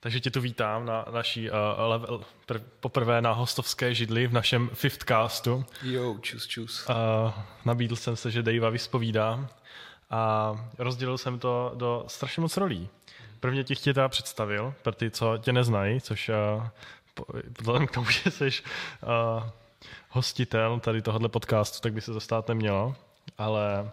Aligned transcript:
Takže 0.00 0.20
tě 0.20 0.30
tu 0.30 0.40
vítám 0.40 0.86
na 0.86 1.04
naší 1.12 1.50
uh, 1.50 1.56
level, 1.78 2.20
pr- 2.48 2.62
poprvé 2.80 3.22
na 3.22 3.32
hostovské 3.32 3.94
židli 3.94 4.26
v 4.26 4.32
našem 4.32 4.70
fifth 4.72 5.04
castu. 5.04 5.64
Jo, 5.82 6.18
čus, 6.20 6.46
čus. 6.46 6.86
Uh, 6.88 7.32
nabídl 7.64 7.96
jsem 7.96 8.16
se, 8.16 8.30
že 8.30 8.42
Davea 8.42 8.70
vyspovídám 8.70 9.48
a 10.10 10.52
rozdělil 10.78 11.18
jsem 11.18 11.38
to 11.38 11.72
do 11.74 12.04
strašně 12.06 12.40
moc 12.40 12.56
rolí. 12.56 12.88
Prvně 13.40 13.64
ti 13.64 13.76
tě 13.76 13.94
teda 13.94 14.08
představil, 14.08 14.74
pro 14.82 14.92
ty, 14.92 15.10
co 15.10 15.38
tě 15.38 15.52
neznají, 15.52 16.00
což 16.00 16.30
uh, 16.56 16.66
vzhledem 17.60 17.86
k 17.86 17.90
tomu, 17.90 18.10
že 18.10 18.30
jsi 18.30 18.44
uh, 18.46 19.42
hostitel 20.08 20.80
tady 20.80 21.02
tohohle 21.02 21.28
podcastu, 21.28 21.80
tak 21.80 21.92
by 21.92 22.00
se 22.00 22.12
to 22.12 22.20
stát 22.20 22.48
nemělo 22.48 22.94
ale 23.38 23.82
uh, 23.82 23.90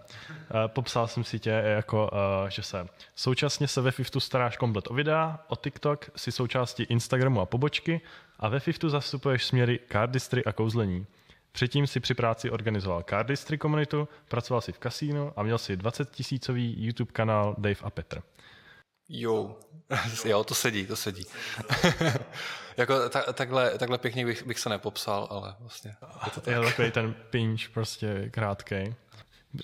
popsal 0.67 1.07
jsem 1.07 1.23
si 1.23 1.39
tě 1.39 1.49
jako, 1.49 2.09
uh, 2.13 2.49
že 2.49 2.63
se 2.63 2.87
současně 3.15 3.67
se 3.67 3.81
ve 3.81 3.91
Fiftu 3.91 4.19
staráš 4.19 4.57
komplet 4.57 4.91
o 4.91 4.93
videa, 4.93 5.39
o 5.47 5.55
TikTok, 5.55 6.09
si 6.15 6.31
součástí 6.31 6.83
Instagramu 6.83 7.41
a 7.41 7.45
pobočky 7.45 8.01
a 8.39 8.49
ve 8.49 8.59
Fiftu 8.59 8.89
zastupuješ 8.89 9.45
směry 9.45 9.79
cardistry 9.91 10.45
a 10.45 10.53
kouzlení. 10.53 11.05
Předtím 11.51 11.87
si 11.87 11.99
při 11.99 12.13
práci 12.13 12.51
organizoval 12.51 13.03
cardistry 13.09 13.57
komunitu, 13.57 14.07
pracoval 14.27 14.61
si 14.61 14.71
v 14.71 14.79
kasínu 14.79 15.33
a 15.35 15.43
měl 15.43 15.57
si 15.57 15.77
20 15.77 16.11
tisícový 16.11 16.85
YouTube 16.85 17.11
kanál 17.11 17.55
Dave 17.57 17.79
a 17.83 17.89
Petr. 17.89 18.21
Jo, 19.09 19.55
jo, 20.25 20.43
to 20.43 20.55
sedí, 20.55 20.87
to 20.87 20.95
sedí. 20.95 21.25
jako 22.77 23.09
ta, 23.09 23.33
takhle, 23.33 23.77
takhle 23.77 23.97
pěkně 23.97 24.25
bych, 24.25 24.45
bych 24.45 24.59
se 24.59 24.69
nepopsal, 24.69 25.27
ale 25.29 25.55
vlastně 25.59 25.95
je 26.25 26.31
to 26.31 26.41
tak. 26.41 26.53
Je 26.53 26.61
takový 26.61 26.91
ten 26.91 27.13
pinch 27.13 27.69
prostě 27.69 28.29
krátkej 28.29 28.95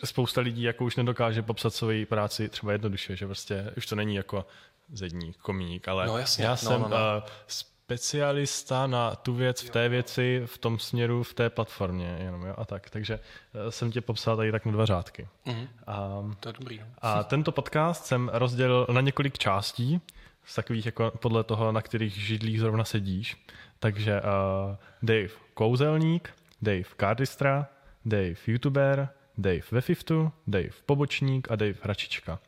spousta 0.03 0.41
lidí 0.41 0.61
jako 0.61 0.85
už 0.85 0.95
nedokáže 0.95 1.41
popsat 1.41 1.73
svoji 1.73 2.05
práci 2.05 2.49
třeba 2.49 2.71
jednoduše, 2.71 3.15
že 3.15 3.25
prostě 3.25 3.71
už 3.77 3.85
to 3.85 3.95
není 3.95 4.15
jako 4.15 4.45
zední 4.93 5.33
komík, 5.33 5.87
ale 5.87 6.07
no, 6.07 6.17
jasně. 6.17 6.45
já 6.45 6.51
no, 6.51 6.57
jsem 6.57 6.81
no, 6.81 6.87
no. 6.87 6.95
Uh, 6.95 7.23
specialista 7.47 8.87
na 8.87 9.15
tu 9.15 9.33
věc 9.33 9.61
v 9.61 9.69
té 9.69 9.89
věci, 9.89 10.41
v 10.45 10.57
tom 10.57 10.79
směru, 10.79 11.23
v 11.23 11.33
té 11.33 11.49
platformě 11.49 12.17
jenom, 12.19 12.43
jo, 12.43 12.53
a 12.57 12.65
tak. 12.65 12.89
Takže 12.89 13.19
uh, 13.19 13.69
jsem 13.69 13.91
tě 13.91 14.01
popsal 14.01 14.37
tady 14.37 14.51
tak 14.51 14.65
na 14.65 14.71
dva 14.71 14.85
řádky. 14.85 15.27
Mm-hmm. 15.45 15.67
A, 15.87 16.09
to 16.39 16.49
je 16.49 16.53
dobrý. 16.59 16.79
No. 16.79 16.85
A 17.01 17.23
tento 17.23 17.51
podcast 17.51 18.05
jsem 18.05 18.31
rozdělil 18.33 18.87
na 18.91 19.01
několik 19.01 19.37
částí, 19.37 20.01
z 20.45 20.55
takových 20.55 20.85
jako 20.85 21.11
podle 21.19 21.43
toho, 21.43 21.71
na 21.71 21.81
kterých 21.81 22.13
židlích 22.13 22.59
zrovna 22.59 22.83
sedíš. 22.83 23.45
Takže 23.79 24.21
uh, 24.21 24.75
Dave 25.03 25.29
kouzelník, 25.53 26.29
Dave 26.61 26.83
kardistra, 26.97 27.67
Dave 28.05 28.35
youtuber, 28.47 29.09
Dave 29.41 29.61
ve 29.71 29.81
Fiftu, 29.81 30.31
Dave 30.47 30.69
pobočník 30.85 31.51
a 31.51 31.55
Dave 31.55 31.75
hračička. 31.81 32.39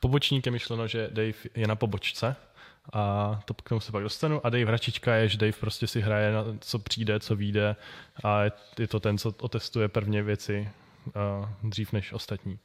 Pobočník 0.00 0.46
je 0.46 0.52
myšleno, 0.52 0.86
že 0.86 1.08
Dave 1.12 1.38
je 1.54 1.66
na 1.66 1.76
pobočce 1.76 2.36
a 2.92 3.40
to 3.44 3.54
k 3.54 3.68
tomu 3.68 3.80
se 3.80 3.92
pak 3.92 4.02
dostanu. 4.02 4.46
A 4.46 4.50
Dave 4.50 4.64
hračička 4.64 5.14
je, 5.14 5.28
že 5.28 5.38
Dave 5.38 5.52
prostě 5.52 5.86
si 5.86 6.00
hraje 6.00 6.32
na 6.32 6.44
co 6.60 6.78
přijde, 6.78 7.20
co 7.20 7.36
vyjde 7.36 7.76
a 8.24 8.42
je 8.78 8.88
to 8.88 9.00
ten, 9.00 9.18
co 9.18 9.34
otestuje 9.40 9.88
prvně 9.88 10.22
věci 10.22 10.68
uh, 11.06 11.70
dřív 11.70 11.92
než 11.92 12.12
ostatní. 12.12 12.58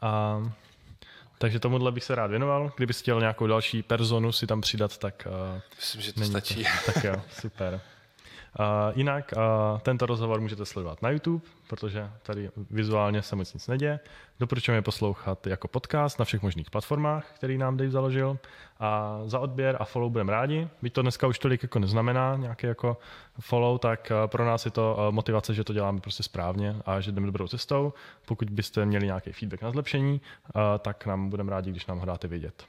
A 0.00 0.42
takže 1.38 1.60
tomuhle 1.60 1.92
bych 1.92 2.04
se 2.04 2.14
rád 2.14 2.26
věnoval. 2.26 2.72
Kdyby 2.76 2.92
chtěl 2.92 3.20
nějakou 3.20 3.46
další 3.46 3.82
personu 3.82 4.32
si 4.32 4.46
tam 4.46 4.60
přidat, 4.60 4.98
tak... 4.98 5.26
Uh, 5.54 5.60
Myslím, 5.76 6.02
že 6.02 6.12
to 6.12 6.24
stačí. 6.24 6.64
To. 6.64 6.92
Tak 6.92 7.04
jo, 7.04 7.22
super. 7.40 7.80
Uh, 8.60 8.98
jinak 8.98 9.34
uh, 9.36 9.78
tento 9.78 10.06
rozhovor 10.06 10.40
můžete 10.40 10.66
sledovat 10.66 11.02
na 11.02 11.10
YouTube, 11.10 11.44
protože 11.68 12.10
tady 12.22 12.50
vizuálně 12.70 13.22
se 13.22 13.36
moc 13.36 13.54
nic 13.54 13.68
neděje. 13.68 14.00
Doporučujeme 14.40 14.82
poslouchat 14.82 15.46
jako 15.46 15.68
podcast 15.68 16.18
na 16.18 16.24
všech 16.24 16.42
možných 16.42 16.70
platformách, 16.70 17.32
který 17.34 17.58
nám 17.58 17.76
Dave 17.76 17.90
založil. 17.90 18.38
A 18.80 19.20
za 19.24 19.38
odběr 19.38 19.76
a 19.80 19.84
follow 19.84 20.12
budeme 20.12 20.32
rádi. 20.32 20.68
Byť 20.82 20.92
to 20.92 21.02
dneska 21.02 21.26
už 21.26 21.38
tolik 21.38 21.62
jako 21.62 21.78
neznamená 21.78 22.36
nějaký 22.36 22.66
jako 22.66 22.96
follow, 23.40 23.78
tak 23.78 24.12
uh, 24.22 24.30
pro 24.30 24.44
nás 24.44 24.64
je 24.64 24.70
to 24.70 25.08
motivace, 25.10 25.54
že 25.54 25.64
to 25.64 25.72
děláme 25.72 26.00
prostě 26.00 26.22
správně 26.22 26.76
a 26.86 27.00
že 27.00 27.12
jdeme 27.12 27.26
dobrou 27.26 27.48
cestou. 27.48 27.92
Pokud 28.26 28.50
byste 28.50 28.86
měli 28.86 29.06
nějaký 29.06 29.32
feedback 29.32 29.62
na 29.62 29.70
zlepšení, 29.70 30.20
tak 30.78 31.06
nám 31.06 31.30
budeme 31.30 31.50
rádi, 31.50 31.70
když 31.70 31.86
nám 31.86 31.98
ho 31.98 32.06
dáte 32.06 32.28
vědět. 32.28 32.64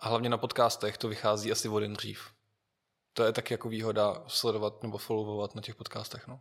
A 0.00 0.08
hlavně 0.08 0.28
na 0.28 0.38
podcastech 0.38 0.98
to 0.98 1.08
vychází 1.08 1.52
asi 1.52 1.68
o 1.68 1.78
den 1.78 1.92
dřív 1.92 2.30
to 3.12 3.24
je 3.24 3.32
taky 3.32 3.54
jako 3.54 3.68
výhoda 3.68 4.22
sledovat 4.26 4.82
nebo 4.82 4.98
followovat 4.98 5.54
na 5.54 5.62
těch 5.62 5.74
podcastech, 5.74 6.28
no. 6.28 6.40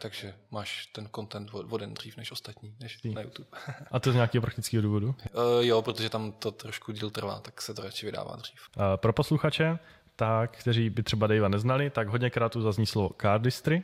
Takže 0.00 0.34
máš 0.50 0.86
ten 0.86 1.08
content 1.14 1.50
o 1.54 1.78
den 1.78 1.94
dřív 1.94 2.16
než 2.16 2.32
ostatní, 2.32 2.76
než 2.80 3.02
na 3.02 3.20
YouTube. 3.20 3.48
A 3.90 4.00
to 4.00 4.12
z 4.12 4.14
nějakého 4.14 4.42
praktického 4.42 4.82
důvodu? 4.82 5.08
Uh, 5.08 5.14
jo, 5.60 5.82
protože 5.82 6.10
tam 6.10 6.32
to 6.32 6.52
trošku 6.52 6.92
díl 6.92 7.10
trvá, 7.10 7.40
tak 7.40 7.62
se 7.62 7.74
to 7.74 7.82
radši 7.82 8.06
vydává 8.06 8.36
dřív. 8.36 8.60
Uh, 8.76 8.82
pro 8.96 9.12
posluchače, 9.12 9.78
tak, 10.16 10.56
kteří 10.56 10.90
by 10.90 11.02
třeba 11.02 11.26
Davea 11.26 11.48
neznali, 11.48 11.90
tak 11.90 12.08
hodněkrát 12.08 12.52
tu 12.52 12.62
zazní 12.62 12.86
slovo 12.86 13.10
cardistry. 13.20 13.82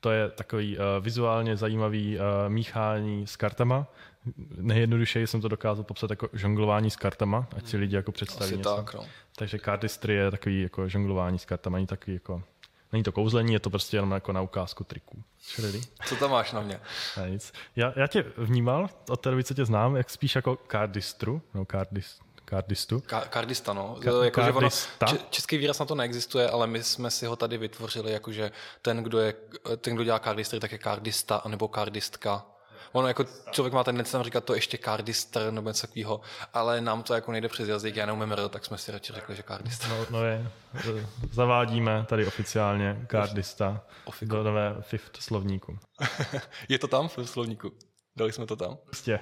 To 0.00 0.10
je 0.10 0.30
takový 0.30 0.78
uh, 0.78 0.84
vizuálně 1.00 1.56
zajímavý 1.56 2.16
uh, 2.16 2.22
míchání 2.48 3.26
s 3.26 3.36
kartama. 3.36 3.86
Nejjednodušeji 4.56 5.26
jsem 5.26 5.40
to 5.40 5.48
dokázal 5.48 5.84
popsat 5.84 6.10
jako 6.10 6.28
žonglování 6.32 6.90
s 6.90 6.96
kartama, 6.96 7.46
ať 7.56 7.66
si 7.66 7.76
lidi 7.76 7.96
jako 7.96 8.12
představí 8.12 8.50
Asi 8.50 8.56
něco. 8.56 8.76
tak, 8.76 8.94
no. 8.94 9.04
Takže 9.36 9.58
cardistry 9.58 10.14
je 10.14 10.30
takový 10.30 10.62
jako 10.62 10.88
žonglování 10.88 11.38
s 11.38 11.44
kartama, 11.44 11.76
není 11.76 11.86
takový 11.86 12.14
jako 12.14 12.42
Není 12.92 13.04
to 13.04 13.12
kouzlení, 13.12 13.52
je 13.52 13.60
to 13.60 13.70
prostě 13.70 13.96
jenom 13.96 14.10
jako 14.10 14.32
na 14.32 14.40
ukázku 14.40 14.84
triků. 14.84 15.22
Ready? 15.62 15.80
Co 16.04 16.16
tam 16.16 16.30
máš 16.30 16.52
na 16.52 16.60
mě? 16.60 16.80
A 17.22 17.26
nic. 17.26 17.52
Já, 17.76 17.92
já 17.96 18.06
tě 18.06 18.24
vnímal, 18.36 18.88
od 19.08 19.20
té 19.20 19.30
doby, 19.30 19.44
co 19.44 19.54
tě 19.54 19.64
znám, 19.64 19.96
jak 19.96 20.10
spíš 20.10 20.34
jako 20.34 20.58
cardistru, 20.70 21.42
no 21.54 21.64
cardist, 21.64 22.22
kardistu. 22.50 22.98
Ka- 22.98 23.28
kardista, 23.28 23.72
no. 23.72 23.96
Ka- 24.00 24.24
jako, 24.24 24.40
kardista? 24.40 25.06
Ono, 25.06 25.18
český 25.30 25.58
výraz 25.58 25.78
na 25.78 25.86
to 25.86 25.94
neexistuje, 25.94 26.50
ale 26.50 26.66
my 26.66 26.82
jsme 26.82 27.10
si 27.10 27.26
ho 27.26 27.36
tady 27.36 27.58
vytvořili, 27.58 28.12
jakože 28.12 28.50
ten, 28.82 29.02
kdo, 29.02 29.18
je, 29.18 29.34
ten, 29.76 29.94
kdo 29.94 30.04
dělá 30.04 30.18
kardistry, 30.18 30.60
tak 30.60 30.72
je 30.72 30.78
kardista, 30.78 31.42
nebo 31.46 31.68
kardistka. 31.68 32.46
Ono 32.92 33.08
jako 33.08 33.24
člověk 33.50 33.74
má 33.74 33.84
tendenci 33.84 34.12
tam 34.12 34.22
říkat 34.22 34.44
to 34.44 34.54
ještě 34.54 34.78
kardistr 34.78 35.50
nebo 35.50 35.70
něco 35.70 35.86
takového, 35.86 36.20
ale 36.54 36.80
nám 36.80 37.02
to 37.02 37.14
jako 37.14 37.32
nejde 37.32 37.48
přes 37.48 37.68
jazyk, 37.68 37.96
já 37.96 38.06
neumím 38.06 38.32
R, 38.32 38.48
tak 38.48 38.64
jsme 38.64 38.78
si 38.78 38.92
radši 38.92 39.12
řekli, 39.12 39.36
že 39.36 39.42
kardista. 39.42 39.88
No, 39.88 40.06
no 40.10 40.24
je, 40.24 40.50
zavádíme 41.32 42.06
tady 42.08 42.26
oficiálně 42.26 43.04
kardista 43.06 43.80
do 44.22 44.42
nové 44.42 44.76
fifth 44.80 45.22
slovníku. 45.22 45.78
je 46.68 46.78
to 46.78 46.88
tam 46.88 47.08
v 47.08 47.18
slovníku? 47.24 47.72
Dali 48.20 48.32
jsme 48.32 48.46
to 48.46 48.56
tam? 48.56 48.76
Prostě. 48.84 49.20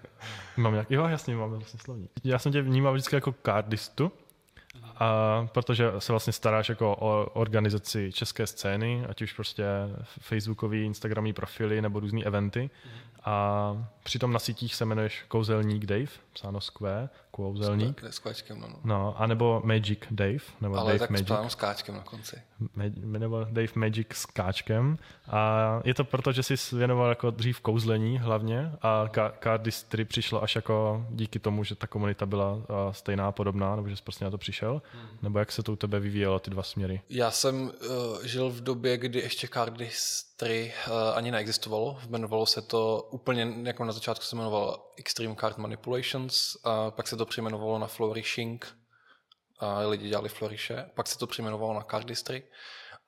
mám 0.56 0.72
nějak, 0.72 0.90
jo, 0.90 1.04
jasně, 1.04 1.36
máme 1.36 1.56
vlastně 1.56 1.80
slovník. 1.80 2.10
Já 2.24 2.38
jsem 2.38 2.52
tě 2.52 2.62
vnímal 2.62 2.92
vždycky 2.92 3.14
jako 3.14 3.32
kardistu, 3.32 4.12
a 4.96 5.48
protože 5.52 5.92
se 5.98 6.12
vlastně 6.12 6.32
staráš 6.32 6.68
jako 6.68 6.96
o 7.00 7.24
organizaci 7.24 8.12
české 8.12 8.46
scény, 8.46 9.06
ať 9.08 9.22
už 9.22 9.32
prostě 9.32 9.64
facebookový, 10.20 10.84
instagramní 10.84 11.32
profily 11.32 11.82
nebo 11.82 12.00
různé 12.00 12.24
eventy. 12.24 12.70
A 13.24 13.86
přitom 14.02 14.32
na 14.32 14.38
sítích 14.38 14.74
se 14.74 14.84
jmenuješ 14.84 15.22
Kouzelník 15.28 15.86
Dave, 15.86 16.10
psáno 16.32 16.60
Square, 16.60 17.08
Kouzelník. 17.34 18.04
S 18.04 18.18
kváčkem, 18.18 18.60
no, 18.60 18.68
no. 18.68 18.78
no. 18.84 19.20
a 19.20 19.26
nebo 19.26 19.62
Magic 19.64 19.98
Dave, 20.10 20.38
nebo 20.60 20.76
Ale 20.76 20.86
Dave 20.86 20.98
tak 20.98 21.10
Magic. 21.10 21.30
s 21.48 21.54
káčkem 21.54 21.94
na 21.94 22.00
konci. 22.02 22.36
Ma- 22.76 23.18
nebo 23.18 23.44
Dave 23.44 23.72
Magic 23.74 24.06
s 24.12 24.26
káčkem. 24.26 24.98
A 25.26 25.80
je 25.84 25.94
to 25.94 26.04
proto, 26.04 26.32
že 26.32 26.42
jsi 26.42 26.76
věnoval 26.76 27.08
jako 27.08 27.30
dřív 27.30 27.60
kouzlení 27.60 28.18
hlavně 28.18 28.72
a 28.82 29.08
Cardistry 29.42 30.04
přišlo 30.04 30.42
až 30.42 30.56
jako 30.56 31.06
díky 31.10 31.38
tomu, 31.38 31.64
že 31.64 31.74
ta 31.74 31.86
komunita 31.86 32.26
byla 32.26 32.58
stejná, 32.90 33.32
podobná, 33.32 33.76
nebo 33.76 33.88
že 33.88 33.96
jsi 33.96 34.02
prostě 34.02 34.24
na 34.24 34.30
to 34.30 34.38
přišel? 34.38 34.82
Hmm. 34.92 35.08
Nebo 35.22 35.38
jak 35.38 35.52
se 35.52 35.62
to 35.62 35.72
u 35.72 35.76
tebe 35.76 36.00
vyvíjelo, 36.00 36.38
ty 36.38 36.50
dva 36.50 36.62
směry? 36.62 37.00
Já 37.10 37.30
jsem 37.30 37.62
uh, 37.62 37.70
žil 38.24 38.50
v 38.50 38.60
době, 38.60 38.98
kdy 38.98 39.18
ještě 39.18 39.48
Cardistry 39.48 40.33
uh, 40.42 41.16
ani 41.16 41.30
neexistovalo. 41.30 42.00
Jmenovalo 42.06 42.46
se 42.46 42.62
to 42.62 43.08
úplně, 43.10 43.54
jako 43.62 43.84
na 43.84 43.92
začátku 43.92 44.24
se 44.24 44.36
jmenovalo 44.36 44.90
Extreme 44.96 45.36
Card 45.40 45.58
Manipulations, 45.58 46.56
a 46.64 46.90
pak 46.90 47.08
se 47.08 47.16
to 47.16 47.26
přejmenovalo 47.26 47.78
na 47.78 47.86
Flourishing, 47.86 48.78
a 49.58 49.78
lidi 49.78 50.08
dělali 50.08 50.28
Flouriše, 50.28 50.90
pak 50.94 51.06
se 51.06 51.18
to 51.18 51.26
přejmenovalo 51.26 51.74
na 51.74 51.82
Cardistry. 51.82 52.42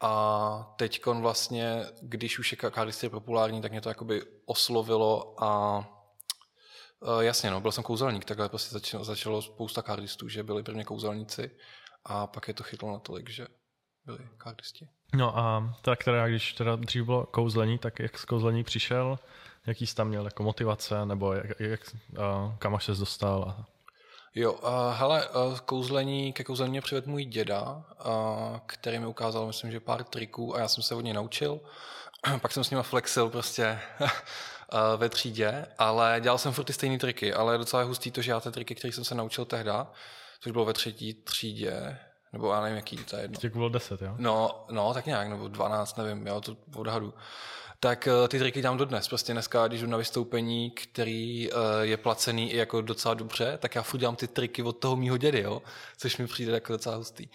A 0.01 0.75
teď 0.79 1.07
vlastně, 1.07 1.87
když 2.03 2.39
už 2.39 2.53
je 2.53 2.59
Cardistry 2.75 3.09
populární, 3.09 3.63
tak 3.63 3.71
mě 3.71 3.81
to 3.81 3.89
jakoby 3.89 4.23
oslovilo 4.47 5.45
a 5.45 5.85
Uh, 7.01 7.21
jasně, 7.21 7.51
no, 7.51 7.61
byl 7.61 7.73
jsem 7.73 7.85
kouzelník, 7.85 8.25
takhle 8.25 8.49
prostě 8.49 8.73
začalo, 8.73 9.05
začalo 9.05 9.43
spousta 9.43 9.83
kardistů, 9.83 10.29
že 10.29 10.43
byli 10.43 10.63
prvně 10.63 10.85
kouzelníci 10.85 11.51
a 12.05 12.27
pak 12.27 12.49
je 12.49 12.55
to 12.55 12.63
chytlo 12.63 12.93
natolik, 12.93 13.31
že 13.31 13.47
byli 14.05 14.19
kardisti. 14.37 14.89
No 15.15 15.39
a 15.39 15.75
teda, 16.05 16.29
když 16.29 16.53
teda 16.53 16.77
dřív 16.77 17.05
bylo 17.05 17.27
kouzlení, 17.27 17.79
tak 17.79 17.99
jak 17.99 18.19
z 18.19 18.25
kouzlení 18.25 18.65
přišel, 18.65 19.19
jaký 19.67 19.87
jsi 19.87 19.95
tam 19.95 20.09
měl 20.09 20.25
jako 20.25 20.43
motivace, 20.43 21.07
nebo 21.07 21.33
jak, 21.33 21.61
jak, 21.61 21.81
uh, 22.11 22.55
kam 22.59 22.75
až 22.75 22.85
ses 22.85 22.99
dostal? 22.99 23.45
A... 23.59 23.65
Jo, 24.35 24.53
uh, 24.53 24.69
hele, 24.93 25.29
kouzlení, 25.65 26.33
ke 26.33 26.45
kouzlení 26.45 26.71
mě 26.71 26.81
přivedl 26.81 27.11
můj 27.11 27.25
děda, 27.25 27.63
uh, 27.63 28.59
který 28.67 28.99
mi 28.99 29.07
ukázal, 29.07 29.47
myslím, 29.47 29.71
že 29.71 29.81
pár 29.81 30.05
triků 30.05 30.57
a 30.57 30.61
já 30.61 30.69
jsem 30.69 30.83
se 30.83 30.95
od 30.95 31.01
něj 31.01 31.13
naučil. 31.13 31.61
Pak 32.41 32.53
jsem 32.53 32.65
s 32.65 32.71
ním 32.71 32.83
flexil 32.83 33.31
prostě 33.31 33.81
ve 34.97 35.09
třídě, 35.09 35.67
ale 35.79 36.21
dělal 36.23 36.39
jsem 36.39 36.53
furt 36.53 36.65
ty 36.65 36.73
stejné 36.73 36.99
triky, 36.99 37.35
ale 37.35 37.59
docela 37.59 37.83
hustý 37.83 38.11
to, 38.11 38.23
že 38.23 38.31
já 38.31 38.41
ty 38.41 38.51
triky, 38.51 38.75
které 38.75 38.93
jsem 38.93 39.05
se 39.05 39.15
naučil 39.15 39.45
tehda, 39.45 39.93
což 40.41 40.53
bylo 40.53 40.65
ve 40.65 40.73
třetí 40.73 41.15
třídě, 41.15 41.99
nebo 42.33 42.53
já 42.53 42.61
nevím, 42.61 42.77
jaký 42.77 42.97
to 42.97 43.17
je 43.17 43.23
jedno. 43.23 43.41
Těch 43.41 43.53
bylo 43.53 43.69
10, 43.69 44.03
jo? 44.03 44.15
No, 44.19 44.65
no, 44.71 44.95
tak 44.95 45.07
nějak, 45.07 45.29
nebo 45.29 45.49
12, 45.49 45.99
nevím, 45.99 46.27
jo, 46.27 46.41
to 46.41 46.57
odhadu. 46.75 47.15
Tak 47.81 48.09
uh, 48.23 48.29
ty 48.29 48.39
triky 48.39 48.61
dělám 48.61 48.77
dodnes. 48.77 49.09
Prostě 49.09 49.33
dneska, 49.33 49.69
když 49.69 49.81
jdu 49.81 49.87
na 49.87 49.97
vystoupení, 49.97 50.71
který 50.71 51.53
uh, 51.53 51.59
je 51.81 51.97
placený 51.97 52.53
i 52.53 52.57
jako 52.57 52.81
docela 52.81 53.15
dobře, 53.15 53.59
tak 53.59 53.75
já 53.75 53.83
furt 53.83 54.01
dělám 54.01 54.17
ty 54.17 54.29
triky 54.29 54.63
od 54.63 54.73
toho 54.73 54.97
mýho 54.97 55.17
dědy, 55.17 55.41
jo, 55.41 55.63
což 55.97 56.17
mi 56.17 56.27
přijde 56.27 56.53
jako 56.53 56.73
docela 56.73 56.97
hustý. 56.97 57.29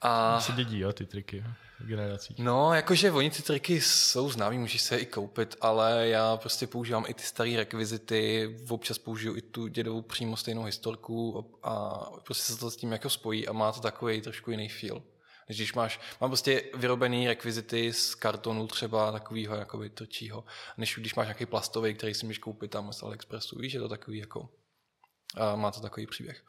A... 0.00 0.40
Se 0.40 0.52
dědí, 0.52 0.78
jo, 0.78 0.92
ty 0.92 1.06
triky 1.06 1.44
generacích. 1.86 2.38
No, 2.38 2.74
jakože 2.74 3.12
oni 3.12 3.30
ty 3.30 3.42
triky 3.42 3.80
jsou 3.80 4.30
známí, 4.30 4.58
můžeš 4.58 4.82
se 4.82 4.94
je 4.94 4.98
i 4.98 5.06
koupit, 5.06 5.56
ale 5.60 6.08
já 6.08 6.36
prostě 6.36 6.66
používám 6.66 7.04
i 7.08 7.14
ty 7.14 7.22
staré 7.22 7.56
rekvizity, 7.56 8.56
občas 8.68 8.98
použiju 8.98 9.36
i 9.36 9.42
tu 9.42 9.66
dědovou 9.66 10.02
přímo 10.02 10.36
stejnou 10.36 10.64
historku 10.64 11.50
a 11.62 12.04
prostě 12.24 12.52
se 12.52 12.58
to 12.58 12.70
s 12.70 12.76
tím 12.76 12.92
jako 12.92 13.10
spojí 13.10 13.48
a 13.48 13.52
má 13.52 13.72
to 13.72 13.80
takový 13.80 14.20
trošku 14.20 14.50
jiný 14.50 14.68
feel. 14.68 15.02
Když 15.46 15.74
máš, 15.74 16.00
mám 16.20 16.30
prostě 16.30 16.62
vyrobený 16.74 17.28
rekvizity 17.28 17.92
z 17.92 18.14
kartonu 18.14 18.66
třeba 18.66 19.12
takového 19.12 19.56
jakoby 19.56 19.90
trčího, 19.90 20.44
než 20.78 20.94
když 20.98 21.14
máš 21.14 21.26
nějaký 21.26 21.46
plastový, 21.46 21.94
který 21.94 22.14
si 22.14 22.26
můžeš 22.26 22.38
koupit 22.38 22.70
tam 22.70 22.92
z 22.92 23.02
AliExpressu. 23.02 23.58
Víš, 23.58 23.72
je 23.72 23.80
to 23.80 23.88
takový 23.88 24.18
jako 24.18 24.48
a 25.36 25.56
má 25.56 25.70
to 25.70 25.80
takový 25.80 26.06
příběh. 26.06 26.42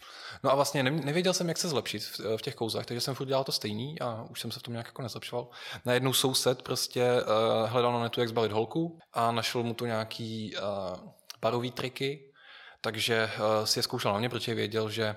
No 0.44 0.52
a 0.52 0.56
vlastně 0.56 0.84
nevěděl 0.84 1.34
jsem, 1.34 1.48
jak 1.48 1.58
se 1.58 1.70
zlepšit 1.70 2.04
v, 2.38 2.42
těch 2.42 2.56
kouzlech, 2.56 2.86
takže 2.86 3.02
jsem 3.02 3.16
furt 3.16 3.28
dělal 3.28 3.44
to 3.44 3.52
stejný 3.52 4.00
a 4.00 4.26
už 4.30 4.42
jsem 4.42 4.52
se 4.52 4.60
v 4.60 4.64
tom 4.64 4.74
nějak 4.74 4.86
jako 4.86 5.02
nezlepšoval. 5.02 5.48
Najednou 5.86 6.14
soused 6.14 6.62
prostě 6.62 7.22
uh, 7.22 7.70
hledal 7.70 7.94
na 7.94 8.00
netu, 8.00 8.20
jak 8.20 8.30
zbalit 8.30 8.52
holku 8.52 9.00
a 9.14 9.32
našel 9.32 9.64
mu 9.64 9.74
tu 9.74 9.86
nějaký 9.86 10.56
uh, 10.56 11.10
parový 11.40 11.72
triky, 11.72 12.32
takže 12.82 13.30
uh, 13.38 13.66
si 13.66 13.80
je 13.80 13.84
zkoušel 13.84 14.14
na 14.14 14.20
mě, 14.20 14.30
protože 14.30 14.56
věděl, 14.56 14.90
že 14.90 15.16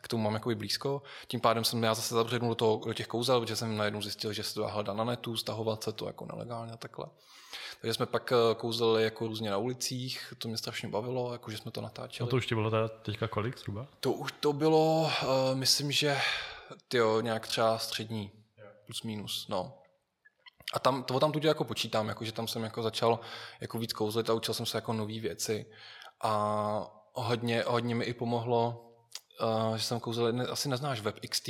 k 0.00 0.08
tomu 0.08 0.22
mám 0.22 0.34
jakoby 0.34 0.54
blízko. 0.54 1.02
Tím 1.26 1.40
pádem 1.40 1.64
jsem 1.64 1.82
já 1.82 1.94
zase 1.94 2.14
zabřednul 2.14 2.50
do, 2.50 2.54
toho, 2.54 2.80
do 2.86 2.94
těch 2.94 3.06
kouzel, 3.06 3.40
protože 3.40 3.56
jsem 3.56 3.76
najednou 3.76 4.02
zjistil, 4.02 4.32
že 4.32 4.42
se 4.42 4.54
to 4.54 4.60
dá 4.60 4.68
hledat 4.68 4.96
na 4.96 5.04
netu, 5.04 5.36
stahovat 5.36 5.82
se 5.82 5.92
to 5.92 6.06
jako 6.06 6.26
nelegálně 6.26 6.72
a 6.72 6.76
takhle. 6.76 7.06
Takže 7.82 7.94
jsme 7.94 8.06
pak 8.06 8.32
eh, 8.32 8.54
kouzeli 8.54 9.04
jako 9.04 9.26
různě 9.26 9.50
na 9.50 9.56
ulicích, 9.56 10.34
to 10.38 10.48
mě 10.48 10.58
strašně 10.58 10.88
bavilo, 10.88 11.32
jako 11.32 11.50
že 11.50 11.58
jsme 11.58 11.70
to 11.70 11.80
natáčeli. 11.80 12.28
A 12.28 12.30
to 12.30 12.36
už 12.36 12.46
ti 12.46 12.54
bylo 12.54 12.70
teda 12.70 12.88
teďka 12.88 13.28
kolik 13.28 13.58
zhruba? 13.58 13.86
To 14.00 14.12
už 14.12 14.32
to 14.32 14.52
bylo, 14.52 15.10
uh, 15.22 15.58
myslím, 15.58 15.92
že 15.92 16.18
tyjo, 16.88 17.20
nějak 17.20 17.46
třeba 17.46 17.78
střední, 17.78 18.30
plus 18.86 19.02
minus, 19.02 19.48
no. 19.48 19.78
A 20.74 20.78
tam, 20.78 21.02
to 21.02 21.20
tam 21.20 21.32
tu 21.32 21.46
jako 21.46 21.64
počítám, 21.64 22.08
jako, 22.08 22.24
že 22.24 22.32
tam 22.32 22.48
jsem 22.48 22.62
jako 22.62 22.82
začal 22.82 23.20
jako 23.60 23.78
víc 23.78 23.92
kouzlit 23.92 24.30
a 24.30 24.34
učil 24.34 24.54
jsem 24.54 24.66
se 24.66 24.78
jako 24.78 24.92
nové 24.92 25.20
věci. 25.20 25.66
A 26.22 27.06
hodně, 27.12 27.64
hodně 27.66 27.94
mi 27.94 28.04
i 28.04 28.14
pomohlo, 28.14 28.90
uh, 29.70 29.76
že 29.76 29.82
jsem 29.82 30.00
kouzel, 30.00 30.50
asi 30.50 30.68
neznáš 30.68 31.00
WebX 31.00 31.42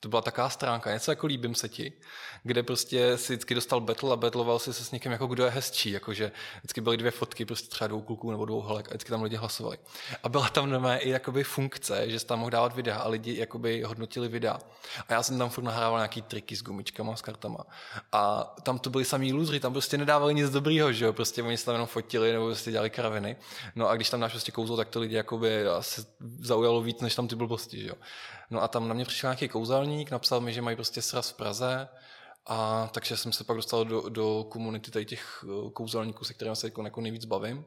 to 0.00 0.08
byla 0.08 0.22
taková 0.22 0.48
stránka, 0.48 0.92
něco 0.92 1.10
jako 1.10 1.26
líbím 1.26 1.54
se 1.54 1.68
ti, 1.68 1.92
kde 2.42 2.62
prostě 2.62 3.18
si 3.18 3.32
vždycky 3.32 3.54
dostal 3.54 3.80
battle 3.80 4.12
a 4.12 4.16
battloval 4.16 4.58
si 4.58 4.72
se 4.72 4.84
s 4.84 4.90
někým, 4.90 5.12
jako 5.12 5.26
kdo 5.26 5.44
je 5.44 5.50
hezčí, 5.50 5.90
jakože 5.90 6.32
vždycky 6.58 6.80
byly 6.80 6.96
dvě 6.96 7.10
fotky, 7.10 7.44
prostě 7.44 7.68
třeba 7.68 7.88
dvou 7.88 8.00
kluků 8.00 8.30
nebo 8.30 8.44
dvou 8.44 8.60
holek 8.60 8.86
a 8.86 8.90
vždycky 8.90 9.10
tam 9.10 9.22
lidi 9.22 9.36
hlasovali. 9.36 9.78
A 10.22 10.28
byla 10.28 10.48
tam 10.48 10.70
nové 10.70 10.98
i 10.98 11.10
jakoby 11.10 11.44
funkce, 11.44 12.10
že 12.10 12.18
jsi 12.18 12.26
tam 12.26 12.38
mohl 12.38 12.50
dávat 12.50 12.76
videa 12.76 12.96
a 12.96 13.08
lidi 13.08 13.38
jakoby 13.38 13.82
hodnotili 13.82 14.28
videa. 14.28 14.58
A 15.08 15.12
já 15.12 15.22
jsem 15.22 15.38
tam 15.38 15.50
furt 15.50 15.64
nahrával 15.64 15.98
nějaký 15.98 16.22
triky 16.22 16.56
s 16.56 16.62
gumičkama, 16.62 17.16
s 17.16 17.22
kartama. 17.22 17.64
A 18.12 18.54
tam 18.62 18.78
to 18.78 18.90
byli 18.90 19.04
samý 19.04 19.32
lůzři, 19.32 19.60
tam 19.60 19.72
prostě 19.72 19.98
nedávali 19.98 20.34
nic 20.34 20.50
dobrýho, 20.50 20.92
že 20.92 21.04
jo, 21.04 21.12
prostě 21.12 21.42
oni 21.42 21.56
se 21.56 21.64
tam 21.64 21.74
jenom 21.74 21.86
fotili 21.86 22.32
nebo 22.32 22.46
prostě 22.46 22.70
dělali 22.70 22.90
kraviny. 22.90 23.36
No 23.74 23.88
a 23.88 23.96
když 23.96 24.10
tam 24.10 24.20
dáš 24.20 24.32
prostě 24.32 24.52
kouzlo, 24.52 24.76
tak 24.76 24.88
to 24.88 25.00
lidi 25.00 25.14
jakoby 25.14 25.66
asi 25.66 26.06
zaujalo 26.40 26.82
víc, 26.82 27.00
než 27.00 27.14
tam 27.14 27.28
ty 27.28 27.36
blbosti, 27.36 27.80
že 27.82 27.88
jo. 27.88 27.94
No 28.50 28.62
a 28.62 28.68
tam 28.68 28.88
na 28.88 28.94
mě 28.94 29.04
přišel 29.04 29.28
nějaký 29.30 29.48
kouzelník, 29.48 30.10
napsal 30.10 30.40
mi, 30.40 30.52
že 30.52 30.62
mají 30.62 30.76
prostě 30.76 31.02
sraz 31.02 31.30
v 31.30 31.36
Praze, 31.36 31.88
a 32.48 32.88
takže 32.92 33.16
jsem 33.16 33.32
se 33.32 33.44
pak 33.44 33.56
dostal 33.56 33.84
do, 33.84 34.08
do 34.08 34.46
komunity 34.48 34.90
tady 34.90 35.04
těch 35.04 35.44
eh, 35.44 35.70
kouzelníků, 35.70 36.24
se 36.24 36.34
kterými 36.34 36.56
se 36.56 36.66
jako, 36.66 36.82
jako 36.82 37.00
nejvíc 37.00 37.24
bavím. 37.24 37.64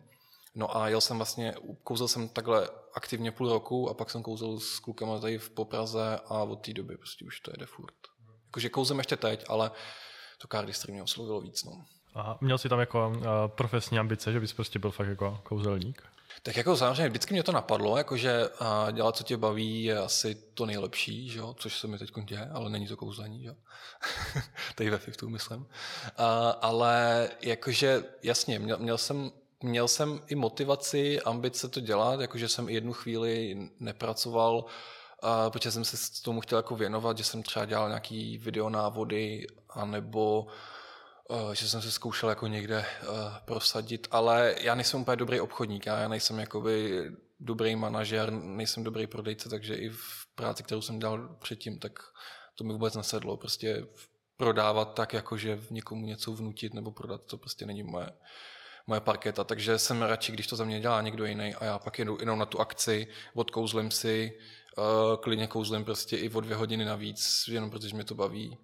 No 0.55 0.77
a 0.77 0.89
jel 0.89 1.01
jsem 1.01 1.17
vlastně, 1.17 1.53
kouzel 1.83 2.07
jsem 2.07 2.29
takhle 2.29 2.69
aktivně 2.93 3.31
půl 3.31 3.49
roku 3.49 3.89
a 3.89 3.93
pak 3.93 4.09
jsem 4.09 4.23
kouzel 4.23 4.59
s 4.59 4.79
klukama 4.79 5.19
tady 5.19 5.37
v 5.37 5.49
Popraze 5.49 6.19
a 6.25 6.43
od 6.43 6.55
té 6.55 6.73
doby 6.73 6.97
prostě 6.97 7.25
už 7.25 7.39
to 7.39 7.51
jede 7.51 7.65
furt. 7.65 7.93
Jakože 8.45 8.69
kouzem 8.69 8.97
ještě 8.97 9.15
teď, 9.15 9.45
ale 9.47 9.71
to 10.41 10.47
cardistry 10.47 10.91
mě 10.91 11.03
oslovilo 11.03 11.41
víc. 11.41 11.63
No. 11.63 11.85
A 12.15 12.37
měl 12.41 12.57
jsi 12.57 12.69
tam 12.69 12.79
jako 12.79 13.09
uh, 13.09 13.23
profesní 13.47 13.99
ambice, 13.99 14.31
že 14.31 14.39
bys 14.39 14.53
prostě 14.53 14.79
byl 14.79 14.91
fakt 14.91 15.07
jako 15.07 15.39
kouzelník? 15.43 16.03
Tak 16.43 16.57
jako 16.57 16.77
samozřejmě 16.77 17.09
vždycky 17.09 17.33
mě 17.33 17.43
to 17.43 17.51
napadlo, 17.51 17.97
jakože 17.97 18.49
dělat, 18.91 19.17
co 19.17 19.23
tě 19.23 19.37
baví, 19.37 19.83
je 19.83 19.97
asi 19.97 20.35
to 20.53 20.65
nejlepší, 20.65 21.29
že 21.29 21.41
což 21.55 21.79
se 21.79 21.87
mi 21.87 21.97
teď 21.97 22.11
děje, 22.23 22.49
ale 22.53 22.69
není 22.69 22.87
to 22.87 22.97
kouzlení, 22.97 23.43
že? 23.43 23.55
tady 24.75 24.89
ve 24.89 24.97
Fiftu 24.97 25.29
myslím. 25.29 25.67
A, 26.17 26.49
ale 26.49 27.29
jakože 27.41 28.03
jasně, 28.23 28.59
měl, 28.59 28.77
měl 28.77 28.97
jsem 28.97 29.31
měl 29.63 29.87
jsem 29.87 30.21
i 30.27 30.35
motivaci, 30.35 31.21
ambice 31.21 31.67
to 31.67 31.79
dělat, 31.79 32.19
jakože 32.19 32.49
jsem 32.49 32.69
i 32.69 32.73
jednu 32.73 32.93
chvíli 32.93 33.57
nepracoval, 33.79 34.65
protože 35.49 35.71
jsem 35.71 35.85
se 35.85 36.23
tomu 36.23 36.41
chtěl 36.41 36.59
jako 36.59 36.75
věnovat, 36.75 37.17
že 37.17 37.23
jsem 37.23 37.43
třeba 37.43 37.65
dělal 37.65 37.87
nějaký 37.87 38.37
videonávody, 38.37 39.47
anebo 39.69 40.47
že 41.53 41.69
jsem 41.69 41.81
se 41.81 41.91
zkoušel 41.91 42.29
jako 42.29 42.47
někde 42.47 42.79
uh, 42.79 43.15
prosadit, 43.45 44.07
ale 44.11 44.55
já 44.61 44.75
nejsem 44.75 45.01
úplně 45.01 45.15
dobrý 45.15 45.39
obchodník, 45.39 45.85
já 45.85 46.07
nejsem 46.07 46.39
jakoby 46.39 47.03
dobrý 47.39 47.75
manažer, 47.75 48.31
nejsem 48.31 48.83
dobrý 48.83 49.07
prodejce, 49.07 49.49
takže 49.49 49.75
i 49.75 49.89
v 49.89 50.25
práci, 50.35 50.63
kterou 50.63 50.81
jsem 50.81 50.99
dělal 50.99 51.35
předtím, 51.41 51.79
tak 51.79 51.99
to 52.55 52.63
mi 52.63 52.73
vůbec 52.73 52.95
nesedlo. 52.95 53.37
Prostě 53.37 53.87
prodávat 54.37 54.93
tak, 54.93 55.13
jakože 55.13 55.59
někomu 55.69 56.05
něco 56.05 56.33
vnutit 56.33 56.73
nebo 56.73 56.91
prodat, 56.91 57.25
to 57.25 57.37
prostě 57.37 57.65
není 57.65 57.83
moje, 57.83 58.09
moje 58.87 59.01
parketa. 59.01 59.43
Takže 59.43 59.79
jsem 59.79 60.01
radši, 60.01 60.31
když 60.31 60.47
to 60.47 60.55
za 60.55 60.65
mě 60.65 60.79
dělá 60.79 61.01
někdo 61.01 61.25
jiný 61.25 61.55
a 61.55 61.65
já 61.65 61.79
pak 61.79 61.99
jedu 61.99 62.17
jenom 62.19 62.39
na 62.39 62.45
tu 62.45 62.59
akci, 62.59 63.07
odkouzlím 63.33 63.91
si, 63.91 64.39
uh, 64.77 65.21
klidně 65.21 65.47
kouzlím 65.47 65.85
prostě 65.85 66.17
i 66.17 66.29
o 66.29 66.41
dvě 66.41 66.55
hodiny 66.55 66.85
navíc, 66.85 67.43
jenom 67.47 67.69
protože 67.69 67.95
mě 67.95 68.03
to 68.03 68.15
baví. 68.15 68.57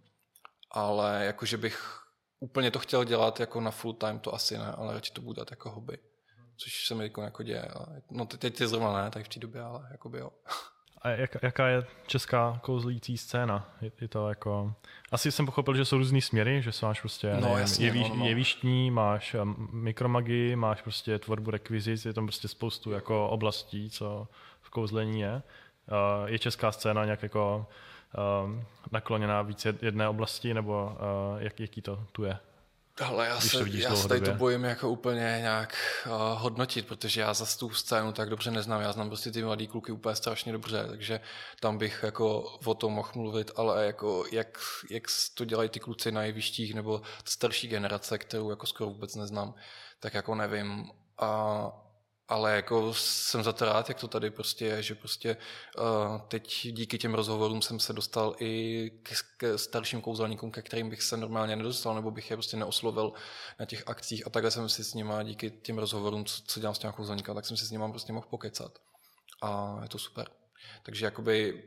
Ale 0.71 1.25
jakože 1.25 1.57
bych 1.57 2.06
úplně 2.39 2.71
to 2.71 2.79
chtěl 2.79 3.03
dělat 3.03 3.39
jako 3.39 3.61
na 3.61 3.71
full 3.71 3.93
time, 3.93 4.19
to 4.19 4.35
asi 4.35 4.57
ne, 4.57 4.71
ale 4.71 4.93
radši 4.93 5.13
to 5.13 5.21
bude 5.21 5.41
dát 5.41 5.51
jako 5.51 5.69
hobby. 5.69 5.97
Což 6.57 6.87
se 6.87 6.95
mi 6.95 7.03
jako, 7.03 7.21
jako 7.21 7.43
děje. 7.43 7.71
No 8.11 8.25
teď 8.25 8.61
je 8.61 8.67
zrovna 8.67 9.03
ne, 9.03 9.11
tak 9.11 9.25
v 9.25 9.29
té 9.29 9.39
době, 9.39 9.61
ale 9.61 9.87
jako 9.91 10.09
by 10.09 10.19
jo. 10.19 10.29
A 11.01 11.09
jak, 11.09 11.37
jaká 11.41 11.67
je 11.67 11.83
česká 12.07 12.59
kouzlící 12.63 13.17
scéna? 13.17 13.75
Je, 13.81 13.91
je, 14.01 14.07
to 14.07 14.29
jako... 14.29 14.73
Asi 15.11 15.31
jsem 15.31 15.45
pochopil, 15.45 15.75
že 15.75 15.85
jsou 15.85 15.97
různý 15.97 16.21
směry, 16.21 16.61
že 16.61 16.71
máš 16.81 16.99
prostě 16.99 17.27
no, 17.33 17.41
nevím, 17.41 17.57
jasně, 17.57 17.85
jeví, 17.85 18.09
no, 18.09 18.15
no. 18.15 18.25
jevištní, 18.25 18.91
máš 18.91 19.33
um, 19.33 19.69
mikromagii, 19.71 20.55
máš 20.55 20.81
prostě 20.81 21.19
tvorbu 21.19 21.51
rekvizic, 21.51 22.05
je 22.05 22.13
tam 22.13 22.25
prostě 22.25 22.47
spoustu 22.47 22.91
jako 22.91 23.29
oblastí, 23.29 23.89
co 23.89 24.27
v 24.61 24.69
kouzlení 24.69 25.19
je. 25.19 25.33
Uh, 25.33 26.29
je 26.29 26.39
česká 26.39 26.71
scéna 26.71 27.05
nějak 27.05 27.23
jako 27.23 27.67
nakloněná 28.91 29.41
víc 29.41 29.65
jedné 29.81 30.09
oblasti, 30.09 30.53
nebo 30.53 30.85
uh, 30.85 31.41
jak, 31.41 31.59
jaký 31.59 31.81
to 31.81 32.03
tu 32.11 32.23
je? 32.23 32.37
Ale 33.05 33.27
já 33.27 33.39
se, 33.39 33.69
já 33.69 33.95
se 33.95 34.07
tady 34.07 34.21
to 34.21 34.33
bojím 34.33 34.63
jako 34.63 34.89
úplně 34.89 35.37
nějak 35.41 35.75
uh, 36.05 36.13
hodnotit, 36.41 36.87
protože 36.87 37.21
já 37.21 37.33
za 37.33 37.45
tu 37.59 37.69
scénu 37.69 38.11
tak 38.13 38.29
dobře 38.29 38.51
neznám. 38.51 38.81
Já 38.81 38.91
znám 38.91 39.07
prostě 39.07 39.31
ty 39.31 39.43
mladý 39.43 39.67
kluky 39.67 39.91
úplně 39.91 40.15
strašně 40.15 40.51
dobře, 40.51 40.85
takže 40.89 41.19
tam 41.59 41.77
bych 41.77 42.03
jako 42.03 42.41
o 42.65 42.73
tom 42.73 42.93
mohl 42.93 43.11
mluvit, 43.15 43.51
ale 43.55 43.85
jako 43.85 44.25
jak, 44.31 44.57
jak 44.91 45.03
to 45.33 45.45
dělají 45.45 45.69
ty 45.69 45.79
kluci 45.79 46.11
na 46.11 46.23
jevištích 46.23 46.73
nebo 46.73 47.01
starší 47.25 47.67
generace, 47.67 48.17
kterou 48.17 48.49
jako 48.49 48.65
skoro 48.65 48.89
vůbec 48.89 49.15
neznám, 49.15 49.53
tak 49.99 50.13
jako 50.13 50.35
nevím. 50.35 50.91
A 51.19 51.71
ale 52.27 52.55
jako 52.55 52.93
jsem 52.93 53.43
za 53.43 53.53
to 53.53 53.65
rád, 53.65 53.89
jak 53.89 53.99
to 53.99 54.07
tady 54.07 54.29
prostě 54.29 54.65
je, 54.65 54.83
že 54.83 54.95
prostě 54.95 55.37
uh, 55.77 56.21
teď 56.27 56.67
díky 56.71 56.97
těm 56.97 57.13
rozhovorům 57.13 57.61
jsem 57.61 57.79
se 57.79 57.93
dostal 57.93 58.35
i 58.39 58.91
k, 59.03 59.11
k 59.37 59.57
starším 59.57 60.01
kouzelníkům, 60.01 60.51
ke 60.51 60.61
kterým 60.61 60.89
bych 60.89 61.03
se 61.03 61.17
normálně 61.17 61.55
nedostal, 61.55 61.95
nebo 61.95 62.11
bych 62.11 62.31
je 62.31 62.37
prostě 62.37 62.57
neoslovil 62.57 63.13
na 63.59 63.65
těch 63.65 63.83
akcích 63.87 64.27
a 64.27 64.29
takhle 64.29 64.51
jsem 64.51 64.69
si 64.69 64.83
s 64.83 64.93
nima 64.93 65.23
díky 65.23 65.51
těm 65.51 65.77
rozhovorům, 65.77 66.25
co, 66.25 66.41
co 66.45 66.59
dělám 66.59 66.75
s 66.75 66.79
těma 66.79 66.93
kouzelníka, 66.93 67.33
tak 67.33 67.45
jsem 67.45 67.57
si 67.57 67.65
s 67.65 67.71
nima 67.71 67.89
prostě 67.89 68.13
mohl 68.13 68.27
pokecat. 68.29 68.79
A 69.41 69.79
je 69.83 69.89
to 69.89 69.99
super. 69.99 70.29
Takže 70.83 71.05
jakoby 71.05 71.63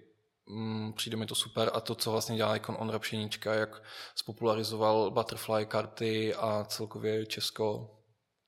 mm, 0.46 0.92
přijde 0.92 1.16
mi 1.16 1.26
to 1.26 1.34
super 1.34 1.70
a 1.74 1.80
to, 1.80 1.94
co 1.94 2.10
vlastně 2.10 2.36
dělá 2.36 2.56
Icon 2.56 2.76
On 2.78 2.90
Rapšeníčka, 2.90 3.54
jak 3.54 3.82
spopularizoval 4.14 5.10
Butterfly 5.10 5.66
karty 5.66 6.34
a 6.34 6.64
celkově 6.64 7.26
Česko 7.26 7.96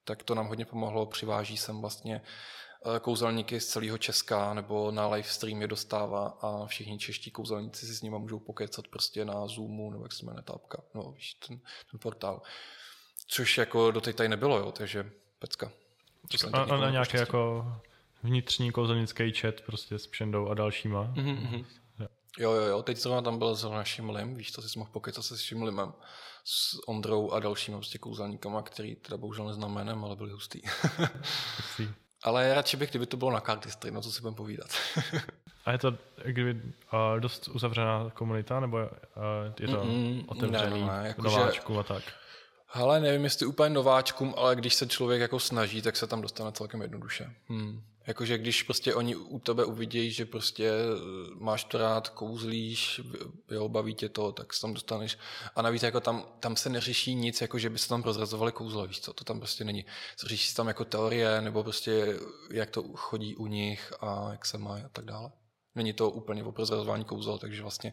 tak 0.04 0.22
to 0.22 0.34
nám 0.34 0.46
hodně 0.46 0.64
pomohlo. 0.64 1.06
Přiváží 1.06 1.56
sem 1.56 1.80
vlastně 1.80 2.22
eh, 2.96 3.00
kouzelníky 3.00 3.60
z 3.60 3.66
celého 3.66 3.98
Česka 3.98 4.54
nebo 4.54 4.90
na 4.90 5.08
live 5.08 5.28
stream 5.28 5.60
je 5.60 5.68
dostává 5.68 6.38
a 6.40 6.66
všichni 6.66 6.98
čeští 6.98 7.30
kouzelníci 7.30 7.86
si 7.86 7.94
s 7.94 8.02
nimi 8.02 8.18
můžou 8.18 8.38
pokecat 8.38 8.88
prostě 8.88 9.24
na 9.24 9.46
Zoomu 9.46 9.90
nebo 9.90 10.04
jak 10.04 10.12
se 10.12 10.26
jmenuje 10.26 10.42
tápka, 10.42 10.82
no 10.94 11.12
víš, 11.12 11.34
ten, 11.34 11.60
ten 11.90 12.00
portál. 12.00 12.42
Což 13.26 13.58
jako 13.58 13.90
do 13.90 14.00
tady 14.00 14.28
nebylo, 14.28 14.58
jo, 14.58 14.72
takže 14.72 15.12
pecka. 15.38 15.72
A, 16.52 16.62
a 16.62 16.76
na 16.76 16.90
nějaké 16.90 17.18
jako 17.18 17.66
vnitřní 18.22 18.72
kouzelnický 18.72 19.32
chat 19.32 19.54
prostě 19.60 19.98
s 19.98 20.06
Pšendou 20.06 20.48
a 20.48 20.54
dalšíma. 20.54 21.14
Mm-hmm. 21.14 21.64
Jo, 22.38 22.52
jo, 22.52 22.62
jo, 22.62 22.82
teď 22.82 22.96
zrovna 22.96 23.22
tam 23.22 23.38
byl 23.38 23.54
zrovna 23.54 23.84
Šimlim, 23.84 24.34
víš, 24.34 24.52
to 24.52 24.62
si 24.62 24.78
mohl 24.78 24.90
pokecat 24.90 25.24
se 25.24 25.36
s 25.36 25.40
Šimlimem, 25.40 25.92
s 26.44 26.88
Ondrou 26.88 27.30
a 27.30 27.40
dalšími 27.40 27.76
prostě 27.76 27.98
kouzelníkama, 27.98 28.62
který 28.62 28.96
teda 28.96 29.16
bohužel 29.16 29.46
neznám 29.46 29.74
jménem, 29.74 30.04
ale 30.04 30.16
byli 30.16 30.32
hustý. 30.32 30.62
ale 32.22 32.54
radši 32.54 32.76
bych, 32.76 32.90
kdyby 32.90 33.06
to 33.06 33.16
bylo 33.16 33.30
na 33.30 33.40
kartistry, 33.40 33.90
no 33.90 34.00
co 34.00 34.12
si 34.12 34.20
budem 34.20 34.34
povídat. 34.34 34.68
a 35.64 35.72
je 35.72 35.78
to 35.78 35.94
kdyby 36.24 36.54
uh, 36.54 37.20
dost 37.20 37.48
uzavřená 37.48 38.10
komunita, 38.14 38.60
nebo 38.60 38.76
uh, 38.76 38.84
je 39.60 39.68
to 39.68 39.84
Mm-mm, 39.84 40.24
otevřený 40.28 40.80
ne, 40.80 41.02
ne, 41.02 41.08
jako 41.08 41.22
nováčku 41.22 41.74
že... 41.74 41.80
a 41.80 41.82
tak? 41.82 42.02
Hele, 42.74 43.00
nevím, 43.00 43.24
jestli 43.24 43.46
úplně 43.46 43.70
nováčkům, 43.70 44.34
ale 44.36 44.56
když 44.56 44.74
se 44.74 44.86
člověk 44.86 45.20
jako 45.20 45.40
snaží, 45.40 45.82
tak 45.82 45.96
se 45.96 46.06
tam 46.06 46.22
dostane 46.22 46.52
celkem 46.52 46.82
jednoduše. 46.82 47.34
Hmm. 47.48 47.82
Jakože 48.06 48.38
když 48.38 48.62
prostě 48.62 48.94
oni 48.94 49.16
u 49.16 49.38
tebe 49.38 49.64
uvidějí, 49.64 50.10
že 50.10 50.26
prostě 50.26 50.70
eh, 50.70 51.00
máš 51.34 51.64
to 51.64 51.78
rád, 51.78 52.08
kouzlíš, 52.08 53.00
jo, 53.50 53.68
baví 53.68 53.94
tě 53.94 54.08
to, 54.08 54.32
tak 54.32 54.54
se 54.54 54.60
tam 54.60 54.74
dostaneš. 54.74 55.18
A 55.56 55.62
navíc 55.62 55.82
jako 55.82 56.00
tam, 56.00 56.26
tam 56.40 56.56
se 56.56 56.68
neřeší 56.68 57.14
nic, 57.14 57.40
jako 57.40 57.58
že 57.58 57.70
by 57.70 57.78
se 57.78 57.88
tam 57.88 58.02
prozrazovali 58.02 58.52
kouzla, 58.52 58.86
víš 58.86 59.00
co, 59.00 59.12
to 59.12 59.24
tam 59.24 59.38
prostě 59.38 59.64
není. 59.64 59.84
Řeší 60.26 60.48
se 60.48 60.56
tam 60.56 60.68
jako 60.68 60.84
teorie, 60.84 61.40
nebo 61.40 61.62
prostě 61.62 62.18
jak 62.50 62.70
to 62.70 62.82
chodí 62.82 63.36
u 63.36 63.46
nich 63.46 63.92
a 64.00 64.28
jak 64.30 64.46
se 64.46 64.58
má 64.58 64.74
a 64.74 64.88
tak 64.92 65.04
dále. 65.04 65.30
Není 65.74 65.92
to 65.92 66.10
úplně 66.10 66.44
o 66.44 66.52
prozrazování 66.52 67.04
kouzel, 67.04 67.38
takže 67.38 67.62
vlastně 67.62 67.92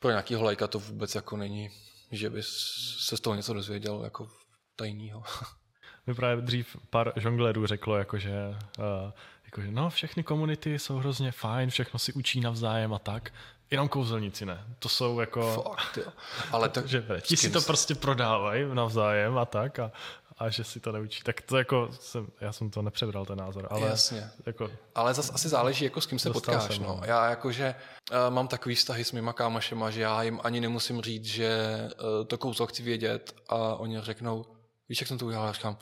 pro 0.00 0.10
nějakýho 0.10 0.42
lajka 0.42 0.66
to 0.66 0.78
vůbec 0.78 1.14
jako 1.14 1.36
není, 1.36 1.70
že 2.10 2.30
by 2.30 2.42
se 2.42 3.16
z 3.16 3.20
toho 3.20 3.36
něco 3.36 3.54
dozvěděl 3.54 4.00
jako 4.04 4.28
tajného. 4.76 5.22
mi 6.06 6.14
právě 6.14 6.42
dřív 6.42 6.76
pár 6.90 7.12
žonglerů 7.16 7.66
řeklo, 7.66 7.96
jakože, 7.96 8.32
uh, 8.78 9.12
jakože 9.44 9.70
no, 9.70 9.90
všechny 9.90 10.22
komunity 10.22 10.78
jsou 10.78 10.96
hrozně 10.98 11.32
fajn, 11.32 11.70
všechno 11.70 11.98
si 11.98 12.12
učí 12.12 12.40
navzájem 12.40 12.94
a 12.94 12.98
tak, 12.98 13.32
jenom 13.70 13.88
kouzelníci 13.88 14.46
ne. 14.46 14.64
To 14.78 14.88
jsou 14.88 15.20
jako... 15.20 15.62
Fakt, 15.62 15.96
jo. 15.96 16.12
Ale 16.52 16.68
to, 16.68 16.86
že 16.86 17.04
ti 17.20 17.36
si 17.36 17.50
to 17.50 17.60
prostě 17.60 17.94
prodávají 17.94 18.64
navzájem 18.74 19.38
a 19.38 19.44
tak 19.44 19.78
a, 19.78 19.92
a 20.40 20.48
že 20.48 20.64
si 20.64 20.80
to 20.80 20.92
neučí. 20.92 21.22
Tak 21.22 21.40
to 21.40 21.58
jako, 21.58 21.88
jsem, 22.00 22.28
já 22.40 22.52
jsem 22.52 22.70
to 22.70 22.82
nepřebral 22.82 23.26
ten 23.26 23.38
názor. 23.38 23.68
Ale, 23.70 23.88
Jasně. 23.88 24.30
Jako, 24.46 24.70
ale 24.94 25.14
zase 25.14 25.32
asi 25.32 25.48
záleží, 25.48 25.84
jako 25.84 26.00
s 26.00 26.06
kým 26.06 26.18
se 26.18 26.30
potkáš. 26.30 26.74
Jsem, 26.74 26.82
no. 26.82 26.88
no. 26.88 27.02
Já 27.04 27.30
jakože 27.30 27.74
uh, 28.10 28.34
mám 28.34 28.48
takový 28.48 28.74
vztahy 28.74 29.04
s 29.04 29.12
mýma 29.12 29.32
kámašema, 29.32 29.90
že 29.90 30.00
já 30.00 30.22
jim 30.22 30.40
ani 30.44 30.60
nemusím 30.60 31.00
říct, 31.00 31.24
že 31.24 31.78
uh, 32.00 32.26
to 32.26 32.38
kouzlo 32.38 32.66
chci 32.66 32.82
vědět 32.82 33.34
a 33.48 33.56
oni 33.56 34.00
řeknou, 34.00 34.46
víš, 34.88 35.00
jak 35.00 35.08
jsem 35.08 35.18
to 35.18 35.26
udělal? 35.26 35.46
Já 35.46 35.52
říkám, 35.52 35.76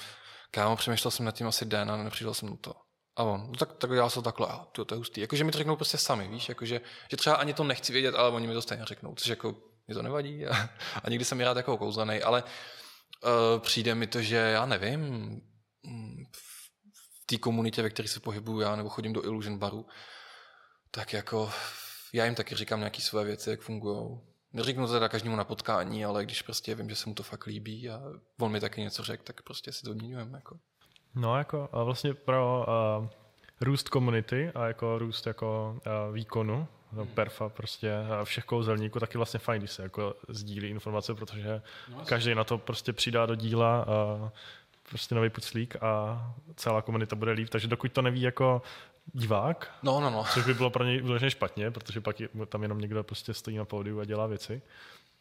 kámo, 0.50 0.76
přemýšlel 0.76 1.10
jsem 1.10 1.26
nad 1.26 1.34
tím 1.34 1.46
asi 1.46 1.64
den 1.64 1.90
a 1.90 1.96
nepřišel 1.96 2.34
jsem 2.34 2.50
na 2.50 2.56
to. 2.60 2.74
A 3.16 3.22
on, 3.22 3.46
no 3.48 3.56
tak, 3.58 3.72
tak 3.72 3.90
já 3.90 4.08
jsem 4.08 4.22
takhle, 4.22 4.46
a 4.46 4.66
to, 4.72 4.84
to 4.84 4.94
je 4.94 4.98
hustý. 4.98 5.20
Jakože 5.20 5.44
mi 5.44 5.52
to 5.52 5.58
řeknou 5.58 5.76
prostě 5.76 5.98
sami, 5.98 6.28
víš, 6.28 6.48
jakože, 6.48 6.80
že 7.10 7.16
třeba 7.16 7.36
ani 7.36 7.54
to 7.54 7.64
nechci 7.64 7.92
vědět, 7.92 8.14
ale 8.14 8.30
oni 8.30 8.46
mi 8.46 8.54
to 8.54 8.62
stejně 8.62 8.84
řeknou, 8.84 9.14
což 9.14 9.28
jako 9.28 9.54
mi 9.88 9.94
to 9.94 10.02
nevadí 10.02 10.46
a, 10.46 10.54
a 11.04 11.10
nikdy 11.10 11.24
jsem 11.24 11.40
rád 11.40 11.56
jako 11.56 11.76
kouzlený, 11.76 12.22
ale 12.22 12.44
uh, 13.24 13.60
přijde 13.60 13.94
mi 13.94 14.06
to, 14.06 14.22
že 14.22 14.36
já 14.36 14.66
nevím, 14.66 15.00
mm, 15.82 16.24
v 16.32 17.26
té 17.26 17.36
komunitě, 17.38 17.82
ve 17.82 17.90
které 17.90 18.08
se 18.08 18.20
pohybuju 18.20 18.60
já, 18.60 18.76
nebo 18.76 18.88
chodím 18.88 19.12
do 19.12 19.24
Illusion 19.24 19.58
baru, 19.58 19.86
tak 20.90 21.12
jako 21.12 21.50
já 22.12 22.24
jim 22.24 22.34
taky 22.34 22.54
říkám 22.54 22.78
nějaké 22.78 23.00
své 23.00 23.24
věci, 23.24 23.50
jak 23.50 23.60
fungují. 23.60 24.20
Neřeknu 24.52 24.86
to 24.86 24.92
teda 24.92 25.08
každému 25.08 25.36
na 25.36 25.44
potkání, 25.44 26.04
ale 26.04 26.24
když 26.24 26.42
prostě 26.42 26.74
vím, 26.74 26.88
že 26.88 26.96
se 26.96 27.08
mu 27.08 27.14
to 27.14 27.22
fakt 27.22 27.46
líbí 27.46 27.90
a 27.90 28.02
on 28.40 28.52
mi 28.52 28.60
taky 28.60 28.80
něco 28.80 29.02
řekl, 29.02 29.22
tak 29.22 29.42
prostě 29.42 29.72
si 29.72 29.82
to 29.82 29.90
odměňujeme. 29.90 30.38
Jako. 30.38 30.58
No 31.14 31.38
jako 31.38 31.68
a 31.72 31.82
vlastně 31.82 32.14
pro 32.14 32.64
uh, 33.00 33.08
růst 33.60 33.88
komunity 33.88 34.52
a 34.54 34.66
jako 34.66 34.98
růst 34.98 35.26
jako 35.26 35.80
uh, 35.86 36.14
výkonu, 36.14 36.68
no, 36.92 37.06
perfa 37.06 37.48
prostě 37.48 37.92
uh, 38.18 38.24
všech 38.24 38.44
kouzelníků, 38.44 39.00
taky 39.00 39.18
vlastně 39.18 39.40
fajn, 39.40 39.60
když 39.60 39.70
se 39.70 39.82
jako 39.82 40.14
sdílí 40.28 40.68
informace, 40.68 41.14
protože 41.14 41.62
no, 41.88 42.04
každý 42.04 42.34
na 42.34 42.44
to 42.44 42.58
prostě 42.58 42.92
přidá 42.92 43.26
do 43.26 43.34
díla 43.34 43.86
uh, 43.86 44.28
prostě 44.88 45.14
nový 45.14 45.30
puclík 45.30 45.76
a 45.82 46.22
celá 46.56 46.82
komunita 46.82 47.16
bude 47.16 47.32
líp, 47.32 47.48
takže 47.48 47.68
dokud 47.68 47.92
to 47.92 48.02
neví 48.02 48.20
jako 48.20 48.62
divák, 49.12 49.70
no, 49.82 50.00
no, 50.00 50.10
no. 50.10 50.24
což 50.34 50.46
by 50.46 50.54
bylo 50.54 50.70
pro 50.70 50.84
něj 50.84 51.00
vyloženě 51.00 51.30
špatně, 51.30 51.70
protože 51.70 52.00
pak 52.00 52.20
je, 52.20 52.28
tam 52.48 52.62
jenom 52.62 52.78
někdo 52.78 53.04
prostě 53.04 53.34
stojí 53.34 53.56
na 53.56 53.64
pódiu 53.64 54.00
a 54.00 54.04
dělá 54.04 54.26
věci, 54.26 54.62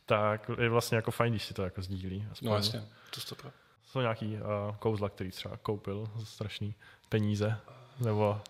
tak 0.06 0.52
je 0.60 0.70
vlastně 0.70 0.96
jako 0.96 1.12
fajn, 1.12 1.34
když 1.34 1.46
si 1.46 1.54
to 1.54 1.64
jako 1.64 1.82
sdílí. 1.82 2.28
Aspoň. 2.32 2.50
No 2.50 2.56
jasně, 2.56 2.84
to 3.14 3.22
stopro. 3.22 3.52
Jsou 3.86 4.00
nějaký 4.00 4.36
uh, 4.36 4.76
kouzla, 4.80 5.10
který 5.10 5.32
třeba 5.32 5.58
koupil 5.58 6.10
za 6.16 6.26
strašný 6.26 6.76
peníze, 7.10 7.58
nebo 8.00 8.42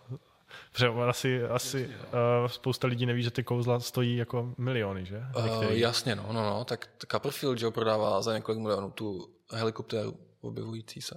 Protože 0.71 0.87
asi, 0.87 1.43
asi 1.43 1.87
uh, 1.87 2.47
spousta 2.47 2.87
lidí 2.87 3.05
neví, 3.05 3.23
že 3.23 3.31
ty 3.31 3.43
kouzla 3.43 3.79
stojí 3.79 4.17
jako 4.17 4.53
miliony, 4.57 5.05
že? 5.05 5.23
Uh, 5.37 5.71
jasně, 5.71 6.15
no, 6.15 6.25
no, 6.31 6.43
no. 6.43 6.65
Tak 6.65 6.89
Copperfield, 7.11 7.61
Joe 7.61 7.71
prodává 7.71 8.21
za 8.21 8.33
několik 8.33 8.61
milionů 8.61 8.91
tu 8.91 9.29
helikoptéru 9.51 10.19
objevující 10.41 11.01
se. 11.01 11.15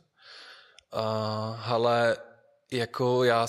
Uh, 0.94 1.72
ale 1.72 2.16
jako 2.72 3.24
já 3.24 3.46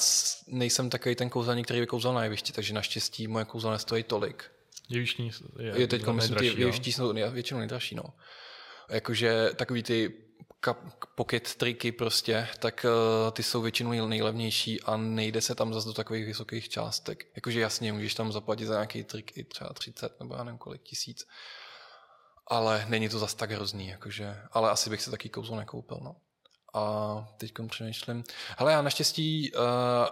nejsem 0.48 0.90
takový 0.90 1.16
ten 1.16 1.30
kouzelník, 1.30 1.66
který 1.66 1.80
vykouzal 1.80 2.14
na 2.14 2.24
jevišti, 2.24 2.54
takže 2.54 2.74
naštěstí 2.74 3.28
moje 3.28 3.46
kouzla 3.46 3.72
nestojí 3.72 4.04
tolik. 4.04 4.52
Jevištní 4.90 5.32
je, 5.60 5.80
je 5.82 5.88
teď 5.88 6.08
myslím, 6.08 6.38
ty 6.38 6.46
jeviští 6.46 6.92
jsou 6.92 7.14
většinou 7.14 7.60
nejdražší, 7.60 7.96
no. 7.96 8.04
Jakože 8.90 9.50
takový 9.56 9.84
ty 9.84 10.14
pocket 11.15 11.56
triky 11.56 11.91
prostě, 11.91 12.48
tak 12.60 12.86
uh, 12.86 13.32
ty 13.32 13.44
jsou 13.44 13.62
většinou 13.62 14.08
nejlevnější 14.08 14.82
a 14.82 14.98
nejde 14.98 15.41
se 15.41 15.56
tam 15.56 15.74
zase 15.74 15.88
do 15.88 15.94
takových 15.94 16.25
vysokých 16.25 16.70
částek. 16.70 17.27
Jakože 17.36 17.60
jasně, 17.60 17.94
můžeš 17.94 18.15
tam 18.15 18.32
zaplatit 18.32 18.65
za 18.65 18.74
nějaký 18.74 19.03
trik 19.03 19.38
i 19.38 19.44
třeba 19.44 19.74
30 19.74 20.20
nebo 20.20 20.36
já 20.36 20.44
nevím 20.44 20.58
kolik 20.58 20.82
tisíc. 20.82 21.27
Ale 22.48 22.86
není 22.89 23.10
to 23.10 23.20
zase 23.20 23.38
tak 23.38 23.51
hrozný, 23.51 23.88
jakože, 23.88 24.38
ale 24.51 24.70
asi 24.70 24.89
bych 24.89 25.01
se 25.01 25.12
taky 25.12 25.30
kouzlo 25.30 25.56
nekoupil, 25.56 26.00
no. 26.01 26.15
A 26.74 27.27
teď 27.38 27.51
přemýšlím. 27.68 28.24
Hele, 28.58 28.72
já 28.72 28.82
naštěstí 28.82 29.51
uh, 29.51 29.62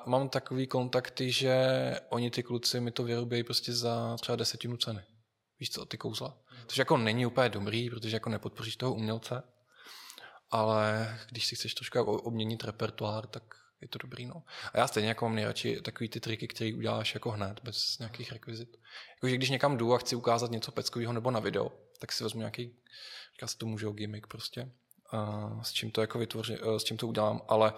mám 0.05 0.29
takový 0.29 0.67
kontakty, 0.67 1.31
že 1.31 1.55
oni 2.09 2.31
ty 2.31 2.43
kluci 2.43 2.79
mi 2.79 2.91
to 2.91 3.03
vyrobí 3.03 3.43
prostě 3.43 3.73
za 3.73 4.17
třeba 4.21 4.35
desetinu 4.35 4.77
ceny. 4.77 5.01
Víš 5.59 5.71
co, 5.71 5.85
ty 5.85 5.97
kouzla. 5.97 6.37
Což 6.67 6.77
jako 6.77 6.97
není 6.97 7.25
úplně 7.25 7.49
dobrý, 7.49 7.89
protože 7.89 8.15
jako 8.15 8.29
nepodpoříš 8.29 8.75
toho 8.75 8.93
umělce. 8.93 9.43
Ale 10.51 11.17
když 11.29 11.45
si 11.45 11.55
chceš 11.55 11.73
trošku 11.73 11.99
obměnit 12.01 12.63
repertoár, 12.63 13.27
tak 13.27 13.43
je 13.81 13.87
to 13.87 13.97
dobrý, 13.97 14.25
no. 14.25 14.43
A 14.73 14.77
já 14.77 14.87
stejně 14.87 15.09
jako 15.09 15.25
mám 15.25 15.35
nejradši 15.35 15.81
takový 15.81 16.09
ty 16.09 16.19
triky, 16.19 16.47
které 16.47 16.73
uděláš 16.73 17.13
jako 17.13 17.31
hned, 17.31 17.59
bez 17.63 17.99
nějakých 17.99 18.31
rekvizit. 18.31 18.77
Jakože 19.15 19.35
když 19.35 19.49
někam 19.49 19.77
jdu 19.77 19.93
a 19.93 19.97
chci 19.97 20.15
ukázat 20.15 20.51
něco 20.51 20.71
peckového 20.71 21.13
nebo 21.13 21.31
na 21.31 21.39
video, 21.39 21.71
tak 21.99 22.11
si 22.11 22.23
vezmu 22.23 22.39
nějaký, 22.39 22.75
říká 23.33 23.47
se 23.47 23.57
to 23.57 23.65
může 23.65 23.87
gimmick 23.91 24.27
prostě 24.27 24.71
s 25.61 25.71
čím 25.71 25.91
to 25.91 26.01
jako 26.01 26.19
vytvoři, 26.19 26.57
eh, 26.61 26.79
s 26.79 26.83
čím 26.83 26.97
to 26.97 27.07
udělám, 27.07 27.41
ale 27.47 27.73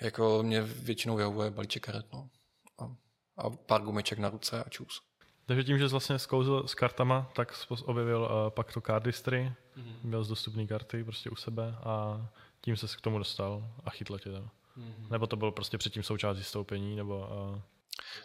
jako 0.00 0.42
mě 0.42 0.62
většinou 0.62 1.16
vyhovuje 1.16 1.50
balíček 1.50 1.82
karet, 1.82 2.12
no. 2.12 2.30
A, 2.78 2.96
a 3.36 3.50
pár 3.50 3.82
gumeček 3.82 4.18
na 4.18 4.28
ruce 4.28 4.64
a 4.64 4.68
čus. 4.68 5.02
Takže 5.46 5.64
tím, 5.64 5.78
že 5.78 5.88
jsi 5.88 5.90
vlastně 5.90 6.18
zkouzl 6.18 6.62
s 6.66 6.74
kartama, 6.74 7.30
tak 7.34 7.52
objevil 7.84 8.20
uh, 8.20 8.50
pak 8.50 8.72
to 8.72 8.80
cardistry, 8.80 9.52
mm-hmm. 9.76 9.94
měl 10.02 10.24
z 10.24 10.28
dostupné 10.28 10.66
karty 10.66 11.04
prostě 11.04 11.30
u 11.30 11.36
sebe 11.36 11.74
a 11.84 12.26
tím 12.60 12.76
se 12.76 12.86
k 12.86 13.00
tomu 13.00 13.18
dostal 13.18 13.70
a 13.84 13.90
chytlo 13.90 14.18
tě 14.18 14.30
to. 14.30 14.38
Mm-hmm. 14.38 15.10
Nebo 15.10 15.26
to 15.26 15.36
bylo 15.36 15.52
prostě 15.52 15.78
předtím 15.78 16.02
součást 16.02 16.36
vystoupení, 16.36 16.96
nebo... 16.96 17.28
Uh... 17.52 17.60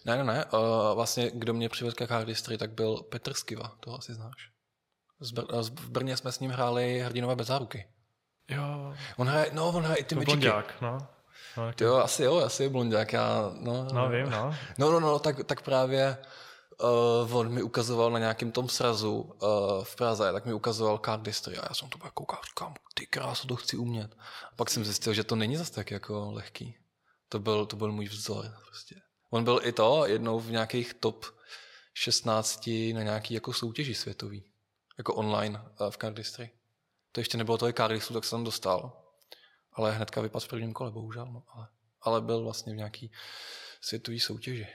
Ne, 0.05 0.17
ne, 0.17 0.23
ne. 0.23 0.45
Uh, 0.45 0.59
vlastně, 0.95 1.31
kdo 1.33 1.53
mě 1.53 1.69
přivedl 1.69 1.95
k 1.95 2.07
cardistry, 2.07 2.57
tak 2.57 2.71
byl 2.71 2.97
Petr 2.97 3.33
Skiva, 3.33 3.71
to 3.79 3.95
asi 3.95 4.13
znáš. 4.13 4.51
Z 5.19 5.33
Br- 5.33 5.63
v 5.63 5.89
Brně 5.89 6.17
jsme 6.17 6.31
s 6.31 6.39
ním 6.39 6.51
hráli 6.51 6.99
Hrdinové 6.99 7.35
bez 7.35 7.47
záruky. 7.47 7.87
Jo. 8.49 8.93
On 9.17 9.27
hraje, 9.27 9.49
no, 9.53 9.69
on 9.69 9.83
hraje 9.83 9.97
i 9.97 10.03
ty 10.03 10.15
mečiky. 10.15 10.25
Blondiák, 10.25 10.81
no. 10.81 10.97
no 11.57 11.71
jo, 11.81 11.95
asi 11.95 12.23
jo, 12.23 12.37
asi 12.37 12.63
je 12.63 12.69
blondiák, 12.69 13.13
já, 13.13 13.51
no. 13.59 13.87
No, 13.93 14.09
vím, 14.09 14.29
no. 14.29 14.55
No, 14.77 14.91
no, 14.91 14.99
no, 14.99 15.19
tak, 15.19 15.43
tak 15.43 15.61
právě 15.61 16.17
uh, 16.83 17.35
on 17.35 17.49
mi 17.49 17.63
ukazoval 17.63 18.11
na 18.11 18.19
nějakém 18.19 18.51
tom 18.51 18.69
srazu 18.69 19.21
uh, 19.21 19.83
v 19.83 19.95
Praze, 19.95 20.31
tak 20.33 20.45
mi 20.45 20.53
ukazoval 20.53 20.97
card 21.05 21.27
history 21.27 21.57
a 21.57 21.65
já 21.69 21.75
jsem 21.75 21.89
to 21.89 21.97
pak 21.97 22.13
koukal, 22.13 22.39
říkám, 22.45 22.73
ty 22.93 23.05
krásu, 23.05 23.47
to 23.47 23.55
chci 23.55 23.77
umět. 23.77 24.17
A 24.51 24.55
pak 24.55 24.69
jsem 24.69 24.85
zjistil, 24.85 25.13
že 25.13 25.23
to 25.23 25.35
není 25.35 25.57
zase 25.57 25.71
tak 25.71 25.91
jako 25.91 26.31
lehký. 26.31 26.77
To 27.29 27.39
byl, 27.39 27.65
to 27.65 27.75
byl 27.75 27.91
můj 27.91 28.05
vzor, 28.05 28.45
prostě. 28.65 28.95
On 29.29 29.43
byl 29.43 29.59
i 29.63 29.71
to 29.71 30.05
jednou 30.05 30.39
v 30.39 30.51
nějakých 30.51 30.93
top 30.93 31.25
16 31.93 32.69
na 32.93 33.03
nějaký 33.03 33.33
jako 33.33 33.53
soutěži 33.53 33.95
světový. 33.95 34.43
Jako 34.97 35.15
online 35.15 35.61
uh, 35.79 35.89
v 35.89 35.97
card 35.97 36.17
history. 36.17 36.51
To 37.11 37.21
ještě 37.21 37.37
nebylo 37.37 37.57
tolik 37.57 37.77
Cardissu, 37.77 38.13
tak 38.13 38.23
jsem 38.23 38.43
dostal. 38.43 39.03
Ale 39.73 39.91
hnedka 39.91 40.21
vypadl 40.21 40.45
v 40.45 40.49
prvním 40.49 40.73
kole, 40.73 40.91
bohužel. 40.91 41.25
No. 41.25 41.43
Ale, 41.47 41.67
ale 42.01 42.21
byl 42.21 42.43
vlastně 42.43 42.73
v 42.73 42.75
nějaký 42.75 43.11
světový 43.81 44.19
soutěži. 44.19 44.67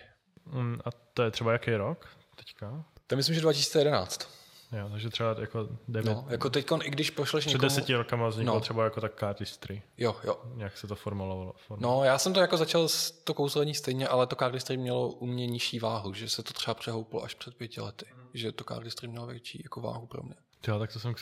Mm, 0.46 0.78
a 0.84 0.88
to 1.14 1.22
je 1.22 1.30
třeba 1.30 1.52
jaký 1.52 1.74
rok 1.74 2.06
teďka? 2.36 2.84
To 3.06 3.16
myslím, 3.16 3.34
že 3.34 3.40
2011. 3.40 4.28
Jo, 4.72 4.88
takže 4.92 5.10
třeba 5.10 5.36
jako 5.40 5.68
devět, 5.88 6.14
No, 6.14 6.26
jako 6.28 6.50
teď, 6.50 6.66
i 6.82 6.90
když 6.90 7.10
pošleš 7.10 7.44
před 7.44 7.50
někomu... 7.52 7.68
deseti 7.68 7.94
rokama 7.94 8.28
vzniklo 8.28 8.54
No. 8.54 8.60
třeba 8.60 8.84
jako 8.84 9.00
tak 9.00 9.20
cardistry. 9.20 9.82
Jo, 9.98 10.16
jo. 10.24 10.40
Jak 10.56 10.78
se 10.78 10.86
to 10.86 10.94
formulovalo? 10.96 11.52
Form... 11.66 11.82
No, 11.82 12.04
já 12.04 12.18
jsem 12.18 12.32
to 12.32 12.40
jako 12.40 12.56
začal 12.56 12.88
s 12.88 13.10
to 13.10 13.34
kouzlení 13.34 13.74
stejně, 13.74 14.08
ale 14.08 14.26
to 14.26 14.36
cardistry 14.36 14.76
mělo 14.76 15.08
u 15.08 15.26
mě 15.26 15.46
nižší 15.46 15.78
váhu, 15.78 16.12
že 16.14 16.28
se 16.28 16.42
to 16.42 16.52
třeba 16.52 16.74
přehouplo 16.74 17.24
až 17.24 17.34
před 17.34 17.54
pěti 17.54 17.80
lety. 17.80 18.06
Že 18.34 18.52
to 18.52 18.64
cardistry 18.64 19.08
mělo 19.08 19.26
větší 19.26 19.60
jako 19.64 19.80
váhu 19.80 20.06
pro 20.06 20.22
mě. 20.22 20.34
Jo, 20.68 20.78
tak 20.78 20.92
to 20.92 20.98
jsem 20.98 21.14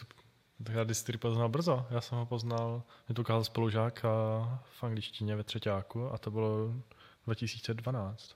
cardistry 0.73 1.19
poznal 1.19 1.49
brzo. 1.49 1.87
Já 1.91 2.01
jsem 2.01 2.19
ho 2.19 2.27
poznal, 2.27 2.83
mě 3.09 3.15
to 3.15 3.23
ukázal 3.23 3.45
spolužák 3.45 4.05
a 4.05 4.09
v 4.79 4.85
angličtině 4.85 5.37
ve 5.37 5.45
třetíku 5.45 6.13
a 6.13 6.19
to 6.19 6.31
bylo 6.31 6.73
2012. 7.27 8.35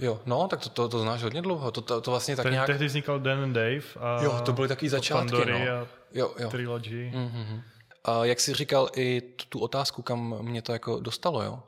Jo, 0.00 0.20
no, 0.26 0.48
tak 0.48 0.60
to, 0.60 0.68
to, 0.68 0.88
to 0.88 0.98
znáš 0.98 1.22
hodně 1.22 1.42
dlouho. 1.42 1.70
To, 1.70 1.80
to, 1.80 2.00
to 2.00 2.10
vlastně 2.10 2.36
tak 2.36 2.42
Tehdy, 2.42 2.54
nějak... 2.54 2.66
tehdy 2.66 2.86
vznikal 2.86 3.20
Dan 3.20 3.38
and 3.42 3.52
Dave 3.52 3.82
a 4.00 4.22
Jo, 4.22 4.40
to 4.44 4.52
byly 4.52 4.68
takový 4.68 4.88
od 4.88 4.90
začátky, 4.90 5.30
Pandory 5.30 5.52
no. 5.52 5.58
a 5.58 5.86
Jo, 6.12 6.34
jo. 6.38 6.50
Trilogy. 6.50 7.12
Mm-hmm. 7.14 7.62
A 8.04 8.24
jak 8.24 8.40
jsi 8.40 8.54
říkal 8.54 8.88
i 8.96 9.20
tu, 9.20 9.44
tu 9.48 9.58
otázku, 9.58 10.02
kam 10.02 10.42
mě 10.42 10.62
to 10.62 10.72
jako 10.72 11.00
dostalo, 11.00 11.42
jo? 11.42 11.62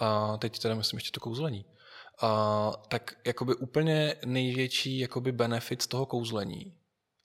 A 0.00 0.36
teď 0.36 0.58
teda 0.58 0.74
myslím 0.74 0.96
ještě 0.96 1.10
to 1.10 1.20
kouzlení. 1.20 1.64
A, 2.22 2.72
tak 2.88 3.14
jakoby 3.26 3.54
úplně 3.54 4.14
největší 4.24 4.98
jakoby 4.98 5.32
benefit 5.32 5.82
z 5.82 5.86
toho 5.86 6.06
kouzlení 6.06 6.74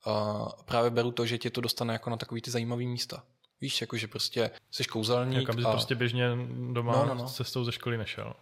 a 0.05 0.45
právě 0.65 0.89
beru 0.89 1.11
to, 1.11 1.25
že 1.25 1.37
tě 1.37 1.49
to 1.49 1.61
dostane 1.61 1.93
jako 1.93 2.09
na 2.09 2.17
takový 2.17 2.41
ty 2.41 2.51
zajímavý 2.51 2.87
místa. 2.87 3.23
Víš, 3.61 3.81
jako 3.81 3.97
že 3.97 4.07
prostě 4.07 4.51
jsi 4.71 4.83
kouzelník 4.83 5.39
Jak 5.39 5.49
aby 5.49 5.63
a... 5.63 5.71
prostě 5.71 5.95
běžně 5.95 6.29
doma 6.73 6.93
No, 6.93 7.05
no, 7.05 7.15
no. 7.15 7.25
cestou 7.25 7.63
ze 7.63 7.71
školy 7.71 7.97
nešel. 7.97 8.33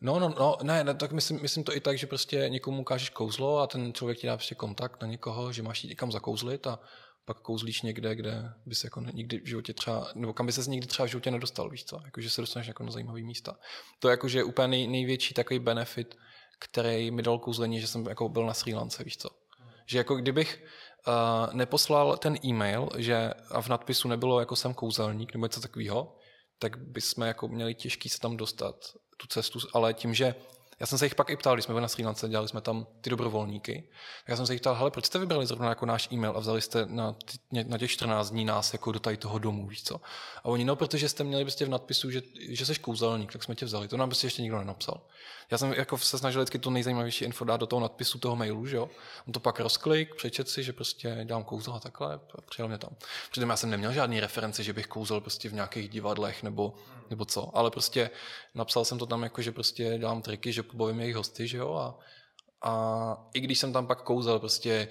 No, 0.00 0.18
no, 0.18 0.34
no, 0.38 0.56
ne, 0.62 0.84
ne 0.84 0.94
tak 0.94 1.12
myslím, 1.12 1.42
myslím 1.42 1.64
to 1.64 1.76
i 1.76 1.80
tak, 1.80 1.98
že 1.98 2.06
prostě 2.06 2.48
někomu 2.48 2.80
ukážeš 2.80 3.10
kouzlo 3.10 3.58
a 3.58 3.66
ten 3.66 3.92
člověk 3.92 4.18
ti 4.18 4.26
dá 4.26 4.36
prostě 4.36 4.54
kontakt 4.54 5.02
na 5.02 5.08
někoho, 5.08 5.52
že 5.52 5.62
máš 5.62 5.84
jít 5.84 5.88
někam 5.88 6.12
zakouzlit 6.12 6.66
a 6.66 6.80
pak 7.24 7.40
kouzlíš 7.40 7.82
někde, 7.82 8.14
kde 8.14 8.52
bys 8.66 8.84
jako 8.84 9.00
nikdy 9.00 9.40
v 9.40 9.46
životě 9.46 9.72
třeba, 9.74 10.08
nebo 10.14 10.32
kam 10.32 10.46
by 10.46 10.52
ses 10.52 10.66
nikdy 10.66 10.86
třeba 10.86 11.06
v 11.06 11.10
životě 11.10 11.30
nedostal, 11.30 11.70
víš 11.70 11.84
co? 11.84 12.00
Jako, 12.04 12.20
že 12.20 12.30
se 12.30 12.40
dostaneš 12.40 12.68
jako 12.68 12.82
na 12.82 12.90
zajímavý 12.90 13.22
místa. 13.22 13.56
To 13.98 14.08
je 14.08 14.10
jako, 14.10 14.28
že 14.28 14.38
je 14.38 14.44
úplně 14.44 14.68
nej, 14.68 14.86
největší 14.86 15.34
takový 15.34 15.58
benefit, 15.58 16.16
který 16.58 17.10
mi 17.10 17.22
dal 17.22 17.38
kouzlení, 17.38 17.80
že 17.80 17.86
jsem 17.86 18.06
jako 18.06 18.28
byl 18.28 18.46
na 18.46 18.54
Sri 18.54 18.74
Lance, 18.74 19.04
víš 19.04 19.16
co? 19.16 19.28
Že 19.86 19.98
jako 19.98 20.16
kdybych 20.16 20.64
uh, 21.06 21.54
neposlal 21.54 22.16
ten 22.16 22.36
e-mail, 22.44 22.88
že 22.96 23.30
a 23.50 23.60
v 23.62 23.68
nadpisu 23.68 24.08
nebylo 24.08 24.40
jako 24.40 24.56
jsem 24.56 24.74
kouzelník 24.74 25.34
nebo 25.34 25.46
něco 25.46 25.60
takového, 25.60 26.16
tak 26.58 26.78
bychom 26.78 27.24
jako 27.24 27.48
měli 27.48 27.74
těžký 27.74 28.08
se 28.08 28.18
tam 28.18 28.36
dostat 28.36 28.76
tu 29.16 29.26
cestu, 29.26 29.58
ale 29.72 29.94
tím, 29.94 30.14
že 30.14 30.34
já 30.80 30.86
jsem 30.86 30.98
se 30.98 31.06
jich 31.06 31.14
pak 31.14 31.30
i 31.30 31.36
ptal, 31.36 31.54
když 31.54 31.64
jsme 31.64 31.74
byli 31.74 31.82
na 31.82 31.88
Sri 31.88 32.04
Lance, 32.04 32.28
dělali 32.28 32.48
jsme 32.48 32.60
tam 32.60 32.86
ty 33.00 33.10
dobrovolníky, 33.10 33.88
tak 34.18 34.28
já 34.28 34.36
jsem 34.36 34.46
se 34.46 34.52
jich 34.52 34.60
ptal, 34.60 34.74
hele, 34.74 34.90
proč 34.90 35.04
jste 35.04 35.18
vybrali 35.18 35.46
zrovna 35.46 35.68
jako 35.68 35.86
náš 35.86 36.08
e-mail 36.12 36.32
a 36.36 36.40
vzali 36.40 36.60
jste 36.60 36.86
na, 36.86 37.16
na 37.66 37.78
těch 37.78 37.90
14 37.90 38.30
dní 38.30 38.44
nás 38.44 38.72
jako 38.72 38.92
do 38.92 39.00
tady 39.00 39.16
toho 39.16 39.38
domu, 39.38 39.66
víš 39.66 39.82
co? 39.82 40.00
A 40.38 40.44
oni, 40.44 40.64
no, 40.64 40.76
protože 40.76 41.08
jste 41.08 41.24
měli 41.24 41.44
prostě 41.44 41.64
v 41.64 41.68
nadpisu, 41.68 42.10
že, 42.10 42.22
že 42.48 42.66
jsi 42.66 42.74
kouzelník, 42.74 43.32
tak 43.32 43.44
jsme 43.44 43.54
tě 43.54 43.66
vzali. 43.66 43.88
To 43.88 43.96
nám 43.96 44.08
prostě 44.08 44.26
ještě 44.26 44.42
nikdo 44.42 44.58
nenapsal. 44.58 45.00
Já 45.50 45.58
jsem 45.58 45.72
jako 45.72 45.98
se 45.98 46.18
snažil 46.18 46.40
vždycky 46.40 46.58
to 46.58 46.70
nejzajímavější 46.70 47.24
info 47.24 47.44
dát 47.44 47.56
do 47.56 47.66
toho 47.66 47.80
nadpisu 47.80 48.18
toho 48.18 48.36
mailu, 48.36 48.66
že 48.66 48.76
jo? 48.76 48.90
On 49.26 49.32
to 49.32 49.40
pak 49.40 49.60
rozklik, 49.60 50.14
přečet 50.14 50.48
si, 50.48 50.62
že 50.62 50.72
prostě 50.72 51.20
dělám 51.24 51.44
kouzel 51.44 51.74
a 51.74 51.80
takhle 51.80 52.14
a 52.14 52.40
přijel 52.50 52.68
mě 52.68 52.78
tam. 52.78 52.90
Přitom 53.30 53.50
já 53.50 53.56
jsem 53.56 53.70
neměl 53.70 53.92
žádný 53.92 54.20
reference, 54.20 54.62
že 54.62 54.72
bych 54.72 54.86
kouzel 54.86 55.20
prostě 55.20 55.48
v 55.48 55.52
nějakých 55.52 55.88
divadlech 55.88 56.42
nebo, 56.42 56.74
nebo 57.10 57.24
co, 57.24 57.56
ale 57.56 57.70
prostě 57.70 58.10
napsal 58.54 58.84
jsem 58.84 58.98
to 58.98 59.06
tam 59.06 59.22
jako, 59.22 59.42
že 59.42 59.52
prostě 59.52 59.98
dělám 59.98 60.22
triky, 60.22 60.52
že 60.52 60.62
pobavím 60.66 61.00
jejich 61.00 61.16
hosty, 61.16 61.48
že 61.48 61.58
jo? 61.58 61.74
A, 61.74 61.98
a 62.70 63.28
i 63.34 63.40
když 63.40 63.58
jsem 63.58 63.72
tam 63.72 63.86
pak 63.86 64.02
kouzel 64.02 64.38
prostě 64.38 64.88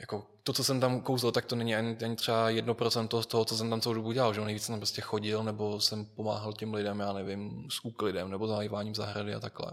jako 0.00 0.26
to, 0.42 0.52
co 0.52 0.64
jsem 0.64 0.80
tam 0.80 1.00
kouzel, 1.00 1.32
tak 1.32 1.44
to 1.44 1.56
není 1.56 1.74
ani, 1.74 1.96
ani 2.04 2.16
třeba 2.16 2.50
jedno 2.50 2.74
procento 2.74 3.22
z 3.22 3.26
toho, 3.26 3.44
co 3.44 3.56
jsem 3.56 3.70
tam 3.70 3.80
celou 3.80 3.94
dobu 3.94 4.12
dělal, 4.12 4.34
že 4.34 4.40
jo? 4.40 4.44
nejvíc 4.44 4.62
jsem 4.62 4.72
tam 4.72 4.80
prostě 4.80 5.00
chodil, 5.00 5.44
nebo 5.44 5.80
jsem 5.80 6.06
pomáhal 6.06 6.52
těm 6.52 6.74
lidem, 6.74 7.00
já 7.00 7.12
nevím, 7.12 7.66
s 7.70 7.84
úklidem, 7.84 8.30
nebo 8.30 8.48
zajíváním 8.48 8.94
zahrady 8.94 9.34
a 9.34 9.40
takhle. 9.40 9.72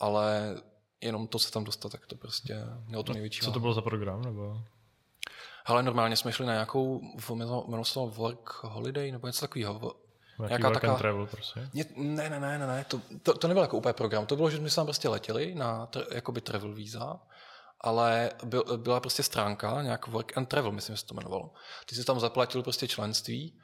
Ale 0.00 0.56
jenom 1.00 1.28
to 1.28 1.38
se 1.38 1.52
tam 1.52 1.64
dostat, 1.64 1.92
tak 1.92 2.06
to 2.06 2.16
prostě 2.16 2.56
mělo 2.86 3.02
to 3.02 3.12
největší 3.12 3.40
Co 3.40 3.52
to 3.52 3.60
bylo 3.60 3.74
za 3.74 3.82
program? 3.82 4.22
Nebo... 4.22 4.62
Ale 5.64 5.82
normálně 5.82 6.16
jsme 6.16 6.32
šli 6.32 6.46
na 6.46 6.52
nějakou, 6.52 7.00
jmenovalo 7.34 7.84
se 7.84 7.94
to 7.94 8.06
Work 8.06 8.64
Holiday, 8.64 9.12
nebo 9.12 9.26
něco 9.26 9.40
takového. 9.40 9.94
Nějaká 10.38 10.70
taková- 10.70 10.92
and 10.92 10.98
travel 10.98 11.26
prostě? 11.26 11.68
Ně- 11.74 11.84
Ne, 11.96 12.30
ne, 12.30 12.40
ne, 12.40 12.58
ne, 12.58 12.66
ne. 12.66 12.84
To, 12.88 13.00
to, 13.22 13.34
to 13.34 13.48
nebyl 13.48 13.62
jako 13.62 13.76
úplně 13.76 13.92
program. 13.92 14.26
To 14.26 14.36
bylo, 14.36 14.50
že 14.50 14.56
jsme 14.56 14.70
se 14.70 14.76
tam 14.76 14.86
prostě 14.86 15.08
letěli 15.08 15.54
na 15.54 15.86
tr- 15.86 16.06
jakoby 16.10 16.40
travel 16.40 16.72
víza, 16.74 17.20
ale 17.80 18.30
byl, 18.44 18.64
byla 18.76 19.00
prostě 19.00 19.22
stránka, 19.22 19.82
nějak 19.82 20.06
work 20.06 20.36
and 20.38 20.46
travel, 20.46 20.72
myslím, 20.72 20.96
že 20.96 21.00
se 21.00 21.06
to 21.06 21.14
jmenovalo. 21.14 21.50
Ty 21.86 21.94
si 21.94 22.04
tam 22.04 22.20
zaplatil 22.20 22.62
prostě 22.62 22.88
členství 22.88 23.60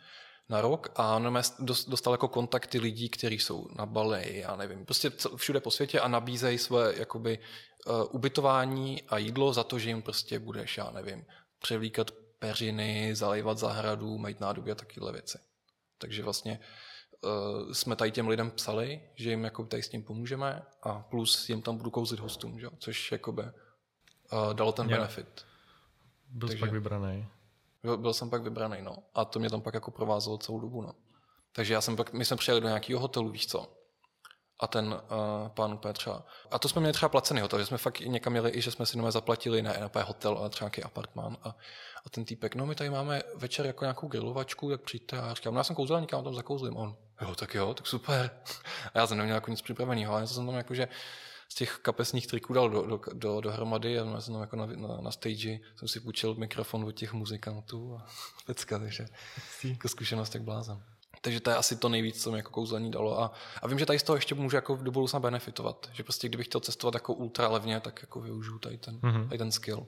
na 0.49 0.61
rok 0.61 0.89
a 0.97 1.19
dos- 1.59 1.89
dostal 1.89 2.15
jako 2.15 2.29
kontakty 2.29 2.79
lidí, 2.79 3.09
kteří 3.09 3.39
jsou 3.39 3.67
na 3.79 3.87
Bali, 3.87 4.39
já 4.39 4.57
nevím, 4.57 4.85
prostě 4.85 5.11
všude 5.37 5.61
po 5.61 5.71
světě 5.71 6.01
a 6.01 6.09
nabízejí 6.09 6.59
své 6.59 6.93
jakoby 6.97 7.39
uh, 7.87 8.05
ubytování 8.11 9.03
a 9.03 9.19
jídlo 9.19 9.53
za 9.53 9.65
to, 9.65 9.79
že 9.79 9.89
jim 9.89 10.03
prostě 10.03 10.39
budeš, 10.39 10.79
já 10.79 10.91
nevím, 10.91 11.25
převlíkat 11.63 12.11
peřiny, 12.39 13.11
zalejvat 13.17 13.59
zahradu, 13.59 14.19
mít 14.19 14.41
nádoby 14.41 14.73
a 14.73 14.75
takovéhle 14.75 15.13
věci. 15.13 15.39
Takže 16.03 16.23
vlastně 16.23 16.61
uh, 17.21 17.73
jsme 17.73 17.97
tady 17.97 18.11
těm 18.11 18.29
lidem 18.29 18.51
psali, 18.51 19.01
že 19.15 19.31
jim 19.31 19.45
jako 19.45 19.65
tady 19.65 19.83
s 19.83 19.89
tím 19.89 20.03
pomůžeme 20.03 20.63
a 20.83 20.99
plus 20.99 21.49
jim 21.49 21.63
tam 21.63 21.77
budu 21.77 21.91
kouzlit 21.91 22.21
hostům, 22.21 22.61
že? 22.61 22.67
což 22.79 23.13
jakoby 23.13 23.43
uh, 23.43 24.55
dalo 24.55 24.73
ten 24.73 24.91
Jo. 24.91 24.97
benefit. 24.97 25.47
Byl 26.29 26.49
Takže- 26.49 26.61
pak 26.61 26.73
vybraný. 26.73 27.29
Byl, 27.83 27.97
byl 27.97 28.13
jsem 28.13 28.31
pak 28.31 28.43
vybraný, 28.43 28.83
no. 28.83 28.97
A 29.15 29.25
to 29.25 29.39
mě 29.39 29.51
tam 29.51 29.61
pak 29.63 29.75
jako 29.75 29.91
provázelo 29.91 30.39
celou 30.39 30.61
dobu, 30.61 30.83
no. 30.83 30.93
Takže 31.53 31.75
já 31.75 31.81
jsem 31.81 31.97
pak, 31.97 32.13
my 32.13 32.25
jsme 32.25 32.37
přijeli 32.37 32.61
do 32.61 32.69
nějakého 32.69 33.01
hotelu, 33.01 33.31
víš 33.31 33.47
co. 33.47 33.67
A 34.61 34.67
ten 34.67 34.87
uh, 34.87 35.49
pán 35.49 35.73
úplně 35.73 35.95
třeba, 35.95 36.27
a 36.51 36.59
to 36.59 36.69
jsme 36.69 36.81
měli 36.81 36.93
třeba 36.93 37.09
placený 37.09 37.41
hotel, 37.41 37.59
že 37.59 37.67
jsme 37.67 37.79
fakt 37.79 38.01
někam 38.01 38.33
měli, 38.33 38.51
i 38.51 38.61
že 38.61 38.71
jsme 38.71 38.87
si 38.87 38.99
nové 38.99 39.13
zaplatili, 39.13 39.63
ne, 39.63 39.91
ne 39.95 40.03
hotel, 40.03 40.39
ale 40.39 40.51
třeba 40.51 40.67
nějaký 40.67 40.83
apartmán. 40.83 41.37
A, 41.43 41.57
a 42.07 42.11
ten 42.11 42.25
týpek, 42.25 42.55
no 42.55 42.67
my 42.67 42.75
tady 42.75 42.91
máme 42.91 43.23
večer 43.35 43.67
jako 43.67 43.85
nějakou 43.85 44.09
grilovačku, 44.09 44.71
tak 44.71 44.81
přijďte. 44.81 45.21
A 45.21 45.27
já 45.27 45.35
říkám, 45.35 45.55
no 45.55 45.61
já 45.61 45.65
jsem 45.65 45.77
kouzelník, 45.77 46.13
já 46.13 46.23
tam 46.23 46.35
zakouzlím. 46.35 46.77
On, 46.77 46.97
jo, 47.21 47.35
tak 47.35 47.55
jo, 47.55 47.75
tak 47.75 47.87
super. 47.87 48.31
A 48.95 48.99
já 48.99 49.07
jsem 49.07 49.19
neměl 49.19 49.35
jako 49.37 49.51
nic 49.51 49.63
připraveného, 49.63 50.13
ale 50.13 50.23
já 50.23 50.27
jsem 50.27 50.47
tam 50.47 50.55
jako, 50.55 50.75
že 50.75 50.89
z 51.49 51.55
těch 51.55 51.79
kapesních 51.83 52.27
triků 52.27 52.53
dal 52.53 52.71
do, 52.71 52.83
do, 52.83 53.01
do, 53.13 53.41
dohromady 53.41 54.01
a 54.01 54.05
já 54.05 54.21
jsem 54.21 54.35
tam 54.35 54.41
jako 54.41 54.57
na, 54.57 54.67
na, 54.67 54.97
na 55.01 55.11
stage 55.11 55.59
jsem 55.77 55.89
si 55.89 56.01
půjčil 56.01 56.35
mikrofon 56.35 56.85
od 56.85 56.93
těch 56.93 57.13
muzikantů 57.13 57.97
a 57.97 58.07
pecka, 58.47 58.79
takže 58.79 59.07
jako 59.65 59.89
zkušenost 59.89 60.35
jak 60.35 60.45
blázen. 60.45 60.83
Takže 61.21 61.41
to 61.41 61.51
je 61.51 61.57
asi 61.57 61.77
to 61.77 61.89
nejvíc, 61.89 62.23
co 62.23 62.31
mi 62.31 62.39
jako 62.39 62.51
kouzlení 62.51 62.91
dalo. 62.91 63.21
A, 63.21 63.33
a 63.63 63.67
vím, 63.69 63.79
že 63.79 63.87
tady 63.87 63.99
z 63.99 64.03
toho 64.03 64.17
ještě 64.17 64.35
můžu 64.35 64.57
jako 64.57 64.77
do 64.77 64.91
budoucna 64.91 65.21
benefitovat. 65.21 65.91
Že 65.93 66.03
prostě 66.03 66.29
kdybych 66.29 66.47
chtěl 66.47 66.61
cestovat 66.61 66.95
jako 66.95 67.15
ultra 67.15 67.49
levně, 67.49 67.81
tak 67.81 68.03
jako 68.03 68.21
využiju 68.21 68.59
tady 68.59 68.79
ten, 68.79 68.99
Mhm. 69.03 69.29
tady 69.29 69.39
ten 69.39 69.53
skill. 69.53 69.87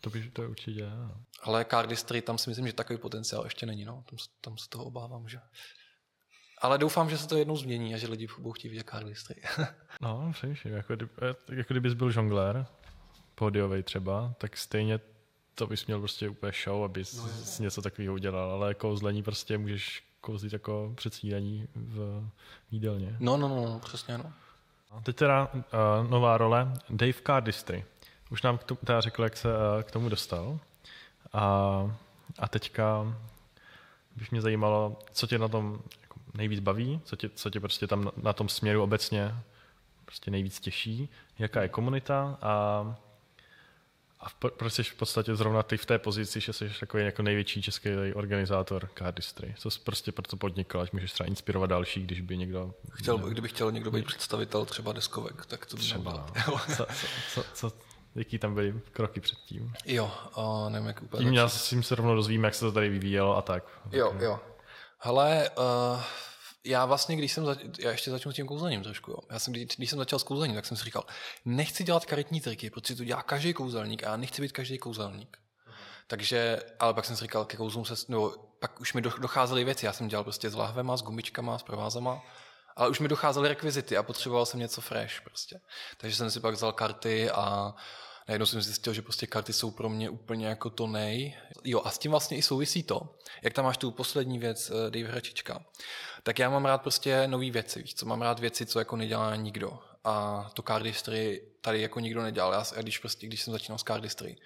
To, 0.00 0.10
by, 0.10 0.30
to 0.30 0.42
je 0.42 0.48
určitě, 0.48 0.86
ano. 0.86 1.14
Ale 1.42 1.64
cardistry, 1.64 2.22
tam 2.22 2.38
si 2.38 2.50
myslím, 2.50 2.66
že 2.66 2.72
takový 2.72 2.98
potenciál 2.98 3.44
ještě 3.44 3.66
není. 3.66 3.84
No. 3.84 4.04
Tam, 4.10 4.18
tam 4.40 4.58
se 4.58 4.68
toho 4.68 4.84
obávám, 4.84 5.28
že... 5.28 5.40
Ale 6.58 6.78
doufám, 6.78 7.10
že 7.10 7.18
se 7.18 7.28
to 7.28 7.36
jednou 7.36 7.56
změní 7.56 7.94
a 7.94 7.98
že 7.98 8.08
lidi 8.08 8.28
budou 8.38 8.52
chtít 8.52 8.68
vidět 8.68 8.88
cardistry. 8.90 9.42
No, 10.00 10.30
přemýšlím, 10.32 10.74
jako, 10.74 10.96
kdyby, 10.96 11.12
eh, 11.22 11.54
jako 11.54 11.74
kdybys 11.74 11.94
byl 11.94 12.10
žonglér, 12.10 12.66
pódiovej 13.34 13.82
třeba, 13.82 14.34
tak 14.38 14.56
stejně 14.56 15.00
to 15.54 15.66
bys 15.66 15.86
měl 15.86 15.98
prostě 15.98 16.28
úplně 16.28 16.52
show, 16.64 16.84
abys 16.84 17.16
no, 17.16 17.28
něco 17.64 17.82
takového 17.82 18.14
udělal, 18.14 18.50
ale 18.50 18.74
kouzlení 18.74 19.22
prostě 19.22 19.58
můžeš 19.58 20.04
kouzlit 20.20 20.52
jako 20.52 20.92
před 20.96 21.14
snídaní 21.14 21.68
v 21.74 22.28
jídelně. 22.70 23.16
No, 23.20 23.36
no, 23.36 23.48
no, 23.48 23.64
no 23.64 23.78
přesně, 23.78 24.18
no. 24.18 24.32
A 24.90 25.00
teď 25.00 25.16
teda 25.16 25.50
uh, 25.54 26.10
nová 26.10 26.38
role, 26.38 26.72
Dave 26.90 27.12
Cardistry. 27.26 27.84
Už 28.30 28.42
nám 28.42 28.58
k 28.58 28.64
tomu, 28.64 28.78
teda 28.84 29.00
řekl, 29.00 29.22
jak 29.22 29.36
se 29.36 29.48
uh, 29.48 29.82
k 29.82 29.90
tomu 29.90 30.08
dostal. 30.08 30.58
A, 31.32 31.96
a 32.38 32.48
teďka 32.48 33.16
bych 34.16 34.30
mě 34.30 34.40
zajímalo, 34.40 34.98
co 35.12 35.26
tě 35.26 35.38
na 35.38 35.48
tom 35.48 35.80
jako 36.02 36.20
nejvíc 36.34 36.60
baví, 36.60 37.00
co 37.04 37.16
tě, 37.16 37.28
co 37.28 37.50
tě 37.50 37.60
prostě 37.60 37.86
tam 37.86 38.04
na, 38.04 38.12
na 38.22 38.32
tom 38.32 38.48
směru 38.48 38.82
obecně 38.82 39.34
prostě 40.04 40.30
nejvíc 40.30 40.60
těší, 40.60 41.08
jaká 41.38 41.62
je 41.62 41.68
komunita 41.68 42.38
a, 42.42 42.84
a 44.20 44.28
v, 44.28 44.34
proč 44.34 44.72
jsi 44.72 44.82
v 44.82 44.94
podstatě 44.94 45.36
zrovna 45.36 45.62
ty 45.62 45.76
v 45.76 45.86
té 45.86 45.98
pozici, 45.98 46.40
že 46.40 46.52
jsi 46.52 46.70
takový 46.80 47.04
jako 47.04 47.22
největší 47.22 47.62
český 47.62 47.88
organizátor 48.14 48.88
Cardistry. 48.98 49.54
Co 49.58 49.70
jsi 49.70 49.80
prostě 49.80 50.12
proto 50.12 50.36
podnikal, 50.36 50.80
až 50.80 50.90
můžeš 50.90 51.12
třeba 51.12 51.26
inspirovat 51.26 51.70
další, 51.70 52.02
když 52.02 52.20
by 52.20 52.36
někdo... 52.36 52.74
Chtěl, 52.90 53.18
kdyby 53.18 53.48
chtěl 53.48 53.72
někdo 53.72 53.90
být 53.90 54.06
představitel 54.06 54.64
třeba 54.64 54.92
deskovek, 54.92 55.46
tak 55.46 55.66
to 55.66 55.76
by 55.76 55.82
Třeba. 55.82 56.26
bylo. 56.44 56.58
co, 56.76 56.86
co, 56.86 57.06
co, 57.34 57.44
co, 57.54 57.72
jaký 58.14 58.38
tam 58.38 58.54
byly 58.54 58.80
kroky 58.92 59.20
předtím? 59.20 59.72
Jo, 59.86 60.12
a 60.34 60.68
nevím, 60.68 60.88
jak 60.88 61.02
úplně 61.02 61.24
Tím, 61.24 61.34
já, 61.34 61.48
s 61.48 61.68
tím 61.68 61.82
se 61.82 61.94
rovnou 61.94 62.14
dozvíme, 62.14 62.46
jak 62.46 62.54
se 62.54 62.60
to 62.60 62.72
tady 62.72 62.88
vyvíjelo 62.88 63.36
a 63.36 63.42
tak. 63.42 63.64
Jo, 63.92 64.14
jo. 64.18 64.40
Hele, 64.98 65.50
uh, 65.50 66.02
Já 66.64 66.86
vlastně, 66.86 67.16
když 67.16 67.32
jsem, 67.32 67.44
za... 67.44 67.56
já 67.78 67.90
ještě 67.90 68.10
začnu 68.10 68.32
s 68.32 68.34
tím 68.34 68.46
kouzelním 68.46 68.82
trošku, 68.82 69.10
jo. 69.10 69.16
Já 69.30 69.38
jsem, 69.38 69.52
když, 69.52 69.66
když 69.76 69.90
jsem 69.90 69.98
začal 69.98 70.18
s 70.18 70.22
kouzelním, 70.22 70.54
tak 70.54 70.66
jsem 70.66 70.76
si 70.76 70.84
říkal, 70.84 71.04
nechci 71.44 71.84
dělat 71.84 72.06
karetní 72.06 72.40
triky, 72.40 72.70
protože 72.70 72.96
to 72.96 73.04
dělá 73.04 73.22
každý 73.22 73.52
kouzelník 73.52 74.04
a 74.04 74.10
já 74.10 74.16
nechci 74.16 74.42
být 74.42 74.52
každý 74.52 74.78
kouzelník. 74.78 75.36
Takže, 76.06 76.62
ale 76.80 76.94
pak 76.94 77.04
jsem 77.04 77.16
si 77.16 77.22
říkal, 77.22 77.44
ke 77.44 77.56
kouzlům 77.56 77.84
se, 77.84 77.94
nebo 78.08 78.34
pak 78.58 78.80
už 78.80 78.92
mi 78.92 79.00
docházely 79.00 79.64
věci, 79.64 79.86
já 79.86 79.92
jsem 79.92 80.08
dělal 80.08 80.24
prostě 80.24 80.50
s 80.50 80.54
lahvema, 80.54 80.96
s 80.96 81.02
gumičkama, 81.02 81.58
s 81.58 81.62
provázama, 81.62 82.22
ale 82.80 82.90
už 82.90 83.00
mi 83.00 83.08
docházely 83.08 83.48
rekvizity 83.48 83.96
a 83.96 84.02
potřeboval 84.02 84.46
jsem 84.46 84.60
něco 84.60 84.80
fresh 84.80 85.20
prostě. 85.20 85.60
Takže 85.96 86.16
jsem 86.16 86.30
si 86.30 86.40
pak 86.40 86.54
vzal 86.54 86.72
karty 86.72 87.30
a 87.30 87.74
najednou 88.28 88.46
jsem 88.46 88.62
zjistil, 88.62 88.92
že 88.92 89.02
prostě 89.02 89.26
karty 89.26 89.52
jsou 89.52 89.70
pro 89.70 89.88
mě 89.88 90.10
úplně 90.10 90.46
jako 90.46 90.70
to 90.70 90.86
nej. 90.86 91.36
Jo 91.64 91.82
a 91.84 91.90
s 91.90 91.98
tím 91.98 92.10
vlastně 92.10 92.36
i 92.36 92.42
souvisí 92.42 92.82
to, 92.82 93.18
jak 93.42 93.52
tam 93.52 93.64
máš 93.64 93.76
tu 93.76 93.90
poslední 93.90 94.38
věc 94.38 94.70
eh, 94.70 94.90
Dave 94.90 95.08
Hračička, 95.08 95.64
tak 96.22 96.38
já 96.38 96.50
mám 96.50 96.64
rád 96.64 96.82
prostě 96.82 97.28
nové 97.28 97.50
věci, 97.50 97.82
víš 97.82 97.94
co, 97.94 98.06
mám 98.06 98.22
rád 98.22 98.38
věci, 98.38 98.66
co 98.66 98.78
jako 98.78 98.96
nedělá 98.96 99.36
nikdo. 99.36 99.78
A 100.04 100.46
to 100.54 100.62
cardistry 100.62 101.42
tady 101.60 101.82
jako 101.82 102.00
nikdo 102.00 102.22
nedělal. 102.22 102.52
Já, 102.52 102.82
když, 102.82 102.98
prostě, 102.98 103.26
když 103.26 103.42
jsem 103.42 103.52
začínal 103.52 103.78
s 103.78 103.84
cardistry, 103.84 104.36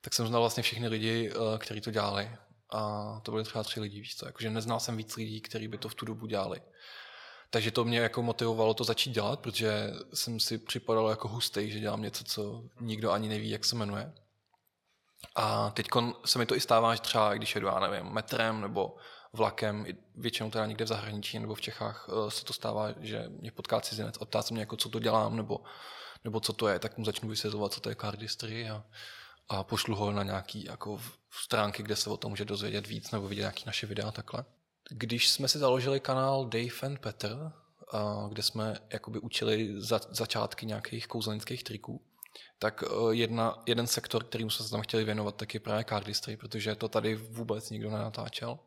tak 0.00 0.14
jsem 0.14 0.26
znal 0.26 0.40
vlastně 0.40 0.62
všechny 0.62 0.88
lidi, 0.88 1.30
eh, 1.30 1.58
kteří 1.58 1.80
to 1.80 1.90
dělali. 1.90 2.30
A 2.72 3.20
to 3.22 3.30
byly 3.30 3.44
třeba 3.44 3.64
tři 3.64 3.80
lidi, 3.80 4.00
víš 4.00 4.16
co, 4.16 4.26
jakože 4.26 4.50
neznal 4.50 4.80
jsem 4.80 4.96
víc 4.96 5.16
lidí, 5.16 5.40
kteří 5.40 5.68
by 5.68 5.78
to 5.78 5.88
v 5.88 5.94
tu 5.94 6.06
dobu 6.06 6.26
dělali. 6.26 6.60
Takže 7.50 7.70
to 7.70 7.84
mě 7.84 7.98
jako 7.98 8.22
motivovalo 8.22 8.74
to 8.74 8.84
začít 8.84 9.10
dělat, 9.10 9.40
protože 9.40 9.90
jsem 10.14 10.40
si 10.40 10.58
připadal 10.58 11.08
jako 11.08 11.28
hustý, 11.28 11.70
že 11.70 11.80
dělám 11.80 12.02
něco, 12.02 12.24
co 12.24 12.62
nikdo 12.80 13.10
ani 13.10 13.28
neví, 13.28 13.50
jak 13.50 13.64
se 13.64 13.76
jmenuje. 13.76 14.12
A 15.34 15.70
teď 15.70 15.86
se 16.24 16.38
mi 16.38 16.46
to 16.46 16.56
i 16.56 16.60
stává, 16.60 16.94
že 16.94 17.00
třeba 17.00 17.34
když 17.34 17.54
jedu, 17.54 17.66
já 17.66 17.80
nevím, 17.80 18.12
metrem 18.12 18.60
nebo 18.60 18.96
vlakem, 19.32 19.86
většinou 20.14 20.50
teda 20.50 20.66
někde 20.66 20.84
v 20.84 20.88
zahraničí 20.88 21.38
nebo 21.38 21.54
v 21.54 21.60
Čechách 21.60 22.08
eh, 22.08 22.30
se 22.30 22.44
to 22.44 22.52
stává, 22.52 22.88
že 23.00 23.24
mě 23.28 23.52
potká 23.52 23.80
cizinec, 23.80 24.14
optá 24.18 24.42
se 24.42 24.54
mě, 24.54 24.62
jako, 24.62 24.76
co 24.76 24.88
to 24.88 24.98
dělám 24.98 25.36
nebo, 25.36 25.60
nebo 26.24 26.40
co 26.40 26.52
to 26.52 26.68
je, 26.68 26.78
tak 26.78 26.98
mu 26.98 27.04
začnu 27.04 27.28
vysvětlovat, 27.28 27.72
co 27.72 27.80
to 27.80 27.88
je 27.88 27.96
cardistry 27.96 28.70
a, 28.70 28.84
a 29.48 29.64
pošlu 29.64 29.96
ho 29.96 30.12
na 30.12 30.22
nějaký 30.22 30.64
jako 30.64 31.00
stránky, 31.30 31.82
kde 31.82 31.96
se 31.96 32.10
o 32.10 32.16
tom 32.16 32.32
může 32.32 32.44
dozvědět 32.44 32.86
víc 32.86 33.10
nebo 33.10 33.28
vidět 33.28 33.40
nějaké 33.40 33.62
naše 33.66 33.86
videa 33.86 34.10
takhle. 34.10 34.44
Když 34.88 35.28
jsme 35.28 35.48
si 35.48 35.58
založili 35.58 36.00
kanál 36.00 36.44
Dave 36.44 36.80
and 36.82 36.98
Peter, 36.98 37.52
kde 38.28 38.42
jsme 38.42 38.76
jakoby 38.92 39.18
učili 39.18 39.74
za, 39.76 40.00
začátky 40.10 40.66
nějakých 40.66 41.06
kouzelnických 41.06 41.64
triků, 41.64 42.00
tak 42.58 42.82
e, 42.82 43.14
jedna, 43.14 43.62
jeden 43.66 43.86
sektor, 43.86 44.24
kterým 44.24 44.50
jsme 44.50 44.64
se 44.64 44.70
tam 44.70 44.80
chtěli 44.82 45.04
věnovat, 45.04 45.36
tak 45.36 45.54
je 45.54 45.60
právě 45.60 45.84
cardistry, 45.84 46.36
protože 46.36 46.74
to 46.74 46.88
tady 46.88 47.14
vůbec 47.14 47.70
nikdo 47.70 47.90
nenatáčel. 47.90 48.58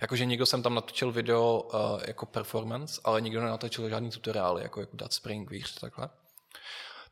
Jakože 0.00 0.24
někdo 0.24 0.46
jsem 0.46 0.62
tam 0.62 0.74
natočil 0.74 1.12
video 1.12 1.62
uh, 1.62 2.00
jako 2.06 2.26
performance, 2.26 3.00
ale 3.04 3.20
nikdo 3.20 3.40
nenatáčel 3.40 3.88
žádný 3.88 4.10
tutoriály, 4.10 4.62
jako, 4.62 4.80
jako 4.80 4.96
dát 4.96 5.12
spring, 5.12 5.50
víš, 5.50 5.72
takhle. 5.72 6.08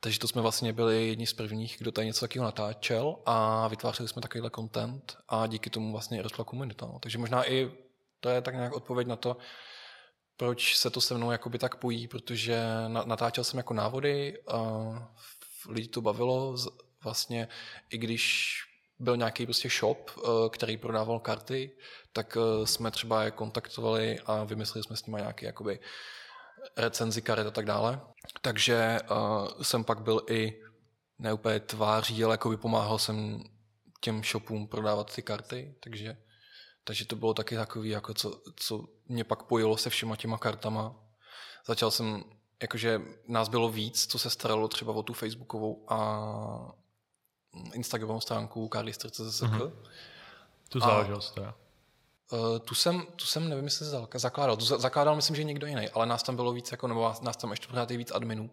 Takže 0.00 0.18
to 0.18 0.28
jsme 0.28 0.42
vlastně 0.42 0.72
byli 0.72 1.08
jedni 1.08 1.26
z 1.26 1.32
prvních, 1.32 1.76
kdo 1.78 1.92
tady 1.92 2.06
něco 2.06 2.20
takového 2.20 2.44
natáčel 2.44 3.16
a 3.26 3.68
vytvářeli 3.68 4.08
jsme 4.08 4.22
takovýhle 4.22 4.50
content 4.54 5.16
a 5.28 5.46
díky 5.46 5.70
tomu 5.70 5.92
vlastně 5.92 6.22
rostla 6.22 6.44
komunita. 6.44 6.86
No. 6.86 6.98
Takže 6.98 7.18
možná 7.18 7.50
i 7.50 7.70
to 8.20 8.28
je 8.28 8.42
tak 8.42 8.54
nějak 8.54 8.72
odpověď 8.72 9.08
na 9.08 9.16
to, 9.16 9.36
proč 10.36 10.76
se 10.76 10.90
to 10.90 11.00
se 11.00 11.14
mnou 11.14 11.30
jakoby 11.30 11.58
tak 11.58 11.76
pojí, 11.76 12.08
protože 12.08 12.62
natáčel 13.04 13.44
jsem 13.44 13.56
jako 13.56 13.74
návody, 13.74 14.42
a 14.48 14.58
lidi 15.68 15.88
to 15.88 16.00
bavilo, 16.00 16.56
vlastně 17.04 17.48
i 17.90 17.98
když 17.98 18.54
byl 18.98 19.16
nějaký 19.16 19.46
prostě 19.46 19.68
shop, 19.68 20.10
eh, 20.16 20.28
který 20.50 20.76
prodával 20.76 21.20
karty, 21.20 21.70
tak 22.12 22.36
eh, 22.36 22.66
jsme 22.66 22.90
třeba 22.90 23.24
je 23.24 23.30
kontaktovali 23.30 24.18
a 24.26 24.44
vymysleli 24.44 24.84
jsme 24.84 24.96
s 24.96 25.06
nimi 25.06 25.20
nějaký 25.20 25.46
jakoby 25.46 25.80
recenzi 26.76 27.22
karet 27.22 27.46
a 27.46 27.50
tak 27.50 27.66
dále. 27.66 28.00
Takže 28.42 28.98
uh, 29.10 29.62
jsem 29.62 29.84
pak 29.84 30.00
byl 30.00 30.22
i 30.30 30.62
ne 31.18 31.32
úplně 31.32 31.60
tváří, 31.60 32.24
ale 32.24 32.32
jako 32.32 32.56
pomáhal 32.56 32.98
jsem 32.98 33.42
těm 34.00 34.24
shopům 34.24 34.68
prodávat 34.68 35.14
ty 35.14 35.22
karty, 35.22 35.74
takže 35.80 36.16
takže 36.88 37.04
to 37.04 37.16
bylo 37.16 37.34
taky 37.34 37.56
takový, 37.56 37.90
jako 37.90 38.14
co, 38.14 38.40
co 38.56 38.84
mě 39.08 39.24
pak 39.24 39.42
pojilo 39.42 39.76
se 39.76 39.90
všema 39.90 40.16
těma 40.16 40.38
kartama. 40.38 40.94
Začal 41.66 41.90
jsem, 41.90 42.24
jakože 42.62 43.00
nás 43.26 43.48
bylo 43.48 43.68
víc, 43.68 44.06
co 44.06 44.18
se 44.18 44.30
staralo 44.30 44.68
třeba 44.68 44.92
o 44.92 45.02
tu 45.02 45.12
facebookovou 45.12 45.84
a 45.88 46.72
Instagramovou 47.72 48.20
stránku 48.20 48.70
Carlister.cz. 48.72 49.20
Mm-hmm. 49.20 49.72
Tu 50.68 50.80
záležitost 50.80 51.34
teda. 51.34 51.54
Uh, 52.32 52.58
tu 52.58 52.74
jsem, 52.74 53.06
tu 53.16 53.24
jsem 53.24 53.48
nevím, 53.48 53.64
jestli 53.64 53.86
zakládal. 54.14 54.56
Tu 54.56 54.64
zakládal 54.64 55.16
myslím, 55.16 55.36
že 55.36 55.44
někdo 55.44 55.66
jiný, 55.66 55.88
ale 55.88 56.06
nás 56.06 56.22
tam 56.22 56.36
bylo 56.36 56.52
víc, 56.52 56.70
jako, 56.70 56.88
nebo 56.88 57.14
nás 57.22 57.36
tam 57.36 57.50
ještě 57.50 57.66
pořád 57.66 57.90
víc 57.90 58.10
adminů 58.10 58.50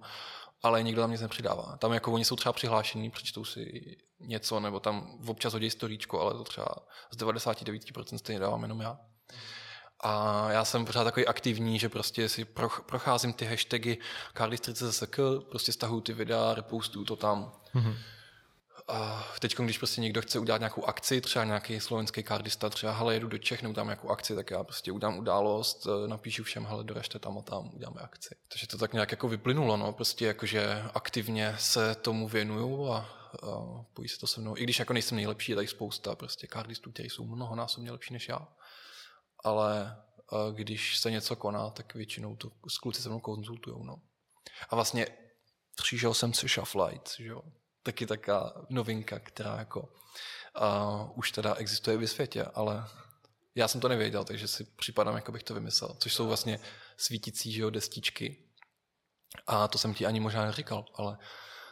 ale 0.66 0.84
nikdo 0.84 1.02
tam 1.02 1.12
nic 1.12 1.22
nepřidává. 1.22 1.78
Tam 1.78 1.94
jako 1.94 2.12
oni 2.12 2.26
jsou 2.26 2.36
třeba 2.36 2.54
přihlášení, 2.54 3.10
přečtou 3.10 3.46
si 3.46 3.96
něco, 4.20 4.60
nebo 4.60 4.80
tam 4.80 5.20
občas 5.28 5.54
hodí 5.54 5.70
storíčko, 5.70 6.22
ale 6.22 6.34
to 6.34 6.44
třeba 6.44 6.68
z 7.12 7.18
99% 7.18 8.18
stejně 8.18 8.40
dávám 8.40 8.62
jenom 8.62 8.82
já. 8.82 9.00
A 10.00 10.46
já 10.52 10.66
jsem 10.66 10.86
pořád 10.86 11.04
takový 11.04 11.28
aktivní, 11.28 11.80
že 11.80 11.90
prostě 11.90 12.30
si 12.30 12.46
procházím 12.86 13.34
ty 13.34 13.46
hashtagy 13.46 13.98
Carly30 14.36 15.42
prostě 15.42 15.72
stahuju 15.72 16.02
ty 16.02 16.14
videa, 16.14 16.54
repostuju 16.54 17.06
to 17.06 17.16
tam. 17.16 17.52
Mm-hmm. 17.76 17.96
A 18.88 19.28
teď, 19.40 19.56
když 19.56 19.78
prostě 19.78 20.02
někdo 20.02 20.22
chce 20.22 20.40
udělat 20.40 20.58
nějakou 20.58 20.86
akci, 20.86 21.22
třeba 21.22 21.46
nějaký 21.46 21.80
slovenský 21.80 22.24
kardista, 22.24 22.70
třeba 22.70 22.94
hele, 22.94 23.14
jedu 23.14 23.28
do 23.28 23.38
Čech, 23.38 23.62
tam 23.62 23.88
nějakou 23.88 24.10
akci, 24.10 24.36
tak 24.36 24.52
já 24.52 24.64
prostě 24.64 24.92
udám 24.92 25.18
událost, 25.18 25.88
eh, 25.88 26.08
napíšu 26.08 26.44
všem, 26.44 26.66
hele, 26.66 26.84
doražte 26.84 27.20
tam 27.20 27.38
a 27.38 27.42
tam, 27.42 27.72
uděláme 27.74 28.02
akci. 28.02 28.36
Takže 28.48 28.68
to 28.68 28.78
tak 28.78 28.94
nějak 28.94 29.12
jako 29.12 29.28
vyplynulo, 29.28 29.78
no, 29.78 29.94
prostě 29.94 30.26
jakože 30.26 30.84
aktivně 30.94 31.56
se 31.60 31.96
tomu 31.96 32.28
věnuju 32.28 32.88
a, 32.88 32.98
a 32.98 33.84
pojí 33.94 34.10
se 34.10 34.20
to 34.20 34.28
se 34.28 34.42
mnou. 34.42 34.58
I 34.58 34.64
když 34.64 34.80
jako 34.80 34.94
nejsem 34.94 35.16
nejlepší, 35.16 35.52
je 35.52 35.56
tady 35.56 35.68
spousta 35.68 36.16
prostě 36.16 36.48
kardistů, 36.48 36.92
kteří 36.92 37.10
jsou 37.10 37.26
mnohonásobně 37.26 37.92
lepší 37.92 38.14
než 38.14 38.30
já. 38.30 38.48
Ale 39.44 39.98
eh, 40.34 40.54
když 40.54 40.98
se 40.98 41.12
něco 41.12 41.36
koná, 41.36 41.70
tak 41.70 41.96
většinou 41.96 42.36
to 42.36 42.52
s 42.70 42.78
kluci 42.78 43.02
se 43.02 43.10
mnou 43.10 43.20
konzultujou, 43.20 43.84
no. 43.84 43.96
A 44.70 44.76
vlastně 44.76 45.08
přišel 45.76 46.14
jsem 46.14 46.34
se 46.34 46.48
Shuffle 46.48 46.86
Lights, 46.86 47.16
že 47.20 47.28
jo 47.28 47.42
taky 47.86 48.06
taká 48.06 48.54
novinka, 48.70 49.20
která 49.20 49.56
jako 49.58 49.80
uh, 49.82 51.12
už 51.16 51.32
teda 51.32 51.56
existuje 51.56 51.98
ve 51.98 52.08
světě, 52.08 52.44
ale 52.54 52.88
já 53.56 53.68
jsem 53.68 53.82
to 53.82 53.88
nevěděl, 53.88 54.24
takže 54.24 54.48
si 54.48 54.64
připadám, 54.64 55.16
jako 55.16 55.32
bych 55.32 55.44
to 55.44 55.54
vymyslel, 55.54 55.96
což 56.00 56.14
jsou 56.14 56.28
vlastně 56.28 56.60
svítící 56.98 57.52
že 57.52 57.62
jo, 57.62 57.70
destičky. 57.70 58.38
A 59.48 59.68
to 59.68 59.78
jsem 59.78 59.94
ti 59.94 60.06
ani 60.06 60.20
možná 60.20 60.46
neříkal, 60.46 60.86
ale 60.96 61.18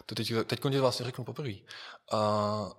to 0.06 0.15
teď, 0.15 0.34
teď 0.45 0.62
ti 0.71 0.80
vlastně 0.80 1.06
řeknu 1.06 1.23
poprvé. 1.23 1.54
Uh, 2.13 2.71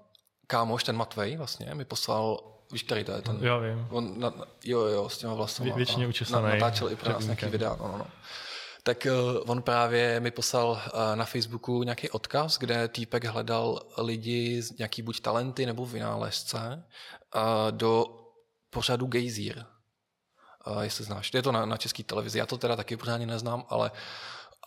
kámoš, 0.46 0.84
ten 0.84 0.96
Matvej 0.96 1.36
vlastně, 1.36 1.74
mi 1.74 1.84
poslal 1.84 2.50
Víš, 2.72 2.82
který 2.82 3.04
to 3.04 3.12
je 3.12 3.22
ten? 3.22 3.38
Jo, 3.40 3.60
vím. 3.60 3.88
On, 3.90 4.20
na, 4.20 4.32
jo, 4.64 4.80
jo, 4.80 5.08
s 5.08 5.18
těma 5.18 5.34
vlastama. 5.34 5.64
Vě, 5.64 5.74
většině 5.74 6.06
učesaný. 6.06 6.48
Natáčel 6.48 6.90
i 6.90 6.96
pro 6.96 7.12
nás 7.12 7.24
nějaký 7.24 7.46
videa, 7.46 7.76
no, 7.80 7.88
no, 7.88 7.98
no 7.98 8.06
tak 8.86 9.06
uh, 9.10 9.50
on 9.50 9.62
právě 9.62 10.20
mi 10.20 10.30
poslal 10.30 10.70
uh, 10.70 10.80
na 11.14 11.24
Facebooku 11.24 11.82
nějaký 11.82 12.10
odkaz, 12.10 12.58
kde 12.58 12.88
týpek 12.88 13.24
hledal 13.24 13.80
lidi 13.98 14.62
z 14.62 14.78
nějaký 14.78 15.02
buď 15.02 15.20
talenty 15.20 15.66
nebo 15.66 15.86
vynálezce 15.86 16.58
uh, 17.34 17.42
do 17.70 18.06
pořadu 18.70 19.06
Gejzír. 19.06 19.64
Jestli 20.80 21.04
znáš. 21.04 21.30
Je 21.34 21.42
to 21.42 21.52
na, 21.52 21.66
na 21.66 21.76
české 21.76 22.02
televizi. 22.02 22.38
Já 22.38 22.46
to 22.46 22.58
teda 22.58 22.76
taky 22.76 22.96
pořádně 22.96 23.26
neznám, 23.26 23.64
ale, 23.68 23.90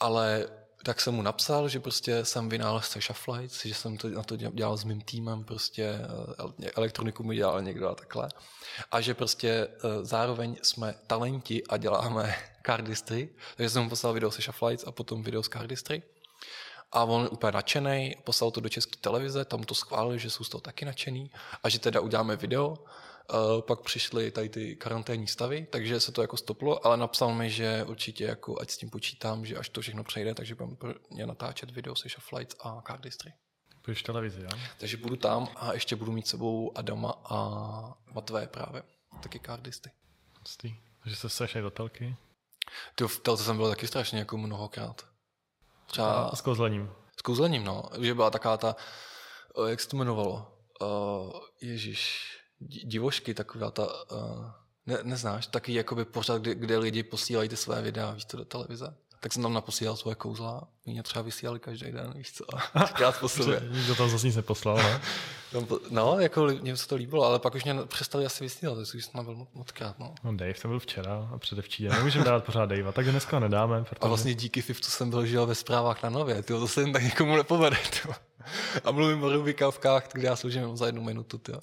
ale 0.01 0.47
tak 0.83 1.01
jsem 1.01 1.13
mu 1.13 1.21
napsal, 1.21 1.69
že 1.69 1.79
prostě 1.79 2.25
jsem 2.25 2.49
vynálezce 2.49 3.01
Shufflights, 3.01 3.65
že 3.65 3.73
jsem 3.73 3.97
to, 3.97 4.09
na 4.09 4.23
to 4.23 4.35
dělal 4.35 4.77
s 4.77 4.83
mým 4.83 5.01
týmem, 5.01 5.43
prostě 5.43 5.99
elektroniku 6.75 7.23
mi 7.23 7.35
dělal 7.35 7.61
někdo 7.61 7.89
a 7.89 7.95
takhle. 7.95 8.29
A 8.91 9.01
že 9.01 9.13
prostě 9.13 9.67
zároveň 10.01 10.57
jsme 10.61 10.95
talenti 11.07 11.63
a 11.69 11.77
děláme 11.77 12.35
cardistry, 12.67 13.29
takže 13.55 13.69
jsem 13.69 13.83
mu 13.83 13.89
poslal 13.89 14.13
video 14.13 14.31
se 14.31 14.41
Shufflights 14.41 14.87
a 14.87 14.91
potom 14.91 15.23
video 15.23 15.43
z 15.43 15.49
cardistry. 15.49 16.03
A 16.91 17.03
on 17.03 17.29
úplně 17.31 17.51
nadšený, 17.51 18.15
poslal 18.23 18.51
to 18.51 18.59
do 18.59 18.69
české 18.69 18.97
televize, 19.01 19.45
tam 19.45 19.63
to 19.63 19.75
schválili, 19.75 20.19
že 20.19 20.29
jsou 20.29 20.43
z 20.43 20.49
toho 20.49 20.61
taky 20.61 20.85
nadšený 20.85 21.31
a 21.63 21.69
že 21.69 21.79
teda 21.79 21.99
uděláme 21.99 22.35
video. 22.35 22.75
Uh, 23.33 23.61
pak 23.61 23.81
přišly 23.81 24.31
tady 24.31 24.49
ty 24.49 24.75
karanténní 24.75 25.27
stavy, 25.27 25.67
takže 25.69 25.99
se 25.99 26.11
to 26.11 26.21
jako 26.21 26.37
stoplo, 26.37 26.85
ale 26.85 26.97
napsal 26.97 27.33
mi, 27.33 27.49
že 27.49 27.83
určitě 27.83 28.23
jako 28.23 28.61
ať 28.61 28.69
s 28.69 28.77
tím 28.77 28.89
počítám, 28.89 29.45
že 29.45 29.57
až 29.57 29.69
to 29.69 29.81
všechno 29.81 30.03
přejde, 30.03 30.33
takže 30.33 30.55
budeme 30.55 30.75
pro 30.75 30.93
ně 31.11 31.25
natáčet 31.25 31.71
video 31.71 31.95
se 31.95 32.09
Shufflights 32.09 32.55
a 32.59 32.81
Cardistry. 32.87 33.33
Půjdeš 33.81 34.03
televizi, 34.03 34.41
jo? 34.41 34.49
Takže 34.77 34.97
budu 34.97 35.15
tam 35.15 35.47
a 35.55 35.73
ještě 35.73 35.95
budu 35.95 36.11
mít 36.11 36.27
sebou 36.27 36.77
Adama 36.77 37.13
a 37.25 37.37
Matvé 38.13 38.47
právě, 38.47 38.83
taky 39.23 39.39
Cardisty. 39.39 39.91
Takže 41.03 41.15
se 41.15 41.29
sešli 41.29 41.61
do 41.61 41.69
telky? 41.69 42.15
Ty 42.95 43.07
v 43.07 43.19
telce 43.19 43.43
jsem 43.43 43.57
byl 43.57 43.69
taky 43.69 43.87
strašně 43.87 44.19
jako 44.19 44.37
mnohokrát. 44.37 45.05
Třeba... 45.85 46.27
A 46.27 46.35
s 46.35 46.41
kouzlením. 46.41 46.91
S 47.17 47.21
kouzlením, 47.21 47.63
no. 47.63 47.83
Že 47.99 48.13
byla 48.13 48.29
taková 48.29 48.57
ta, 48.57 48.75
jak 49.67 49.81
se 49.81 49.87
to 49.87 49.95
jmenovalo? 49.97 50.53
Uh, 50.81 51.31
Ježíš, 51.61 52.31
divošky, 52.59 53.33
taková 53.33 53.71
ta, 53.71 54.11
uh, 54.11 54.51
Ne, 54.87 54.97
neznáš? 55.03 55.47
Taky 55.47 55.73
jakoby 55.73 56.05
pořád, 56.05 56.37
kde, 56.37 56.55
kde 56.55 56.77
lidi 56.77 57.03
posílají 57.03 57.49
ty 57.49 57.57
své 57.57 57.81
videa, 57.81 58.11
víš 58.11 58.25
to, 58.25 58.37
do 58.37 58.45
televize. 58.45 58.95
Tak 59.19 59.33
jsem 59.33 59.43
tam 59.43 59.53
naposílal 59.53 59.95
svoje 59.95 60.15
kouzla. 60.15 60.67
Mě 60.85 61.03
třeba 61.03 61.23
vysílali 61.23 61.59
každý 61.59 61.91
den, 61.91 62.13
víš 62.15 62.31
co, 62.31 62.45
krát 62.93 63.19
po 63.19 63.29
sobě. 63.29 63.61
Nikdo 63.71 63.95
tam 63.95 64.09
zase 64.09 64.27
nic 64.27 64.35
neposlal, 64.35 64.77
ne? 64.77 65.01
No, 65.89 66.19
jako 66.19 66.45
mě 66.45 66.77
se 66.77 66.87
to 66.87 66.95
líbilo, 66.95 67.23
ale 67.23 67.39
pak 67.39 67.55
už 67.55 67.63
mě 67.63 67.75
přestali 67.85 68.25
asi 68.25 68.43
vysílat, 68.43 68.77
to 68.77 68.85
jsem 68.85 69.25
byl 69.25 69.47
moc 69.53 69.71
krát, 69.71 69.99
no. 69.99 70.15
No 70.23 70.35
Dave 70.35 70.53
to 70.53 70.67
byl 70.67 70.79
včera 70.79 71.29
a 71.33 71.37
předevčírem. 71.37 71.93
Nemůžeme 71.93 72.25
dát 72.25 72.43
pořád 72.43 72.65
Dave, 72.65 72.91
tak 72.91 73.05
dneska 73.05 73.39
nedáme. 73.39 73.83
Protože... 73.83 73.99
A 74.01 74.07
vlastně 74.07 74.35
díky 74.35 74.61
Fiftu 74.61 74.87
jsem 74.87 75.09
byl 75.09 75.25
žil 75.25 75.45
ve 75.45 75.55
zprávách 75.55 76.03
na 76.03 76.09
nově, 76.09 76.43
tyjo, 76.43 76.59
to 76.59 76.67
se 76.67 76.81
jen 76.81 76.93
tak 76.93 77.03
nikomu 77.03 77.35
nepovede, 77.35 77.77
tyjo. 77.77 78.13
A 78.83 78.91
mluvím 78.91 79.23
o 79.23 79.29
rubikavkách, 79.29 80.07
kde 80.13 80.27
já 80.27 80.35
sloužím 80.35 80.77
za 80.77 80.85
jednu 80.85 81.01
minutu, 81.01 81.37
tyjo. 81.37 81.59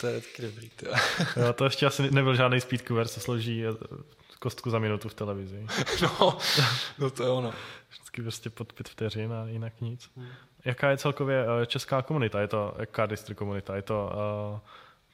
To 0.00 0.06
je 0.06 0.20
taky 0.20 0.42
dobrý, 0.42 0.70
tyjo. 0.70 0.92
Jo, 1.36 1.52
to 1.52 1.64
ještě 1.64 1.86
asi 1.86 2.10
nebyl 2.10 2.36
žádný 2.36 2.60
speedcover, 2.60 3.08
co 3.08 3.20
složí 3.20 3.64
kostku 4.40 4.70
za 4.70 4.78
minutu 4.78 5.08
v 5.08 5.14
televizi. 5.14 5.66
No, 6.02 6.38
no 6.98 7.10
to 7.10 7.22
je 7.22 7.28
ono. 7.28 7.52
Vždycky 7.90 8.22
prostě 8.22 8.50
pod 8.50 8.72
pět 8.72 8.88
vteřin 8.88 9.32
a 9.32 9.46
jinak 9.46 9.80
nic. 9.80 10.10
Hmm. 10.16 10.28
Jaká 10.64 10.90
je 10.90 10.96
celkově 10.96 11.46
eh, 11.62 11.66
česká 11.66 12.02
komunita? 12.02 12.40
Je 12.40 12.48
to 12.48 12.74
jaká 12.78 13.06
distri 13.06 13.34
komunita? 13.34 13.76
Je 13.76 13.82
to 13.82 14.12
uh, 14.52 14.60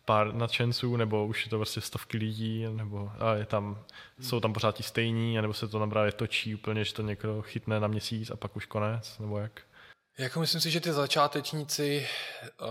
pár 0.04 0.34
nadšenců, 0.34 0.96
nebo 0.96 1.26
už 1.26 1.44
je 1.44 1.50
to 1.50 1.56
prostě 1.56 1.80
stovky 1.80 2.16
lidí, 2.16 2.66
nebo 2.68 3.10
a 3.18 3.34
je 3.34 3.46
tam, 3.46 3.64
hmm. 3.64 4.28
jsou 4.28 4.40
tam 4.40 4.52
pořád 4.52 4.74
ti 4.74 4.82
stejní, 4.82 5.36
nebo 5.36 5.54
se 5.54 5.68
to 5.68 5.78
nabrávě 5.78 6.12
točí 6.12 6.54
úplně, 6.54 6.84
že 6.84 6.94
to 6.94 7.02
někdo 7.02 7.42
chytne 7.42 7.80
na 7.80 7.88
měsíc 7.88 8.30
a 8.30 8.36
pak 8.36 8.56
už 8.56 8.66
konec, 8.66 9.18
nebo 9.18 9.38
jak? 9.38 9.60
Jako 10.18 10.40
myslím 10.40 10.60
si, 10.60 10.70
že 10.70 10.80
ty 10.80 10.92
začátečníci 10.92 12.06
uh, 12.60 12.68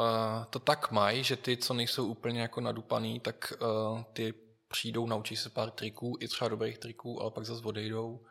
to 0.50 0.60
tak 0.60 0.92
mají, 0.92 1.24
že 1.24 1.36
ty, 1.36 1.58
co 1.58 1.74
nejsou 1.74 2.06
úplně 2.06 2.42
jako 2.42 2.62
nadupaný, 2.62 3.20
tak 3.20 3.54
uh, 3.60 4.02
ty 4.14 4.34
přijdou, 4.68 5.08
naučí 5.08 5.36
se 5.36 5.50
pár 5.50 5.72
triků, 5.72 6.18
i 6.20 6.28
třeba 6.28 6.50
dobrých 6.50 6.78
triků, 6.78 7.22
ale 7.22 7.32
pak 7.32 7.46
zase 7.46 7.64
odejdou. 7.64 8.26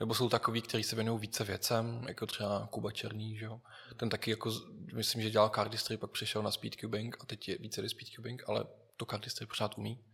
Nebo 0.00 0.14
jsou 0.14 0.28
takový, 0.28 0.62
kteří 0.62 0.82
se 0.84 0.96
věnují 0.96 1.20
více 1.20 1.44
věcem, 1.44 2.04
jako 2.08 2.26
třeba 2.26 2.68
Kuba 2.70 2.90
Černý, 2.90 3.36
že 3.36 3.44
jo. 3.44 3.60
Ten 3.96 4.08
taky 4.08 4.30
jako, 4.30 4.52
myslím, 4.92 5.22
že 5.22 5.30
dělal 5.30 5.48
cardistry, 5.54 5.96
pak 5.96 6.10
přišel 6.10 6.42
na 6.42 6.50
speedcubing 6.50 7.16
a 7.20 7.26
teď 7.26 7.48
je 7.48 7.58
více 7.58 7.88
speedcubing, 7.88 8.48
ale 8.48 8.64
to 8.96 9.06
cardistry 9.06 9.46
pořád 9.46 9.78
umí. 9.78 10.04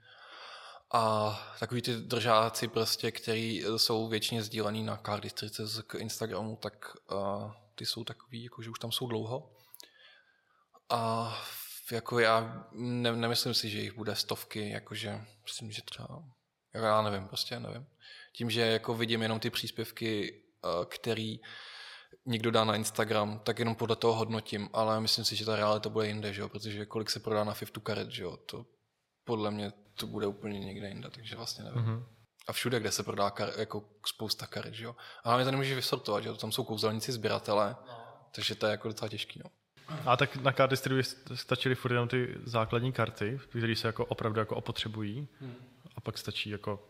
A 0.93 1.33
takový 1.61 1.83
ty 1.83 1.97
držáci 1.97 2.69
prostě, 2.69 3.11
který 3.11 3.65
jsou 3.77 4.09
většině 4.09 4.43
sdílený 4.43 4.83
na 4.83 4.97
cardistry 5.07 5.49
k 5.87 5.95
Instagramu, 5.95 6.57
tak 6.57 6.97
uh, 7.13 7.53
ty 7.75 7.87
jsou 7.87 8.05
takový, 8.05 8.45
jako 8.45 8.63
že 8.63 8.71
už 8.71 8.79
tam 8.79 8.93
jsou 8.93 9.07
dlouho. 9.07 9.51
A 10.89 11.33
jako 11.93 12.19
já 12.19 12.67
ne, 12.73 13.17
nemyslím 13.17 13.55
si, 13.55 13.69
že 13.71 13.79
jich 13.79 13.97
bude 13.97 14.17
stovky, 14.17 14.71
jakože 14.71 15.25
myslím, 15.43 15.73
že 15.73 15.83
třeba, 15.83 16.23
jako 16.75 16.87
já 16.87 17.03
nevím, 17.03 17.29
prostě 17.29 17.61
nevím. 17.61 17.87
Tím, 18.33 18.51
že 18.51 18.61
jako 18.61 18.95
vidím 18.95 19.23
jenom 19.23 19.41
ty 19.41 19.51
příspěvky, 19.51 20.43
eh, 20.65 20.87
který 20.89 21.41
někdo 22.27 22.51
dá 22.51 22.65
na 22.65 22.77
Instagram, 22.77 23.39
tak 23.39 23.59
jenom 23.59 23.75
podle 23.75 23.97
toho 23.97 24.15
hodnotím, 24.15 24.69
ale 24.73 25.01
myslím 25.01 25.25
si, 25.25 25.37
že 25.37 25.45
ta 25.45 25.57
realita 25.57 25.89
bude 25.89 26.07
jinde, 26.07 26.33
že 26.33 26.41
jo? 26.41 26.49
protože 26.49 26.87
kolik 26.87 27.11
se 27.11 27.21
prodá 27.21 27.45
na 27.45 27.55
Fiftu 27.55 27.81
karet, 27.81 28.11
že 28.11 28.23
jo? 28.23 28.37
to 28.37 28.67
podle 29.25 29.51
mě 29.51 29.73
to 29.95 30.07
bude 30.07 30.27
úplně 30.27 30.61
někde 30.61 30.89
jinde, 30.89 31.11
takže 31.11 31.37
vlastně 31.37 31.65
nevím. 31.65 31.83
Mm-hmm. 31.83 32.05
A 32.49 32.53
všude, 32.53 32.81
kde 32.81 32.93
se 32.93 33.03
prodá 33.03 33.31
kar, 33.31 33.53
jako 33.59 33.85
spousta 34.07 34.47
karet, 34.47 34.75
že 34.75 34.85
jo. 34.85 34.97
A 35.25 35.29
hlavně 35.29 35.45
to 35.45 35.51
nemůžeš 35.51 35.75
vysortovat, 35.75 36.23
že 36.23 36.29
jo, 36.29 36.37
tam 36.37 36.53
jsou 36.53 36.65
kouzelníci, 36.65 37.13
sběratele, 37.13 37.77
no. 37.87 37.99
takže 38.35 38.55
to 38.55 38.67
je 38.67 38.71
jako 38.71 38.89
docela 38.89 39.09
těžký, 39.09 39.41
no. 39.45 39.51
A 40.07 40.17
tak 40.17 40.37
na 40.37 40.53
card 40.53 40.73
stačily 41.35 41.75
furt 41.75 41.93
jenom 41.93 42.09
ty 42.09 42.35
základní 42.45 42.93
karty, 42.93 43.41
které 43.49 43.77
se 43.77 43.89
jako 43.89 44.05
opravdu 44.05 44.41
jako 44.41 44.57
opotřebují. 44.57 45.29
Hmm. 45.41 45.55
A 45.97 46.01
pak 46.01 46.19
stačí 46.19 46.51
jako 46.51 46.89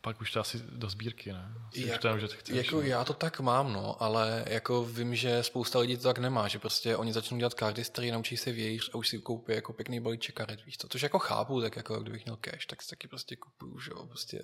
pak 0.00 0.20
už 0.20 0.32
to 0.32 0.40
asi 0.40 0.58
do 0.58 0.90
sbírky, 0.90 1.32
ne? 1.32 1.54
Asi 1.68 1.80
jako, 1.80 2.08
to 2.08 2.18
že 2.18 2.26
chceš, 2.26 2.56
jako 2.56 2.82
já 2.82 3.04
to 3.04 3.14
tak 3.14 3.40
mám, 3.40 3.72
no, 3.72 4.02
ale 4.02 4.44
jako 4.48 4.84
vím, 4.84 5.14
že 5.14 5.42
spousta 5.42 5.78
lidí 5.78 5.96
to 5.96 6.02
tak 6.02 6.18
nemá, 6.18 6.48
že 6.48 6.58
prostě 6.58 6.96
oni 6.96 7.12
začnou 7.12 7.38
dělat 7.38 7.58
cardistry, 7.58 8.10
naučí 8.10 8.36
se 8.36 8.52
vějíř 8.52 8.90
a 8.92 8.96
už 8.96 9.08
si 9.08 9.18
koupí 9.18 9.52
jako 9.52 9.72
pekný 9.72 10.00
balíček 10.00 10.34
karet, 10.34 10.64
víš 10.64 10.76
to, 10.76 10.88
což 10.88 11.02
jako 11.02 11.18
chápu, 11.18 11.60
tak 11.60 11.76
jako 11.76 12.00
kdybych 12.00 12.24
měl 12.24 12.36
cash, 12.36 12.66
tak 12.66 12.82
si 12.82 12.90
taky 12.90 13.08
prostě 13.08 13.36
kupuju, 13.36 13.80
že 13.80 13.90
jo, 13.90 14.06
prostě 14.06 14.42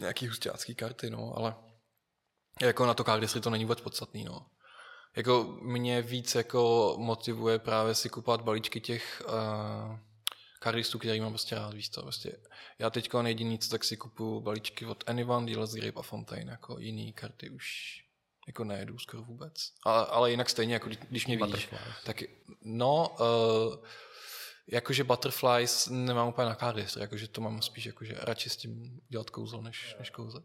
nějaký 0.00 0.28
hustácký 0.28 0.74
karty, 0.74 1.10
no, 1.10 1.32
ale 1.36 1.54
jako 2.62 2.86
na 2.86 2.94
to 2.94 3.04
cardistry 3.04 3.40
to 3.40 3.50
není 3.50 3.64
vůbec 3.64 3.80
podstatný, 3.80 4.24
no 4.24 4.46
jako 5.16 5.58
mě 5.62 6.02
víc 6.02 6.34
jako 6.34 6.94
motivuje 6.98 7.58
právě 7.58 7.94
si 7.94 8.08
kupovat 8.08 8.40
balíčky 8.40 8.80
těch 8.80 9.22
uh, 9.28 9.98
karistů, 10.58 10.98
který 10.98 11.20
mám 11.20 11.32
prostě 11.32 11.54
rád, 11.54 11.74
víš 11.74 11.88
to, 11.88 12.02
prostě. 12.02 12.36
Já 12.78 12.90
teďka 12.90 13.22
nejediný, 13.22 13.58
co 13.58 13.70
tak 13.70 13.84
si 13.84 13.96
kupuju 13.96 14.40
balíčky 14.40 14.86
od 14.86 15.04
Anyone, 15.06 15.46
Dealer's 15.46 15.74
Grape 15.74 16.00
a 16.00 16.02
Fontaine, 16.02 16.50
jako 16.50 16.78
jiný 16.78 17.12
karty 17.12 17.50
už 17.50 18.00
jako 18.46 18.64
nejedu 18.64 18.98
skoro 18.98 19.22
vůbec. 19.22 19.72
Ale, 19.84 20.06
ale 20.06 20.30
jinak 20.30 20.50
stejně, 20.50 20.74
jako 20.74 20.90
když 21.10 21.26
mě 21.26 21.36
vidíš, 21.36 21.68
tak 22.04 22.22
no, 22.62 23.16
uh, 23.20 23.84
jakože 24.66 25.04
Butterflies 25.04 25.88
nemám 25.90 26.28
úplně 26.28 26.48
na 26.48 26.54
cardistry, 26.54 27.02
jakože 27.02 27.28
to 27.28 27.40
mám 27.40 27.62
spíš 27.62 27.86
jakože 27.86 28.14
radši 28.18 28.50
s 28.50 28.56
tím 28.56 29.00
dělat 29.08 29.30
kouzlo, 29.30 29.62
než, 29.62 29.96
než 29.98 30.10
kouzle. 30.10 30.42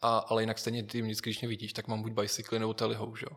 A, 0.00 0.18
ale 0.18 0.42
jinak 0.42 0.58
stejně 0.58 0.82
ty 0.82 1.02
vždycky, 1.02 1.30
když 1.30 1.40
mě 1.40 1.48
vidíš, 1.48 1.72
tak 1.72 1.88
mám 1.88 2.02
buď 2.02 2.12
bicycle 2.12 2.58
nebo 2.58 2.74
telihou, 2.74 3.16
že 3.16 3.26
jo. 3.30 3.36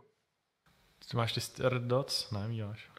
Ty 1.11 1.17
máš 1.17 1.33
ty 1.33 1.41
red 1.59 1.83
dots? 1.83 2.31
Ne, 2.31 2.47
máš. 2.47 2.89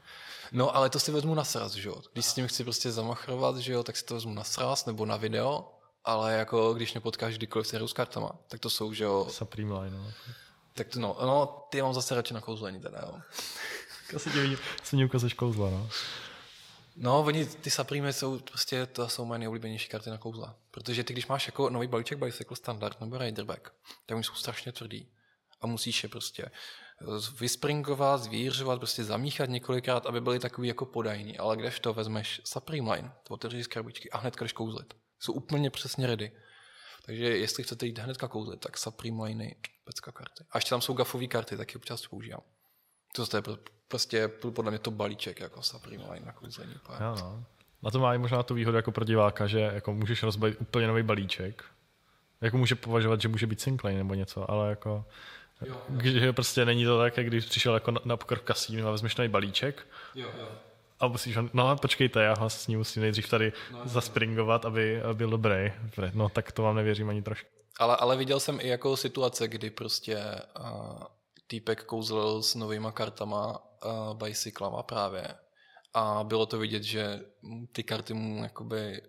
No, 0.53 0.77
ale 0.77 0.91
to 0.91 1.01
si 1.01 1.13
vezmu 1.13 1.35
na 1.35 1.45
sraz, 1.45 1.73
že 1.73 1.89
jo. 1.89 2.03
Když 2.13 2.27
s 2.27 2.35
tím 2.35 2.49
chci 2.49 2.65
prostě 2.65 2.93
zamachrovat, 2.93 3.57
že 3.57 3.73
jo, 3.73 3.83
tak 3.83 3.97
si 3.97 4.05
to 4.05 4.15
vezmu 4.15 4.35
na 4.35 4.45
sraz 4.45 4.87
nebo 4.87 5.07
na 5.07 5.17
video, 5.17 5.73
ale 6.05 6.35
jako 6.35 6.75
když 6.75 6.93
mě 6.93 7.01
potkáš 7.01 7.37
kdykoliv 7.37 7.67
s 7.69 7.93
kartama, 7.93 8.33
tak 8.49 8.61
to 8.61 8.71
jsou, 8.71 8.93
že 8.93 9.05
jo. 9.05 9.27
Supreme 9.31 9.81
line, 9.81 9.97
no. 9.97 10.13
Tak 10.75 10.89
to 10.89 11.01
no, 11.01 11.17
no, 11.21 11.67
ty 11.71 11.83
mám 11.83 11.95
zase 11.95 12.15
radši 12.15 12.35
na 12.35 12.41
kouzlení 12.41 12.81
teda, 12.81 12.99
jo. 13.03 13.21
Asi 14.17 14.31
ti 14.31 14.41
vidím, 14.41 14.59
si 14.83 14.97
mě 14.97 15.05
ukazuješ 15.05 15.35
kouzla, 15.35 15.71
no. 15.71 15.89
No, 16.97 17.21
oni, 17.23 17.47
ty 17.47 17.71
Supreme 17.71 18.13
jsou 18.13 18.39
prostě, 18.39 18.87
to 18.87 19.09
jsou 19.09 19.25
moje 19.25 19.39
nejoblíbenější 19.39 19.89
karty 19.89 20.11
na 20.11 20.19
kouzla. 20.19 20.57
Protože 20.71 21.05
ty, 21.05 21.13
když 21.13 21.27
máš 21.27 21.47
jako 21.47 21.71
nový 21.71 21.87
balíček 21.87 22.19
Bicycle 22.19 22.57
Standard 22.57 23.01
nebo 23.01 23.19
Raiderback, 23.19 23.73
tak 24.07 24.15
oni 24.15 24.25
jsou 24.25 24.35
strašně 24.35 24.73
tvrdý. 24.73 25.09
A 25.61 25.67
musíš 25.67 26.03
je 26.03 26.09
prostě 26.09 26.51
vyspringovat, 27.41 28.21
zvířovat, 28.21 28.79
prostě 28.79 29.05
zamíchat 29.05 29.49
několikrát, 29.51 30.07
aby 30.07 30.21
byly 30.21 30.39
takový 30.39 30.69
jako 30.69 30.87
podajný. 30.87 31.39
Ale 31.39 31.57
když 31.57 31.81
to 31.81 31.95
vezmeš 31.95 32.41
Supreme 32.45 32.93
Line, 32.93 33.13
to 33.23 33.35
otevřeš 33.35 33.65
z 33.65 33.69
krabičky 33.69 34.11
a 34.11 34.19
hned 34.19 34.37
jdeš 34.41 34.53
kouzlit. 34.53 34.95
Jsou 35.21 35.33
úplně 35.33 35.71
přesně 35.71 36.07
ready. 36.07 36.33
Takže 37.07 37.25
jestli 37.25 37.65
chcete 37.65 37.87
jít 37.87 37.99
hnedka 37.99 38.29
kouzlit, 38.29 38.61
tak 38.61 38.79
Supreme 38.79 39.25
Line 39.25 39.55
pecka 39.85 40.13
karty. 40.13 40.45
A 40.51 40.59
ještě 40.59 40.71
tam 40.71 40.81
jsou 40.81 40.95
gafové 40.95 41.27
karty, 41.27 41.57
taky 41.57 41.77
občas 41.77 42.07
používám. 42.07 42.41
To 43.15 43.37
je 43.37 43.43
prostě 43.89 44.29
podle 44.29 44.71
mě 44.71 44.79
to 44.79 44.91
balíček 44.91 45.41
jako 45.41 45.63
Supreme 45.63 46.05
Line 46.13 46.27
na 46.27 46.33
kouzlení. 46.33 46.75
Jo, 47.01 47.15
no. 47.17 47.45
Na 47.83 47.91
to 47.91 47.99
má 47.99 48.15
i 48.15 48.19
možná 48.19 48.43
tu 48.43 48.55
výhodu 48.55 48.77
jako 48.77 48.93
pro 48.93 49.05
diváka, 49.05 49.47
že 49.47 49.61
jako 49.61 49.95
můžeš 49.95 50.23
rozbalit 50.23 50.61
úplně 50.61 50.87
nový 50.87 51.03
balíček. 51.03 51.65
Jako 52.41 52.59
může 52.59 52.75
považovat, 52.75 53.21
že 53.21 53.29
může 53.29 53.47
být 53.47 53.61
single 53.61 53.93
nebo 53.93 54.15
něco, 54.15 54.51
ale 54.51 54.71
jako 54.71 55.05
že 56.03 56.33
prostě 56.33 56.65
není 56.65 56.85
to 56.85 56.99
tak, 56.99 57.17
jak 57.17 57.27
když 57.27 57.45
přišel 57.45 57.75
jako 57.75 57.91
na, 57.91 58.01
na 58.05 58.17
pokrok 58.17 58.43
kasínu 58.43 58.89
a 58.89 58.91
vezmeš 58.91 59.17
nový 59.17 59.29
balíček. 59.29 59.87
Jo, 60.15 60.31
jo. 60.39 60.49
A 61.01 61.07
musíš, 61.07 61.37
no 61.53 61.77
počkejte, 61.77 62.23
já 62.23 62.35
ho 62.39 62.51
s 62.51 62.67
ním 62.67 62.79
musím 62.79 63.03
nejdřív 63.03 63.29
tady 63.29 63.53
no, 63.73 63.83
zaspringovat, 63.85 64.65
aby, 64.65 65.03
aby 65.03 65.15
byl 65.15 65.31
dobrý. 65.31 65.73
No 66.15 66.29
tak 66.29 66.53
to 66.53 66.63
vám 66.63 66.77
nevěřím 66.77 67.09
ani 67.09 67.23
trošku. 67.23 67.49
Ale, 67.79 67.97
ale 67.97 68.17
viděl 68.17 68.41
jsem 68.41 68.61
i 68.61 68.69
jako 68.69 68.97
situace, 68.97 69.49
kdy 69.49 69.71
prostě 69.71 70.19
uh, 70.61 71.03
týpek 71.47 71.85
kouzlil 71.85 72.43
s 72.43 72.55
novýma 72.55 72.93
kartama 72.93 73.59
uh, 73.85 74.17
bicyklama 74.17 74.83
právě. 74.83 75.35
A 75.95 76.25
bylo 76.25 76.47
to 76.47 76.59
vidět, 76.59 76.83
že 76.83 77.21
ty 77.73 77.83
karty 77.83 78.15
mu 78.15 78.43
jakoby 78.43 79.03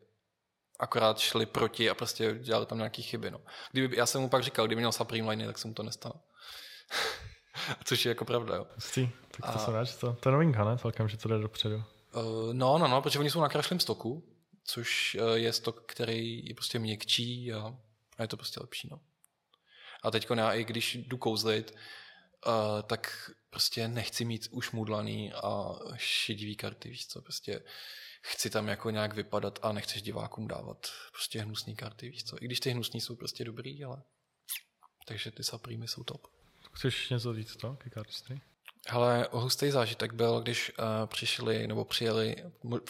akorát 0.80 1.20
šli 1.20 1.46
proti 1.46 1.90
a 1.90 1.96
prostě 1.96 2.34
dělali 2.34 2.66
tam 2.66 2.78
nějaké 2.78 3.02
chyby. 3.02 3.32
No. 3.32 3.42
Kdyby, 3.72 3.98
já 3.98 4.06
jsem 4.06 4.22
mu 4.22 4.30
pak 4.30 4.44
říkal, 4.44 4.66
kdyby 4.68 4.82
měl 4.82 4.92
Supreme 4.92 5.30
Line, 5.30 5.46
tak 5.46 5.58
se 5.58 5.68
mu 5.68 5.74
to 5.74 5.84
nestalo. 5.84 6.16
Což 7.84 8.06
je 8.06 8.10
jako 8.10 8.26
pravda, 8.26 8.56
jo. 8.56 8.66
Pustí, 8.76 9.12
tak 9.32 9.54
to 9.54 9.60
a... 9.60 9.66
jsem 9.66 9.74
rád, 9.74 9.84
že 9.84 9.98
to, 9.98 10.14
to 10.14 10.30
je 10.30 10.34
novinka, 10.34 10.64
ne? 10.66 10.78
Celkem, 10.78 11.08
že 11.08 11.18
to 11.18 11.30
jde 11.30 11.40
dopředu. 11.40 11.76
Uh, 11.76 12.54
no, 12.54 12.78
no, 12.78 12.88
no, 12.88 13.02
protože 13.02 13.20
oni 13.20 13.30
jsou 13.30 13.42
na 13.42 13.50
krašlém 13.50 13.80
stoku, 13.80 14.24
což 14.64 15.18
uh, 15.22 15.34
je 15.34 15.54
stok, 15.54 15.92
který 15.92 16.48
je 16.48 16.56
prostě 16.56 16.80
měkčí 16.80 17.54
a, 17.54 17.76
a 18.18 18.22
je 18.22 18.28
to 18.28 18.38
prostě 18.38 18.60
lepší, 18.60 18.88
no. 18.92 19.00
A 20.04 20.12
teď 20.12 20.28
já 20.36 20.54
i 20.54 20.64
když 20.64 20.96
jdu 20.96 21.18
kouzlit, 21.18 21.76
uh, 22.48 22.82
tak 22.82 23.32
prostě 23.50 23.88
nechci 23.88 24.26
mít 24.26 24.48
už 24.52 24.72
mudlaný 24.72 25.34
a 25.34 25.76
šedivý 25.96 26.56
karty, 26.56 26.90
víš 26.90 27.08
co, 27.08 27.22
prostě 27.22 27.64
chci 28.22 28.50
tam 28.50 28.68
jako 28.68 28.90
nějak 28.90 29.14
vypadat 29.14 29.60
a 29.62 29.72
nechceš 29.72 30.02
divákům 30.02 30.48
dávat 30.48 30.88
prostě 31.12 31.42
hnusný 31.42 31.76
karty, 31.76 32.10
víš 32.10 32.24
co, 32.24 32.44
i 32.44 32.46
když 32.46 32.60
ty 32.60 32.70
hnusný 32.70 33.02
jsou 33.02 33.16
prostě 33.16 33.46
dobrý, 33.46 33.84
ale 33.84 34.04
takže 35.08 35.32
ty 35.32 35.44
Supreme 35.44 35.88
jsou 35.88 36.04
top. 36.04 36.28
Chceš 36.78 37.10
něco 37.10 37.34
říct 37.34 37.56
to 37.56 37.76
ke 37.76 37.90
cardistry? 37.90 38.42
Ale 38.90 39.28
hustý 39.32 39.72
zážitek 39.72 40.14
byl, 40.14 40.42
když 40.42 40.72
uh, 40.80 40.86
přišli, 41.06 41.68
nebo 41.68 41.86
přijeli, 41.86 42.36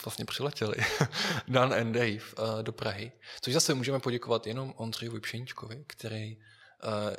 vlastně 0.06 0.26
přiletěli 0.26 0.76
Dan 1.48 1.74
and 1.74 1.94
Dave 1.94 2.14
uh, 2.14 2.64
do 2.64 2.72
Prahy. 2.72 3.12
Což 3.42 3.54
zase 3.54 3.74
můžeme 3.74 4.00
poděkovat 4.00 4.48
jenom 4.48 4.74
Ondřejovi 4.78 5.20
Pšeničkovi, 5.20 5.84
který 5.88 6.38
uh, 6.38 6.42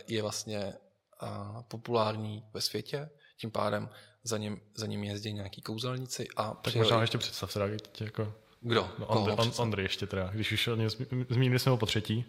je 0.09 0.23
vlastně 0.23 0.75
uh, 1.23 1.63
populární 1.63 2.45
ve 2.55 2.61
světě. 2.61 3.11
Tím 3.37 3.51
pádem 3.51 3.89
za 4.23 4.39
ním, 4.39 4.61
za 4.75 4.87
ním 4.87 5.05
jezdí 5.05 5.33
nějaký 5.33 5.63
kouzelníci. 5.63 6.29
A 6.37 6.55
tak 6.55 6.75
možná 6.75 7.01
ještě 7.01 7.19
představ 7.19 7.53
se, 7.53 7.77
jako... 8.01 8.35
Kdo? 8.61 8.91
No, 8.99 9.07
on, 9.07 9.53
Ondry 9.57 9.83
ještě 9.83 10.07
teda, 10.07 10.31
když 10.33 10.53
už 10.53 10.69
zmínili 11.29 11.59
jsme 11.59 11.71
ho 11.71 11.77
po 11.77 11.87
třetí, 11.87 12.25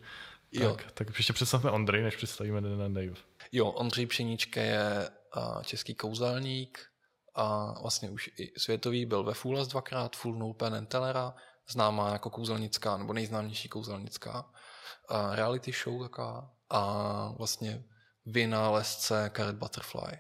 jo. 0.52 0.76
tak, 0.76 0.92
tak 0.92 1.08
ještě 1.18 1.34
představme 1.34 1.72
Ondry, 1.72 2.04
než 2.04 2.16
představíme 2.16 2.62
Dan 2.62 2.82
and 2.82 2.94
Dave. 2.94 3.16
Jo, 3.52 3.68
Ondřej 3.68 4.06
Pšenička 4.06 4.62
je 4.62 5.10
český 5.66 5.96
kouzelník 5.96 6.80
a 7.36 7.76
vlastně 7.82 8.10
už 8.10 8.30
i 8.38 8.60
světový, 8.60 9.06
byl 9.06 9.24
ve 9.24 9.34
Foolas 9.34 9.68
dvakrát, 9.68 10.16
Full 10.16 10.36
No 10.36 10.54
Pen 10.54 10.76
and 10.76 10.86
Tellera, 10.86 11.36
známá 11.70 12.14
jako 12.14 12.30
kouzelnická, 12.30 12.98
nebo 12.98 13.14
nejznámější 13.14 13.70
kouzelnická 13.70 14.46
uh, 15.12 15.36
reality 15.36 15.72
show 15.72 16.04
taková 16.04 16.52
a 16.70 17.34
vlastně 17.38 17.84
vynálezce 18.26 19.32
Carrot 19.36 19.56
Butterfly. 19.56 20.20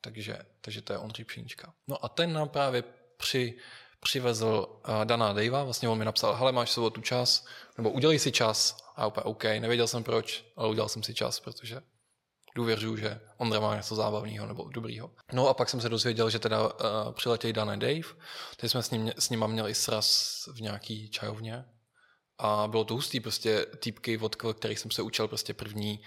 Takže, 0.00 0.38
takže 0.60 0.82
to 0.82 0.92
je 0.92 0.98
Ondřej 0.98 1.24
Pšenička. 1.24 1.74
No 1.88 2.04
a 2.04 2.08
ten 2.08 2.32
nám 2.32 2.48
právě 2.48 2.84
při, 3.16 3.58
přivezl 4.00 4.66
uh, 4.88 5.04
Dana 5.04 5.32
Davea, 5.32 5.64
vlastně 5.64 5.88
on 5.88 5.98
mi 5.98 6.04
napsal, 6.04 6.34
hele, 6.34 6.52
máš 6.52 6.70
sobotu 6.70 7.00
čas, 7.00 7.46
nebo 7.76 7.90
udělej 7.90 8.18
si 8.18 8.32
čas. 8.32 8.76
A 8.96 9.06
úplně 9.06 9.24
OK, 9.24 9.44
nevěděl 9.44 9.86
jsem 9.86 10.04
proč, 10.04 10.44
ale 10.56 10.68
udělal 10.68 10.88
jsem 10.88 11.02
si 11.02 11.14
čas, 11.14 11.40
protože 11.40 11.80
důvěřuju, 12.56 12.96
že 12.96 13.20
Ondra 13.36 13.60
má 13.60 13.76
něco 13.76 13.94
zábavného 13.94 14.46
nebo 14.46 14.68
dobrýho. 14.68 15.10
No 15.32 15.48
a 15.48 15.54
pak 15.54 15.68
jsem 15.68 15.80
se 15.80 15.88
dozvěděl, 15.88 16.30
že 16.30 16.38
teda 16.38 16.62
uh, 16.62 16.72
přiletěl 17.12 17.52
Dan 17.52 17.70
a 17.70 17.76
Dave, 17.76 18.08
teď 18.56 18.70
jsme 18.70 18.82
s, 18.82 18.90
ním, 18.90 19.12
s 19.18 19.30
nima 19.30 19.46
měli 19.46 19.74
sraz 19.74 20.48
v 20.54 20.60
nějaký 20.60 21.10
čajovně 21.10 21.64
a 22.38 22.68
bylo 22.68 22.84
to 22.84 22.94
hustý, 22.94 23.20
prostě 23.20 23.66
týpky, 23.78 24.18
od 24.18 24.36
kterých 24.36 24.78
jsem 24.78 24.90
se 24.90 25.02
učil 25.02 25.28
prostě 25.28 25.54
první 25.54 26.00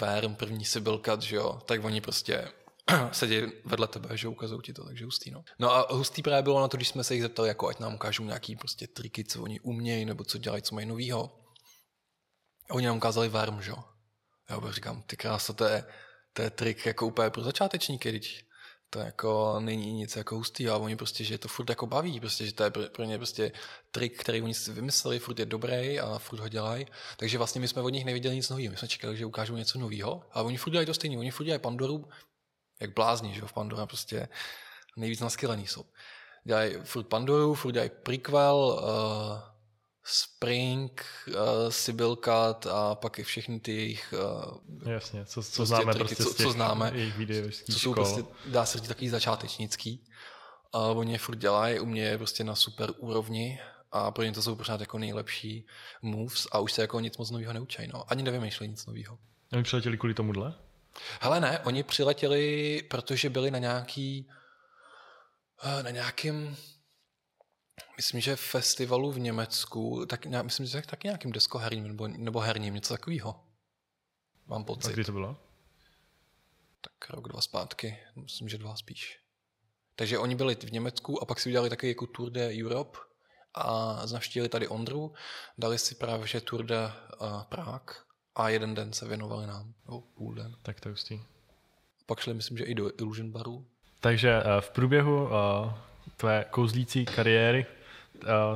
Verm, 0.00 0.34
první 0.34 0.64
Sibylkat, 0.64 1.22
že 1.22 1.36
jo, 1.36 1.60
tak 1.64 1.84
oni 1.84 2.00
prostě 2.00 2.48
sedí 3.12 3.42
vedle 3.64 3.86
tebe, 3.86 4.16
že 4.16 4.28
ukazují 4.28 4.60
ti 4.62 4.72
to, 4.72 4.84
takže 4.84 5.04
hustý, 5.04 5.30
no. 5.30 5.44
No 5.58 5.74
a 5.74 5.94
hustý 5.94 6.22
právě 6.22 6.42
bylo 6.42 6.60
na 6.60 6.68
to, 6.68 6.76
když 6.76 6.88
jsme 6.88 7.04
se 7.04 7.14
jich 7.14 7.22
zeptali, 7.22 7.48
jako 7.48 7.68
ať 7.68 7.78
nám 7.78 7.94
ukážou 7.94 8.24
nějaký 8.24 8.56
prostě 8.56 8.86
triky, 8.86 9.24
co 9.24 9.42
oni 9.42 9.60
umějí, 9.60 10.04
nebo 10.04 10.24
co 10.24 10.38
dělají, 10.38 10.62
co 10.62 10.74
mají 10.74 10.86
novýho. 10.86 11.38
A 12.70 12.74
oni 12.74 12.86
nám 12.86 12.96
ukázali 12.96 13.28
Verm, 13.28 13.62
že 13.62 13.70
jo. 13.70 13.84
Já 14.50 14.72
říkám, 14.72 15.02
ty 15.02 15.16
krása, 15.16 15.52
to 15.52 15.64
je, 15.64 15.84
to 16.32 16.42
je 16.42 16.50
trik 16.50 16.86
jako 16.86 17.06
úplně 17.06 17.30
pro 17.30 17.42
začátečníky, 17.42 18.08
když 18.08 18.48
to 18.90 18.98
jako 18.98 19.56
není 19.60 19.92
nic 19.92 20.16
jako 20.16 20.36
hustý 20.36 20.68
a 20.68 20.76
oni 20.76 20.96
prostě, 20.96 21.24
že 21.24 21.38
to 21.38 21.48
furt 21.48 21.70
jako 21.70 21.86
baví, 21.86 22.20
prostě, 22.20 22.46
že 22.46 22.52
to 22.52 22.64
je 22.64 22.70
pro 22.70 23.04
ně 23.04 23.18
prostě 23.18 23.52
trik, 23.90 24.20
který 24.20 24.42
oni 24.42 24.54
si 24.54 24.72
vymysleli, 24.72 25.18
furt 25.18 25.38
je 25.38 25.46
dobrý 25.46 26.00
a 26.00 26.18
furt 26.18 26.40
ho 26.40 26.48
dělají. 26.48 26.86
Takže 27.16 27.38
vlastně 27.38 27.60
my 27.60 27.68
jsme 27.68 27.82
od 27.82 27.88
nich 27.88 28.04
neviděli 28.04 28.36
nic 28.36 28.48
nového. 28.48 28.70
My 28.70 28.76
jsme 28.76 28.88
čekali, 28.88 29.16
že 29.16 29.26
ukážou 29.26 29.56
něco 29.56 29.78
nového, 29.78 30.22
a 30.32 30.42
oni 30.42 30.56
furt 30.56 30.70
dělají 30.70 30.86
to 30.86 30.94
stejně. 30.94 31.18
Oni 31.18 31.30
furt 31.30 31.44
dělají 31.44 31.60
Pandoru, 31.60 32.08
jak 32.80 32.94
blázni, 32.94 33.34
že 33.34 33.40
jo, 33.40 33.46
v 33.46 33.52
Pandora 33.52 33.86
prostě 33.86 34.28
nejvíc 34.96 35.20
naskylený 35.20 35.66
jsou. 35.66 35.84
Dělají 36.44 36.74
furt 36.84 37.04
Pandoru, 37.04 37.54
furt 37.54 37.72
dělají 37.72 37.90
prequel, 38.02 38.80
uh, 38.82 39.38
Spring, 40.04 41.06
uh, 41.28 41.34
Sibyl 41.68 42.16
Cut 42.16 42.66
a 42.66 42.94
pak 42.94 43.18
i 43.18 43.22
všechny 43.22 43.60
ty 43.60 43.76
jejich... 43.76 44.14
Uh, 44.82 44.92
Jasně, 44.92 45.24
co, 45.24 45.42
co 45.42 45.56
prostě 45.56 45.64
známe 45.64 45.92
triky, 45.92 46.14
prostě 46.14 46.24
co, 46.24 46.34
co 46.34 46.50
známe, 46.50 46.92
jejich 46.94 47.14
co 47.64 47.78
jsou 47.78 47.94
prostě, 47.94 48.24
dá 48.46 48.66
se 48.66 48.78
říct, 48.78 48.88
takový 48.88 49.08
začátečnický. 49.08 50.04
A 50.72 50.78
oni 50.78 51.12
je 51.12 51.18
furt 51.18 51.36
dělají, 51.36 51.80
u 51.80 51.86
mě 51.86 52.02
je 52.02 52.18
prostě 52.18 52.44
na 52.44 52.54
super 52.54 52.92
úrovni 52.98 53.60
a 53.92 54.10
pro 54.10 54.24
ně 54.24 54.32
to 54.32 54.42
jsou 54.42 54.54
pořád 54.54 54.80
jako 54.80 54.98
nejlepší 54.98 55.66
moves 56.02 56.46
a 56.52 56.58
už 56.58 56.72
se 56.72 56.82
jako 56.82 57.00
nic 57.00 57.16
moc 57.16 57.30
nového 57.30 57.52
neučí, 57.52 57.86
no. 57.92 58.12
Ani 58.12 58.22
nevymýšlejí 58.22 58.70
nic 58.70 58.86
nového. 58.86 59.18
Oni 59.52 59.62
přiletěli 59.62 59.98
kvůli 59.98 60.14
tomuhle? 60.14 60.54
Hele 61.20 61.40
ne, 61.40 61.58
oni 61.58 61.82
přiletěli, 61.82 62.82
protože 62.90 63.30
byli 63.30 63.50
na 63.50 63.58
nějaký 63.58 64.30
eh, 65.62 65.82
na 65.82 65.90
nějakým 65.90 66.56
myslím, 67.96 68.20
že 68.20 68.36
festivalu 68.36 69.12
v 69.12 69.18
Německu, 69.18 70.06
tak 70.06 70.26
myslím, 70.26 70.66
že 70.66 70.82
taky 70.82 71.08
nějakým 71.08 71.32
deskoherním 71.32 71.88
nebo, 71.88 72.08
nebo 72.08 72.40
herním, 72.40 72.74
něco 72.74 72.94
takového. 72.94 73.44
Mám 74.46 74.64
pocit. 74.64 74.88
A 74.88 74.92
kdy 74.92 75.04
to 75.04 75.12
bylo? 75.12 75.36
Tak 76.80 77.10
rok, 77.10 77.28
dva 77.28 77.40
zpátky, 77.40 77.98
myslím, 78.16 78.48
že 78.48 78.58
dva 78.58 78.76
spíš. 78.76 79.20
Takže 79.96 80.18
oni 80.18 80.34
byli 80.34 80.54
v 80.54 80.72
Německu 80.72 81.22
a 81.22 81.24
pak 81.24 81.40
si 81.40 81.48
udělali 81.48 81.70
takový 81.70 81.90
jako 81.90 82.06
Tour 82.06 82.30
de 82.30 82.50
Europe 82.62 82.98
a 83.54 83.96
navštívili 84.12 84.48
tady 84.48 84.68
Ondru, 84.68 85.14
dali 85.58 85.78
si 85.78 85.94
právě 85.94 86.26
že 86.26 86.40
Tour 86.40 86.64
de 86.64 86.92
uh, 87.20 87.42
Prague 87.42 88.07
a 88.38 88.48
jeden 88.48 88.74
den 88.74 88.92
se 88.92 89.08
věnovali 89.08 89.46
nám, 89.46 89.72
nebo 89.86 90.00
půl 90.00 90.34
den. 90.34 90.54
Tak 90.62 90.80
to 90.80 90.88
je 90.88 90.94
Pak 92.06 92.20
šli, 92.20 92.34
myslím, 92.34 92.58
že 92.58 92.64
i 92.64 92.74
do 92.74 92.90
Illusion 92.98 93.30
Baru. 93.30 93.64
Takže 94.00 94.36
uh, 94.36 94.60
v 94.60 94.70
průběhu 94.70 95.24
uh, 95.24 95.30
tvé 96.16 96.44
kouzlící 96.50 97.04
kariéry 97.04 97.66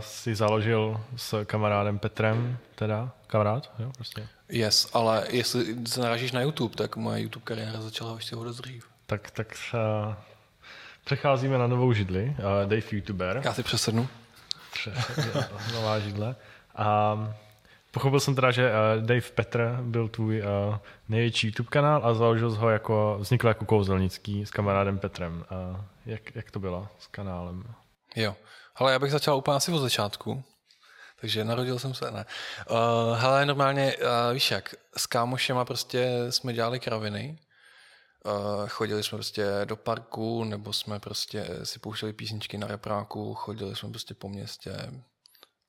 si 0.00 0.34
založil 0.34 1.00
s 1.16 1.44
kamarádem 1.44 1.98
Petrem, 1.98 2.58
teda 2.74 3.12
kamarád, 3.26 3.70
jo, 3.78 3.90
prostě. 3.96 4.28
Yes, 4.48 4.90
ale 4.92 5.26
jestli 5.30 5.86
se 5.86 6.00
narážíš 6.00 6.32
na 6.32 6.40
YouTube, 6.40 6.76
tak 6.76 6.96
moje 6.96 7.22
YouTube 7.22 7.44
kariéra 7.44 7.80
začala 7.80 8.14
ještě 8.14 8.36
hodně 8.36 8.52
dřív. 8.52 8.88
Tak, 9.06 9.30
tak 9.30 9.56
uh, 9.74 10.14
přecházíme 11.04 11.58
na 11.58 11.66
novou 11.66 11.92
židli, 11.92 12.24
uh, 12.24 12.68
Dave 12.68 12.82
YouTuber. 12.90 13.40
Já 13.44 13.54
si 13.54 13.62
přesednu. 13.62 14.08
Nová 15.72 15.98
židle. 15.98 16.36
A 16.76 17.16
pochopil 17.92 18.20
jsem 18.20 18.34
teda, 18.34 18.50
že 18.50 18.70
uh, 18.70 19.06
Dave 19.06 19.30
Petr 19.34 19.78
byl 19.82 20.08
tvůj 20.08 20.42
uh, 20.42 20.76
největší 21.08 21.46
YouTube 21.46 21.68
kanál 21.70 22.00
a 22.04 22.14
založil 22.14 22.50
ho 22.50 22.70
jako, 22.70 23.16
vznikl 23.20 23.48
jako 23.48 23.64
kouzelnický 23.64 24.46
s 24.46 24.50
kamarádem 24.50 24.98
Petrem. 24.98 25.44
Uh, 25.72 25.80
jak, 26.06 26.36
jak 26.36 26.50
to 26.50 26.60
bylo 26.60 26.88
s 26.98 27.06
kanálem? 27.06 27.74
Jo, 28.16 28.36
ale 28.76 28.92
já 28.92 28.98
bych 28.98 29.12
začal 29.12 29.36
úplně 29.36 29.56
asi 29.56 29.72
od 29.72 29.78
začátku. 29.78 30.44
Takže 31.20 31.44
narodil 31.44 31.78
jsem 31.78 31.94
se, 31.94 32.10
ne. 32.10 32.26
Uh, 32.70 33.16
hele, 33.16 33.46
normálně, 33.46 33.96
uh, 33.96 34.34
víš 34.34 34.50
jak, 34.50 34.74
s 34.96 35.06
kámošema 35.06 35.64
prostě 35.64 36.26
jsme 36.30 36.52
dělali 36.52 36.80
kraviny. 36.80 37.38
Uh, 38.24 38.68
chodili 38.68 39.02
jsme 39.02 39.16
prostě 39.16 39.46
do 39.64 39.76
parku, 39.76 40.44
nebo 40.44 40.72
jsme 40.72 41.00
prostě 41.00 41.46
si 41.62 41.78
pouštěli 41.78 42.12
písničky 42.12 42.58
na 42.58 42.66
repráku, 42.66 43.34
chodili 43.34 43.76
jsme 43.76 43.90
prostě 43.90 44.14
po 44.14 44.28
městě. 44.28 44.92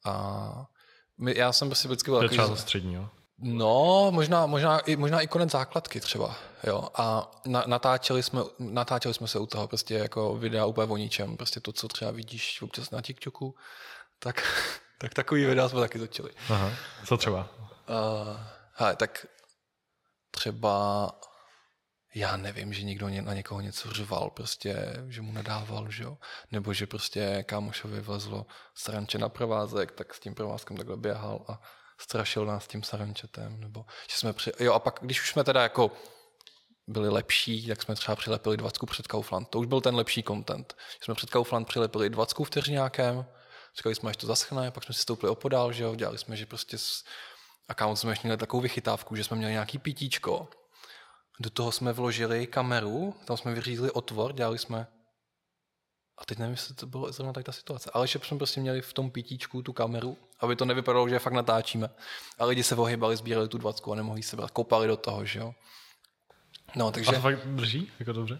A 0.05 0.65
my, 1.17 1.37
já 1.37 1.53
jsem 1.53 1.69
prostě 1.69 1.87
vždycky 1.87 2.11
byl 2.11 2.19
takový... 2.19 2.37
To 2.37 2.55
střední, 2.55 2.93
jo? 2.93 3.09
No, 3.37 4.07
možná, 4.11 4.45
možná, 4.45 4.79
i, 4.79 4.95
možná 4.95 5.21
i 5.21 5.27
konec 5.27 5.51
základky 5.51 5.99
třeba, 5.99 6.35
jo. 6.63 6.89
A 6.95 7.31
na, 7.45 7.63
natáčeli, 7.67 8.23
jsme, 8.23 8.41
natáčeli 8.59 9.13
jsme 9.13 9.27
se 9.27 9.39
u 9.39 9.45
toho 9.45 9.67
prostě 9.67 9.93
jako 9.93 10.35
videa 10.35 10.65
úplně 10.65 10.91
o 10.91 10.97
ničem. 10.97 11.37
Prostě 11.37 11.59
to, 11.59 11.71
co 11.71 11.87
třeba 11.87 12.11
vidíš 12.11 12.61
občas 12.61 12.91
na 12.91 13.01
TikToku, 13.01 13.55
tak, 14.19 14.41
tak 14.97 15.13
takový 15.13 15.45
videa 15.45 15.69
jsme 15.69 15.79
taky 15.79 15.99
začali. 15.99 16.31
Aha. 16.49 16.71
Co 17.05 17.17
třeba? 17.17 17.49
Uh, 17.89 18.37
hele, 18.73 18.95
tak 18.95 19.25
třeba 20.31 21.11
já 22.15 22.37
nevím, 22.37 22.73
že 22.73 22.83
někdo 22.83 23.09
na 23.09 23.33
někoho 23.33 23.61
něco 23.61 23.91
řval, 23.91 24.29
prostě, 24.29 25.03
že 25.07 25.21
mu 25.21 25.31
nadával, 25.31 25.91
že 25.91 26.03
jo? 26.03 26.17
Nebo 26.51 26.73
že 26.73 26.87
prostě 26.87 27.43
kámošovi 27.47 28.01
vlezlo 28.01 28.45
stranče 28.75 29.17
na 29.17 29.29
provázek, 29.29 29.91
tak 29.91 30.13
s 30.13 30.19
tím 30.19 30.35
provázkem 30.35 30.77
takhle 30.77 30.97
běhal 30.97 31.45
a 31.47 31.61
strašil 31.97 32.45
nás 32.45 32.67
tím 32.67 32.83
sarančetem, 32.83 33.59
nebo 33.59 33.85
že 34.11 34.17
jsme 34.17 34.33
při... 34.33 34.51
Jo 34.59 34.73
a 34.73 34.79
pak, 34.79 34.99
když 35.01 35.21
už 35.21 35.29
jsme 35.29 35.43
teda 35.43 35.63
jako 35.63 35.91
byli 36.87 37.09
lepší, 37.09 37.67
tak 37.67 37.81
jsme 37.81 37.95
třeba 37.95 38.15
přilepili 38.15 38.57
dvacku 38.57 38.85
před 38.85 39.07
Kaufland. 39.07 39.49
To 39.49 39.59
už 39.59 39.67
byl 39.67 39.81
ten 39.81 39.95
lepší 39.95 40.23
content. 40.23 40.75
Že 40.99 41.05
jsme 41.05 41.15
před 41.15 41.29
Kaufland 41.29 41.67
přilepili 41.67 42.09
dvacku 42.09 42.43
vteřinákem, 42.43 43.25
říkali 43.77 43.95
jsme, 43.95 44.09
až 44.09 44.17
to 44.17 44.27
zaschne, 44.27 44.71
pak 44.71 44.83
jsme 44.83 44.93
si 44.93 45.01
stoupili 45.01 45.29
opodál, 45.29 45.71
že 45.71 45.83
jo, 45.83 45.95
dělali 45.95 46.17
jsme, 46.17 46.35
že 46.35 46.45
prostě 46.45 46.77
s... 46.77 47.03
a 47.67 47.73
kámo 47.73 47.95
jsme 47.95 48.11
ještě 48.11 48.27
měli 48.27 48.37
takovou 48.37 48.61
vychytávku, 48.61 49.15
že 49.15 49.23
jsme 49.23 49.37
měli 49.37 49.51
nějaký 49.51 49.77
pitíčko, 49.77 50.47
do 51.39 51.49
toho 51.49 51.71
jsme 51.71 51.93
vložili 51.93 52.47
kameru, 52.47 53.15
tam 53.25 53.37
jsme 53.37 53.53
vyřízli 53.53 53.91
otvor, 53.91 54.33
dělali 54.33 54.57
jsme 54.57 54.87
a 56.17 56.25
teď 56.25 56.37
nevím, 56.37 56.51
jestli 56.51 56.75
to 56.75 56.87
bylo 56.87 57.11
zrovna 57.11 57.33
tak 57.33 57.45
ta 57.45 57.51
situace, 57.51 57.91
ale 57.93 58.07
že 58.07 58.19
jsme 58.19 58.37
prostě 58.37 58.61
měli 58.61 58.81
v 58.81 58.93
tom 58.93 59.11
pitíčku 59.11 59.61
tu 59.61 59.73
kameru, 59.73 60.17
aby 60.39 60.55
to 60.55 60.65
nevypadalo, 60.65 61.09
že 61.09 61.19
fakt 61.19 61.33
natáčíme. 61.33 61.89
A 62.39 62.45
lidi 62.45 62.63
se 62.63 62.75
ohybali, 62.75 63.17
sbírali 63.17 63.47
tu 63.47 63.57
dvacku 63.57 63.91
a 63.91 63.95
nemohli 63.95 64.23
se 64.23 64.35
brát, 64.35 64.51
kopali 64.51 64.87
do 64.87 64.97
toho, 64.97 65.25
že 65.25 65.39
jo. 65.39 65.53
No, 66.75 66.91
takže... 66.91 67.11
A 67.11 67.13
to 67.13 67.21
fakt 67.21 67.45
drží? 67.45 67.91
Jako 67.99 68.13
dobře? 68.13 68.39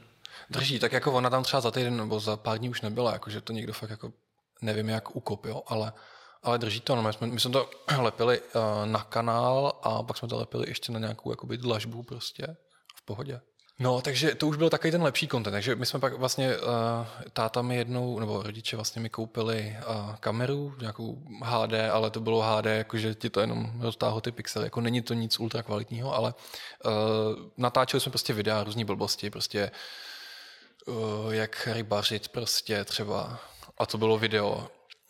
Drží, 0.50 0.80
tak 0.80 0.92
jako 0.92 1.12
ona 1.14 1.30
tam 1.30 1.44
třeba 1.44 1.62
za 1.62 1.72
týden 1.72 1.98
nebo 1.98 2.20
za 2.20 2.38
pár 2.38 2.58
dní 2.58 2.70
už 2.70 2.82
nebyla, 2.82 3.14
jako 3.14 3.30
že 3.30 3.42
to 3.42 3.54
někdo 3.54 3.74
fakt 3.74 3.90
jako 3.90 4.14
nevím 4.62 4.90
jak 4.90 5.16
ukopil, 5.16 5.62
ale, 5.68 5.94
ale 6.44 6.58
drží 6.58 6.80
to. 6.80 6.96
No, 6.96 7.02
my, 7.02 7.14
jsme, 7.14 7.28
my 7.28 7.40
jsme 7.40 7.52
to 7.52 7.70
lepili 8.02 8.42
uh, 8.42 8.62
na 8.86 9.04
kanál 9.04 9.80
a 9.84 10.04
pak 10.04 10.18
jsme 10.18 10.28
to 10.28 10.38
lepili 10.38 10.70
ještě 10.70 10.92
na 10.92 11.00
nějakou 11.00 11.30
jakoby 11.32 11.58
dlažbu 11.58 12.04
prostě 12.04 12.58
pohodě. 13.06 13.42
No, 13.80 14.02
takže 14.02 14.36
to 14.36 14.48
už 14.48 14.58
byl 14.58 14.70
takový 14.70 14.92
ten 14.92 15.04
lepší 15.04 15.28
content. 15.28 15.54
Takže 15.54 15.76
my 15.76 15.86
jsme 15.86 16.00
pak 16.00 16.14
vlastně, 16.14 16.58
uh, 16.58 16.64
táta 17.34 17.62
mi 17.62 17.76
jednou, 17.76 18.20
nebo 18.20 18.44
rodiče 18.44 18.76
vlastně 18.76 19.02
mi 19.02 19.10
koupili 19.10 19.78
uh, 19.90 20.16
kameru, 20.16 20.76
nějakou 20.80 21.24
HD, 21.44 21.74
ale 21.92 22.10
to 22.10 22.20
bylo 22.20 22.42
HD, 22.42 22.66
jakože 22.66 23.16
ti 23.16 23.30
to 23.30 23.42
jenom 23.42 23.82
roztáhlo 23.82 24.22
ty 24.22 24.32
pixely. 24.32 24.66
Jako 24.66 24.82
není 24.82 25.02
to 25.02 25.14
nic 25.14 25.40
ultra 25.40 25.64
kvalitního, 25.64 26.16
ale 26.16 26.34
uh, 26.86 26.92
natáčeli 27.58 28.02
jsme 28.02 28.10
prostě 28.10 28.34
videa, 28.34 28.64
různé 28.64 28.86
blbosti, 28.86 29.30
prostě 29.30 29.72
uh, 30.86 31.34
jak 31.34 31.68
rybařit 31.72 32.28
prostě 32.28 32.86
třeba. 32.86 33.40
A 33.78 33.86
to 33.86 33.98
bylo 33.98 34.18
video, 34.18 34.68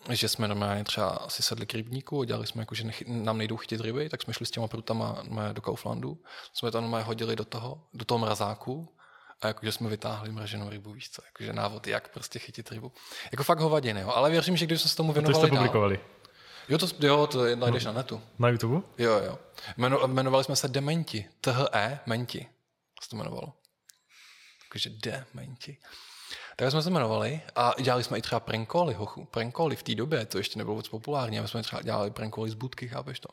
že 0.10 0.30
jsme 0.30 0.48
normálně 0.48 0.84
třeba 0.84 1.10
asi 1.10 1.44
sedli 1.44 1.66
k 1.66 1.74
rybníku 1.74 2.24
dělali 2.24 2.48
jsme 2.48 2.62
jako, 2.62 2.76
že 2.76 2.84
nech, 2.84 3.04
nám 3.08 3.38
nejdou 3.38 3.58
chytit 3.58 3.82
ryby, 3.82 4.10
tak 4.10 4.22
jsme 4.22 4.34
šli 4.34 4.46
s 4.46 4.52
těma 4.52 4.68
prutama 4.68 5.24
do 5.54 5.62
Kauflandu. 5.62 6.24
Jsme 6.54 6.72
to 6.72 6.82
normálně 6.82 7.06
hodili 7.06 7.36
do 7.36 7.46
toho, 7.46 7.82
do 7.94 8.06
toho 8.06 8.18
mrazáku 8.18 8.96
a 9.42 9.48
jakože 9.48 9.72
jsme 9.72 9.90
vytáhli 9.90 10.32
mraženou 10.32 10.70
rybu, 10.70 10.94
víš 10.94 11.10
co, 11.10 11.22
jakože 11.26 11.54
návod, 11.54 11.88
jak 11.88 12.14
prostě 12.14 12.40
chytit 12.40 12.72
rybu. 12.72 12.92
Jako 13.32 13.44
fakt 13.44 13.60
hovadiny, 13.60 14.02
jo. 14.02 14.10
ale 14.10 14.30
věřím, 14.32 14.58
že 14.58 14.66
když 14.66 14.82
jsme 14.82 14.90
se 14.90 14.96
tomu 14.96 15.14
věnovali 15.14 15.36
a 15.36 15.42
to 15.42 15.48
jste 15.48 15.58
publikovali? 15.58 15.98
Dál, 15.98 16.06
Jo, 16.70 16.78
to, 16.78 16.88
jo, 17.00 17.28
to 17.28 17.56
najdeš 17.56 17.86
no. 17.86 17.94
na 17.94 17.98
netu. 17.98 18.22
Na 18.40 18.50
YouTube? 18.50 18.88
Jo, 18.98 19.22
jo. 19.26 19.40
Jmeno, 19.78 20.00
jmenovali 20.08 20.44
jsme 20.44 20.56
se 20.56 20.68
Dementi. 20.68 21.30
THE 21.42 22.00
Menti. 22.06 22.48
Se 23.04 23.10
to 23.10 23.16
jmenovalo. 23.16 23.54
Takže 24.72 24.90
Dementi. 24.90 25.78
Tak 26.56 26.72
jsme 26.72 26.82
se 26.82 26.90
jmenovali 26.90 27.42
a 27.56 27.74
dělali 27.82 28.04
jsme 28.04 28.18
i 28.18 28.22
třeba 28.22 28.40
prankoly, 28.40 28.94
hochu. 28.94 29.26
Prankoly 29.26 29.76
v 29.76 29.84
té 29.84 29.96
době, 29.96 30.26
to 30.26 30.38
ještě 30.38 30.60
nebylo 30.60 30.76
moc 30.76 30.90
populární, 30.90 31.40
ale 31.40 31.48
jsme 31.48 31.64
třeba 31.64 31.82
dělali 31.82 32.12
prankoly 32.12 32.50
z 32.50 32.54
budky, 32.54 32.88
chápeš 32.88 33.20
to? 33.20 33.30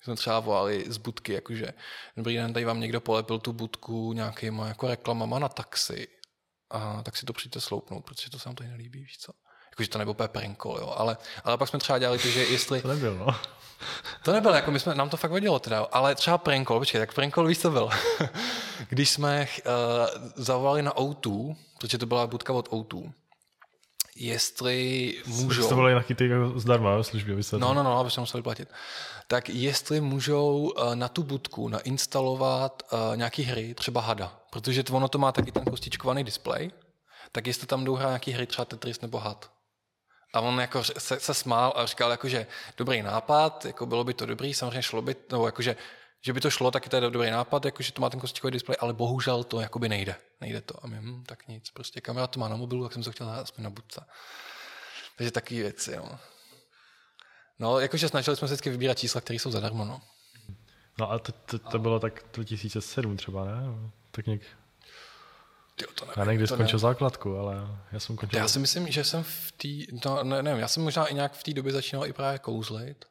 My 0.00 0.04
jsme 0.04 0.16
třeba 0.16 0.40
volali 0.40 0.84
z 0.88 0.96
budky, 0.96 1.32
jakože 1.32 1.72
dobrý 2.16 2.34
den, 2.34 2.52
tady 2.52 2.64
vám 2.64 2.80
někdo 2.80 3.00
polepil 3.00 3.38
tu 3.38 3.52
budku 3.52 4.12
nějakýma 4.12 4.68
jako 4.68 4.88
reklamama 4.88 5.38
na 5.38 5.48
taxi. 5.48 6.08
A 6.70 7.02
tak 7.02 7.16
si 7.16 7.26
to 7.26 7.32
přijďte 7.32 7.60
sloupnout, 7.60 8.04
protože 8.04 8.30
to 8.30 8.38
se 8.38 8.48
nám 8.48 8.56
tady 8.56 8.70
nelíbí, 8.70 9.00
víš 9.00 9.18
co? 9.18 9.32
Jakože 9.70 9.88
to 9.88 9.98
nebyl 9.98 10.10
úplně 10.10 10.28
prankol, 10.28 10.78
jo, 10.80 10.94
ale, 10.96 11.16
ale 11.44 11.58
pak 11.58 11.68
jsme 11.68 11.78
třeba 11.78 11.98
dělali 11.98 12.18
to, 12.18 12.28
že 12.28 12.44
jestli... 12.44 12.82
To 12.82 12.88
nebyl, 12.88 13.14
no. 13.14 13.26
To 14.22 14.32
nebylo, 14.32 14.54
jako 14.54 14.70
my 14.70 14.80
jsme, 14.80 14.94
nám 14.94 15.10
to 15.10 15.16
fakt 15.16 15.30
vadilo 15.30 15.58
teda, 15.58 15.86
ale 15.92 16.14
třeba 16.14 16.38
prankol, 16.38 16.78
počkej, 16.78 17.00
tak 17.00 17.14
prankol 17.14 17.46
víš, 17.46 17.58
co 17.58 17.70
byl? 17.70 17.90
Když 18.88 19.10
jsme 19.10 19.46
uh, 19.66 19.72
zavolali 20.34 20.82
na 20.82 20.92
O2, 20.92 21.56
protože 21.78 21.98
to 21.98 22.06
byla 22.06 22.26
budka 22.26 22.52
od 22.52 22.68
O2, 22.68 23.12
jestli 24.16 25.14
můžou... 25.26 25.68
To 25.68 25.74
byly 25.74 25.92
nějaký 25.92 26.14
ty 26.14 26.28
jako 26.28 26.60
zdarma 26.60 27.02
služby, 27.02 27.32
aby 27.32 27.42
se 27.42 27.58
No, 27.58 27.74
no, 27.74 27.82
no, 27.82 27.98
aby 27.98 28.10
se 28.10 28.20
museli 28.20 28.42
platit. 28.42 28.68
Tak 29.26 29.48
jestli 29.48 30.00
můžou 30.00 30.72
uh, 30.78 30.94
na 30.94 31.08
tu 31.08 31.22
budku 31.22 31.68
nainstalovat 31.68 32.82
uh, 32.92 33.16
nějaký 33.16 33.42
hry, 33.42 33.74
třeba 33.74 34.00
Hada, 34.00 34.40
protože 34.50 34.82
to, 34.82 34.94
ono 34.94 35.08
to 35.08 35.18
má 35.18 35.32
taky 35.32 35.52
ten 35.52 35.64
kostičkovaný 35.64 36.24
displej, 36.24 36.70
tak 37.32 37.46
jestli 37.46 37.66
tam 37.66 37.84
jdou 37.84 37.94
hrát 37.94 38.08
nějaký 38.08 38.32
hry, 38.32 38.46
třeba 38.46 38.64
Tetris 38.64 39.00
nebo 39.00 39.18
Had. 39.18 39.50
A 40.32 40.40
on 40.40 40.60
jako 40.60 40.84
se, 40.84 41.20
se 41.20 41.34
smál 41.34 41.72
a 41.76 41.86
říkal, 41.86 42.10
jako, 42.10 42.28
že 42.28 42.46
dobrý 42.76 43.02
nápad, 43.02 43.64
jako 43.64 43.86
bylo 43.86 44.04
by 44.04 44.14
to 44.14 44.26
dobrý, 44.26 44.54
samozřejmě 44.54 44.82
šlo 44.82 45.02
by, 45.02 45.16
nebo 45.30 45.46
jakože, 45.46 45.76
že 46.20 46.32
by 46.32 46.40
to 46.40 46.50
šlo, 46.50 46.70
tak 46.70 46.88
to 46.88 46.96
je 46.96 47.00
dobrý 47.00 47.30
nápad, 47.30 47.64
jakože 47.64 47.92
to 47.92 48.02
má 48.02 48.10
ten 48.10 48.20
kostičkový 48.20 48.50
displej, 48.50 48.76
ale 48.80 48.92
bohužel 48.92 49.44
to 49.44 49.60
jakoby 49.60 49.88
nejde. 49.88 50.16
Nejde 50.40 50.60
to. 50.60 50.84
A 50.84 50.86
my, 50.86 50.96
hm, 50.96 51.24
tak 51.26 51.48
nic, 51.48 51.70
prostě 51.70 52.00
kamera 52.00 52.26
to 52.26 52.40
má 52.40 52.48
na 52.48 52.56
mobilu, 52.56 52.84
tak 52.84 52.92
jsem 52.92 53.02
to 53.02 53.12
chtěl 53.12 53.26
dát 53.26 53.40
aspoň 53.40 53.64
na 53.64 53.70
budce. 53.70 54.04
Takže 55.16 55.30
takové 55.30 55.60
věci, 55.60 55.96
no. 55.96 56.18
No, 57.58 57.80
jakože 57.80 58.08
snažili 58.08 58.36
jsme 58.36 58.48
se 58.48 58.54
vždycky 58.54 58.70
vybírat 58.70 58.98
čísla, 58.98 59.20
které 59.20 59.38
jsou 59.38 59.50
zadarmo, 59.50 59.84
no. 59.84 60.00
No 60.98 61.10
a 61.10 61.18
to, 61.18 61.32
to, 61.32 61.58
to 61.58 61.78
bylo 61.78 62.00
tak 62.00 62.24
2007 62.32 63.16
třeba, 63.16 63.44
ne? 63.44 63.62
Tak 64.10 64.26
nějak 64.26 64.42
Tyjo, 65.80 65.90
to 65.94 66.04
nevím, 66.04 66.20
já 66.20 66.24
někdy 66.24 66.46
skončil 66.46 66.64
nevím. 66.64 66.78
základku, 66.78 67.36
ale 67.36 67.56
já 67.92 68.00
jsem 68.00 68.16
končil. 68.16 68.38
Já 68.38 68.48
si 68.48 68.58
myslím, 68.58 68.92
že 68.92 69.04
jsem 69.04 69.22
v 69.22 69.52
té, 69.52 69.68
no, 70.04 70.24
ne, 70.24 70.42
nevím, 70.42 70.60
já 70.60 70.68
jsem 70.68 70.82
možná 70.82 71.06
i 71.06 71.14
nějak 71.14 71.32
v 71.32 71.42
té 71.42 71.52
době 71.52 71.72
začínal 71.72 72.06
i 72.06 72.12
právě 72.12 72.38
kouzlit. 72.38 73.04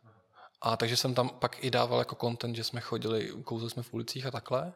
A 0.62 0.78
takže 0.78 0.98
jsem 0.98 1.14
tam 1.14 1.30
pak 1.30 1.64
i 1.64 1.72
dával 1.72 2.00
jako 2.00 2.16
content, 2.16 2.56
že 2.56 2.64
jsme 2.64 2.82
chodili, 2.82 3.34
kouzli 3.44 3.70
jsme 3.70 3.84
v 3.84 3.94
ulicích 3.94 4.26
a 4.26 4.32
takhle. 4.32 4.74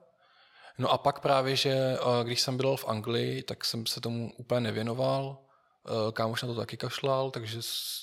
No 0.78 0.90
a 0.90 0.98
pak 0.98 1.20
právě, 1.20 1.56
že 1.56 1.72
eh, 1.72 2.24
když 2.24 2.42
jsem 2.42 2.58
byl 2.58 2.78
v 2.78 2.88
Anglii, 2.88 3.44
tak 3.44 3.66
jsem 3.66 3.86
se 3.86 4.02
tomu 4.02 4.34
úplně 4.38 4.62
nevěnoval. 4.62 5.38
Eh, 5.88 6.12
kámoš 6.12 6.42
na 6.42 6.48
to 6.48 6.56
taky 6.56 6.78
kašlal, 6.78 7.32
takže 7.32 7.60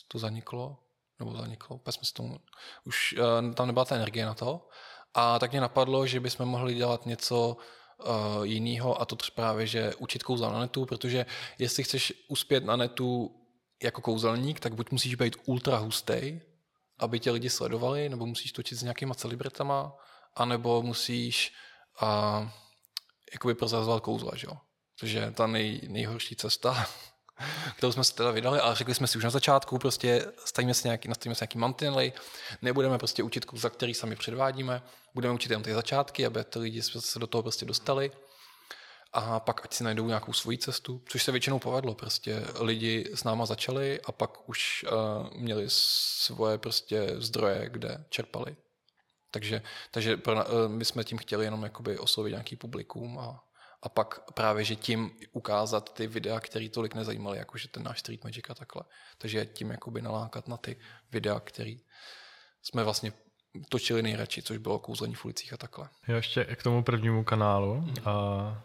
to 0.08 0.18
zaniklo. 0.18 0.78
Nebo 1.18 1.36
zaniklo, 1.36 1.78
pak 1.78 1.94
jsme 1.94 2.04
s 2.04 2.12
tomu, 2.12 2.38
už 2.84 3.14
eh, 3.18 3.54
tam 3.54 3.66
nebyla 3.66 3.84
ta 3.84 3.96
energie 3.96 4.26
na 4.26 4.34
to. 4.34 4.68
A 5.14 5.38
tak 5.38 5.50
mě 5.50 5.60
napadlo, 5.60 6.06
že 6.06 6.20
bychom 6.20 6.46
mohli 6.46 6.74
dělat 6.74 7.06
něco 7.06 7.56
uh, 8.04 8.42
jinýho 8.42 9.00
a 9.00 9.04
to 9.04 9.16
právě, 9.34 9.66
že 9.66 9.94
učit 9.94 10.22
kouzla 10.22 10.52
na 10.52 10.60
netu, 10.60 10.86
protože 10.86 11.26
jestli 11.58 11.84
chceš 11.84 12.12
uspět 12.28 12.64
na 12.64 12.76
netu 12.76 13.36
jako 13.82 14.00
kouzelník, 14.00 14.60
tak 14.60 14.74
buď 14.74 14.90
musíš 14.90 15.14
být 15.14 15.36
ultra 15.44 15.76
hustý, 15.76 16.40
aby 16.98 17.20
tě 17.20 17.30
lidi 17.30 17.50
sledovali, 17.50 18.08
nebo 18.08 18.26
musíš 18.26 18.52
točit 18.52 18.78
s 18.78 18.82
nějakýma 18.82 19.14
celebritama, 19.14 19.96
anebo 20.34 20.82
musíš 20.82 21.52
uh, 22.02 22.48
jakoby 23.32 23.54
prozrazovat 23.54 24.02
kouzla, 24.02 24.32
že 24.34 24.46
jo? 24.46 24.56
Což 24.96 25.10
je 25.10 25.30
ta 25.30 25.46
nej, 25.46 25.80
nejhorší 25.88 26.36
cesta, 26.36 26.86
kterou 27.76 27.92
jsme 27.92 28.04
se 28.04 28.14
teda 28.14 28.30
vydali, 28.30 28.60
ale 28.60 28.74
řekli 28.74 28.94
jsme 28.94 29.06
si 29.06 29.18
už 29.18 29.24
na 29.24 29.30
začátku, 29.30 29.78
prostě 29.78 30.24
stavíme 30.44 30.74
se 30.74 30.88
nějaký, 30.88 31.08
nastavíme 31.08 31.34
se 31.34 31.42
nějaký 31.44 31.58
mantinely, 31.58 32.12
nebudeme 32.62 32.98
prostě 32.98 33.22
učit 33.22 33.46
za 33.52 33.70
který 33.70 33.94
sami 33.94 34.16
předvádíme, 34.16 34.82
budeme 35.14 35.34
učit 35.34 35.50
jen 35.50 35.62
ty 35.62 35.74
začátky, 35.74 36.26
aby 36.26 36.44
ty 36.44 36.58
lidi 36.58 36.82
se 36.82 37.18
do 37.18 37.26
toho 37.26 37.42
prostě 37.42 37.64
dostali 37.64 38.10
a 39.12 39.40
pak 39.40 39.64
ať 39.64 39.74
si 39.74 39.84
najdou 39.84 40.06
nějakou 40.06 40.32
svoji 40.32 40.58
cestu, 40.58 41.02
což 41.08 41.22
se 41.22 41.32
většinou 41.32 41.58
povedlo. 41.58 41.94
Prostě 41.94 42.44
lidi 42.60 43.10
s 43.14 43.24
náma 43.24 43.46
začali 43.46 44.00
a 44.00 44.12
pak 44.12 44.48
už 44.48 44.84
uh, 44.84 45.36
měli 45.36 45.64
svoje 45.68 46.58
prostě 46.58 47.06
zdroje, 47.16 47.68
kde 47.68 48.04
čerpali. 48.08 48.56
Takže, 49.30 49.62
takže 49.90 50.16
pro, 50.16 50.34
uh, 50.34 50.42
my 50.68 50.84
jsme 50.84 51.04
tím 51.04 51.18
chtěli 51.18 51.44
jenom 51.44 51.62
jakoby 51.62 51.98
oslovit 51.98 52.30
nějaký 52.30 52.56
publikum 52.56 53.18
a 53.18 53.44
a 53.82 53.88
pak 53.88 54.32
právě, 54.34 54.64
že 54.64 54.76
tím 54.76 55.10
ukázat 55.32 55.94
ty 55.94 56.06
videa, 56.06 56.40
které 56.40 56.68
tolik 56.68 56.94
nezajímaly, 56.94 57.38
jakože 57.38 57.68
ten 57.68 57.82
náš 57.82 58.00
Street 58.00 58.24
Magic 58.24 58.44
a 58.50 58.54
takhle. 58.54 58.82
Takže 59.18 59.46
tím 59.46 59.70
jakoby 59.70 60.02
nalákat 60.02 60.48
na 60.48 60.56
ty 60.56 60.76
videa, 61.12 61.40
které 61.40 61.74
jsme 62.62 62.84
vlastně 62.84 63.12
točili 63.68 64.02
nejradši, 64.02 64.42
což 64.42 64.58
bylo 64.58 64.78
kouzlení 64.78 65.14
v 65.14 65.24
ulicích 65.24 65.52
a 65.52 65.56
takhle. 65.56 65.88
Jo, 66.08 66.16
ještě 66.16 66.44
k 66.44 66.62
tomu 66.62 66.82
prvnímu 66.82 67.24
kanálu. 67.24 67.92
A 68.04 68.62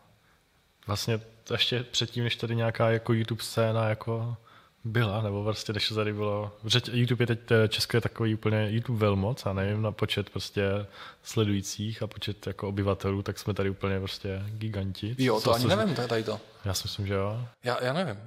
vlastně 0.87 1.19
ještě 1.51 1.83
předtím, 1.83 2.23
než 2.23 2.35
tady 2.35 2.55
nějaká 2.55 2.89
jako 2.91 3.13
YouTube 3.13 3.43
scéna 3.43 3.89
jako 3.89 4.37
byla, 4.85 5.21
nebo 5.21 5.43
prostě 5.43 5.73
než 5.73 5.89
tady 5.89 6.13
bylo, 6.13 6.57
YouTube 6.91 7.23
je 7.23 7.27
teď, 7.27 7.39
Česko 7.69 7.97
je 7.97 8.01
takový 8.01 8.33
úplně 8.33 8.67
YouTube 8.69 8.99
velmoc 8.99 9.45
a 9.45 9.53
nevím 9.53 9.81
na 9.81 9.91
počet 9.91 10.29
prostě 10.29 10.85
sledujících 11.23 12.01
a 12.01 12.07
počet 12.07 12.47
jako 12.47 12.67
obyvatelů, 12.67 13.21
tak 13.21 13.39
jsme 13.39 13.53
tady 13.53 13.69
úplně 13.69 13.99
prostě 13.99 14.43
giganti. 14.47 15.15
Jo, 15.17 15.41
to 15.41 15.53
ani 15.53 15.65
nevím, 15.65 15.95
tady 15.95 16.23
to. 16.23 16.39
Já 16.65 16.73
si 16.73 16.81
myslím, 16.85 17.07
že 17.07 17.13
jo. 17.13 17.47
Já, 17.63 17.83
já 17.83 17.93
nevím, 17.93 18.17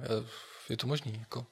je 0.69 0.77
to 0.77 0.87
možný, 0.87 1.17
jako. 1.19 1.45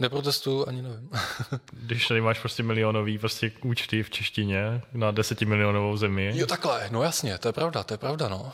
Neprotestuju, 0.00 0.68
ani 0.68 0.82
nevím. 0.82 1.10
Když 1.72 2.08
tady 2.08 2.20
máš 2.20 2.38
prostě 2.38 2.62
milionový 2.62 3.18
prostě 3.18 3.52
účty 3.64 4.02
v 4.02 4.10
češtině 4.10 4.82
na 4.92 5.10
desetimilionovou 5.10 5.96
zemi. 5.96 6.32
Jo, 6.34 6.46
takhle, 6.46 6.88
no 6.90 7.02
jasně, 7.02 7.38
to 7.38 7.48
je 7.48 7.52
pravda, 7.52 7.82
to 7.82 7.94
je 7.94 7.98
pravda, 7.98 8.28
no. 8.28 8.52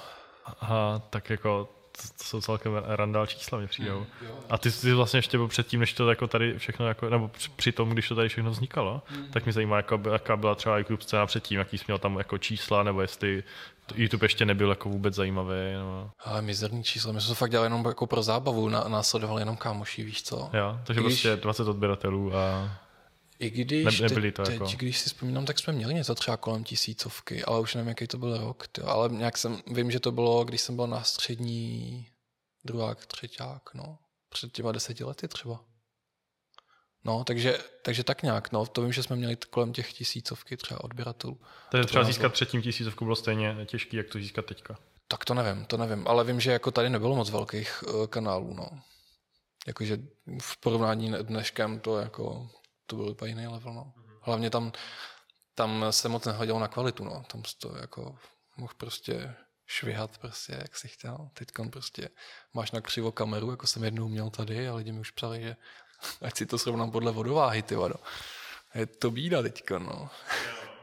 A 0.60 1.02
tak 1.10 1.30
jako 1.30 1.77
to 2.18 2.24
jsou 2.24 2.40
celkem 2.40 2.72
randál 2.86 3.26
čísla, 3.26 3.58
mi 3.58 3.66
přijdou. 3.66 3.98
Mm, 4.00 4.28
a 4.50 4.58
ty 4.58 4.70
jsi 4.70 4.92
vlastně 4.92 5.18
ještě 5.18 5.36
byl 5.36 5.48
předtím, 5.48 5.80
než 5.80 5.92
to 5.92 6.10
jako 6.10 6.26
tady 6.26 6.58
všechno, 6.58 6.88
jako, 6.88 7.10
nebo 7.10 7.30
při 7.56 7.72
tom, 7.72 7.90
když 7.90 8.08
to 8.08 8.14
tady 8.14 8.28
všechno 8.28 8.50
vznikalo, 8.50 9.02
mm. 9.10 9.28
tak 9.32 9.44
mě 9.44 9.52
zajímá, 9.52 9.76
jako, 9.76 10.00
jaká 10.12 10.36
byla 10.36 10.54
třeba 10.54 10.78
YouTube 10.78 11.02
scéna 11.02 11.26
předtím, 11.26 11.58
jaký 11.58 11.78
jsi 11.78 11.84
měl 11.86 11.98
tam 11.98 12.18
jako 12.18 12.38
čísla, 12.38 12.82
nebo 12.82 13.00
jestli 13.00 13.44
YouTube 13.94 14.24
ještě 14.24 14.44
nebyl 14.44 14.70
jako 14.70 14.88
vůbec 14.88 15.14
zajímavý. 15.14 15.72
Nebo... 15.78 16.10
Ale 16.24 16.42
mizerný 16.42 16.84
čísla, 16.84 17.12
my 17.12 17.20
jsme 17.20 17.28
to 17.28 17.34
fakt 17.34 17.50
dělali 17.50 17.66
jenom 17.66 17.84
jako 17.86 18.06
pro 18.06 18.22
zábavu, 18.22 18.68
následovali 18.68 19.42
jenom 19.42 19.56
kámoši, 19.56 20.04
víš 20.04 20.22
co. 20.22 20.50
Jo, 20.52 20.78
takže 20.84 21.00
když... 21.00 21.12
prostě 21.12 21.36
20 21.36 21.68
odběratelů 21.68 22.36
a... 22.36 22.70
I 23.38 23.50
když, 23.50 24.00
ne, 24.00 24.08
nebyli 24.08 24.32
to 24.32 24.42
teď, 24.42 24.52
jako... 24.52 24.66
teď, 24.66 24.76
když 24.76 24.98
si 24.98 25.08
vzpomínám, 25.08 25.46
tak 25.46 25.58
jsme 25.58 25.72
měli 25.72 25.94
něco 25.94 26.14
třeba 26.14 26.36
kolem 26.36 26.64
tisícovky, 26.64 27.44
ale 27.44 27.60
už 27.60 27.74
nevím, 27.74 27.88
jaký 27.88 28.06
to 28.06 28.18
byl 28.18 28.38
rok. 28.38 28.68
Tyjo. 28.68 28.86
Ale 28.86 29.08
nějak 29.08 29.38
jsem, 29.38 29.62
vím, 29.66 29.90
že 29.90 30.00
to 30.00 30.12
bylo, 30.12 30.44
když 30.44 30.60
jsem 30.60 30.76
byl 30.76 30.86
na 30.86 31.02
střední 31.02 32.06
druhák, 32.64 33.06
třeťák, 33.06 33.74
no. 33.74 33.98
Před 34.28 34.52
těma 34.52 34.72
deseti 34.72 35.04
lety 35.04 35.28
třeba. 35.28 35.64
No, 37.04 37.24
takže, 37.24 37.58
takže 37.82 38.04
tak 38.04 38.22
nějak, 38.22 38.52
no, 38.52 38.66
to 38.66 38.82
vím, 38.82 38.92
že 38.92 39.02
jsme 39.02 39.16
měli 39.16 39.36
kolem 39.50 39.72
těch 39.72 39.92
tisícovky 39.92 40.56
třeba 40.56 40.84
odběratelů. 40.84 41.40
Takže 41.70 41.86
třeba 41.86 42.04
získat 42.04 42.32
třetím 42.32 42.62
tisícovku 42.62 43.04
bylo 43.04 43.16
stejně 43.16 43.56
těžký, 43.66 43.96
jak 43.96 44.08
to 44.08 44.18
získat 44.18 44.46
teďka. 44.46 44.78
Tak 45.08 45.24
to 45.24 45.34
nevím, 45.34 45.64
to 45.64 45.76
nevím, 45.76 46.08
ale 46.08 46.24
vím, 46.24 46.40
že 46.40 46.52
jako 46.52 46.70
tady 46.70 46.90
nebylo 46.90 47.16
moc 47.16 47.30
velkých 47.30 47.82
uh, 47.82 48.06
kanálů, 48.06 48.54
no. 48.54 48.68
Jakože 49.66 49.98
v 50.40 50.60
porovnání 50.60 51.12
dneškem 51.22 51.80
to 51.80 51.98
jako 51.98 52.50
to 52.88 52.96
byl 52.96 53.08
úplně 53.08 53.30
jiný 53.30 53.46
level. 53.46 53.72
No. 53.74 53.92
Hlavně 54.22 54.50
tam, 54.50 54.72
tam 55.54 55.84
se 55.90 56.08
moc 56.08 56.24
nehodilo 56.24 56.58
na 56.58 56.68
kvalitu. 56.68 57.04
No. 57.04 57.24
Tam 57.32 57.42
to 57.60 57.76
jako 57.76 58.16
mohl 58.56 58.72
prostě 58.76 59.34
švihat 59.66 60.18
prostě, 60.18 60.52
jak 60.52 60.76
si 60.76 60.88
chtěl. 60.88 61.28
Teď 61.34 61.48
prostě 61.70 62.08
máš 62.54 62.70
na 62.70 62.80
křivo 62.80 63.12
kameru, 63.12 63.50
jako 63.50 63.66
jsem 63.66 63.84
jednou 63.84 64.08
měl 64.08 64.30
tady 64.30 64.68
a 64.68 64.74
lidi 64.74 64.92
mi 64.92 65.00
už 65.00 65.10
psali, 65.10 65.42
že 65.42 65.56
ať 66.22 66.36
si 66.36 66.46
to 66.46 66.58
srovnám 66.58 66.90
podle 66.90 67.12
vodováhy, 67.12 67.62
ty 67.62 67.74
vado. 67.74 67.94
Je 68.74 68.86
to 68.86 69.10
bída 69.10 69.42
teďka, 69.42 69.78
no. 69.78 70.10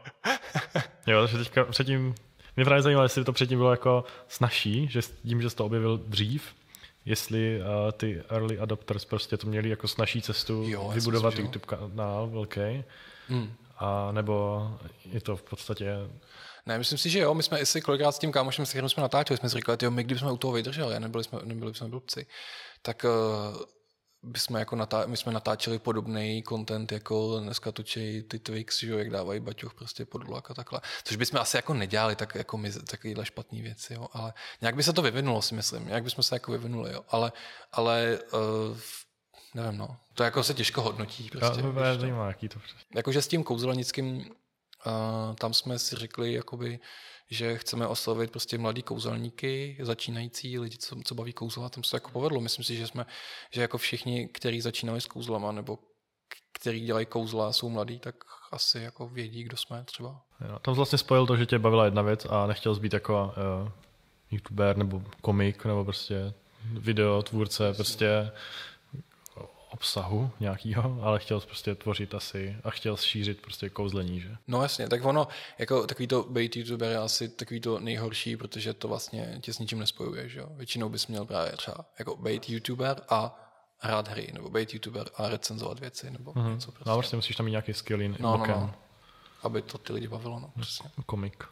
jo, 1.06 1.20
takže 1.20 1.38
teďka 1.38 1.64
předtím, 1.64 2.14
mě 2.56 2.64
právě 2.64 2.82
zajímalo, 2.82 3.04
jestli 3.04 3.24
to 3.24 3.32
předtím 3.32 3.58
bylo 3.58 3.70
jako 3.70 4.04
snažší, 4.28 4.88
že 4.88 5.00
tím, 5.02 5.42
že 5.42 5.50
jsi 5.50 5.56
to 5.56 5.66
objevil 5.66 5.98
dřív, 5.98 6.54
jestli 7.06 7.60
uh, 7.60 7.92
ty 7.92 8.22
early 8.28 8.58
adopters 8.58 9.04
prostě 9.04 9.36
to 9.36 9.46
měli 9.46 9.68
jako 9.68 9.88
snažší 9.88 10.22
cestu 10.22 10.64
jo, 10.68 10.90
vybudovat 10.94 11.30
myslím, 11.30 11.44
YouTube 11.44 11.66
kanál 11.66 12.28
velký, 12.30 12.84
hmm. 13.28 13.52
a 13.78 14.12
nebo 14.12 14.66
je 15.04 15.20
to 15.20 15.36
v 15.36 15.42
podstatě... 15.42 15.94
Ne, 16.66 16.78
myslím 16.78 16.98
si, 16.98 17.10
že 17.10 17.18
jo, 17.18 17.34
my 17.34 17.42
jsme 17.42 17.66
si 17.66 17.80
kolikrát 17.80 18.12
s 18.12 18.18
tím 18.18 18.32
kámošem, 18.32 18.66
s 18.66 18.70
kterým 18.70 18.88
jsme 18.88 19.00
natáčeli, 19.00 19.38
jsme 19.38 19.48
si 19.48 19.56
říkali, 19.56 19.78
jo, 19.82 19.90
my 19.90 20.04
kdybychom 20.04 20.32
u 20.32 20.36
toho 20.36 20.52
vydrželi, 20.52 21.00
nebyli 21.00 21.24
jsme, 21.24 21.38
nebyli 21.44 21.74
jsme 21.74 21.88
blbci, 21.88 22.26
tak 22.82 23.04
uh, 23.04 23.62
bychom 24.22 24.56
jako 24.56 24.76
natá- 24.76 25.06
my 25.06 25.16
jsme 25.16 25.32
natáčeli 25.32 25.78
podobný 25.78 26.44
content, 26.48 26.92
jako 26.92 27.40
dneska 27.40 27.72
točí 27.72 28.22
ty 28.22 28.38
Twix, 28.38 28.80
že 28.80 28.90
jo, 28.90 28.98
jak 28.98 29.10
dávají 29.10 29.40
baťoch 29.40 29.74
prostě 29.74 30.04
pod 30.04 30.24
vlak 30.24 30.50
a 30.50 30.54
takhle. 30.54 30.80
Což 31.04 31.16
bychom 31.16 31.40
asi 31.40 31.56
jako 31.56 31.74
nedělali 31.74 32.16
tak, 32.16 32.34
jako 32.34 32.58
my 32.58 32.72
takovýhle 32.72 33.26
špatný 33.26 33.62
věci, 33.62 33.94
jo. 33.94 34.08
Ale 34.12 34.32
nějak 34.60 34.76
by 34.76 34.82
se 34.82 34.92
to 34.92 35.02
vyvinulo, 35.02 35.42
si 35.42 35.54
myslím. 35.54 35.86
Nějak 35.86 36.04
bychom 36.04 36.24
se 36.24 36.34
jako 36.34 36.52
vyvinuli, 36.52 36.92
jo. 36.92 37.04
Ale, 37.08 37.32
ale 37.72 38.18
uh, 38.32 38.78
nevím, 39.54 39.78
no. 39.78 39.96
To 40.14 40.22
jako 40.22 40.42
se 40.42 40.54
těžko 40.54 40.82
hodnotí. 40.82 41.30
Prostě, 41.30 41.62
to 41.62 41.72
zajímá, 41.98 42.26
jaký 42.26 42.48
to 42.48 42.58
prostě. 42.58 42.78
Jakože 42.94 43.22
s 43.22 43.28
tím 43.28 43.44
kouzelnickým, 43.44 44.16
uh, 44.16 45.34
tam 45.34 45.54
jsme 45.54 45.78
si 45.78 45.96
řekli, 45.96 46.32
jakoby, 46.32 46.78
že 47.30 47.58
chceme 47.58 47.86
oslovit 47.86 48.30
prostě 48.30 48.58
mladý 48.58 48.82
kouzelníky, 48.82 49.78
začínající 49.82 50.58
lidi, 50.58 50.78
co, 50.78 50.96
co 51.04 51.14
baví 51.14 51.32
kouzla, 51.32 51.68
tam 51.68 51.84
se 51.84 51.96
jako 51.96 52.10
povedlo. 52.10 52.40
Myslím 52.40 52.64
si, 52.64 52.76
že 52.76 52.86
jsme, 52.86 53.06
že 53.50 53.62
jako 53.62 53.78
všichni, 53.78 54.28
kteří 54.28 54.60
začínali 54.60 55.00
s 55.00 55.06
kouzlama, 55.06 55.52
nebo 55.52 55.78
který 56.52 56.80
dělají 56.80 57.06
kouzla, 57.06 57.52
jsou 57.52 57.68
mladí, 57.68 57.98
tak 57.98 58.14
asi 58.52 58.78
jako 58.78 59.08
vědí, 59.08 59.42
kdo 59.42 59.56
jsme 59.56 59.84
třeba. 59.84 60.22
Jo, 60.48 60.58
tam 60.58 60.74
vlastně 60.74 60.98
spojil 60.98 61.26
to, 61.26 61.36
že 61.36 61.46
tě 61.46 61.58
bavila 61.58 61.84
jedna 61.84 62.02
věc 62.02 62.26
a 62.30 62.46
nechtěl 62.46 62.74
být 62.74 62.92
jako 62.92 63.34
uh, 63.62 63.70
youtuber 64.30 64.76
nebo 64.76 65.02
komik 65.20 65.64
nebo 65.64 65.84
prostě 65.84 66.34
video 66.64 67.22
tvůrce, 67.22 67.74
prostě 67.74 68.32
obsahu 69.76 70.30
nějakého, 70.40 71.02
ale 71.02 71.18
chtěl 71.18 71.40
prostě 71.40 71.74
tvořit 71.74 72.14
asi 72.14 72.56
a 72.64 72.70
chtěl 72.70 72.96
šířit 72.96 73.40
prostě 73.40 73.70
kouzlení, 73.70 74.20
že? 74.20 74.36
No 74.48 74.62
jasně, 74.62 74.88
tak 74.88 75.04
ono, 75.04 75.28
jako 75.58 75.86
takový 75.86 76.06
to 76.06 76.22
být 76.22 76.56
youtuber 76.56 76.90
je 76.90 76.98
asi 76.98 77.28
takový 77.28 77.60
to 77.60 77.80
nejhorší, 77.80 78.36
protože 78.36 78.74
to 78.74 78.88
vlastně 78.88 79.38
tě 79.40 79.52
s 79.52 79.58
ničím 79.58 79.78
nespojuje, 79.78 80.28
že 80.28 80.38
jo? 80.38 80.48
Většinou 80.50 80.88
bys 80.88 81.06
měl 81.06 81.24
právě 81.24 81.52
třeba 81.52 81.84
jako 81.98 82.16
být 82.16 82.50
youtuber 82.50 83.02
a 83.08 83.42
hrát 83.78 84.08
hry, 84.08 84.30
nebo 84.32 84.50
být 84.50 84.74
youtuber 84.74 85.10
a 85.16 85.28
recenzovat 85.28 85.78
věci, 85.78 86.10
nebo 86.10 86.32
mm-hmm. 86.32 86.54
něco 86.54 86.72
prostě. 86.72 86.90
No 86.90 86.96
prostě 86.96 87.16
musíš 87.16 87.36
tam 87.36 87.44
mít 87.44 87.50
nějaký 87.50 87.74
skill 87.74 88.02
in 88.02 88.16
no, 88.20 88.36
no, 88.36 88.46
no, 88.46 88.74
aby 89.42 89.62
to 89.62 89.78
ty 89.78 89.92
lidi 89.92 90.08
bavilo, 90.08 90.40
no, 90.40 90.52
přesně. 90.60 90.90
Komik. 91.06 91.44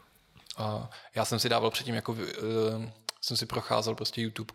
A 0.56 0.90
já 1.14 1.24
jsem 1.24 1.38
si 1.38 1.48
dával 1.48 1.70
předtím 1.70 1.94
jako 1.94 2.12
uh, 2.12 2.18
jsem 3.24 3.36
si 3.36 3.46
procházel 3.46 3.94
prostě 3.94 4.20
YouTube 4.20 4.52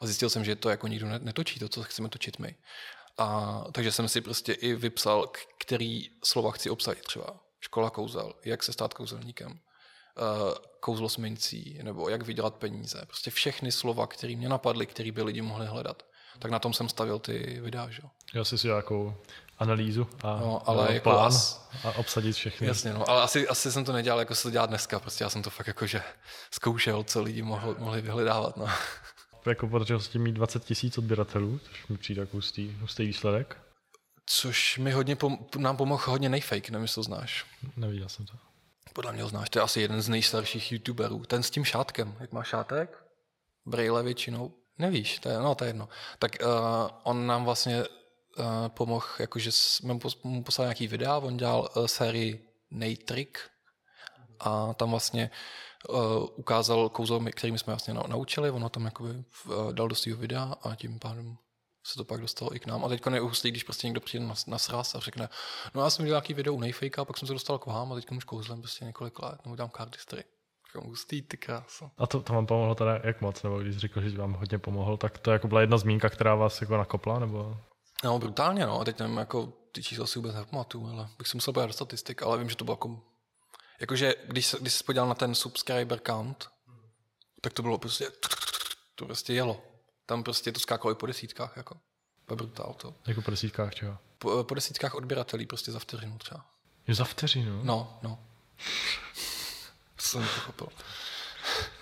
a 0.00 0.06
zjistil 0.06 0.30
jsem, 0.30 0.44
že 0.44 0.56
to 0.56 0.70
jako 0.70 0.88
nikdo 0.88 1.06
netočí, 1.18 1.60
to, 1.60 1.68
co 1.68 1.82
chceme 1.82 2.08
točit 2.08 2.38
my. 2.38 2.54
A 3.18 3.60
takže 3.72 3.92
jsem 3.92 4.08
si 4.08 4.20
prostě 4.20 4.52
i 4.52 4.74
vypsal, 4.74 5.26
který 5.58 6.10
slova 6.24 6.50
chci 6.50 6.70
obsadit 6.70 7.04
třeba. 7.04 7.26
Škola 7.60 7.90
kouzel, 7.90 8.32
jak 8.44 8.62
se 8.62 8.72
stát 8.72 8.94
kouzelníkem, 8.94 9.52
uh, 9.52 9.56
kouzlo 10.80 11.08
s 11.08 11.16
mincí, 11.16 11.78
nebo 11.82 12.08
jak 12.08 12.22
vydělat 12.22 12.54
peníze. 12.54 13.02
Prostě 13.06 13.30
všechny 13.30 13.72
slova, 13.72 14.06
které 14.06 14.36
mě 14.36 14.48
napadly, 14.48 14.86
které 14.86 15.12
by 15.12 15.22
lidi 15.22 15.42
mohli 15.42 15.66
hledat. 15.66 16.02
Tak 16.38 16.50
na 16.50 16.58
tom 16.58 16.72
jsem 16.72 16.88
stavil 16.88 17.18
ty 17.18 17.60
videa, 17.60 17.90
že? 17.90 18.02
Já 18.34 18.44
si 18.44 18.58
si 18.58 18.66
nějakou 18.66 19.14
analýzu 19.58 20.08
a 20.22 20.36
no, 20.40 20.68
ale 20.68 20.94
jako 20.94 21.10
plán 21.10 21.26
as... 21.26 21.68
a 21.84 21.90
obsadit 21.96 22.36
všechny. 22.36 22.66
Jasně, 22.66 22.92
no, 22.92 23.10
ale 23.10 23.22
asi, 23.22 23.48
asi 23.48 23.72
jsem 23.72 23.84
to 23.84 23.92
nedělal, 23.92 24.18
jako 24.18 24.34
se 24.34 24.42
to 24.42 24.50
dělá 24.50 24.66
dneska. 24.66 25.00
Prostě 25.00 25.24
já 25.24 25.30
jsem 25.30 25.42
to 25.42 25.50
fakt 25.50 25.66
jakože 25.66 26.02
zkoušel, 26.50 27.04
co 27.04 27.22
lidi 27.22 27.42
mohli, 27.42 27.74
mohli 27.78 28.00
vyhledávat. 28.00 28.56
No 28.56 28.68
jako 29.50 29.68
podařilo 29.68 30.00
se 30.00 30.18
mít 30.18 30.32
20 30.32 30.64
tisíc 30.64 30.98
odběratelů, 30.98 31.58
což 31.58 31.86
mi 31.86 31.98
přijde 31.98 32.20
jako 32.20 32.36
hustý, 32.36 32.76
hustý 32.80 33.06
výsledek. 33.06 33.56
Což 34.26 34.78
mi 34.78 34.92
hodně 34.92 35.16
pom- 35.16 35.38
nám 35.58 35.76
pomohl 35.76 36.04
hodně 36.06 36.28
nejfake, 36.28 36.70
nevím, 36.70 36.82
jestli 36.82 36.94
to 36.94 37.02
znáš. 37.02 37.46
Neviděl 37.76 38.08
jsem 38.08 38.26
to. 38.26 38.32
Podle 38.92 39.12
mě 39.12 39.22
ho 39.22 39.28
znáš, 39.28 39.50
to 39.50 39.58
je 39.58 39.62
asi 39.62 39.80
jeden 39.80 40.02
z 40.02 40.08
nejstarších 40.08 40.72
youtuberů. 40.72 41.24
Ten 41.24 41.42
s 41.42 41.50
tím 41.50 41.64
šátkem. 41.64 42.16
Jak 42.20 42.32
má 42.32 42.42
šátek? 42.42 43.04
Braille 43.66 44.02
většinou. 44.02 44.52
Nevíš, 44.78 45.18
to 45.18 45.28
je, 45.28 45.38
no, 45.38 45.54
to 45.54 45.64
je 45.64 45.68
jedno. 45.68 45.88
Tak 46.18 46.32
uh, 46.42 46.48
on 47.02 47.26
nám 47.26 47.44
vlastně 47.44 47.84
uh, 47.84 48.44
pomohl, 48.68 49.06
jakože 49.18 49.52
jsme 49.52 49.98
mu 50.24 50.42
poslali 50.42 50.66
nějaký 50.66 50.86
videa, 50.86 51.18
on 51.18 51.36
dělal 51.36 51.68
uh, 51.76 51.86
sérii 51.86 52.48
Neytrick 52.70 53.38
a 54.40 54.74
tam 54.74 54.90
vlastně 54.90 55.30
uh, 55.32 55.65
ukázal 56.36 56.88
kouzlo, 56.88 57.20
kterými 57.30 57.58
jsme 57.58 57.72
vlastně 57.72 57.94
naučili, 57.94 58.50
ono 58.50 58.68
tam 58.68 58.84
jakoby 58.84 59.10
uh, 59.10 59.72
dal 59.72 59.88
do 59.88 59.94
svého 59.94 60.18
videa 60.18 60.54
a 60.62 60.74
tím 60.74 60.98
pádem 60.98 61.36
se 61.86 61.94
to 61.96 62.04
pak 62.04 62.20
dostalo 62.20 62.56
i 62.56 62.60
k 62.60 62.66
nám. 62.66 62.84
A 62.84 62.88
teď 62.88 63.02
je 63.14 63.20
hustý, 63.20 63.50
když 63.50 63.64
prostě 63.64 63.86
někdo 63.86 64.00
přijde 64.00 64.26
na, 64.26 64.34
na 64.46 64.58
sraz 64.58 64.94
a 64.94 65.00
řekne, 65.00 65.28
no 65.74 65.82
já 65.82 65.90
jsem 65.90 66.04
dělal 66.04 66.16
nějaký 66.20 66.34
video 66.34 66.54
u 66.54 66.60
Nejfejka, 66.60 67.04
pak 67.04 67.18
jsem 67.18 67.26
se 67.26 67.32
dostal 67.32 67.58
k 67.58 67.66
vám 67.66 67.92
a 67.92 67.94
teď 67.94 68.10
už 68.10 68.24
kouzlem 68.24 68.60
prostě 68.60 68.84
několik 68.84 69.22
let, 69.22 69.40
no 69.46 69.56
dám 69.56 69.70
cardistry. 69.76 70.24
Hustý, 70.84 71.22
ty 71.22 71.36
krása. 71.36 71.90
A 71.98 72.06
to, 72.06 72.22
to 72.22 72.32
vám 72.32 72.46
pomohlo 72.46 72.74
teda 72.74 73.00
jak 73.04 73.20
moc, 73.20 73.42
nebo 73.42 73.58
když 73.58 73.76
řekl, 73.76 74.00
že 74.00 74.18
vám 74.18 74.32
hodně 74.32 74.58
pomohl, 74.58 74.96
tak 74.96 75.18
to 75.18 75.30
jako 75.30 75.48
byla 75.48 75.60
jedna 75.60 75.78
zmínka, 75.78 76.10
která 76.10 76.34
vás 76.34 76.60
jako 76.60 76.76
nakopla, 76.76 77.18
nebo? 77.18 77.56
No, 78.04 78.18
brutálně, 78.18 78.66
no. 78.66 78.80
A 78.80 78.84
teď 78.84 78.98
nevím, 78.98 79.16
jako 79.16 79.52
ty 79.72 79.82
čísla 79.82 80.06
si 80.06 80.18
vůbec 80.18 80.34
nepamatuju, 80.34 80.86
ale 80.86 81.08
bych 81.18 81.28
si 81.28 81.36
musel 81.36 81.52
do 81.52 81.72
statistik, 81.72 82.22
ale 82.22 82.38
vím, 82.38 82.48
že 82.48 82.56
to 82.56 82.64
bylo 82.64 82.72
jako 82.72 83.00
Jakože, 83.80 84.14
když, 84.26 84.54
když 84.60 84.72
jsi 84.72 84.84
podíval 84.84 85.08
na 85.08 85.14
ten 85.14 85.34
subscriber 85.34 86.00
count, 86.06 86.48
tak 87.40 87.52
to 87.52 87.62
bylo 87.62 87.78
prostě, 87.78 88.10
to 88.94 89.04
prostě 89.06 89.32
jelo. 89.32 89.62
Tam 90.06 90.22
prostě 90.22 90.52
to 90.52 90.60
skákalo 90.60 90.92
i 90.92 90.94
po 90.94 91.06
desítkách, 91.06 91.56
jako. 91.56 91.76
To 92.26 92.36
brutál 92.36 92.74
to. 92.74 92.94
Jako 93.06 93.22
po 93.22 93.30
desítkách 93.30 93.74
čeho? 93.74 93.98
Po, 94.18 94.44
po 94.44 94.54
desítkách 94.54 94.94
odběratelí 94.94 95.46
prostě 95.46 95.72
za 95.72 95.78
vteřinu 95.78 96.18
třeba. 96.18 96.46
Je 96.86 96.94
za 96.94 97.04
vteřinu? 97.04 97.64
No, 97.64 97.98
no. 98.02 98.18
jsem 99.98 100.22
pochopil. 100.22 100.68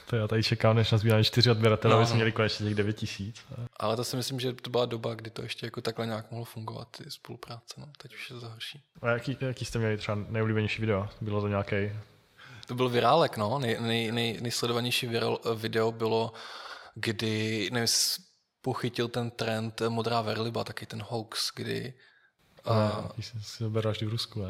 To 0.06 0.16
já 0.16 0.28
tady 0.28 0.42
čekám, 0.42 0.76
než 0.76 0.90
nazbíráme 0.90 1.24
čtyři 1.24 1.50
odběratele, 1.50 1.92
no, 1.92 1.98
aby 1.98 2.06
jsme 2.06 2.14
měli 2.14 2.32
konečně 2.32 2.66
těch 2.66 2.74
9 2.74 2.92
tisíc. 2.92 3.44
Ale 3.76 3.96
to 3.96 4.04
si 4.04 4.16
myslím, 4.16 4.40
že 4.40 4.52
to 4.52 4.70
byla 4.70 4.86
doba, 4.86 5.14
kdy 5.14 5.30
to 5.30 5.42
ještě 5.42 5.66
jako 5.66 5.80
takhle 5.80 6.06
nějak 6.06 6.30
mohlo 6.30 6.44
fungovat, 6.44 6.88
ty 6.90 7.10
spolupráce. 7.10 7.74
No. 7.80 7.86
Teď 8.02 8.14
už 8.14 8.30
je 8.30 8.40
to 8.40 8.48
horší. 8.48 8.82
A 9.02 9.10
jaký, 9.10 9.36
jaký 9.40 9.64
jste 9.64 9.78
měli 9.78 9.96
třeba 9.96 10.18
nejoblíbenější 10.28 10.80
video? 10.80 11.08
Bylo 11.20 11.40
to 11.40 11.48
nějaký? 11.48 11.76
To 12.66 12.74
byl 12.74 12.88
virálek, 12.88 13.36
no. 13.36 13.58
Nej, 13.58 13.76
nej, 13.80 14.12
nej, 14.12 14.38
nejsledovanější 14.40 15.06
viral, 15.06 15.40
video 15.56 15.92
bylo, 15.92 16.32
kdy, 16.94 17.68
nevím, 17.72 17.88
pochytil 18.62 19.08
ten 19.08 19.30
trend 19.30 19.82
Modrá 19.88 20.20
verliba, 20.20 20.64
taky 20.64 20.86
ten 20.86 21.02
hoax, 21.08 21.50
kdy... 21.56 21.94
A, 22.64 22.98
uh, 22.98 23.10
si 23.42 23.58
to 23.58 23.70
bereš 23.70 24.02
v 24.02 24.08
Rusku, 24.08 24.42
ne? 24.42 24.48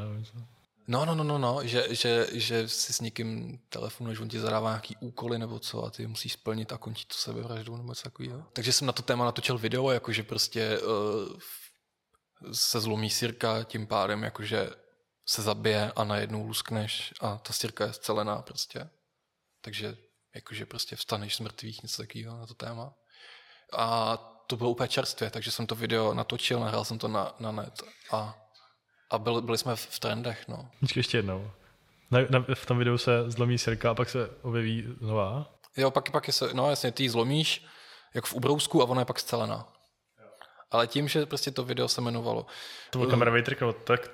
No, 0.87 1.05
no, 1.05 1.15
no, 1.15 1.25
no, 1.25 1.39
no, 1.39 1.67
že, 1.67 1.95
že, 1.95 2.27
že 2.33 2.69
si 2.69 2.93
s 2.93 3.01
někým 3.01 3.59
telefonuješ, 3.69 4.21
on 4.21 4.29
ti 4.29 4.41
zadává 4.41 4.71
nějaký 4.71 4.97
úkoly 5.01 5.39
nebo 5.39 5.59
co 5.59 5.85
a 5.85 5.91
ty 5.91 6.07
musíš 6.07 6.33
splnit 6.33 6.73
a 6.73 6.79
končit 6.79 7.09
to 7.09 7.15
sebevraždu 7.15 7.77
nebo 7.77 7.89
něco 7.89 8.03
takového. 8.03 8.47
Takže 8.53 8.73
jsem 8.73 8.87
na 8.87 8.93
to 8.93 9.03
téma 9.03 9.25
natočil 9.25 9.59
video, 9.59 9.91
jakože 9.91 10.23
prostě 10.23 10.79
uh, 10.79 12.53
se 12.53 12.81
zlomí 12.81 13.11
sírka, 13.11 13.65
tím 13.65 13.87
pádem 13.87 14.23
jakože 14.23 14.71
se 15.27 15.43
zabije 15.43 15.93
a 15.97 16.05
najednou 16.05 16.47
luskneš 16.47 17.15
a 17.21 17.39
ta 17.39 17.53
sírka 17.53 17.87
je 17.87 17.93
scelená 17.93 18.43
prostě. 18.43 18.91
Takže 19.61 19.97
jakože 20.35 20.67
prostě 20.67 20.97
vstaneš 20.97 21.37
z 21.37 21.41
mrtvých, 21.41 21.83
něco 21.83 22.03
takového 22.03 22.39
na 22.39 22.47
to 22.47 22.55
téma. 22.55 22.95
A 23.73 24.17
to 24.47 24.57
bylo 24.57 24.71
úplně 24.71 24.89
čerstvě, 24.89 25.31
takže 25.31 25.51
jsem 25.51 25.67
to 25.67 25.75
video 25.75 26.15
natočil, 26.15 26.61
nahrál 26.61 26.85
jsem 26.85 26.99
to 26.99 27.09
na, 27.09 27.35
na 27.39 27.53
net 27.53 27.83
a 28.13 28.44
a 29.11 29.19
byli, 29.19 29.43
byli 29.43 29.59
jsme 29.59 29.77
v 29.77 29.99
trendech, 29.99 30.49
no. 30.49 30.69
Počkej 30.81 31.01
ještě 31.01 31.19
jednou. 31.19 31.51
Na, 32.11 32.19
na, 32.31 32.45
v 32.55 32.67
tom 32.67 32.79
videu 32.79 32.99
se 32.99 33.31
zlomí 33.31 33.59
sirka 33.59 33.91
a 33.91 33.95
pak 33.95 34.11
se 34.11 34.31
objeví 34.43 34.85
nová? 35.01 35.47
Jo, 35.77 35.91
pak, 35.91 36.11
pak 36.11 36.27
je 36.27 36.33
se, 36.33 36.55
no 36.55 36.71
jasně, 36.71 36.93
ty 36.93 37.03
ji 37.03 37.11
zlomíš, 37.11 37.67
jak 38.15 38.25
v 38.25 38.35
ubrousku 38.35 38.83
a 38.83 38.85
ona 38.85 39.01
je 39.01 39.05
pak 39.05 39.21
scelená. 39.21 39.69
Ale 40.71 40.87
tím, 40.87 41.09
že 41.09 41.27
prostě 41.27 41.51
to 41.51 41.65
video 41.65 41.89
se 41.89 42.01
jmenovalo... 42.01 42.47
To 42.91 42.99
byl 42.99 43.11
kamerový 43.11 43.43
trik, 43.43 43.59
tak 43.85 44.11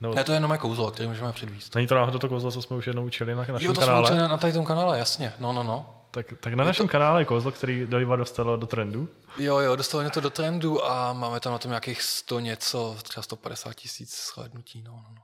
No. 0.00 0.14
Ne, 0.14 0.24
to 0.24 0.32
je 0.32 0.36
jenom 0.36 0.50
jako 0.50 0.68
kouzlo, 0.68 0.90
který 0.90 1.08
můžeme 1.08 1.32
předvíst. 1.32 1.74
Není 1.74 1.86
to 1.86 1.94
náhodou 1.94 2.18
to 2.18 2.28
kouzlo, 2.28 2.52
co 2.52 2.62
jsme 2.62 2.76
už 2.76 2.86
jednou 2.86 3.04
učili 3.04 3.34
na 3.34 3.38
našem 3.38 3.56
jo, 3.60 3.72
to 3.72 3.80
kanále? 3.80 3.98
Jo, 3.98 4.02
to 4.02 4.08
jsme 4.08 4.28
na 4.28 4.36
tady 4.36 4.52
tom 4.52 4.64
kanále, 4.64 4.98
jasně. 4.98 5.32
No, 5.38 5.52
no, 5.52 5.62
no. 5.62 5.97
Tak, 6.10 6.26
tak 6.40 6.54
na 6.54 6.64
našem 6.64 6.86
to... 6.86 6.92
kanále 6.92 7.20
je 7.20 7.24
kouzlo, 7.24 7.52
který 7.52 7.86
Doliva 7.86 8.16
dostalo 8.16 8.56
do 8.56 8.66
trendu. 8.66 9.08
Jo, 9.38 9.58
jo, 9.58 9.76
dostalo 9.76 10.02
mě 10.02 10.10
to 10.10 10.20
do 10.20 10.30
trendu 10.30 10.84
a 10.84 11.12
máme 11.12 11.40
tam 11.40 11.52
na 11.52 11.58
tom 11.58 11.70
nějakých 11.70 12.02
100 12.02 12.40
něco, 12.40 12.96
třeba 13.02 13.22
150 13.22 13.74
tisíc 13.74 14.16
shlédnutí. 14.16 14.82
No, 14.82 14.92
no, 14.92 15.14
no. 15.16 15.22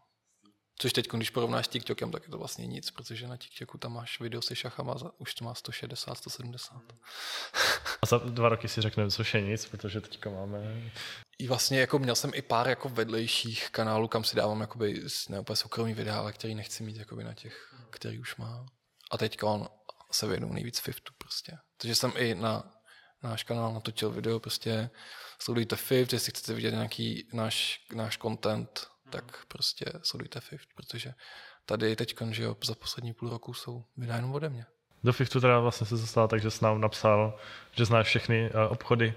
Což 0.78 0.92
teď, 0.92 1.08
když 1.12 1.30
porovnáš 1.30 1.66
s 1.66 1.68
TikTokem, 1.68 2.10
tak 2.10 2.22
je 2.22 2.28
to 2.28 2.38
vlastně 2.38 2.66
nic, 2.66 2.90
protože 2.90 3.28
na 3.28 3.36
TikToku 3.36 3.78
tam 3.78 3.92
máš 3.92 4.20
video 4.20 4.42
se 4.42 4.56
šachama, 4.56 4.94
už 5.18 5.34
to 5.34 5.44
má 5.44 5.54
160, 5.54 6.14
170. 6.14 6.76
A 8.02 8.06
za 8.06 8.18
dva 8.18 8.48
roky 8.48 8.68
si 8.68 8.80
řekneme, 8.80 9.10
což 9.10 9.34
je 9.34 9.40
nic, 9.40 9.66
protože 9.66 10.00
teďka 10.00 10.30
máme... 10.30 10.90
I 11.38 11.46
vlastně 11.46 11.80
jako 11.80 11.98
měl 11.98 12.14
jsem 12.14 12.30
i 12.34 12.42
pár 12.42 12.68
jako 12.68 12.88
vedlejších 12.88 13.70
kanálů, 13.70 14.08
kam 14.08 14.24
si 14.24 14.36
dávám 14.36 14.60
jakoby 14.60 15.02
ne 15.28 15.40
úplně 15.40 15.56
soukromý 15.56 15.94
videa, 15.94 16.18
ale 16.18 16.32
který 16.32 16.54
nechci 16.54 16.82
mít 16.82 16.96
jakoby 16.96 17.24
na 17.24 17.34
těch, 17.34 17.74
který 17.90 18.18
už 18.18 18.36
mám. 18.36 18.66
A 19.10 19.18
teďka 19.18 19.46
on 19.46 19.68
se 20.14 20.26
věnu 20.26 20.52
nejvíc 20.52 20.80
Fiftu 20.80 21.12
prostě. 21.18 21.58
Takže 21.76 21.94
jsem 21.94 22.12
i 22.16 22.34
na 22.34 22.64
náš 23.22 23.42
kanál 23.42 23.72
natočil 23.72 24.10
video, 24.10 24.40
prostě 24.40 24.90
sledujte 25.38 25.76
Fift, 25.76 26.12
jestli 26.12 26.30
chcete 26.30 26.54
vidět 26.54 26.70
nějaký 26.70 27.28
náš, 27.32 27.80
náš 27.94 28.18
content, 28.18 28.86
tak 29.10 29.46
prostě 29.46 29.84
sledujte 30.02 30.40
Fift, 30.40 30.68
protože 30.74 31.14
tady 31.66 31.96
teď, 31.96 32.16
že 32.30 32.42
jo, 32.42 32.56
za 32.64 32.74
poslední 32.74 33.12
půl 33.12 33.30
roku 33.30 33.54
jsou 33.54 33.84
videa 33.96 34.16
jenom 34.16 34.34
ode 34.34 34.48
mě. 34.48 34.66
Do 35.04 35.12
Fiftu 35.12 35.40
teda 35.40 35.60
vlastně 35.60 35.86
se 35.86 35.96
zastala 35.96 36.28
tak, 36.28 36.42
že 36.42 36.50
jsi 36.50 36.64
nám 36.64 36.80
napsal, 36.80 37.38
že 37.72 37.84
znáš 37.84 38.06
všechny 38.06 38.50
uh, 38.50 38.72
obchody 38.72 39.14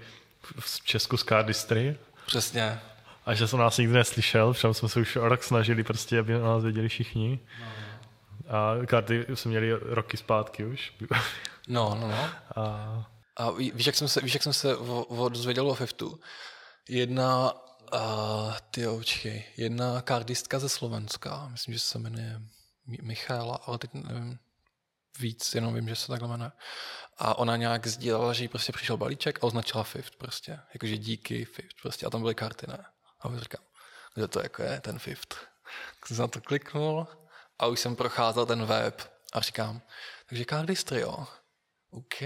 v 0.58 0.84
Česku 0.84 1.16
z 1.16 1.24
Cardistry. 1.24 1.96
Přesně. 2.26 2.80
A 3.26 3.34
že 3.34 3.48
jsem 3.48 3.58
nás 3.58 3.78
nikdy 3.78 3.94
neslyšel, 3.94 4.54
protože 4.54 4.74
jsme 4.74 4.88
se 4.88 5.00
už 5.00 5.16
rok 5.16 5.42
snažili 5.42 5.84
prostě, 5.84 6.18
aby 6.18 6.32
nás 6.32 6.62
věděli 6.62 6.88
všichni. 6.88 7.40
No. 7.60 7.87
A 8.48 8.86
karty 8.86 9.26
jsme 9.34 9.48
měli 9.48 9.72
roky 9.72 10.16
zpátky 10.16 10.64
už. 10.64 10.92
No, 11.68 11.94
no, 12.00 12.08
no. 12.08 12.30
A, 12.56 13.06
a 13.36 13.50
víš, 13.50 13.86
jak 13.86 13.94
jsem 13.94 14.08
se, 14.08 14.20
víš, 14.20 14.34
jak 14.34 14.42
jsem 14.42 14.52
se 14.52 14.76
o, 14.76 15.04
o, 15.04 15.28
dozvěděl 15.28 15.70
o 15.70 15.74
Fiftu? 15.74 16.20
Jedna 16.88 17.54
Uh, 17.94 18.54
ty 18.70 18.86
očky. 18.86 19.44
Jedna 19.56 20.02
kardistka 20.02 20.58
ze 20.58 20.68
Slovenska, 20.68 21.48
myslím, 21.48 21.74
že 21.74 21.80
se 21.80 21.98
jmenuje 21.98 22.40
Michála, 23.02 23.56
ale 23.66 23.78
teď 23.78 23.94
nevím 23.94 24.38
víc, 25.18 25.54
jenom 25.54 25.74
vím, 25.74 25.88
že 25.88 25.96
se 25.96 26.06
takhle 26.06 26.28
jmenuje. 26.28 26.52
A 27.18 27.38
ona 27.38 27.56
nějak 27.56 27.86
sdílela, 27.86 28.32
že 28.32 28.44
jí 28.44 28.48
prostě 28.48 28.72
přišel 28.72 28.96
balíček 28.96 29.38
a 29.38 29.42
označila 29.42 29.84
Fift 29.84 30.16
prostě. 30.16 30.58
Jakože 30.74 30.96
díky 30.96 31.44
Fift 31.44 31.76
prostě. 31.82 32.06
A 32.06 32.10
tam 32.10 32.20
byly 32.20 32.34
karty, 32.34 32.66
ne? 32.68 32.84
A 33.20 33.38
říkám, 33.38 33.64
kde 34.14 34.28
to 34.28 34.40
jako 34.42 34.62
je, 34.62 34.80
ten 34.80 34.98
Fift. 34.98 35.34
Tak 36.00 36.06
jsem 36.06 36.16
na 36.16 36.28
to 36.28 36.40
kliknul 36.40 37.06
a 37.58 37.66
už 37.66 37.80
jsem 37.80 37.96
procházel 37.96 38.46
ten 38.46 38.66
web 38.66 39.12
a 39.32 39.40
říkám, 39.40 39.82
takže 40.28 40.44
kardistry, 40.44 41.00
jo. 41.00 41.26
OK. 41.90 42.22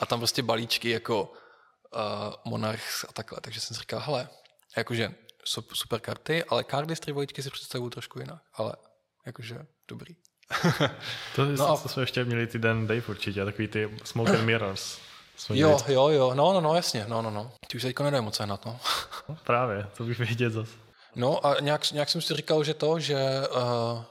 A 0.00 0.06
tam 0.06 0.20
prostě 0.20 0.42
balíčky 0.42 0.90
jako 0.90 1.22
uh, 1.22 2.34
Monarchs 2.44 3.04
a 3.04 3.12
takhle. 3.12 3.40
Takže 3.40 3.60
jsem 3.60 3.74
si 3.74 3.80
říkal, 3.80 4.00
hele, 4.00 4.28
Jakože 4.76 5.14
super 5.72 6.00
karty, 6.00 6.44
ale 6.44 6.64
karty 6.64 6.96
z 6.96 7.00
trivojčky 7.00 7.42
si 7.42 7.50
představují 7.50 7.90
trošku 7.90 8.20
jinak, 8.20 8.42
ale 8.54 8.72
jakože 9.26 9.66
dobrý. 9.88 10.16
to, 11.36 11.44
no 11.44 11.70
a... 11.70 11.76
to 11.76 11.88
jsme 11.88 12.02
ještě 12.02 12.24
měli 12.24 12.46
ty 12.46 12.58
den 12.58 12.86
Dave 12.86 13.02
určitě, 13.08 13.44
takový 13.44 13.68
ty 13.68 13.98
smoke 14.04 14.38
and 14.38 14.44
mirrors. 14.44 14.98
jo, 15.52 15.78
jo, 15.88 16.08
jo, 16.08 16.34
no, 16.34 16.52
no, 16.52 16.60
no, 16.60 16.74
jasně, 16.74 17.04
no, 17.08 17.22
no, 17.22 17.30
no. 17.30 17.52
Ty 17.66 17.76
už 17.76 17.82
teďko 17.82 18.02
nedají 18.02 18.24
moc 18.24 18.38
na 18.38 18.56
to. 18.56 18.76
no, 19.28 19.36
právě, 19.44 19.86
to 19.96 20.04
bych 20.04 20.18
vidět 20.18 20.50
zase. 20.50 20.72
No 21.14 21.46
a 21.46 21.60
nějak, 21.60 21.90
nějak 21.90 22.08
jsem 22.08 22.20
si 22.20 22.34
říkal, 22.34 22.64
že 22.64 22.74
to, 22.74 23.00
že, 23.00 23.16
uh, 23.50 24.02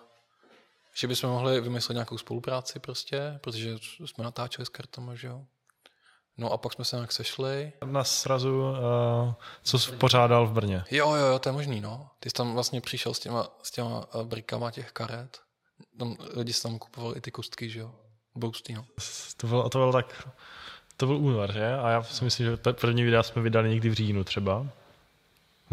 že 0.94 1.08
bychom 1.08 1.30
mohli 1.30 1.62
vymyslet 1.62 1.94
nějakou 1.94 2.18
spolupráci 2.18 2.80
prostě, 2.80 3.40
protože 3.42 3.76
jsme 4.06 4.24
natáčeli 4.24 4.66
s 4.66 4.70
kartama, 4.70 5.16
že 5.16 5.28
jo. 5.28 5.42
No 6.38 6.52
a 6.52 6.58
pak 6.58 6.74
jsme 6.74 6.86
se 6.86 6.96
nějak 6.96 7.12
sešli. 7.12 7.74
Na 7.86 8.04
srazu, 8.04 8.62
uh, 8.62 9.34
co 9.64 9.80
jsi 9.80 9.92
pořádal 9.92 10.48
v 10.48 10.52
Brně. 10.52 10.84
Jo, 10.92 11.16
jo, 11.16 11.26
jo, 11.26 11.40
to 11.40 11.50
je 11.50 11.54
možný, 11.54 11.82
no. 11.82 12.10
Ty 12.20 12.30
jsi 12.30 12.34
tam 12.34 12.54
vlastně 12.54 12.82
přišel 12.82 13.14
s 13.14 13.20
těma, 13.20 13.48
s 13.64 13.72
těma 13.72 14.16
uh, 14.16 14.24
brikama 14.24 14.72
těch 14.72 14.92
karet. 14.92 15.40
Tam 16.00 16.18
lidi 16.36 16.54
si 16.54 16.64
tam 16.64 16.80
kupovali 16.80 17.18
i 17.18 17.22
ty 17.22 17.32
kostky, 17.32 17.70
že 17.70 17.80
jo. 17.80 17.96
Boosty, 18.36 18.74
no. 18.74 18.86
To 19.38 19.48
bylo, 19.48 19.70
to 19.70 19.78
bylo 19.78 19.92
tak, 19.92 20.28
to 20.98 21.06
byl 21.06 21.18
únor, 21.18 21.54
že? 21.54 21.74
A 21.74 21.90
já 21.90 22.04
si 22.04 22.24
myslím, 22.24 22.46
že 22.46 22.58
první 22.72 23.04
videa 23.04 23.24
jsme 23.24 23.42
vydali 23.42 23.70
někdy 23.70 23.90
v 23.90 23.94
říjnu 23.94 24.24
třeba. 24.24 24.68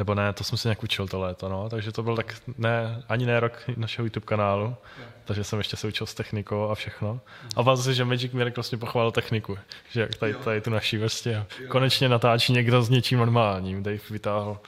Nebo 0.01 0.15
ne, 0.15 0.33
to 0.33 0.45
jsem 0.45 0.59
si 0.59 0.69
nějak 0.69 0.83
učil 0.83 1.09
to 1.09 1.21
léto, 1.21 1.49
no. 1.49 1.69
Takže 1.69 1.93
to 1.93 2.03
byl 2.03 2.17
tak 2.17 2.35
ne, 2.59 3.03
ani 3.09 3.27
ne 3.27 3.41
rok 3.41 3.53
našeho 3.77 4.07
YouTube 4.07 4.27
kanálu. 4.27 4.77
Takže 5.25 5.45
jsem 5.45 5.59
ještě 5.59 5.77
se 5.77 5.87
učil 5.87 6.07
s 6.07 6.15
technikou 6.15 6.71
a 6.71 6.75
všechno. 6.75 7.21
A 7.57 7.63
vlastně 7.63 7.93
si, 7.93 7.97
že 7.97 8.05
Magic 8.05 8.33
Miracle 8.33 8.55
vlastně 8.57 8.79
pochválil 8.79 9.11
techniku. 9.11 9.59
Že 9.91 10.09
tady, 10.19 10.35
tady 10.35 10.61
tu 10.61 10.71
naší 10.71 10.99
vlastně 10.99 11.47
konečně 11.69 12.09
natáčí 12.09 12.53
někdo 12.53 12.83
s 12.83 12.89
něčím 12.89 13.19
normálním. 13.19 13.83
Dave 13.83 13.99
vytáhl 14.11 14.59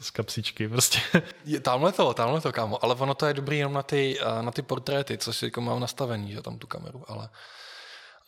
z 0.00 0.10
kapsičky 0.10 0.68
prostě. 0.68 1.00
Je, 1.44 1.60
tamhle 1.60 1.92
to, 1.92 2.14
tamhle 2.14 2.40
to, 2.40 2.52
kámo. 2.52 2.84
Ale 2.84 2.94
ono 2.94 3.14
to 3.14 3.26
je 3.26 3.34
dobrý 3.34 3.58
jenom 3.58 3.72
na 3.72 3.82
ty, 3.82 4.18
eh, 4.20 4.42
na 4.42 4.50
ty 4.50 4.62
portréty, 4.62 5.18
co 5.18 5.32
si 5.32 5.44
jako 5.44 5.60
mám 5.60 5.80
nastavený, 5.80 6.32
že 6.32 6.42
tam 6.42 6.58
tu 6.58 6.66
kameru, 6.66 7.04
ale 7.08 7.28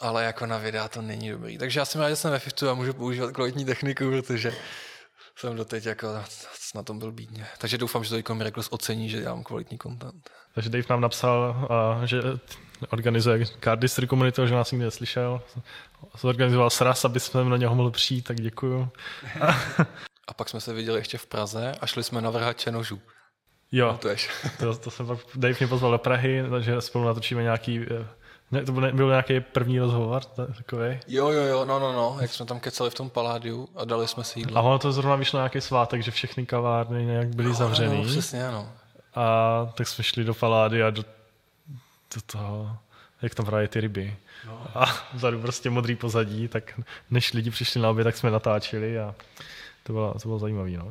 ale 0.00 0.24
jako 0.24 0.46
na 0.46 0.58
videa 0.58 0.88
to 0.88 1.02
není 1.02 1.30
dobrý. 1.30 1.58
Takže 1.58 1.80
já 1.80 1.84
jsem 1.84 2.00
rád, 2.00 2.08
že 2.08 2.16
jsem 2.16 2.30
ve 2.30 2.38
Fiftu 2.38 2.68
a 2.70 2.74
můžu 2.74 2.92
používat 2.92 3.32
kvalitní 3.32 3.64
techniku, 3.64 4.10
protože 4.10 4.52
jsem 5.40 5.56
doteď 5.56 5.86
jako 5.86 6.06
na 6.74 6.82
tom 6.82 6.98
byl 6.98 7.12
bídně. 7.12 7.46
Takže 7.58 7.78
doufám, 7.78 8.04
že 8.04 8.10
to 8.10 8.16
jako 8.16 8.34
Miracles 8.34 8.68
ocení, 8.70 9.08
že 9.08 9.20
dělám 9.20 9.44
kvalitní 9.44 9.78
content. 9.78 10.30
Takže 10.54 10.70
Dave 10.70 10.84
nám 10.90 11.00
napsal, 11.00 11.68
že 12.04 12.22
organizuje 12.90 13.46
Cardistry 13.64 14.06
komunitu, 14.06 14.46
že 14.46 14.54
nás 14.54 14.72
nikdy 14.72 14.84
neslyšel. 14.84 15.42
Zorganizoval 16.18 16.70
sraz, 16.70 17.04
aby 17.04 17.20
jsme 17.20 17.44
na 17.44 17.56
něho 17.56 17.74
mohli 17.74 17.92
přijít, 17.92 18.22
tak 18.22 18.40
děkuju. 18.40 18.88
A 20.28 20.34
pak 20.34 20.48
jsme 20.48 20.60
se 20.60 20.72
viděli 20.72 20.98
ještě 20.98 21.18
v 21.18 21.26
Praze 21.26 21.74
a 21.80 21.86
šli 21.86 22.02
jsme 22.04 22.20
na 22.20 22.30
vrhače 22.30 22.70
nožů. 22.70 23.00
Jo, 23.72 23.98
to, 24.02 24.08
to, 24.58 24.76
to 24.76 24.90
jsem 24.90 25.06
pak, 25.06 25.18
Dave 25.34 25.54
mě 25.58 25.68
pozval 25.68 25.90
do 25.90 25.98
Prahy, 25.98 26.44
takže 26.50 26.80
spolu 26.80 27.04
natočíme 27.04 27.42
nějaký 27.42 27.80
eh, 27.80 28.06
ne, 28.50 28.64
to 28.64 28.72
byl, 28.72 28.92
byl 28.92 29.08
nějaký 29.08 29.40
první 29.40 29.78
rozhovor 29.78 30.24
takový. 30.24 30.98
Jo, 31.08 31.28
jo, 31.28 31.42
jo, 31.42 31.64
no, 31.64 31.78
no, 31.78 31.92
no, 31.92 32.16
jak 32.20 32.30
jsme 32.30 32.46
tam 32.46 32.60
kecali 32.60 32.90
v 32.90 32.94
tom 32.94 33.10
paládiu 33.10 33.68
a 33.76 33.84
dali 33.84 34.08
jsme 34.08 34.24
si 34.24 34.40
jídlo. 34.40 34.58
A 34.58 34.60
ono 34.60 34.78
to 34.78 34.92
zrovna 34.92 35.16
vyšlo 35.16 35.38
nějaký 35.38 35.60
svátek, 35.60 36.02
že 36.02 36.10
všechny 36.10 36.46
kavárny 36.46 37.04
nějak 37.04 37.28
byly 37.28 37.48
no, 37.48 37.54
zavřený. 37.54 38.02
No, 38.02 38.08
přesně, 38.08 38.48
ano. 38.48 38.72
A 39.14 39.72
tak 39.74 39.88
jsme 39.88 40.04
šli 40.04 40.24
do 40.24 40.34
palády 40.34 40.82
a 40.82 40.90
do, 40.90 41.02
do 42.14 42.20
toho, 42.26 42.76
jak 43.22 43.34
tam 43.34 43.46
hraje 43.46 43.68
ty 43.68 43.80
ryby. 43.80 44.16
No. 44.46 44.66
A 44.74 44.86
vzadu 45.14 45.40
prostě 45.40 45.70
modrý 45.70 45.96
pozadí, 45.96 46.48
tak 46.48 46.80
než 47.10 47.32
lidi 47.32 47.50
přišli 47.50 47.80
na 47.80 47.90
oběd, 47.90 48.04
tak 48.04 48.16
jsme 48.16 48.30
natáčeli 48.30 48.98
a 48.98 49.14
to 49.82 49.92
bylo, 49.92 50.14
to 50.14 50.28
bylo 50.28 50.38
zajímavé. 50.38 50.70
No. 50.70 50.90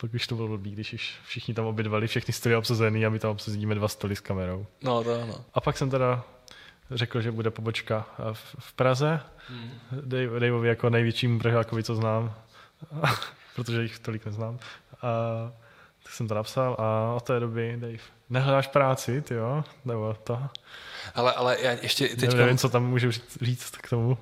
Pak 0.00 0.14
už 0.14 0.26
to 0.26 0.34
bylo 0.34 0.48
blbý, 0.48 0.70
když 0.70 0.92
už 0.92 1.18
všichni 1.24 1.54
tam 1.54 1.66
obědvali, 1.66 2.06
všechny 2.06 2.34
stoly 2.34 2.56
obsazený 2.56 3.06
a 3.06 3.10
my 3.10 3.18
tam 3.18 3.30
obsazíme 3.30 3.74
dva 3.74 3.88
stoly 3.88 4.16
s 4.16 4.20
kamerou. 4.20 4.66
No 4.82 5.04
to 5.04 5.22
ano. 5.22 5.44
A 5.54 5.60
pak 5.60 5.78
jsem 5.78 5.90
teda 5.90 6.24
řekl, 6.90 7.20
že 7.20 7.32
bude 7.32 7.50
pobočka 7.50 8.06
v, 8.32 8.56
v 8.58 8.72
Praze. 8.72 9.20
Hmm. 9.48 9.70
Dave, 10.00 10.40
Daveovi 10.40 10.68
jako 10.68 10.90
největšímu 10.90 11.38
Pražákovi, 11.38 11.82
co 11.82 11.94
znám, 11.94 12.34
protože 13.54 13.82
jich 13.82 13.98
tolik 13.98 14.26
neznám. 14.26 14.58
A, 15.02 15.08
tak 16.02 16.12
jsem 16.12 16.28
to 16.28 16.34
napsal 16.34 16.76
a 16.78 17.14
od 17.14 17.22
té 17.22 17.40
doby, 17.40 17.76
Dave, 17.76 17.98
nehledáš 18.30 18.66
práci, 18.66 19.22
ty 19.22 19.34
jo? 19.34 19.64
Nebo 19.84 20.16
to? 20.24 20.42
Ale, 21.14 21.32
ale 21.32 21.56
já 21.60 21.70
ještě 21.70 22.08
teď... 22.08 22.34
Nevím, 22.34 22.58
co 22.58 22.68
tam 22.68 22.86
můžu 22.86 23.10
říct 23.40 23.76
k 23.76 23.88
tomu. 23.88 24.18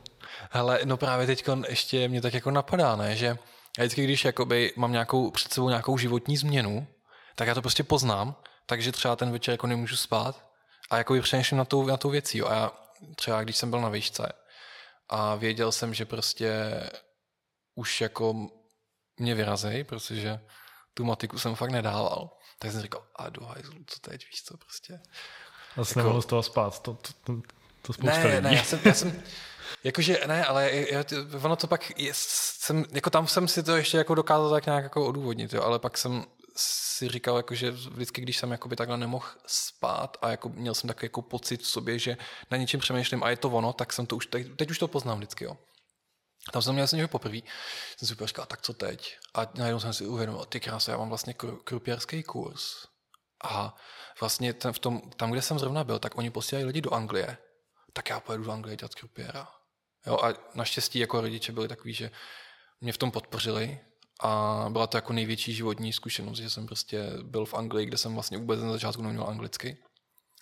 Ale 0.52 0.80
no 0.84 0.96
právě 0.96 1.26
teď 1.26 1.48
ještě 1.68 2.08
mě 2.08 2.20
tak 2.20 2.34
jako 2.34 2.50
napadá, 2.50 2.96
ne, 2.96 3.16
že 3.16 3.38
já 3.78 3.84
vždycky, 3.84 4.04
když 4.04 4.24
jakoby 4.24 4.72
mám 4.76 4.92
nějakou, 4.92 5.30
před 5.30 5.52
sebou 5.52 5.68
nějakou 5.68 5.98
životní 5.98 6.36
změnu, 6.36 6.86
tak 7.34 7.48
já 7.48 7.54
to 7.54 7.62
prostě 7.62 7.82
poznám, 7.82 8.36
takže 8.66 8.92
třeba 8.92 9.16
ten 9.16 9.32
večer 9.32 9.52
jako 9.52 9.66
nemůžu 9.66 9.96
spát 9.96 10.50
a 10.90 10.98
jako 10.98 11.20
přemýšlím 11.22 11.58
na 11.58 11.64
tou, 11.64 11.86
na 11.86 11.96
tou 11.96 12.10
věcí. 12.10 12.38
Jo. 12.38 12.46
A 12.46 12.54
já 12.54 12.72
třeba, 13.16 13.42
když 13.42 13.56
jsem 13.56 13.70
byl 13.70 13.80
na 13.80 13.88
výšce 13.88 14.32
a 15.08 15.34
věděl 15.34 15.72
jsem, 15.72 15.94
že 15.94 16.04
prostě 16.04 16.52
už 17.74 18.00
jako 18.00 18.48
mě 19.16 19.34
vyrazej, 19.34 19.84
protože 19.84 20.40
tu 20.94 21.04
matiku 21.04 21.38
jsem 21.38 21.54
fakt 21.54 21.70
nedával, 21.70 22.30
tak 22.58 22.72
jsem 22.72 22.82
říkal, 22.82 23.06
a 23.16 23.28
do 23.28 23.44
hajzlu, 23.44 23.84
co 23.86 24.00
teď, 24.00 24.26
víš 24.26 24.42
co, 24.44 24.56
prostě. 24.56 25.00
A 25.76 25.80
jako... 25.80 25.98
nemohl 25.98 26.22
z 26.22 26.26
toho 26.26 26.42
spát, 26.42 26.82
to, 26.82 26.94
to, 26.94 27.12
to, 27.24 27.32
to 27.82 27.92
spousta 27.92 28.18
ne, 28.18 28.34
lidí. 28.34 28.42
Ne, 28.42 28.54
já 28.54 28.64
jsem, 28.64 28.80
já 28.84 28.94
jsem, 28.94 29.22
Jakože 29.84 30.20
ne, 30.26 30.44
ale 30.44 30.70
já, 30.72 31.04
ono 31.42 31.56
to 31.56 31.66
pak, 31.66 31.98
je, 31.98 32.12
jsem, 32.14 32.84
jako 32.92 33.10
tam 33.10 33.26
jsem 33.26 33.48
si 33.48 33.62
to 33.62 33.76
ještě 33.76 33.96
jako 33.96 34.14
dokázal 34.14 34.50
tak 34.50 34.66
nějak 34.66 34.84
jako 34.84 35.06
odůvodnit, 35.06 35.52
jo, 35.52 35.62
ale 35.62 35.78
pak 35.78 35.98
jsem 35.98 36.24
si 36.56 37.08
říkal, 37.08 37.36
jako, 37.36 37.54
že 37.54 37.70
vždycky, 37.70 38.20
když 38.20 38.38
jsem 38.38 38.52
jakoby 38.52 38.76
takhle 38.76 38.96
nemohl 38.96 39.26
spát 39.46 40.16
a 40.22 40.30
jako 40.30 40.48
měl 40.48 40.74
jsem 40.74 40.88
takový 40.88 41.04
jako 41.04 41.22
pocit 41.22 41.62
v 41.62 41.66
sobě, 41.66 41.98
že 41.98 42.16
na 42.50 42.56
něčem 42.56 42.80
přemýšlím 42.80 43.22
a 43.22 43.30
je 43.30 43.36
to 43.36 43.50
ono, 43.50 43.72
tak 43.72 43.92
jsem 43.92 44.06
to 44.06 44.16
už, 44.16 44.26
teď, 44.26 44.46
teď 44.56 44.70
už 44.70 44.78
to 44.78 44.88
poznám 44.88 45.18
vždycky, 45.18 45.44
jo. 45.44 45.56
Tam 46.52 46.62
jsem 46.62 46.74
měl 46.74 46.86
jsem 46.86 47.08
poprvé, 47.08 47.38
jsem 47.96 48.08
si 48.08 48.26
říkal, 48.26 48.46
tak 48.46 48.62
co 48.62 48.74
teď? 48.74 49.16
A 49.34 49.46
najednou 49.54 49.80
jsem 49.80 49.92
si 49.92 50.06
uvědomil, 50.06 50.44
ty 50.44 50.60
krásy, 50.60 50.90
já 50.90 50.96
mám 50.96 51.08
vlastně 51.08 51.34
krupěrský 51.64 52.22
kurz. 52.22 52.86
A 53.44 53.76
vlastně 54.20 54.52
ten, 54.52 54.72
v 54.72 54.78
tom, 54.78 55.00
tam, 55.16 55.30
kde 55.30 55.42
jsem 55.42 55.58
zrovna 55.58 55.84
byl, 55.84 55.98
tak 55.98 56.18
oni 56.18 56.30
posílají 56.30 56.66
lidi 56.66 56.80
do 56.80 56.94
Anglie, 56.94 57.38
tak 57.98 58.10
já 58.10 58.20
pojedu 58.20 58.44
do 58.44 58.52
Anglie 58.52 58.76
dělat 58.76 58.94
krupěra. 58.94 59.48
Jo, 60.06 60.18
a 60.22 60.34
naštěstí 60.54 60.98
jako 60.98 61.20
rodiče 61.20 61.52
byli 61.52 61.68
takový, 61.68 61.94
že 61.94 62.10
mě 62.80 62.92
v 62.92 62.98
tom 62.98 63.10
podpořili 63.10 63.78
a 64.20 64.64
byla 64.68 64.86
to 64.86 64.96
jako 64.96 65.12
největší 65.12 65.54
životní 65.54 65.92
zkušenost, 65.92 66.38
že 66.38 66.50
jsem 66.50 66.66
prostě 66.66 67.10
byl 67.22 67.44
v 67.44 67.54
Anglii, 67.54 67.86
kde 67.86 67.96
jsem 67.96 68.14
vlastně 68.14 68.38
vůbec 68.38 68.60
na 68.60 68.72
začátku 68.72 69.02
neměl 69.02 69.24
anglicky. 69.24 69.78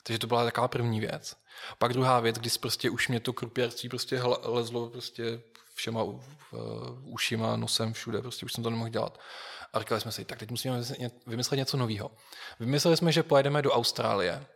Takže 0.02 0.18
to 0.18 0.26
byla 0.26 0.44
taková 0.44 0.68
první 0.68 1.00
věc. 1.00 1.36
Pak 1.78 1.92
druhá 1.92 2.20
věc, 2.20 2.36
když 2.36 2.56
prostě 2.56 2.90
už 2.90 3.08
mě 3.08 3.20
to 3.20 3.32
krupěrství 3.32 3.88
prostě 3.88 4.22
lezlo 4.42 4.90
prostě 4.90 5.40
všema 5.74 6.02
ušima, 7.02 7.56
nosem, 7.56 7.92
všude, 7.92 8.20
prostě 8.20 8.46
už 8.46 8.52
jsem 8.52 8.64
to 8.64 8.70
nemohl 8.70 8.90
dělat. 8.90 9.20
A 9.72 9.78
říkali 9.78 10.00
jsme 10.00 10.12
si, 10.12 10.24
tak 10.24 10.38
teď 10.38 10.50
musíme 10.50 10.82
vymyslet 11.26 11.56
něco 11.56 11.76
nového. 11.76 12.10
Vymysleli 12.60 12.96
jsme, 12.96 13.12
že 13.12 13.22
pojedeme 13.22 13.62
do 13.62 13.72
Austrálie. 13.72 14.46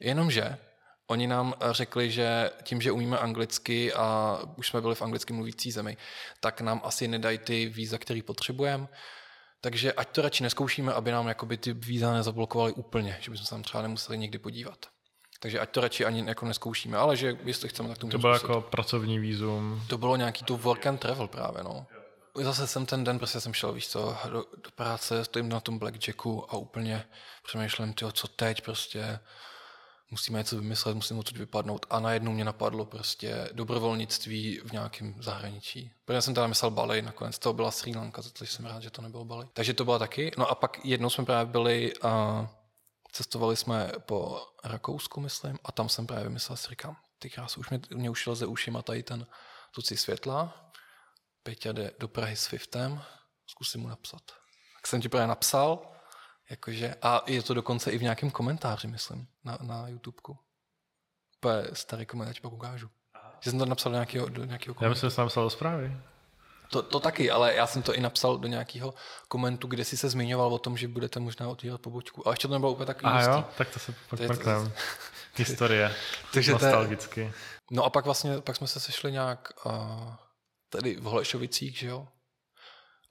Jenomže 0.00 0.58
oni 1.06 1.26
nám 1.26 1.54
řekli, 1.70 2.10
že 2.10 2.50
tím, 2.62 2.80
že 2.80 2.92
umíme 2.92 3.18
anglicky 3.18 3.92
a 3.92 4.38
už 4.56 4.68
jsme 4.68 4.80
byli 4.80 4.94
v 4.94 5.02
anglicky 5.02 5.32
mluvící 5.32 5.70
zemi, 5.70 5.96
tak 6.40 6.60
nám 6.60 6.80
asi 6.84 7.08
nedají 7.08 7.38
ty 7.38 7.66
víza, 7.66 7.98
který 7.98 8.22
potřebujeme. 8.22 8.88
Takže 9.60 9.92
ať 9.92 10.08
to 10.08 10.22
radši 10.22 10.42
neskoušíme, 10.42 10.92
aby 10.92 11.10
nám 11.10 11.28
jakoby 11.28 11.56
ty 11.56 11.72
víza 11.72 12.12
nezablokovali 12.12 12.72
úplně, 12.72 13.18
že 13.20 13.30
bychom 13.30 13.44
se 13.46 13.50
tam 13.50 13.62
třeba 13.62 13.82
nemuseli 13.82 14.18
někdy 14.18 14.38
podívat. 14.38 14.86
Takže 15.40 15.60
ať 15.60 15.70
to 15.70 15.80
radši 15.80 16.04
ani 16.04 16.24
jako 16.26 16.46
neskoušíme, 16.46 16.98
ale 16.98 17.16
že 17.16 17.38
jestli 17.44 17.68
chceme, 17.68 17.88
tak 17.88 17.98
to 17.98 18.06
To 18.06 18.18
bylo 18.18 18.34
jako 18.34 18.60
pracovní 18.60 19.18
vízum. 19.18 19.82
To 19.88 19.98
bylo 19.98 20.16
nějaký 20.16 20.44
to 20.44 20.56
work 20.56 20.86
and 20.86 20.98
travel 20.98 21.28
právě, 21.28 21.64
no. 21.64 21.86
Zase 22.40 22.66
jsem 22.66 22.86
ten 22.86 23.04
den, 23.04 23.18
prostě 23.18 23.40
jsem 23.40 23.54
šel, 23.54 23.72
víš 23.72 23.88
co, 23.88 24.16
do, 24.30 24.44
do 24.64 24.70
práce, 24.74 25.24
stojím 25.24 25.48
na 25.48 25.60
tom 25.60 25.78
blackjacku 25.78 26.52
a 26.54 26.56
úplně 26.56 27.04
přemýšlím, 27.44 27.94
tyjo, 27.94 28.12
co 28.12 28.28
teď 28.28 28.60
prostě, 28.60 29.18
musíme 30.10 30.38
něco 30.38 30.56
vymyslet, 30.56 30.94
musíme 30.94 31.20
odsud 31.20 31.36
vypadnout. 31.36 31.86
A 31.90 32.00
najednou 32.00 32.32
mě 32.32 32.44
napadlo 32.44 32.84
prostě 32.84 33.48
dobrovolnictví 33.52 34.60
v 34.64 34.72
nějakém 34.72 35.14
zahraničí. 35.22 35.92
Protože 36.04 36.22
jsem 36.22 36.34
teda 36.34 36.46
myslel 36.46 36.70
Bali, 36.70 37.02
nakonec 37.02 37.38
to 37.38 37.52
byla 37.52 37.70
Sri 37.70 37.96
Lanka, 37.96 38.22
takže 38.38 38.54
jsem 38.54 38.66
rád, 38.66 38.82
že 38.82 38.90
to 38.90 39.02
nebylo 39.02 39.24
Bali. 39.24 39.48
Takže 39.52 39.74
to 39.74 39.84
bylo 39.84 39.98
taky. 39.98 40.32
No 40.38 40.46
a 40.46 40.54
pak 40.54 40.84
jednou 40.84 41.10
jsme 41.10 41.24
právě 41.24 41.52
byli 41.52 41.92
a 42.02 42.46
cestovali 43.12 43.56
jsme 43.56 43.92
po 43.98 44.46
Rakousku, 44.64 45.20
myslím, 45.20 45.58
a 45.64 45.72
tam 45.72 45.88
jsem 45.88 46.06
právě 46.06 46.24
vymyslel, 46.24 46.56
si 46.56 46.68
říkám, 46.68 46.96
ty 47.18 47.30
krásy, 47.30 47.60
už 47.60 47.70
mě, 47.70 47.80
mě 47.94 48.10
už 48.10 48.26
leze 48.26 48.46
ušima 48.46 48.82
tady 48.82 49.02
ten 49.02 49.26
tuci 49.74 49.96
světla, 49.96 50.70
Peťa 51.42 51.72
jde 51.72 51.90
do 51.98 52.08
Prahy 52.08 52.36
s 52.36 52.46
Fiftem, 52.46 53.02
zkusím 53.46 53.80
mu 53.80 53.88
napsat. 53.88 54.22
Tak 54.76 54.86
jsem 54.86 55.00
ti 55.00 55.08
právě 55.08 55.26
napsal, 55.26 55.95
Jakože, 56.50 56.94
a 57.02 57.22
je 57.26 57.42
to 57.42 57.54
dokonce 57.54 57.90
i 57.90 57.98
v 57.98 58.02
nějakém 58.02 58.30
komentáři, 58.30 58.88
myslím, 58.88 59.28
na, 59.44 59.58
na 59.62 59.88
YouTubeku. 59.88 60.38
Úplně 61.38 61.62
starý 61.72 62.06
komentář, 62.06 62.40
pak 62.40 62.52
ukážu. 62.52 62.90
Že 63.40 63.50
jsem 63.50 63.58
to 63.58 63.66
napsal 63.66 63.92
do 63.92 63.96
nějakého, 63.96 64.28
do 64.28 64.44
nějakého 64.44 64.74
komentáře. 64.74 64.84
Já 64.84 64.88
myslím, 64.88 65.10
že 65.10 65.14
jsem 65.14 65.24
napsal 65.24 65.44
do 65.44 65.50
zprávy. 65.50 65.96
To, 66.70 66.82
to 66.82 67.00
taky, 67.00 67.30
ale 67.30 67.54
já 67.54 67.66
jsem 67.66 67.82
to 67.82 67.94
i 67.94 68.00
napsal 68.00 68.38
do 68.38 68.48
nějakého 68.48 68.94
komentu, 69.28 69.68
kde 69.68 69.84
si 69.84 69.96
se 69.96 70.08
zmiňoval 70.08 70.54
o 70.54 70.58
tom, 70.58 70.76
že 70.76 70.88
budete 70.88 71.20
možná 71.20 71.48
otvírat 71.48 71.80
pobočku. 71.80 72.28
A 72.28 72.30
ještě 72.30 72.48
to 72.48 72.54
nebylo 72.54 72.72
úplně 72.72 72.86
takový 72.86 73.12
A 73.12 73.22
jo, 73.22 73.44
tak 73.58 73.70
to 73.70 73.78
se 73.78 73.94
pak 74.10 74.20
mrkneme. 74.20 74.72
Historie. 75.36 75.94
Takže 76.32 76.52
nostalgicky. 76.52 77.32
No 77.70 77.84
a 77.84 77.90
pak 77.90 78.04
vlastně, 78.04 78.40
pak 78.40 78.56
jsme 78.56 78.66
se 78.66 78.80
sešli 78.80 79.12
nějak 79.12 79.52
uh, 79.66 79.72
tady 80.68 80.96
v 80.96 81.02
Holešovicích, 81.02 81.78
že 81.78 81.86
jo? 81.86 82.08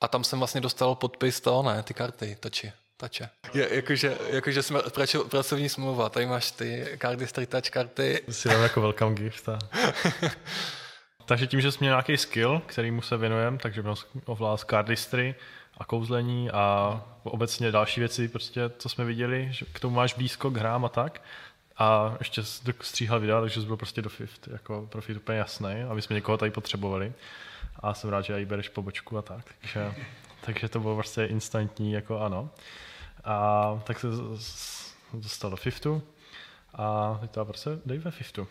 A 0.01 0.07
tam 0.07 0.23
jsem 0.23 0.39
vlastně 0.39 0.61
dostal 0.61 0.95
podpis 0.95 1.41
toho, 1.41 1.63
ne, 1.63 1.83
ty 1.83 1.93
karty, 1.93 2.37
tači 2.39 2.73
tače. 2.97 3.29
Je, 3.53 3.75
jakože, 3.75 4.17
jakože 4.29 4.63
jsme 4.63 4.79
pračo, 4.93 5.23
pracovní 5.23 5.69
smlouva, 5.69 6.09
tady 6.09 6.25
máš 6.25 6.51
ty 6.51 6.95
karty, 6.97 7.27
street 7.27 7.49
touch 7.49 7.69
karty. 7.69 8.21
Si 8.29 8.49
dám 8.49 8.63
jako 8.63 8.81
welcome 8.81 9.15
gift. 9.15 9.49
A... 9.49 9.59
takže 11.25 11.47
tím, 11.47 11.61
že 11.61 11.71
jsme 11.71 11.85
měli 11.85 11.93
nějaký 11.93 12.17
skill, 12.17 12.61
kterýmu 12.65 13.01
se 13.01 13.17
věnujeme, 13.17 13.57
takže 13.57 13.83
ovládat 14.25 14.59
cardistry 14.69 15.35
a 15.77 15.85
kouzlení 15.85 16.51
a 16.51 17.01
obecně 17.23 17.71
další 17.71 17.99
věci, 17.99 18.27
prostě, 18.27 18.61
co 18.77 18.89
jsme 18.89 19.05
viděli, 19.05 19.47
že 19.51 19.65
k 19.73 19.79
tomu 19.79 19.95
máš 19.95 20.13
blízko 20.13 20.49
k 20.51 20.57
hrám 20.57 20.85
a 20.85 20.89
tak. 20.89 21.21
A 21.77 22.15
ještě 22.19 22.43
stříhal 22.81 23.19
videa, 23.19 23.41
takže 23.41 23.61
jsi 23.61 23.67
byl 23.67 23.77
prostě 23.77 24.01
do 24.01 24.09
FIFT, 24.09 24.47
jako 24.47 24.87
pro 24.91 25.01
FIFT 25.01 25.21
úplně 25.21 25.37
jasný, 25.37 25.83
aby 25.89 26.01
jsme 26.01 26.13
někoho 26.13 26.37
tady 26.37 26.51
potřebovali. 26.51 27.13
A 27.79 27.93
jsem 27.93 28.09
rád, 28.09 28.21
že 28.21 28.41
i 28.41 28.45
bereš 28.45 28.69
pobočku 28.69 29.17
a 29.17 29.21
tak. 29.21 29.45
Takže, 29.61 29.93
takže 30.41 30.69
to 30.69 30.79
bylo 30.79 30.95
prostě 30.95 31.25
instantní, 31.25 31.91
jako 31.91 32.19
ano. 32.19 32.49
A 33.25 33.81
tak 33.83 33.99
se 33.99 34.07
dostal 35.13 35.51
do 35.51 35.57
Fiftu 35.57 36.01
a 36.73 37.17
teď 37.21 37.31
to 37.31 37.45
prostě 37.45 37.69
dej 37.85 37.97
ve 37.97 38.11
Fiftu. 38.11 38.47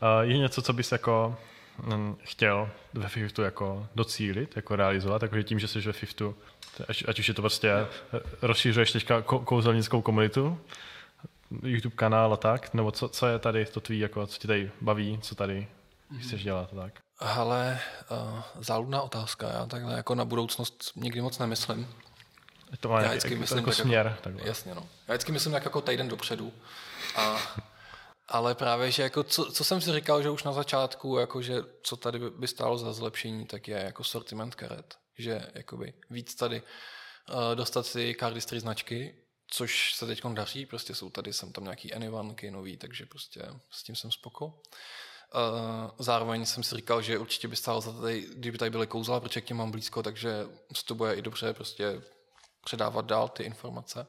A 0.00 0.22
je 0.22 0.38
něco, 0.38 0.62
co 0.62 0.72
bys 0.72 0.92
jako 0.92 1.36
mm, 1.78 2.16
chtěl 2.22 2.70
ve 2.94 3.08
Fiftu 3.08 3.42
jako 3.42 3.86
docílit, 3.94 4.56
jako 4.56 4.76
realizovat, 4.76 5.18
takže 5.18 5.42
tím, 5.42 5.58
že 5.58 5.68
jsi 5.68 5.80
ve 5.80 5.92
Fiftu, 5.92 6.34
ať, 6.88 7.04
ať 7.08 7.18
už 7.18 7.28
je 7.28 7.34
to 7.34 7.42
prostě 7.42 7.70
eh, 7.70 7.86
rozšířuješ 8.42 8.92
teďka 8.92 9.22
kouzelnickou 9.22 10.02
komunitu, 10.02 10.60
YouTube 11.62 11.96
kanál 11.96 12.32
a 12.32 12.36
tak, 12.36 12.74
nebo 12.74 12.90
co, 12.90 13.08
co 13.08 13.26
je 13.26 13.38
tady 13.38 13.64
to 13.64 13.80
tvý, 13.80 13.98
jako, 13.98 14.26
co 14.26 14.38
tě 14.38 14.48
tady 14.48 14.70
baví, 14.80 15.18
co 15.22 15.34
tady 15.34 15.68
chceš 16.18 16.42
dělat 16.42 16.68
a 16.72 16.76
tak? 16.76 16.92
Ale 17.18 17.80
uh, 18.10 18.40
záludná 18.60 19.02
otázka, 19.02 19.48
já 19.48 19.66
takhle 19.66 19.94
jako 19.94 20.14
na 20.14 20.24
budoucnost 20.24 20.92
nikdy 20.96 21.20
moc 21.20 21.38
nemyslím. 21.38 21.88
To 22.80 22.88
má 22.88 23.02
já 23.02 23.08
vždycky 23.08 23.30
jak, 23.30 23.40
myslím, 23.40 23.58
jako 23.58 23.72
směr. 23.72 24.18
Jako, 24.26 24.38
jasně, 24.44 24.74
no. 24.74 24.88
Já 25.08 25.14
vždycky 25.14 25.32
myslím 25.32 25.52
jak 25.52 25.64
jako 25.64 25.80
týden 25.80 26.08
dopředu. 26.08 26.52
A, 27.16 27.38
ale 28.28 28.54
právě, 28.54 28.90
že 28.90 29.02
jako 29.02 29.22
co, 29.22 29.52
co, 29.52 29.64
jsem 29.64 29.80
si 29.80 29.92
říkal, 29.92 30.22
že 30.22 30.30
už 30.30 30.42
na 30.42 30.52
začátku, 30.52 31.18
jako 31.18 31.42
že 31.42 31.54
co 31.82 31.96
tady 31.96 32.18
by 32.18 32.48
stálo 32.48 32.78
za 32.78 32.92
zlepšení, 32.92 33.46
tak 33.46 33.68
je 33.68 33.76
jako 33.76 34.04
sortiment 34.04 34.54
karet. 34.54 34.98
Že 35.18 35.46
jakoby 35.54 35.94
víc 36.10 36.34
tady 36.34 36.62
uh, 36.62 37.54
dostat 37.54 37.86
si 37.86 38.16
cardistry 38.20 38.60
značky, 38.60 39.14
což 39.46 39.94
se 39.94 40.06
teď 40.06 40.22
daří, 40.26 40.66
prostě 40.66 40.94
jsou 40.94 41.10
tady, 41.10 41.32
jsem 41.32 41.52
tam 41.52 41.64
nějaký 41.64 41.94
anyvanky 41.94 42.50
nový, 42.50 42.76
takže 42.76 43.06
prostě 43.06 43.42
s 43.70 43.82
tím 43.82 43.96
jsem 43.96 44.10
spoko. 44.10 44.46
Uh, 44.46 44.52
zároveň 45.98 46.46
jsem 46.46 46.62
si 46.62 46.76
říkal, 46.76 47.02
že 47.02 47.18
určitě 47.18 47.48
by 47.48 47.56
stálo 47.56 47.80
za 47.80 47.92
tady, 47.92 48.26
kdyby 48.34 48.58
tady 48.58 48.70
byly 48.70 48.86
kouzla, 48.86 49.20
protože 49.20 49.40
k 49.40 49.44
těm 49.44 49.56
mám 49.56 49.70
blízko, 49.70 50.02
takže 50.02 50.46
se 50.76 50.84
to 50.84 50.94
bude 50.94 51.14
i 51.14 51.22
dobře 51.22 51.54
prostě 51.54 52.02
předávat 52.64 53.04
dál 53.04 53.28
ty 53.28 53.42
informace. 53.42 54.06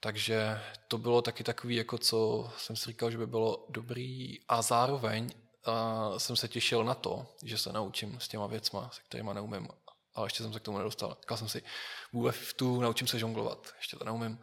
Takže 0.00 0.60
to 0.88 0.98
bylo 0.98 1.22
taky 1.22 1.44
takový, 1.44 1.76
jako 1.76 1.98
co 1.98 2.50
jsem 2.56 2.76
si 2.76 2.86
říkal, 2.86 3.10
že 3.10 3.18
by 3.18 3.26
bylo 3.26 3.66
dobrý 3.68 4.38
a 4.48 4.62
zároveň 4.62 5.30
uh, 5.66 6.18
jsem 6.18 6.36
se 6.36 6.48
těšil 6.48 6.84
na 6.84 6.94
to, 6.94 7.26
že 7.44 7.58
se 7.58 7.72
naučím 7.72 8.20
s 8.20 8.28
těma 8.28 8.46
věcma, 8.46 8.90
se 8.92 9.00
kterými 9.02 9.30
neumím, 9.34 9.68
ale 10.14 10.26
ještě 10.26 10.42
jsem 10.42 10.52
se 10.52 10.60
k 10.60 10.62
tomu 10.62 10.78
nedostal. 10.78 11.16
Říkal 11.20 11.36
jsem 11.36 11.48
si, 11.48 11.62
v 12.30 12.54
tu 12.54 12.80
naučím 12.80 13.06
se 13.06 13.18
žonglovat, 13.18 13.74
ještě 13.76 13.96
to 13.96 14.04
neumím. 14.04 14.38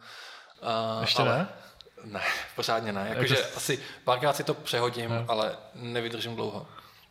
Uh, 0.62 1.00
ještě 1.00 1.22
ale, 1.22 1.38
ne? 1.38 1.48
Ne, 2.04 2.22
pořádně 2.56 2.92
ne. 2.92 3.08
Jakože 3.08 3.36
jako... 3.36 3.56
asi 3.56 3.84
párkrát 4.04 4.36
si 4.36 4.44
to 4.44 4.54
přehodím, 4.54 5.10
ne. 5.10 5.24
ale 5.28 5.58
nevydržím 5.74 6.36
dlouho. 6.36 6.66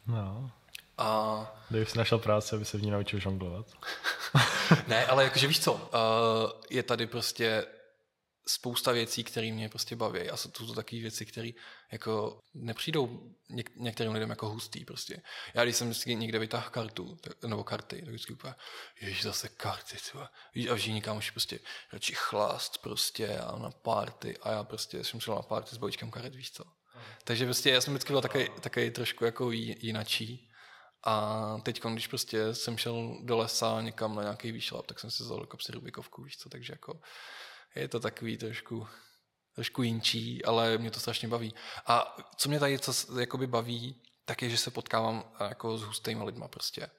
No. 0.07 0.51
A... 0.97 1.65
Kdyby 1.69 1.85
jsi 1.85 1.97
našel 1.97 2.19
práci, 2.19 2.55
aby 2.55 2.65
se 2.65 2.77
v 2.77 2.81
ní 2.81 2.91
naučil 2.91 3.19
žonglovat. 3.19 3.67
ne, 4.87 5.05
ale 5.05 5.23
jakože 5.23 5.47
víš 5.47 5.59
co, 5.59 5.73
uh, 5.73 5.81
je 6.69 6.83
tady 6.83 7.07
prostě 7.07 7.65
spousta 8.47 8.91
věcí, 8.91 9.23
které 9.23 9.51
mě 9.51 9.69
prostě 9.69 9.95
baví 9.95 10.29
a 10.29 10.37
jsou 10.37 10.49
to 10.49 10.73
takové 10.73 11.01
věci, 11.01 11.25
které 11.25 11.49
jako 11.91 12.39
nepřijdou 12.53 13.07
něk- 13.51 13.71
některým 13.75 14.13
lidem 14.13 14.29
jako 14.29 14.49
hustý 14.49 14.85
prostě. 14.85 15.21
Já 15.53 15.63
když 15.63 15.75
jsem 15.75 15.89
vždycky 15.89 16.15
někde 16.15 16.39
vytáhl 16.39 16.69
kartu, 16.69 17.15
tak, 17.21 17.43
nebo 17.43 17.63
karty, 17.63 17.95
tak 17.95 18.09
vždycky 18.09 18.33
úplně, 18.33 18.55
ježiš, 19.01 19.23
zase 19.23 19.49
karty, 19.49 19.95
třeba. 19.95 20.31
Víš, 20.55 20.67
a 20.67 20.75
všichni 20.75 21.03
už 21.17 21.31
prostě 21.31 21.59
radši 21.93 22.13
chlast 22.15 22.77
prostě 22.77 23.37
a 23.37 23.57
na 23.57 23.71
party 23.71 24.37
a 24.37 24.51
já 24.51 24.63
prostě 24.63 25.03
jsem 25.03 25.19
šel 25.19 25.35
na 25.35 25.41
party 25.41 25.75
s 25.75 25.77
bojičkem 25.77 26.11
karet, 26.11 26.35
víš 26.35 26.51
co. 26.51 26.63
Takže 27.23 27.45
prostě 27.45 27.69
já 27.69 27.81
jsem 27.81 27.93
vždycky 27.93 28.13
byl 28.13 28.21
takový, 28.21 28.49
takový 28.61 28.91
trošku 28.91 29.25
jako 29.25 29.51
jinačí 29.51 30.46
a 31.07 31.57
teď, 31.63 31.81
když 31.83 32.07
prostě 32.07 32.55
jsem 32.55 32.77
šel 32.77 33.17
do 33.21 33.37
lesa 33.37 33.81
někam 33.81 34.15
na 34.15 34.21
nějaký 34.21 34.51
výšlap, 34.51 34.87
tak 34.87 34.99
jsem 34.99 35.11
si 35.11 35.23
vzal 35.23 35.39
jako 35.39 35.57
psi 35.57 35.71
Rubikovku, 35.71 36.23
víš 36.23 36.37
co, 36.37 36.49
takže 36.49 36.73
jako 36.73 36.99
je 37.75 37.87
to 37.87 37.99
takový 37.99 38.37
trošku, 38.37 38.87
trošku 39.55 39.83
jinčí, 39.83 40.45
ale 40.45 40.77
mě 40.77 40.91
to 40.91 40.99
strašně 40.99 41.27
baví. 41.27 41.53
A 41.85 42.17
co 42.37 42.49
mě 42.49 42.59
tady 42.59 42.79
co, 42.79 43.19
jakoby 43.19 43.47
baví, 43.47 44.01
tak 44.25 44.41
je, 44.41 44.49
že 44.49 44.57
se 44.57 44.71
potkávám 44.71 45.31
jako 45.49 45.77
s 45.77 45.83
hustými 45.83 46.23
lidma 46.23 46.47
prostě. 46.47 46.89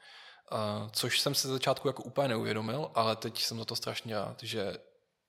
Uh, 0.53 0.91
což 0.91 1.21
jsem 1.21 1.35
se 1.35 1.49
začátku 1.49 1.89
jako 1.89 2.03
úplně 2.03 2.29
neuvědomil, 2.29 2.91
ale 2.95 3.17
teď 3.17 3.43
jsem 3.43 3.59
za 3.59 3.65
to 3.65 3.77
strašně 3.77 4.15
rád, 4.15 4.43
že 4.43 4.79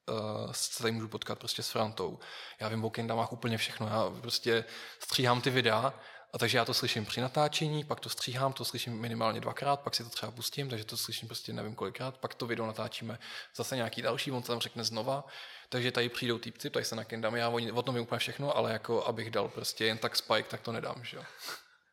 uh, 0.09 0.51
se 0.51 0.83
tady 0.83 0.91
můžu 0.91 1.07
potkat 1.07 1.39
prostě 1.39 1.63
s 1.63 1.69
Frantou. 1.69 2.19
Já 2.59 2.67
vím 2.67 2.85
o 2.85 2.89
kendamách 2.89 3.33
úplně 3.33 3.57
všechno, 3.57 3.87
já 3.87 4.21
prostě 4.21 4.65
stříhám 5.03 5.41
ty 5.41 5.49
videa 5.49 5.93
a 6.33 6.37
takže 6.37 6.57
já 6.57 6.65
to 6.65 6.73
slyším 6.73 7.05
při 7.05 7.21
natáčení, 7.21 7.83
pak 7.83 7.99
to 7.99 8.09
stříhám, 8.09 8.53
to 8.53 8.65
slyším 8.65 8.99
minimálně 8.99 9.41
dvakrát, 9.41 9.79
pak 9.79 9.95
si 9.95 10.03
to 10.03 10.09
třeba 10.09 10.31
pustím, 10.31 10.69
takže 10.69 10.85
to 10.85 10.97
slyším 10.97 11.27
prostě 11.27 11.53
nevím 11.53 11.75
kolikrát, 11.75 12.17
pak 12.17 12.33
to 12.35 12.47
video 12.47 12.65
natáčíme 12.65 13.19
zase 13.55 13.75
nějaký 13.75 14.01
další, 14.01 14.31
on 14.31 14.41
to 14.41 14.47
tam 14.47 14.59
řekne 14.59 14.83
znova. 14.83 15.23
Takže 15.69 15.91
tady 15.91 16.09
přijdou 16.09 16.37
týpci, 16.37 16.69
tady 16.69 16.85
se 16.85 16.95
na 16.95 17.03
Kendam, 17.03 17.35
já 17.35 17.49
o 17.73 17.81
tom 17.81 17.99
úplně 17.99 18.19
všechno, 18.19 18.57
ale 18.57 18.71
jako 18.71 19.05
abych 19.05 19.31
dal 19.31 19.49
prostě 19.49 19.85
jen 19.85 19.97
tak 19.97 20.15
spike, 20.15 20.49
tak 20.49 20.61
to 20.61 20.71
nedám, 20.71 21.03
že 21.03 21.17
jo. 21.17 21.23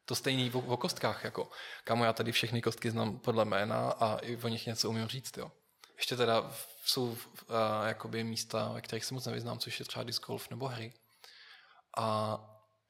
To 0.05 0.14
stejný 0.14 0.53
o 0.53 0.76
kostkách, 0.76 1.24
jako. 1.24 1.51
Kamo, 1.84 2.05
já 2.05 2.12
tady 2.12 2.32
všechny 2.32 2.62
kostky 2.62 2.91
znám 2.91 3.18
podle 3.18 3.45
jména 3.45 3.91
a 3.91 4.18
i 4.18 4.37
o 4.37 4.49
nich 4.49 4.66
něco 4.66 4.91
umím 4.91 5.07
říct, 5.07 5.37
jo. 5.37 5.53
Ještě 5.97 6.16
teda 6.16 6.53
jsou 6.84 7.05
uh, 7.05 7.16
jakoby 7.87 8.24
místa, 8.24 8.70
ve 8.72 8.80
kterých 8.80 9.05
se 9.05 9.14
moc 9.14 9.26
nevyznám, 9.26 9.59
což 9.59 9.78
je 9.78 9.87
třeba 9.87 10.03
disc 10.03 10.22
golf 10.22 10.51
nebo 10.51 10.68
hry. 10.68 10.93
A 11.97 12.39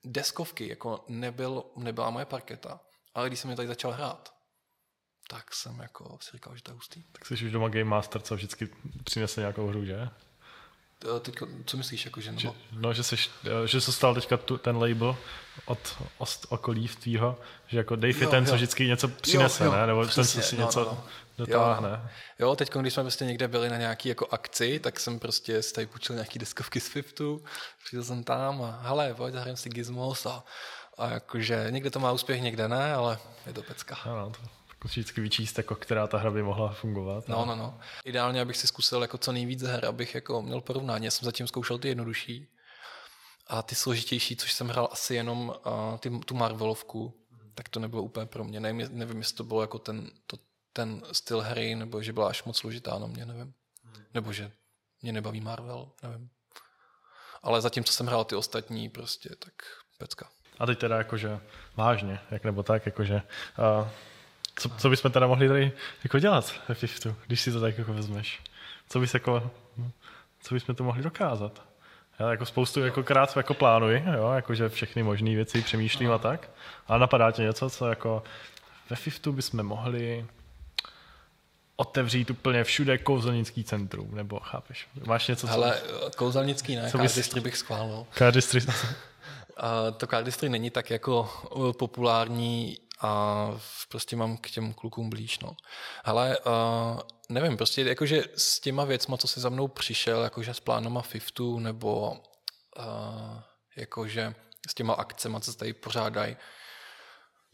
deskovky 0.05 0.69
jako 0.69 1.05
nebyl, 1.09 1.65
nebyla 1.77 2.11
moje 2.11 2.27
parketa, 2.27 2.81
ale 3.15 3.29
když 3.29 3.41
jsem 3.41 3.51
je 3.51 3.57
tady 3.57 3.69
začal 3.69 3.93
hrát, 3.93 4.35
tak 5.29 5.55
jsem 5.55 5.79
jako 5.79 6.19
si 6.23 6.31
říkal, 6.33 6.57
že 6.57 6.63
to 6.63 6.71
je 6.71 6.75
hustý. 6.75 7.03
Tak 7.13 7.27
jsi 7.27 7.35
už 7.35 7.53
doma 7.53 7.69
Game 7.69 7.85
Master, 7.85 8.23
co 8.23 8.35
vždycky 8.35 8.69
přinese 9.05 9.41
nějakou 9.41 9.67
hru, 9.67 9.85
že? 9.85 10.09
Teď, 11.23 11.35
co 11.65 11.77
myslíš, 11.77 12.05
jako 12.05 12.21
že, 12.21 12.33
že 12.37 12.49
No, 12.73 12.95
že 12.95 13.03
jsi, 13.03 13.17
že 13.65 13.81
jsi 13.81 13.93
stal 13.93 14.15
teďka 14.15 14.37
tu, 14.37 14.59
ten 14.59 14.77
label 14.77 15.17
od, 15.65 15.97
od 16.19 16.47
okolí 16.49 16.87
v 16.87 16.97
tvýho, 16.97 17.41
že 17.67 17.79
jako 17.79 17.97
Dave 17.97 18.15
jo, 18.15 18.21
je 18.21 18.27
ten, 18.27 18.45
jo. 18.45 18.51
co 18.51 18.55
vždycky 18.57 18.87
něco 18.87 19.09
přinese, 19.09 19.65
jo, 19.65 19.73
jo, 19.73 19.79
ne? 19.79 19.87
Nebo 19.87 20.07
přesně, 20.07 20.33
ten, 20.33 20.43
co 20.43 20.49
si 20.49 20.57
no, 20.57 20.67
něco 20.67 20.81
no, 20.81 20.87
no. 20.87 21.05
dotáhne. 21.39 21.89
Jo, 22.39 22.49
jo 22.49 22.57
teď, 22.57 22.75
když 22.75 22.95
jsme 22.95 23.03
prostě 23.03 23.25
někde 23.25 23.49
byli 23.49 23.71
na 23.71 23.77
nějaký 23.77 24.09
jako 24.09 24.27
akci, 24.31 24.79
tak 24.79 25.01
jsem 25.01 25.19
prostě 25.19 25.63
si 25.63 25.75
tady 25.75 25.87
půjčil 25.87 26.15
nějaký 26.15 26.39
deskovky 26.39 26.81
z 26.81 26.89
Fiftu, 26.89 27.45
přišel 27.85 28.05
jsem 28.05 28.25
tam 28.25 28.63
a 28.63 28.81
hele, 28.83 29.15
pojď, 29.15 29.35
zahrajeme 29.35 29.57
si 29.57 29.69
Gizmos 29.69 30.27
a, 30.27 30.45
a 30.99 31.11
jakože 31.11 31.67
někde 31.71 31.91
to 31.91 32.01
má 32.01 32.13
úspěch, 32.13 32.43
někde 32.43 32.69
ne, 32.69 32.95
ale 32.95 33.19
je 33.47 33.53
to 33.53 33.63
pecka. 33.63 33.97
Ano, 34.05 34.31
to 34.31 34.66
vždycky 34.93 35.21
vyčíst, 35.21 35.59
jako 35.59 35.75
která 35.75 36.07
ta 36.07 36.19
hra 36.19 36.31
by 36.31 36.43
mohla 36.43 36.73
fungovat. 36.73 37.29
No, 37.29 37.45
no, 37.45 37.57
no. 37.57 37.81
Ideálně, 38.05 38.41
abych 38.41 38.57
si 38.57 38.67
zkusil 38.67 39.03
jako 39.03 39.19
co 39.19 39.33
nejvíc 39.33 39.63
her, 39.63 39.87
abych 39.87 40.15
jako 40.15 40.43
měl 40.43 40.61
porovnání. 40.61 41.05
Já 41.05 41.11
jsem 41.11 41.25
zatím 41.25 41.47
zkoušel 41.47 41.79
ty 41.79 41.89
jednodušší 41.89 42.49
a 43.47 43.63
ty 43.63 43.75
složitější, 43.75 44.37
což 44.37 44.53
jsem 44.53 44.69
hrál 44.69 44.89
asi 44.93 45.15
jenom 45.15 45.49
uh, 45.49 45.99
ty, 45.99 46.11
tu 46.11 46.35
Marvelovku, 46.35 47.27
tak 47.55 47.69
to 47.69 47.81
nebylo 47.81 48.03
úplně 48.03 48.27
pro 48.27 48.45
mě. 48.45 48.61
Nevím, 48.61 48.89
nevím 48.91 49.19
jestli 49.19 49.37
to 49.37 49.45
bylo 49.45 49.61
jako 49.61 49.79
ten, 49.79 50.11
to, 50.27 50.37
ten 50.73 51.03
styl 51.13 51.41
hry, 51.41 51.75
nebo 51.75 52.03
že 52.03 52.13
byla 52.13 52.29
až 52.29 52.45
moc 52.45 52.59
složitá 52.59 52.99
na 52.99 53.07
mě, 53.07 53.27
nevím. 53.27 53.55
Nebo 54.15 54.33
že 54.33 54.53
mě 55.03 55.13
nebaví 55.13 55.41
Marvel, 55.41 55.93
nevím. 56.03 56.31
Ale 57.43 57.61
zatím, 57.61 57.85
co 57.85 57.93
jsem 57.93 58.07
hrál 58.07 58.25
ty 58.25 58.37
ostatní, 58.37 58.89
prostě, 58.89 59.29
tak 59.39 59.55
pecka. 59.99 60.29
A 60.59 60.67
teď 60.67 60.79
teda 60.79 60.97
jakože 60.97 61.41
vážně, 61.77 62.21
jak 62.31 62.45
nebo 62.45 62.63
tak, 62.63 62.87
jakože 62.87 63.15
uh, 63.15 63.89
co, 64.57 64.69
co 64.69 64.91
bychom 64.91 65.13
teda 65.13 65.27
mohli 65.27 65.49
tady 65.49 65.73
jako 66.05 66.19
dělat 66.19 66.55
ve 66.69 66.75
Fiftu, 66.75 67.17
když 67.27 67.41
si 67.41 67.53
to 67.53 67.61
tak 67.61 67.79
jako 67.79 67.93
vezmeš? 67.93 68.41
Co 68.89 69.01
bys 69.01 69.15
jako, 69.15 69.51
co 70.41 70.55
bychom 70.55 70.75
to 70.75 70.85
mohli 70.85 71.03
dokázat? 71.03 71.63
Já 72.19 72.31
jako 72.31 72.47
spoustu 72.47 72.81
jako 72.81 73.03
krát 73.03 73.37
jako 73.37 73.55
plánuji, 73.55 74.05
jo, 74.17 74.33
jakože 74.33 74.69
všechny 74.69 75.03
možné 75.03 75.35
věci 75.35 75.63
přemýšlím 75.63 76.13
a 76.13 76.19
tak. 76.19 76.51
A 76.89 76.99
napadá 76.99 77.31
tě 77.31 77.43
něco, 77.43 77.71
co 77.71 77.89
jako 77.89 78.23
ve 78.91 78.97
Fiftu 78.97 79.33
bychom 79.33 79.63
mohli 79.63 80.27
otevřít 81.77 82.31
úplně 82.31 82.65
všude 82.65 82.99
kouzelnický 82.99 83.65
centrum, 83.65 84.15
nebo 84.15 84.41
chápeš? 84.41 84.89
Máš 85.07 85.29
něco, 85.29 85.47
co... 85.47 85.53
Ale 85.53 85.81
kouzelnický 86.17 86.77
ne, 86.77 86.91
co 86.91 86.99
bys... 86.99 87.35
bych 87.35 87.57
schválil. 87.57 88.07
Cardistry. 88.15 88.61
to 89.97 90.07
cardistry 90.07 90.49
není 90.49 90.71
tak 90.71 90.91
jako 90.91 91.31
populární 91.79 92.79
a 93.01 93.51
prostě 93.89 94.17
mám 94.17 94.37
k 94.37 94.51
těm 94.51 94.73
klukům 94.73 95.11
blíž, 95.11 95.39
no. 95.39 95.57
Ale 96.05 96.39
uh, 96.39 97.01
nevím, 97.29 97.57
prostě 97.57 97.83
jakože 97.83 98.25
s 98.37 98.61
těma 98.61 98.85
věcma, 98.85 99.17
co 99.17 99.29
si 99.29 99.41
za 99.41 99.49
mnou 99.49 99.69
přišel, 99.69 100.23
jakože 100.23 100.55
s 100.55 100.61
plánama 100.61 101.03
Fiftu, 101.03 101.59
nebo 101.59 102.11
uh, 102.79 103.41
jakože 103.77 104.35
s 104.69 104.75
těma 104.75 104.95
akcemi, 104.95 105.37
co 105.41 105.53
se 105.53 105.59
tady 105.59 105.73
pořádají, 105.73 106.37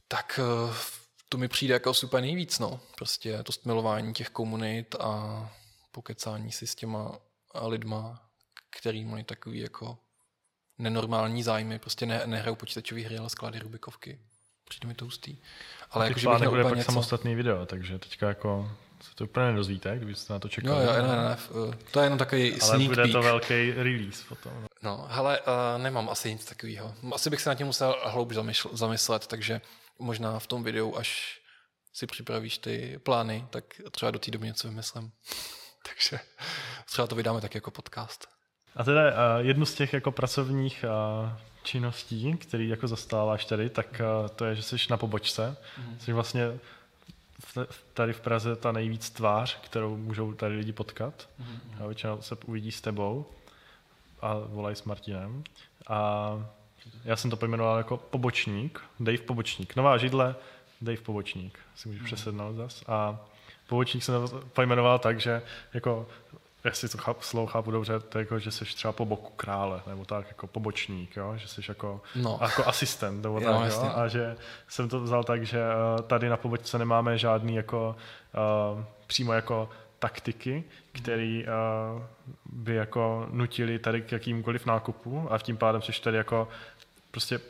tak 0.09 0.41
uh, 0.43 0.77
to 1.29 1.39
mi 1.39 1.49
přijde 1.49 1.75
jako 1.75 1.95
super 1.95 2.21
nejvíc, 2.21 2.59
no. 2.59 2.81
Prostě 2.97 3.43
to 3.43 3.53
stmilování 3.53 4.15
těch 4.15 4.31
komunit 4.31 4.95
a 4.95 5.51
pokecání 5.93 6.53
si 6.53 6.67
s 6.67 6.75
těma 6.75 7.19
lidma, 7.63 8.31
který 8.71 9.05
mají 9.05 9.25
takový 9.25 9.59
jako 9.59 9.99
nenormální 10.79 11.43
zájmy, 11.43 11.79
prostě 11.79 12.07
ne, 12.07 12.23
nehrajou 12.27 12.57
počítačové 12.57 13.01
hry, 13.01 13.19
ale 13.19 13.31
sklady 13.31 13.59
Rubikovky. 13.59 14.21
Přijde 14.73 14.89
mi 14.89 14.95
to 14.95 15.05
hustý. 15.05 15.37
Ale 15.91 16.09
jako, 16.09 16.21
že 16.21 16.29
bych 16.29 16.49
bude 16.49 16.63
pak 16.63 16.77
něco... 16.77 16.93
samostatný 16.93 17.35
video, 17.35 17.67
takže 17.67 17.99
teďka 17.99 18.29
jako 18.29 18.71
se 19.01 19.15
to 19.15 19.25
úplně 19.25 19.47
nedozvíte, 19.47 19.97
kdybyste 19.97 20.33
na 20.33 20.39
to 20.39 20.49
čekali. 20.49 20.85
Jo, 20.85 20.93
jo, 20.93 21.03
ne, 21.03 21.09
ne, 21.09 21.17
ne, 21.17 21.37
to 21.91 22.01
je 22.01 22.07
jenom 22.07 22.19
takový 22.19 22.53
Ale 22.53 22.61
sneak 22.61 22.89
bude 22.89 23.03
peek. 23.03 23.13
to 23.13 23.23
velký 23.23 23.73
release 23.73 24.25
potom. 24.29 24.53
No, 24.63 24.69
no 24.83 25.07
hele, 25.09 25.41
uh, 25.41 25.83
nemám 25.83 26.11
asi 26.11 26.33
nic 26.33 26.45
takového. 26.45 26.95
Asi 27.15 27.31
bych 27.31 27.41
se 27.41 27.49
na 27.49 27.55
tím 27.55 27.67
musel 27.67 27.97
hloubš 28.05 28.67
zamyslet, 28.73 29.27
takže 29.27 29.61
možná 29.99 30.39
v 30.39 30.47
tom 30.47 30.65
videu, 30.65 30.97
až 30.97 31.41
si 31.93 32.07
připravíš 32.07 32.59
ty 32.59 33.01
plány, 33.03 33.47
tak 33.51 33.65
třeba 33.91 34.11
do 34.11 34.19
té 34.19 34.31
doby 34.31 34.47
něco 34.47 34.69
vymyslím. 34.69 35.13
takže 35.89 36.21
třeba 36.87 37.07
to 37.07 37.15
vydáme 37.15 37.41
tak 37.41 37.55
jako 37.55 37.71
podcast. 37.71 38.27
A 38.77 38.85
teda 38.85 39.11
uh, 39.11 39.47
jednu 39.47 39.67
z 39.67 39.75
těch 39.75 39.93
jako 39.93 40.13
pracovních 40.13 40.85
uh, 40.85 41.52
činností, 41.63 42.37
který 42.37 42.69
jako 42.69 42.89
zastáváš 42.89 43.45
tady, 43.45 43.71
tak 43.71 44.01
uh, 44.23 44.29
to 44.29 44.45
je, 44.45 44.55
že 44.55 44.63
jsi 44.63 44.77
na 44.91 44.97
pobočce. 44.97 45.57
Mm. 45.79 45.99
Jsi 45.99 46.13
vlastně 46.13 46.59
tady 47.95 48.13
v 48.13 48.21
Praze 48.21 48.57
ta 48.57 48.73
nejvíc 48.73 49.11
tvář, 49.11 49.59
kterou 49.61 49.97
můžou 49.97 50.33
tady 50.33 50.57
lidi 50.57 50.73
potkat. 50.73 51.29
Mm. 51.39 51.61
A 51.81 51.87
většinou 51.87 52.23
se 52.23 52.37
uvidí 52.47 52.73
s 52.73 52.81
tebou 52.81 53.27
a 54.21 54.35
volají 54.35 54.77
s 54.77 54.85
Martinem. 54.85 55.45
A 55.89 56.33
já 57.05 57.17
jsem 57.17 57.31
to 57.31 57.37
pojmenoval 57.37 57.79
jako 57.79 57.97
pobočník, 57.97 58.81
Dave 59.01 59.19
Pobočník. 59.19 59.77
Nová 59.77 59.99
židle, 59.99 60.35
Dave 60.81 61.01
Pobočník, 61.01 61.59
si 61.75 61.89
můžeš 61.89 62.01
mm. 62.01 62.07
přesednout 62.07 62.57
zas. 62.57 62.85
A 62.87 63.21
pobočník 63.67 64.05
jsem 64.05 64.29
to 64.29 64.41
pojmenoval 64.53 64.99
tak, 64.99 65.21
že 65.21 65.43
jako 65.75 66.09
jestli 66.65 66.89
to 66.89 66.99
chápu, 66.99 67.23
slovo 67.23 67.47
chápu 67.47 67.71
dobře, 67.71 68.01
to 68.01 68.19
je 68.19 68.23
jako, 68.23 68.39
že 68.39 68.51
jsi 68.51 68.65
třeba 68.65 68.93
po 68.93 69.05
boku 69.05 69.33
krále, 69.37 69.83
nebo 69.87 70.05
tak 70.05 70.27
jako 70.29 70.47
pobočník, 70.47 71.17
jo? 71.17 71.35
že 71.37 71.49
jsi 71.49 71.61
jako, 71.69 72.01
no. 72.17 72.39
jako 72.43 72.69
asistent, 72.69 73.23
nebo 73.23 73.41
tak, 73.41 73.73
jo? 73.73 73.93
a 73.95 74.09
že 74.09 74.37
jsem 74.69 74.89
to 74.89 75.01
vzal 75.01 75.25
tak, 75.25 75.47
že 75.47 75.59
uh, 75.59 76.03
tady 76.03 76.29
na 76.29 76.37
pobočce 76.37 76.79
nemáme 76.79 77.19
žádný 77.19 77.55
jako 77.55 77.97
uh, 78.75 78.85
přímo 79.07 79.33
jako 79.33 79.71
taktiky, 79.99 80.65
které 80.93 81.43
uh, 81.43 82.03
by 82.47 82.75
jako 82.75 83.29
nutili 83.31 83.79
tady 83.79 84.03
k 84.03 84.13
jakýmkoliv 84.13 84.67
nákupu 84.67 85.27
a 85.31 85.39
v 85.39 85.43
tím 85.43 85.57
pádem 85.57 85.83
jsi 85.83 86.03
tady 86.03 86.17
jako 86.17 86.49
prostě 87.11 87.41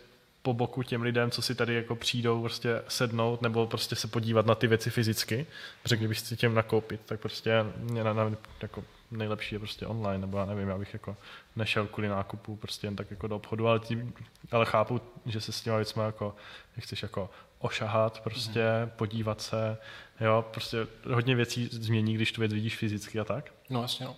po 0.42 0.54
boku 0.54 0.82
těm 0.82 1.02
lidem, 1.02 1.30
co 1.30 1.42
si 1.42 1.54
tady 1.54 1.74
jako 1.74 1.96
přijdou 1.96 2.40
prostě 2.40 2.82
sednout 2.88 3.42
nebo 3.42 3.66
prostě 3.66 3.96
se 3.96 4.08
podívat 4.08 4.46
na 4.46 4.54
ty 4.54 4.66
věci 4.66 4.90
fyzicky, 4.90 5.46
protože 5.82 5.96
kdybych 5.96 6.18
si 6.18 6.36
těm 6.36 6.54
nakoupit, 6.54 7.00
tak 7.06 7.20
prostě 7.20 7.64
mě 7.76 8.04
na, 8.04 8.12
na, 8.12 8.32
jako 8.62 8.84
nejlepší 9.12 9.54
je 9.54 9.58
prostě 9.58 9.86
online, 9.86 10.18
nebo 10.18 10.38
já 10.38 10.44
nevím, 10.44 10.68
já 10.68 10.78
bych 10.78 10.92
jako 10.92 11.16
nešel 11.56 11.86
kvůli 11.86 12.08
nákupu 12.08 12.56
prostě 12.56 12.86
jen 12.86 12.96
tak 12.96 13.10
jako 13.10 13.26
do 13.26 13.36
obchodu, 13.36 13.68
ale, 13.68 13.80
tím, 13.80 14.14
ale 14.50 14.66
chápu, 14.66 15.00
že 15.26 15.40
se 15.40 15.52
s 15.52 15.60
těma 15.60 15.76
věcmi 15.76 16.02
jako, 16.02 16.36
jak 16.76 16.84
chceš 16.84 17.02
jako 17.02 17.30
ošahat 17.58 18.20
prostě, 18.20 18.64
mm. 18.84 18.90
podívat 18.90 19.40
se, 19.40 19.78
jo, 20.20 20.44
prostě 20.50 20.86
hodně 21.12 21.34
věcí 21.34 21.68
změní, 21.72 22.14
když 22.14 22.32
tu 22.32 22.40
věc 22.40 22.52
vidíš 22.52 22.76
fyzicky 22.76 23.20
a 23.20 23.24
tak. 23.24 23.52
No 23.70 23.82
jasně, 23.82 24.06
no. 24.06 24.16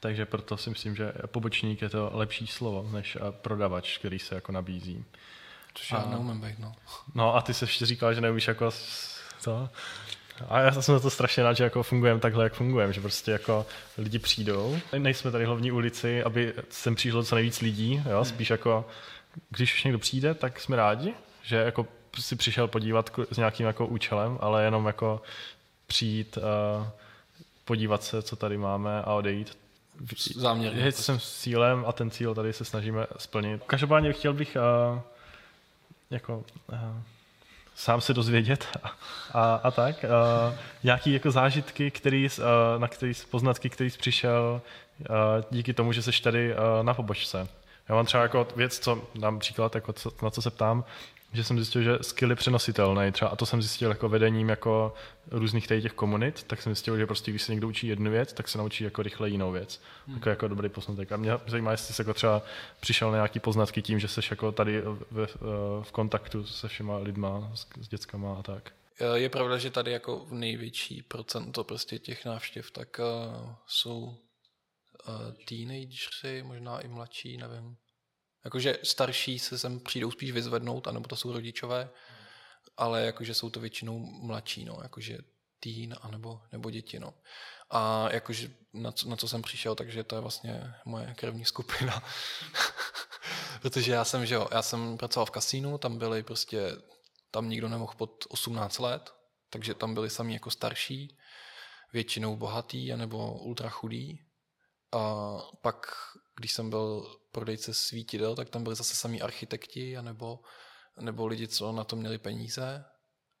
Takže 0.00 0.26
proto 0.26 0.56
si 0.56 0.70
myslím, 0.70 0.96
že 0.96 1.12
pobočník 1.26 1.82
je 1.82 1.88
to 1.88 2.10
lepší 2.12 2.46
slovo, 2.46 2.88
než 2.92 3.18
prodavač, 3.30 3.98
který 3.98 4.18
se 4.18 4.34
jako 4.34 4.52
nabízí. 4.52 5.04
Což 5.74 5.90
já 5.90 6.06
neumím 6.06 6.40
být, 6.40 6.58
no. 6.58 6.72
No 7.14 7.34
a 7.34 7.42
ty 7.42 7.54
se 7.54 7.64
ještě 7.64 7.86
říkal, 7.86 8.14
že 8.14 8.20
neumíš 8.20 8.48
jako 8.48 8.70
to. 9.44 9.68
A 10.48 10.60
já 10.60 10.72
jsem 10.72 10.94
za 10.94 11.00
to 11.00 11.10
strašně 11.10 11.42
rád, 11.42 11.56
že 11.56 11.64
jako 11.64 11.82
fungujeme 11.82 12.20
takhle, 12.20 12.44
jak 12.44 12.54
fungujeme, 12.54 12.92
že 12.92 13.00
prostě 13.00 13.30
jako 13.30 13.66
lidi 13.98 14.18
přijdou. 14.18 14.78
Nejsme 14.98 15.30
tady 15.30 15.44
hlavní 15.44 15.72
ulici, 15.72 16.24
aby 16.24 16.54
sem 16.70 16.94
přišlo 16.94 17.22
co 17.22 17.34
nejvíc 17.34 17.60
lidí, 17.60 18.02
jo? 18.10 18.16
Hmm. 18.16 18.24
spíš 18.24 18.50
jako, 18.50 18.88
když 19.50 19.74
už 19.74 19.84
někdo 19.84 19.98
přijde, 19.98 20.34
tak 20.34 20.60
jsme 20.60 20.76
rádi, 20.76 21.14
že 21.42 21.56
jako 21.56 21.86
si 22.18 22.36
přišel 22.36 22.68
podívat 22.68 23.10
s 23.30 23.36
nějakým 23.36 23.66
jako 23.66 23.86
účelem, 23.86 24.38
ale 24.40 24.64
jenom 24.64 24.86
jako 24.86 25.22
přijít, 25.86 26.36
uh, 26.36 26.86
podívat 27.64 28.02
se, 28.02 28.22
co 28.22 28.36
tady 28.36 28.58
máme 28.58 29.02
a 29.02 29.14
odejít. 29.14 29.58
Záměrně. 30.34 30.82
Je 30.82 30.92
jsem 30.92 31.20
s 31.20 31.40
cílem 31.40 31.84
a 31.86 31.92
ten 31.92 32.10
cíl 32.10 32.34
tady 32.34 32.52
se 32.52 32.64
snažíme 32.64 33.06
splnit. 33.18 33.62
Každopádně 33.66 34.12
chtěl 34.12 34.32
bych 34.32 34.56
uh, 34.56 35.00
jako 36.10 36.44
uh, 36.72 36.78
sám 37.76 38.00
se 38.00 38.14
dozvědět 38.14 38.66
a, 38.82 38.90
a, 39.32 39.54
a 39.54 39.70
tak. 39.70 40.04
Uh, 40.04 40.54
nějaký 40.84 41.12
jako 41.12 41.30
zážitky, 41.30 41.90
který, 41.90 42.28
uh, 42.38 42.44
na 42.78 42.88
který, 42.88 43.12
poznatky, 43.30 43.70
který 43.70 43.90
jsi 43.90 43.98
přišel 43.98 44.60
uh, 45.00 45.06
díky 45.50 45.72
tomu, 45.72 45.92
že 45.92 46.02
jsi 46.02 46.22
tady 46.22 46.54
uh, 46.54 46.58
na 46.82 46.94
pobočce. 46.94 47.48
Já 47.88 47.94
mám 47.94 48.06
třeba 48.06 48.22
jako 48.22 48.46
věc, 48.56 48.78
co 48.78 49.02
dám 49.14 49.38
příklad, 49.38 49.74
jako 49.74 49.92
co, 49.92 50.10
na 50.22 50.30
co 50.30 50.42
se 50.42 50.50
ptám, 50.50 50.84
že 51.36 51.44
jsem 51.44 51.56
zjistil, 51.58 51.82
že 51.82 51.98
skill 52.00 52.30
je 52.30 52.36
přenositelný 52.36 53.12
třeba, 53.12 53.30
a 53.30 53.36
to 53.36 53.46
jsem 53.46 53.62
zjistil 53.62 53.88
jako 53.88 54.08
vedením 54.08 54.48
jako 54.48 54.94
různých 55.30 55.66
těch 55.66 55.92
komunit, 55.92 56.42
tak 56.42 56.62
jsem 56.62 56.74
zjistil, 56.74 56.96
že 56.96 57.06
prostě 57.06 57.30
když 57.30 57.42
se 57.42 57.52
někdo 57.52 57.68
učí 57.68 57.86
jednu 57.86 58.10
věc, 58.10 58.32
tak 58.32 58.48
se 58.48 58.58
naučí 58.58 58.84
jako 58.84 59.02
rychle 59.02 59.28
jinou 59.28 59.52
věc. 59.52 59.80
Hmm. 60.06 60.16
Jako, 60.16 60.28
jako 60.28 60.48
dobrý 60.48 60.68
poznatek. 60.68 61.12
A 61.12 61.16
mě 61.16 61.32
zajímá, 61.46 61.70
jestli 61.70 61.94
jsi 61.94 62.00
jako 62.00 62.14
třeba 62.14 62.42
přišel 62.80 63.10
na 63.10 63.16
nějaký 63.16 63.40
poznatky 63.40 63.82
tím, 63.82 63.98
že 63.98 64.08
jsi 64.08 64.20
jako 64.30 64.52
tady 64.52 64.82
v, 65.10 65.26
v 65.82 65.92
kontaktu 65.92 66.46
se 66.46 66.68
všema 66.68 66.98
lidma, 66.98 67.50
s, 67.54 67.66
s 67.80 67.88
dětskama 67.88 68.34
a 68.38 68.42
tak. 68.42 68.72
Je 69.14 69.28
pravda, 69.28 69.58
že 69.58 69.70
tady 69.70 69.92
jako 69.92 70.26
největší 70.30 71.02
procento 71.02 71.64
prostě 71.64 71.98
těch 71.98 72.24
návštěv, 72.24 72.70
tak 72.70 73.00
uh, 73.00 73.50
jsou 73.66 73.98
uh, 74.00 74.14
teenageři, 75.48 76.42
možná 76.42 76.80
i 76.80 76.88
mladší, 76.88 77.36
nevím. 77.36 77.76
Jakože 78.46 78.78
starší 78.82 79.38
se 79.38 79.58
sem 79.58 79.80
přijdou 79.80 80.10
spíš 80.10 80.30
vyzvednout, 80.30 80.88
anebo 80.88 81.08
to 81.08 81.16
jsou 81.16 81.32
rodičové, 81.32 81.90
ale 82.76 83.06
jakože 83.06 83.34
jsou 83.34 83.50
to 83.50 83.60
většinou 83.60 83.98
mladší, 83.98 84.64
no, 84.64 84.78
jakože 84.82 85.18
teen, 85.60 85.96
anebo, 86.00 86.42
nebo 86.52 86.70
děti, 86.70 86.98
no. 86.98 87.14
A 87.70 88.08
jakože 88.12 88.50
na 88.72 88.92
co, 88.92 89.08
na 89.08 89.16
co 89.16 89.28
jsem 89.28 89.42
přišel, 89.42 89.74
takže 89.74 90.04
to 90.04 90.14
je 90.14 90.20
vlastně 90.20 90.74
moje 90.84 91.14
krevní 91.14 91.44
skupina. 91.44 92.02
Protože 93.62 93.92
já 93.92 94.04
jsem, 94.04 94.26
že 94.26 94.34
jo, 94.34 94.48
já 94.52 94.62
jsem 94.62 94.98
pracoval 94.98 95.26
v 95.26 95.30
kasínu, 95.30 95.78
tam 95.78 95.98
byli 95.98 96.22
prostě, 96.22 96.70
tam 97.30 97.48
nikdo 97.48 97.68
nemohl 97.68 97.94
pod 97.96 98.24
18 98.28 98.78
let, 98.78 99.14
takže 99.50 99.74
tam 99.74 99.94
byli 99.94 100.10
sami 100.10 100.32
jako 100.32 100.50
starší, 100.50 101.18
většinou 101.92 102.36
bohatý, 102.36 102.92
anebo 102.92 103.38
ultra 103.38 103.68
chudý. 103.68 104.20
A 104.92 105.32
pak, 105.62 105.86
když 106.36 106.52
jsem 106.52 106.70
byl 106.70 107.16
prodejce 107.32 107.74
svítidel, 107.74 108.34
tak 108.34 108.48
tam 108.50 108.62
byli 108.62 108.76
zase 108.76 108.94
samý 108.94 109.22
architekti, 109.22 109.96
anebo, 109.96 110.40
nebo 111.00 111.26
lidi, 111.26 111.48
co 111.48 111.72
na 111.72 111.84
to 111.84 111.96
měli 111.96 112.18
peníze. 112.18 112.84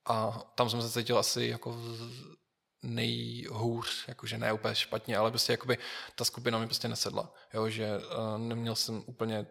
A 0.08 0.40
tam 0.54 0.70
jsem 0.70 0.82
se 0.82 0.90
cítil 0.90 1.18
asi 1.18 1.44
jako 1.44 1.76
nejhůř, 2.82 4.08
jakože 4.08 4.38
ne 4.38 4.52
úplně 4.52 4.74
špatně, 4.74 5.16
ale 5.16 5.30
prostě 5.30 5.52
jakoby 5.52 5.78
ta 6.14 6.24
skupina 6.24 6.58
mi 6.58 6.66
prostě 6.66 6.88
nesedla, 6.88 7.32
jo, 7.54 7.68
že 7.68 7.96
uh, 7.98 8.38
neměl 8.38 8.74
jsem 8.74 9.02
úplně 9.06 9.46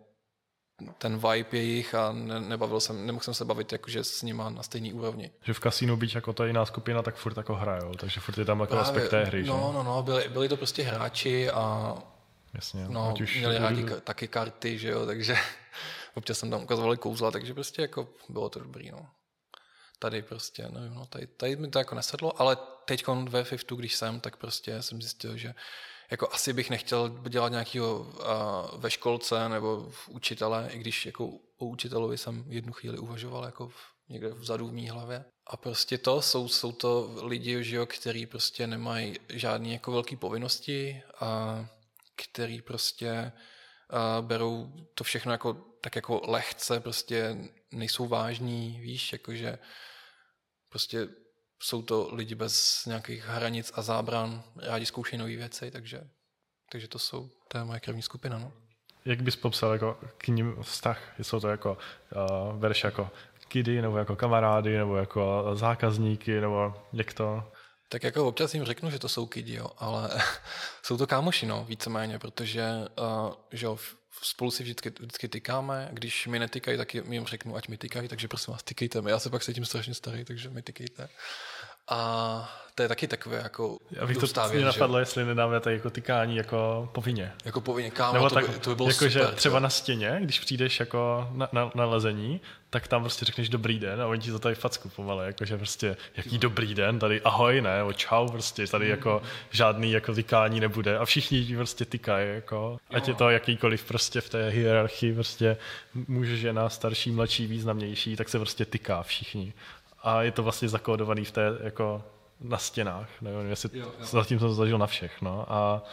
ten 0.98 1.18
vibe 1.18 1.58
jejich 1.58 1.96
a 1.96 2.12
ne, 2.12 2.40
nebavil 2.40 2.80
jsem, 2.80 3.06
nemohl 3.06 3.24
jsem 3.24 3.34
se 3.34 3.46
bavit 3.46 3.72
jakože 3.72 4.04
s 4.04 4.22
nima 4.22 4.50
na 4.50 4.64
stejný 4.64 4.94
úrovni. 4.94 5.32
Že 5.44 5.54
v 5.54 5.60
kasínu 5.60 5.98
být 5.98 6.16
jako 6.16 6.34
ta 6.34 6.46
jiná 6.46 6.66
skupina, 6.66 7.02
tak 7.02 7.16
furt 7.16 7.38
jako 7.38 7.56
hrajou, 7.56 7.92
takže 7.92 8.20
furt 8.20 8.38
je 8.38 8.46
tam 8.46 8.60
jako 8.60 8.74
Právě, 8.74 8.90
aspekt 8.90 9.10
té 9.10 9.24
hry, 9.24 9.44
No, 9.44 9.56
že? 9.68 9.74
no, 9.74 9.84
no, 9.84 10.04
byli, 10.04 10.30
byli 10.30 10.50
to 10.50 10.58
prostě 10.58 10.84
hráči 10.84 11.50
a 11.50 11.96
Jasně, 12.56 12.86
no, 12.90 13.14
už 13.22 13.38
měli 13.38 13.58
rádi 13.58 13.84
ka- 13.84 14.00
taky 14.00 14.28
karty, 14.28 14.78
že 14.78 14.90
jo, 14.90 15.06
takže 15.06 15.36
občas 16.14 16.40
jsem 16.40 16.50
tam 16.50 16.64
ukazovali 16.64 16.98
kouzla, 16.98 17.32
takže 17.32 17.54
prostě 17.54 17.82
jako 17.82 18.08
bylo 18.30 18.50
to 18.50 18.60
dobrý, 18.60 18.92
no. 18.92 19.10
Tady 20.00 20.22
prostě, 20.22 20.68
nevím, 20.70 20.94
no, 20.94 21.06
tady, 21.06 21.28
tady 21.28 21.56
mi 21.56 21.68
to 21.68 21.80
jako 21.80 21.96
nesedlo, 21.96 22.42
ale 22.42 22.58
teď 22.86 23.08
ve 23.08 23.44
Fiftu, 23.44 23.76
když 23.76 23.96
jsem, 23.96 24.20
tak 24.20 24.38
prostě 24.38 24.82
jsem 24.82 25.02
zjistil, 25.02 25.38
že 25.38 25.54
jako 26.12 26.30
asi 26.32 26.54
bych 26.54 26.70
nechtěl 26.70 27.10
dělat 27.30 27.52
nějakého 27.52 28.00
uh, 28.00 28.82
ve 28.82 28.92
školce 28.92 29.50
nebo 29.50 29.88
v 29.90 30.10
učitele, 30.10 30.70
i 30.72 30.78
když 30.80 31.06
jako 31.06 31.28
o 31.58 31.66
učitelovi 31.66 32.18
jsem 32.18 32.46
jednu 32.48 32.74
chvíli 32.74 32.98
uvažoval 32.98 33.46
jako 33.46 33.68
v, 33.68 33.76
někde 34.10 34.30
vzadu 34.30 34.68
v 34.68 34.74
mý 34.74 34.90
hlavě. 34.90 35.26
A 35.48 35.58
prostě 35.58 35.98
to 35.98 36.22
jsou, 36.22 36.48
jsou 36.48 36.72
to 36.72 37.16
lidi, 37.22 37.64
že 37.64 37.76
jo, 37.76 37.86
který 37.86 38.26
prostě 38.26 38.68
nemají 38.68 39.16
žádné 39.30 39.70
jako 39.70 39.92
velké 39.92 40.18
povinnosti 40.18 41.02
a 41.20 41.60
který 42.16 42.62
prostě 42.62 43.32
uh, 43.94 44.26
berou 44.26 44.74
to 44.96 45.04
všechno 45.04 45.32
jako, 45.32 45.54
tak 45.82 45.96
jako 45.96 46.22
lehce, 46.28 46.80
prostě 46.80 47.38
nejsou 47.72 48.08
vážní, 48.08 48.80
víš, 48.82 49.14
jakože 49.14 49.60
prostě 50.70 51.08
jsou 51.62 51.82
to 51.82 52.10
lidi 52.16 52.36
bez 52.36 52.86
nějakých 52.86 53.26
hranic 53.26 53.72
a 53.76 53.82
zábran, 53.82 54.44
rádi 54.58 54.86
zkoušejí 54.86 55.20
nové 55.20 55.36
věci, 55.36 55.72
takže, 55.72 56.02
takže 56.72 56.88
to 56.88 57.00
jsou, 57.00 57.30
to 57.48 57.58
je 57.58 57.64
moje 57.64 57.80
krevní 57.80 58.02
skupina, 58.02 58.40
no. 58.40 58.54
Jak 59.06 59.22
bys 59.22 59.36
popsal 59.36 59.74
jako 59.74 60.00
k 60.18 60.28
ním 60.28 60.64
vztah? 60.64 61.16
Jsou 61.22 61.40
to 61.40 61.48
jako, 61.48 61.78
uh, 62.16 62.60
bereš 62.60 62.84
jako 62.84 63.12
kidy, 63.48 63.82
nebo 63.82 63.98
jako 63.98 64.16
kamarády, 64.16 64.78
nebo 64.78 64.96
jako 64.96 65.52
zákazníky, 65.54 66.42
nebo 66.42 66.74
jak 66.94 67.14
to? 67.14 67.52
Tak 67.90 68.04
jako 68.04 68.28
občas 68.28 68.54
jim 68.54 68.66
řeknu, 68.66 68.92
že 68.92 69.00
to 69.00 69.10
jsou 69.10 69.26
kidi, 69.26 69.54
jo, 69.54 69.72
ale 69.78 70.10
jsou 70.84 70.98
to 70.98 71.08
kámoši, 71.08 71.46
no, 71.46 71.66
víceméně, 71.70 72.20
protože 72.20 72.64
uh, 73.00 73.34
že 73.52 73.66
jo, 73.66 73.78
spolu 74.22 74.52
si 74.52 74.64
vždycky, 74.64 74.90
vždycky 74.90 75.28
tykáme, 75.28 75.90
když 75.92 76.28
mi 76.28 76.40
netykají, 76.40 76.78
tak 76.78 76.94
jim 76.96 77.26
řeknu, 77.26 77.56
ať 77.56 77.68
mi 77.68 77.78
tykají, 77.78 78.08
takže 78.08 78.28
prosím 78.28 78.52
vás, 78.52 78.64
tykejte 78.64 79.02
mi. 79.02 79.12
Já 79.12 79.20
se 79.20 79.30
pak 79.30 79.44
cítím 79.44 79.66
strašně 79.66 79.94
starý, 79.94 80.26
takže 80.26 80.50
mi 80.50 80.62
tykejte. 80.62 81.10
A 81.88 82.66
to 82.76 82.84
je 82.84 82.88
taky 82.88 83.08
takové 83.08 83.38
jako 83.38 83.78
Já 83.92 84.06
bych 84.06 84.18
to 84.18 84.28
mě 84.54 84.66
napadlo, 84.66 84.98
že? 84.98 85.02
jestli 85.02 85.26
nedáme 85.26 85.60
tady 85.60 85.76
jako 85.76 85.90
tykání 85.90 86.38
jako 86.38 86.90
povinně. 86.92 87.32
Jako 87.46 87.62
povinně, 87.62 87.92
kámo, 87.92 88.14
Nebo 88.14 88.30
to, 88.30 88.36
tak, 88.36 88.50
by, 88.50 88.60
to 88.60 88.70
by 88.70 88.76
bylo 88.76 88.88
jako, 88.88 89.10
super. 89.10 89.12
Že 89.12 89.36
třeba 89.36 89.60
na 89.60 89.70
stěně, 89.70 90.20
když 90.22 90.40
přijdeš 90.40 90.80
jako 90.80 91.30
na, 91.32 91.50
na, 91.52 91.72
na, 91.76 91.86
lezení, 91.86 92.42
tak 92.70 92.88
tam 92.88 93.02
prostě 93.02 93.26
řekneš 93.26 93.50
dobrý 93.50 93.80
den 93.80 94.02
a 94.02 94.08
oni 94.08 94.22
ti 94.22 94.32
to 94.32 94.40
tady 94.40 94.56
facku 94.56 94.90
pomale, 94.90 95.26
jakože 95.26 95.58
prostě 95.58 95.98
jaký 96.18 96.38
dobrý 96.38 96.76
den, 96.76 97.00
tady 97.00 97.22
ahoj, 97.22 97.62
ne, 97.62 97.84
o 97.84 97.94
čau, 97.94 98.28
prostě 98.28 98.68
tady 98.68 98.90
jako 98.90 99.22
žádný 99.52 99.92
jako 99.92 100.14
tykání 100.14 100.60
nebude 100.60 100.98
a 100.98 101.06
všichni 101.06 101.46
ti 101.46 101.56
prostě 101.56 101.86
tykají, 101.86 102.30
jako, 102.36 102.78
ať 102.90 103.08
je 103.08 103.14
to 103.14 103.30
jakýkoliv 103.30 103.84
prostě 103.84 104.22
v 104.22 104.30
té 104.30 104.50
hierarchii, 104.50 105.14
prostě 105.14 105.58
muž, 106.08 106.28
žena, 106.28 106.70
starší, 106.70 107.12
mladší, 107.12 107.48
významnější, 107.48 108.16
tak 108.16 108.30
se 108.30 108.40
prostě 108.40 108.66
tyká 108.66 109.04
všichni 109.04 109.54
a 110.06 110.22
je 110.22 110.32
to 110.32 110.44
vlastně 110.44 110.70
zakódovaný 110.70 111.26
v 111.26 111.32
té, 111.32 111.42
jako 111.64 112.04
na 112.42 112.58
stěnách. 112.58 113.10
Nevím, 113.22 113.50
jestli 113.50 113.70
jo, 113.74 113.86
jo. 114.00 114.06
zatím 114.06 114.40
jsem 114.40 114.48
to 114.48 114.54
zažil 114.54 114.78
na 114.78 114.88
všech. 114.88 115.22
No. 115.22 115.46
A, 115.50 115.84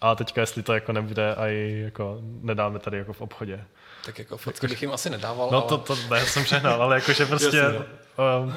a 0.00 0.14
teďka, 0.14 0.40
jestli 0.40 0.62
to 0.62 0.72
jako 0.72 0.92
nebude 0.92 1.34
a 1.34 1.46
jako 1.46 2.18
nedáme 2.22 2.78
tady 2.78 2.98
jako 2.98 3.12
v 3.12 3.20
obchodě. 3.20 3.64
Tak 4.04 4.18
jako 4.18 4.36
facky 4.36 4.68
bych 4.68 4.82
jim 4.82 4.92
asi 4.92 5.10
nedával. 5.10 5.48
No 5.50 5.58
ale... 5.58 5.68
to, 5.68 5.78
to 5.78 5.96
ne, 6.10 6.26
jsem 6.26 6.44
přehnal, 6.44 6.82
ale 6.82 6.94
jakože 6.94 7.26
prostě 7.26 7.62
no. 7.62 7.84
um, 8.42 8.54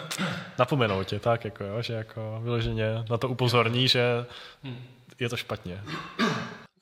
napomenou 0.60 1.04
tě, 1.04 1.20
tak 1.20 1.46
jako, 1.46 1.64
jo, 1.64 1.82
že 1.82 1.94
jako 1.94 2.40
vyloženě 2.44 3.06
na 3.10 3.18
to 3.18 3.30
upozorní, 3.30 3.88
že 3.88 4.26
hmm. 4.64 4.84
je 5.20 5.30
to 5.30 5.38
špatně. 5.38 5.84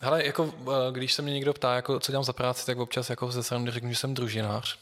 Hele, 0.01 0.25
jako 0.25 0.53
eh, 0.67 0.91
když 0.91 1.13
se 1.13 1.21
mě 1.21 1.33
někdo 1.33 1.53
ptá, 1.53 1.75
jako, 1.75 1.99
co 1.99 2.11
dělám 2.11 2.23
za 2.23 2.33
práci, 2.33 2.65
tak 2.65 2.77
občas 2.77 3.09
jako 3.09 3.31
ze 3.31 3.43
srandy 3.43 3.71
řeknu, 3.71 3.89
že 3.89 3.95
jsem 3.95 4.13
družinář 4.13 4.77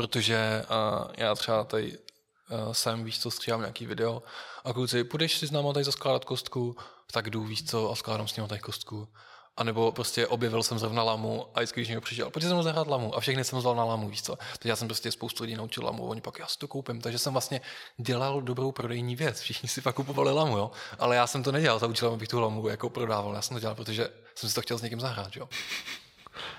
protože 0.00 0.64
uh, 0.70 1.12
já 1.16 1.34
třeba 1.34 1.64
tady 1.64 1.98
uh, 1.98 2.72
jsem, 2.72 3.04
víš 3.04 3.20
co, 3.20 3.30
stříhám 3.30 3.60
nějaký 3.60 3.86
video 3.86 4.22
a 4.64 4.72
kluci, 4.72 5.04
půjdeš 5.04 5.38
si 5.38 5.46
s 5.46 5.50
náma 5.50 5.72
tady 5.72 5.84
zaskládat 5.84 6.24
kostku, 6.24 6.76
tak 7.12 7.30
jdu, 7.30 7.44
víš 7.44 7.70
co, 7.70 7.90
a 7.90 7.94
skládám 7.94 8.28
s 8.28 8.36
ním 8.36 8.48
tady 8.48 8.60
kostku. 8.60 9.08
A 9.56 9.64
nebo 9.64 9.92
prostě 9.92 10.26
objevil 10.26 10.62
jsem 10.62 10.78
zrovna 10.78 11.02
lamu 11.02 11.46
a 11.54 11.60
vždycky, 11.60 11.80
když 11.80 11.88
někdo 11.88 12.00
přišel, 12.00 12.30
pojď 12.30 12.44
se 12.44 12.52
mnou 12.52 12.62
zahrát 12.62 12.86
lamu. 12.86 13.16
A 13.16 13.20
všechny 13.20 13.44
jsem 13.44 13.60
zval 13.60 13.76
na 13.76 13.84
lamu, 13.84 14.08
víš 14.08 14.22
co. 14.22 14.36
Takže 14.36 14.68
já 14.68 14.76
jsem 14.76 14.88
prostě 14.88 15.12
spoustu 15.12 15.44
lidí 15.44 15.56
naučil 15.56 15.84
lamu, 15.84 16.06
oni 16.06 16.20
pak 16.20 16.38
já 16.38 16.46
si 16.46 16.58
to 16.58 16.68
koupím. 16.68 17.00
Takže 17.00 17.18
jsem 17.18 17.32
vlastně 17.32 17.60
dělal 17.98 18.42
dobrou 18.42 18.72
prodejní 18.72 19.16
věc. 19.16 19.40
Všichni 19.40 19.68
si 19.68 19.80
pak 19.80 19.94
kupovali 19.94 20.32
lamu, 20.32 20.58
jo. 20.58 20.70
Ale 20.98 21.16
já 21.16 21.26
jsem 21.26 21.42
to 21.42 21.52
nedělal 21.52 21.78
za 21.78 21.86
účelem, 21.86 22.14
abych 22.14 22.28
tu 22.28 22.40
lamu 22.40 22.68
jako 22.68 22.90
prodával. 22.90 23.34
Já 23.34 23.42
jsem 23.42 23.54
to 23.56 23.60
dělal, 23.60 23.74
protože 23.74 24.08
jsem 24.34 24.48
si 24.48 24.54
to 24.54 24.62
chtěl 24.62 24.78
s 24.78 24.82
někým 24.82 25.00
zahrát, 25.00 25.36
jo. 25.36 25.48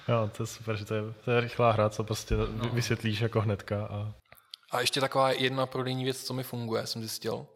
Jo, 0.08 0.30
to 0.38 0.44
je 0.44 0.48
super, 0.48 0.76
že 0.76 0.86
to 0.86 0.96
je, 0.96 1.02
to 1.26 1.32
je 1.32 1.42
rychlá 1.42 1.72
hra, 1.72 1.90
co 1.90 2.04
prostě 2.04 2.36
no. 2.36 2.70
vysvětlíš 2.70 3.20
jako 3.20 3.42
hnedka. 3.42 3.86
A... 3.86 4.14
a 4.72 4.82
ještě 4.82 5.02
taková 5.02 5.32
jedna 5.32 5.66
prodejní 5.66 6.04
věc, 6.04 6.24
co 6.24 6.34
mi 6.34 6.44
funguje, 6.44 6.88
jsem 6.88 7.02
zjistil, 7.02 7.48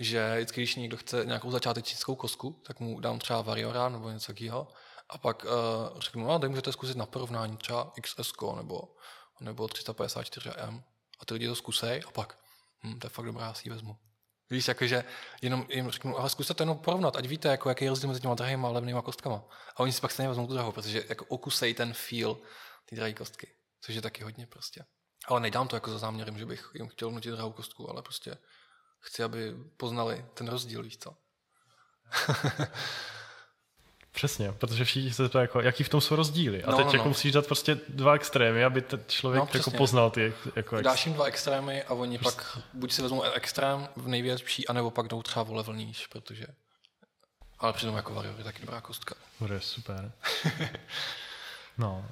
že 0.00 0.34
vždycky, 0.36 0.60
když 0.60 0.76
někdo 0.76 0.96
chce 0.96 1.24
nějakou 1.24 1.50
začátečnickou 1.50 2.14
kosku, 2.14 2.62
tak 2.66 2.80
mu 2.80 3.00
dám 3.00 3.18
třeba 3.18 3.42
Variora 3.42 3.88
nebo 3.88 4.10
něco 4.10 4.26
takového 4.32 4.68
a 5.10 5.18
pak 5.18 5.44
uh, 5.44 6.00
řeknu, 6.00 6.26
no, 6.26 6.38
tak 6.38 6.50
můžete 6.50 6.72
zkusit 6.72 6.96
na 6.96 7.06
porovnání 7.06 7.56
třeba 7.56 7.92
XS 8.02 8.32
nebo, 8.56 8.82
nebo 9.40 9.66
354M 9.66 10.82
a 11.20 11.24
ty 11.24 11.34
lidi 11.34 11.46
to 11.46 11.54
zkusej 11.54 12.02
a 12.08 12.10
pak, 12.10 12.38
hm, 12.84 12.98
to 12.98 13.06
je 13.06 13.10
fakt 13.10 13.26
dobrá, 13.26 13.44
já 13.44 13.54
si 13.54 13.68
ji 13.68 13.72
vezmu. 13.72 13.96
Víš, 14.50 14.68
jakože 14.68 15.04
jenom 15.42 15.66
jim 15.70 15.90
řeknu, 15.90 16.18
ale 16.18 16.30
zkuste 16.30 16.54
to 16.54 16.62
jenom 16.62 16.78
porovnat, 16.78 17.16
ať 17.16 17.26
víte, 17.26 17.48
jako, 17.48 17.68
jaký 17.68 17.84
je 17.84 17.90
rozdíl 17.90 18.08
mezi 18.08 18.20
těma 18.20 18.34
drahýma 18.34 18.68
a 18.68 18.72
levnýma 18.72 19.02
kostkama. 19.02 19.44
A 19.76 19.80
oni 19.80 19.92
si 19.92 20.00
pak 20.00 20.10
stejně 20.10 20.28
vezmou 20.28 20.46
tu 20.46 20.52
drahou, 20.52 20.72
protože 20.72 21.04
jako 21.08 21.24
okusej 21.24 21.74
ten 21.74 21.92
feel 21.92 22.38
ty 22.84 22.96
drahé 22.96 23.14
kostky, 23.14 23.48
což 23.80 23.94
je 23.94 24.02
taky 24.02 24.24
hodně 24.24 24.46
prostě. 24.46 24.84
Ale 25.26 25.40
nejdám 25.40 25.68
to 25.68 25.76
jako 25.76 25.90
za 25.90 25.98
záměrem, 25.98 26.38
že 26.38 26.46
bych 26.46 26.70
jim 26.74 26.88
chtěl 26.88 27.10
nutit 27.10 27.32
drahou 27.32 27.52
kostku, 27.52 27.90
ale 27.90 28.02
prostě 28.02 28.38
chci, 29.00 29.22
aby 29.22 29.54
poznali 29.76 30.26
ten 30.34 30.48
rozdíl, 30.48 30.82
víš 30.82 30.98
co. 30.98 31.16
Přesně, 34.18 34.52
protože 34.52 34.84
všichni 34.84 35.12
se 35.12 35.28
ptají, 35.28 35.42
jako, 35.44 35.60
jaký 35.60 35.84
v 35.84 35.88
tom 35.88 36.00
jsou 36.00 36.16
rozdíly. 36.16 36.64
A 36.64 36.70
no, 36.70 36.76
teď 36.76 36.86
no, 36.86 36.92
jako 36.92 37.04
no. 37.04 37.08
musíš 37.08 37.32
dát 37.32 37.46
prostě 37.46 37.78
dva 37.88 38.14
extrémy, 38.14 38.64
aby 38.64 38.80
ten 38.82 39.04
člověk 39.08 39.42
no, 39.42 39.48
jako 39.54 39.70
poznal 39.70 40.10
ty 40.10 40.34
jako 40.56 40.80
Dáš 40.80 41.06
jim 41.06 41.14
dva 41.14 41.24
extrémy 41.24 41.82
a 41.82 41.94
oni 41.94 42.18
prostě. 42.18 42.36
pak 42.36 42.58
buď 42.72 42.92
si 42.92 43.02
vezmou 43.02 43.22
extrém 43.22 43.88
v 43.96 44.08
největší, 44.08 44.68
anebo 44.68 44.90
pak 44.90 45.08
jdou 45.08 45.22
třeba 45.22 45.46
level 45.50 45.74
níž, 45.74 46.06
protože... 46.06 46.46
Ale 47.58 47.72
přitom 47.72 47.96
jako 47.96 48.14
Warrior 48.14 48.34
je 48.38 48.44
taky 48.44 48.60
dobrá 48.60 48.80
kostka. 48.80 49.14
Bude 49.40 49.60
super. 49.60 50.12
no. 51.78 52.04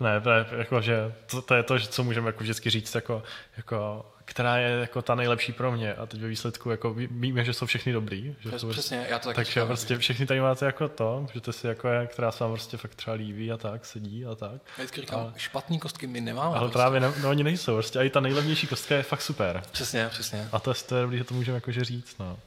Ne, 0.00 0.20
to 0.20 0.30
je, 0.30 0.46
jako, 0.50 0.80
že 0.80 1.14
to, 1.30 1.42
to, 1.42 1.54
je 1.54 1.62
to, 1.62 1.78
co 1.78 2.04
můžeme 2.04 2.26
jako 2.26 2.40
vždycky 2.40 2.70
říct, 2.70 2.94
jako, 2.94 3.22
jako, 3.56 4.06
která 4.30 4.56
je 4.56 4.70
jako 4.80 5.02
ta 5.02 5.14
nejlepší 5.14 5.52
pro 5.52 5.72
mě. 5.72 5.94
A 5.94 6.06
teď 6.06 6.20
ve 6.20 6.28
výsledku 6.28 6.70
jako, 6.70 6.94
víme, 6.94 7.44
že 7.44 7.52
jsou 7.54 7.66
všechny 7.66 7.92
dobrý. 7.92 8.36
Že 8.40 8.48
Přes, 8.48 8.60
jsou, 8.60 8.70
přesně, 8.70 9.06
já 9.10 9.18
to 9.18 9.28
taky 9.28 9.36
takže 9.36 9.64
prostě 9.64 9.98
všechny 9.98 10.26
tady 10.26 10.40
máte 10.40 10.66
jako 10.66 10.88
to, 10.88 11.26
že 11.34 11.40
to 11.40 11.52
si 11.52 11.66
jako 11.66 11.88
je, 11.88 12.06
která 12.06 12.32
se 12.32 12.44
vám 12.44 12.52
prostě 12.52 12.76
fakt 12.76 12.94
třeba 12.94 13.14
líbí 13.14 13.52
a 13.52 13.56
tak, 13.56 13.84
sedí 13.86 14.26
a 14.26 14.34
tak. 14.34 14.52
Já 14.52 14.58
vždycky 14.76 15.00
říkám, 15.00 15.20
ale, 15.20 15.32
špatný 15.36 15.78
kostky 15.78 16.06
my 16.06 16.20
nemáme. 16.20 16.48
Ale 16.56 16.58
prostě. 16.58 16.72
právě 16.72 17.00
ne, 17.00 17.12
no, 17.22 17.30
oni 17.30 17.44
nejsou, 17.44 17.72
prostě 17.74 17.98
i 17.98 18.10
ta 18.10 18.20
nejlevnější 18.20 18.66
kostka 18.66 18.96
je 18.96 19.02
fakt 19.02 19.22
super. 19.22 19.62
Přesně, 19.72 20.08
přesně. 20.08 20.48
A 20.52 20.58
to, 20.60 20.70
je- 20.70 20.74
to 20.88 20.96
je 20.96 21.02
dobrý, 21.02 21.18
že 21.18 21.24
to 21.24 21.34
můžeme 21.34 21.56
jakože 21.56 21.84
říct, 21.84 22.18
no. 22.18 22.38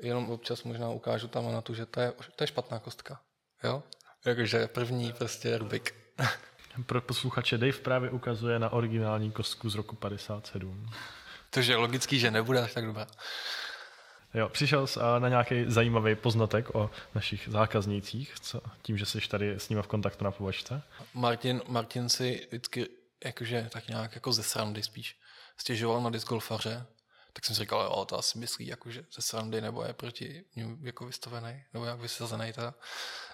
Jenom 0.00 0.30
občas 0.30 0.62
možná 0.62 0.90
ukážu 0.90 1.28
tam 1.28 1.52
na 1.52 1.60
tu, 1.60 1.74
že 1.74 1.86
to 1.86 2.00
je, 2.00 2.12
to 2.36 2.42
je 2.44 2.48
špatná 2.48 2.78
kostka. 2.78 3.20
Jo? 3.64 3.82
Jakože 4.26 4.66
první 4.68 5.12
prostě 5.12 5.58
Rubik. 5.58 5.94
Pro 6.86 7.00
posluchače 7.00 7.58
Dave 7.58 7.72
právě 7.72 8.10
ukazuje 8.10 8.58
na 8.58 8.72
originální 8.72 9.32
kostku 9.32 9.70
z 9.70 9.74
roku 9.74 9.96
57. 9.96 10.90
Takže 11.50 11.72
je 11.72 11.76
logický, 11.76 12.18
že 12.18 12.30
nebude 12.30 12.60
až 12.62 12.74
tak 12.74 12.86
dobrá. 12.86 13.06
Jo, 14.34 14.48
přišel 14.48 14.86
jsi 14.86 15.00
na 15.18 15.28
nějaký 15.28 15.64
zajímavý 15.66 16.14
poznatek 16.14 16.74
o 16.74 16.90
našich 17.14 17.48
zákaznících, 17.48 18.34
co, 18.40 18.60
tím, 18.82 18.98
že 18.98 19.06
jsi 19.06 19.20
tady 19.28 19.50
s 19.50 19.68
nimi 19.68 19.82
v 19.82 19.86
kontaktu 19.86 20.24
na 20.24 20.30
pobočce. 20.30 20.82
Martin, 21.14 21.62
Martin 21.68 22.08
si 22.08 22.46
vždycky 22.48 22.88
jakože 23.24 23.68
tak 23.72 23.88
nějak 23.88 24.14
jako 24.14 24.32
ze 24.32 24.42
srandy 24.42 24.82
spíš 24.82 25.16
stěžoval 25.56 26.02
na 26.02 26.10
disc 26.10 26.28
golfaře, 26.28 26.86
tak 27.32 27.44
jsem 27.44 27.56
si 27.56 27.62
říkal, 27.62 27.80
jo, 27.80 28.04
to 28.04 28.18
asi 28.18 28.38
myslí 28.38 28.66
jakože 28.66 29.04
ze 29.14 29.22
srandy, 29.22 29.60
nebo 29.60 29.82
je 29.82 29.92
proti 29.92 30.44
ním 30.56 30.78
jako 30.82 31.06
vystavený, 31.06 31.62
nebo 31.72 31.84
jak 31.84 32.00
vysazený 32.00 32.52
teda. 32.52 32.74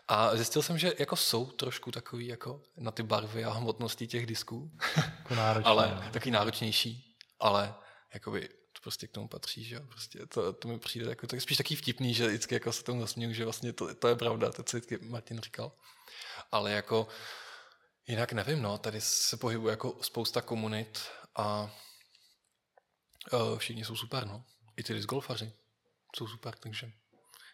A 0.09 0.37
zjistil 0.37 0.63
jsem, 0.63 0.79
že 0.79 0.93
jako 0.99 1.17
jsou 1.17 1.47
trošku 1.47 1.91
takový 1.91 2.27
jako 2.27 2.63
na 2.77 2.91
ty 2.91 3.03
barvy 3.03 3.45
a 3.45 3.53
hmotnosti 3.53 4.07
těch 4.07 4.27
disků, 4.27 4.71
Jako 4.97 5.35
náročný, 5.35 5.71
ale 5.71 6.01
no. 6.05 6.11
taky 6.13 6.31
náročnější, 6.31 7.17
ale 7.41 7.75
jakoby 8.15 8.49
to 8.49 8.81
prostě 8.83 9.07
k 9.07 9.13
tomu 9.13 9.29
patří, 9.29 9.65
že 9.65 9.75
jo, 9.75 9.83
prostě 9.89 10.27
to, 10.27 10.53
to 10.53 10.69
mi 10.69 10.79
přijde 10.79 11.09
jako 11.09 11.27
tak 11.27 11.41
spíš 11.41 11.57
taky 11.57 11.77
vtipný, 11.77 12.15
že 12.15 12.27
vždycky 12.27 12.55
jako 12.55 12.73
se 12.73 12.83
tomu 12.83 13.01
zasměju, 13.01 13.33
že 13.33 13.45
vlastně 13.45 13.73
to, 13.73 13.95
to 13.95 14.09
je 14.09 14.17
pravda, 14.17 14.53
to, 14.53 14.63
co 14.63 14.77
vždycky 14.77 14.99
Martin 14.99 15.41
říkal. 15.41 15.73
Ale 16.53 16.73
jako 16.73 17.09
jinak 18.07 18.33
nevím, 18.33 18.63
no, 18.63 18.79
tady 18.79 19.01
se 19.01 19.37
pohybuje 19.37 19.73
jako 19.73 19.99
spousta 20.03 20.41
komunit 20.41 21.01
a 21.37 21.71
uh, 23.33 23.59
všichni 23.59 23.85
jsou 23.85 23.97
super, 23.97 24.27
no. 24.27 24.45
I 24.77 24.83
ty 24.83 24.95
disc 24.95 25.07
golfaři 25.07 25.53
jsou 26.17 26.29
super, 26.29 26.55
takže 26.55 26.93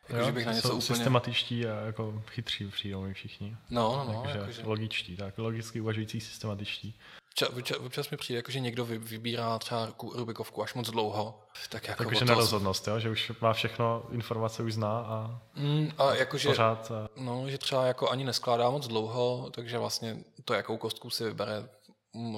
jako, 0.09 0.16
Jo, 0.20 0.26
že 0.26 0.32
bych 0.32 0.46
na 0.46 0.53
něco 0.53 0.68
jsou 0.68 0.74
úplně... 0.74 0.82
systematičtí 0.86 1.66
a 1.66 1.74
jako 1.80 2.22
chytří 2.30 2.68
přijdou 2.70 3.03
mi 3.03 3.14
všichni. 3.14 3.57
No, 3.70 4.05
no, 4.07 4.12
no, 4.12 4.22
Takže 4.22 4.38
jakože... 4.38 4.62
logičtí, 4.64 5.16
tak 5.16 5.38
logicky 5.38 5.80
uvažující 5.80 6.20
systematičtí. 6.20 6.98
Občas, 7.32 7.48
občas, 7.48 7.76
občas 7.78 8.11
mi 8.11 8.16
přijde, 8.16 8.38
jako, 8.38 8.50
že 8.53 8.61
někdo 8.61 8.84
vy, 8.84 8.98
vybírá 8.98 9.59
třeba 9.59 9.86
ku- 9.96 10.12
Rubikovku 10.16 10.62
až 10.62 10.74
moc 10.74 10.90
dlouho, 10.90 11.42
tak 11.68 11.88
jako 11.88 12.05
Takže 12.05 12.18
toho- 12.20 12.28
nerozhodnost, 12.28 12.88
jo? 12.88 13.00
že 13.00 13.11
už 13.11 13.32
má 13.40 13.53
všechno, 13.53 14.03
informace 14.11 14.62
už 14.62 14.74
zná 14.74 14.98
a 14.98 15.40
Mm, 15.55 15.92
a 15.98 16.14
jakože, 16.14 16.48
pořád 16.48 16.92
eh, 17.05 17.09
no, 17.22 17.50
že 17.50 17.59
třeba 17.59 17.86
jako 17.86 18.11
ani 18.11 18.24
neskládá 18.24 18.70
moc 18.70 18.88
dlouho, 18.88 19.50
takže 19.55 19.78
vlastně 19.78 20.16
to, 20.44 20.55
jakou 20.55 20.76
kostku 20.76 21.11
si 21.11 21.24
vybere, 21.24 21.68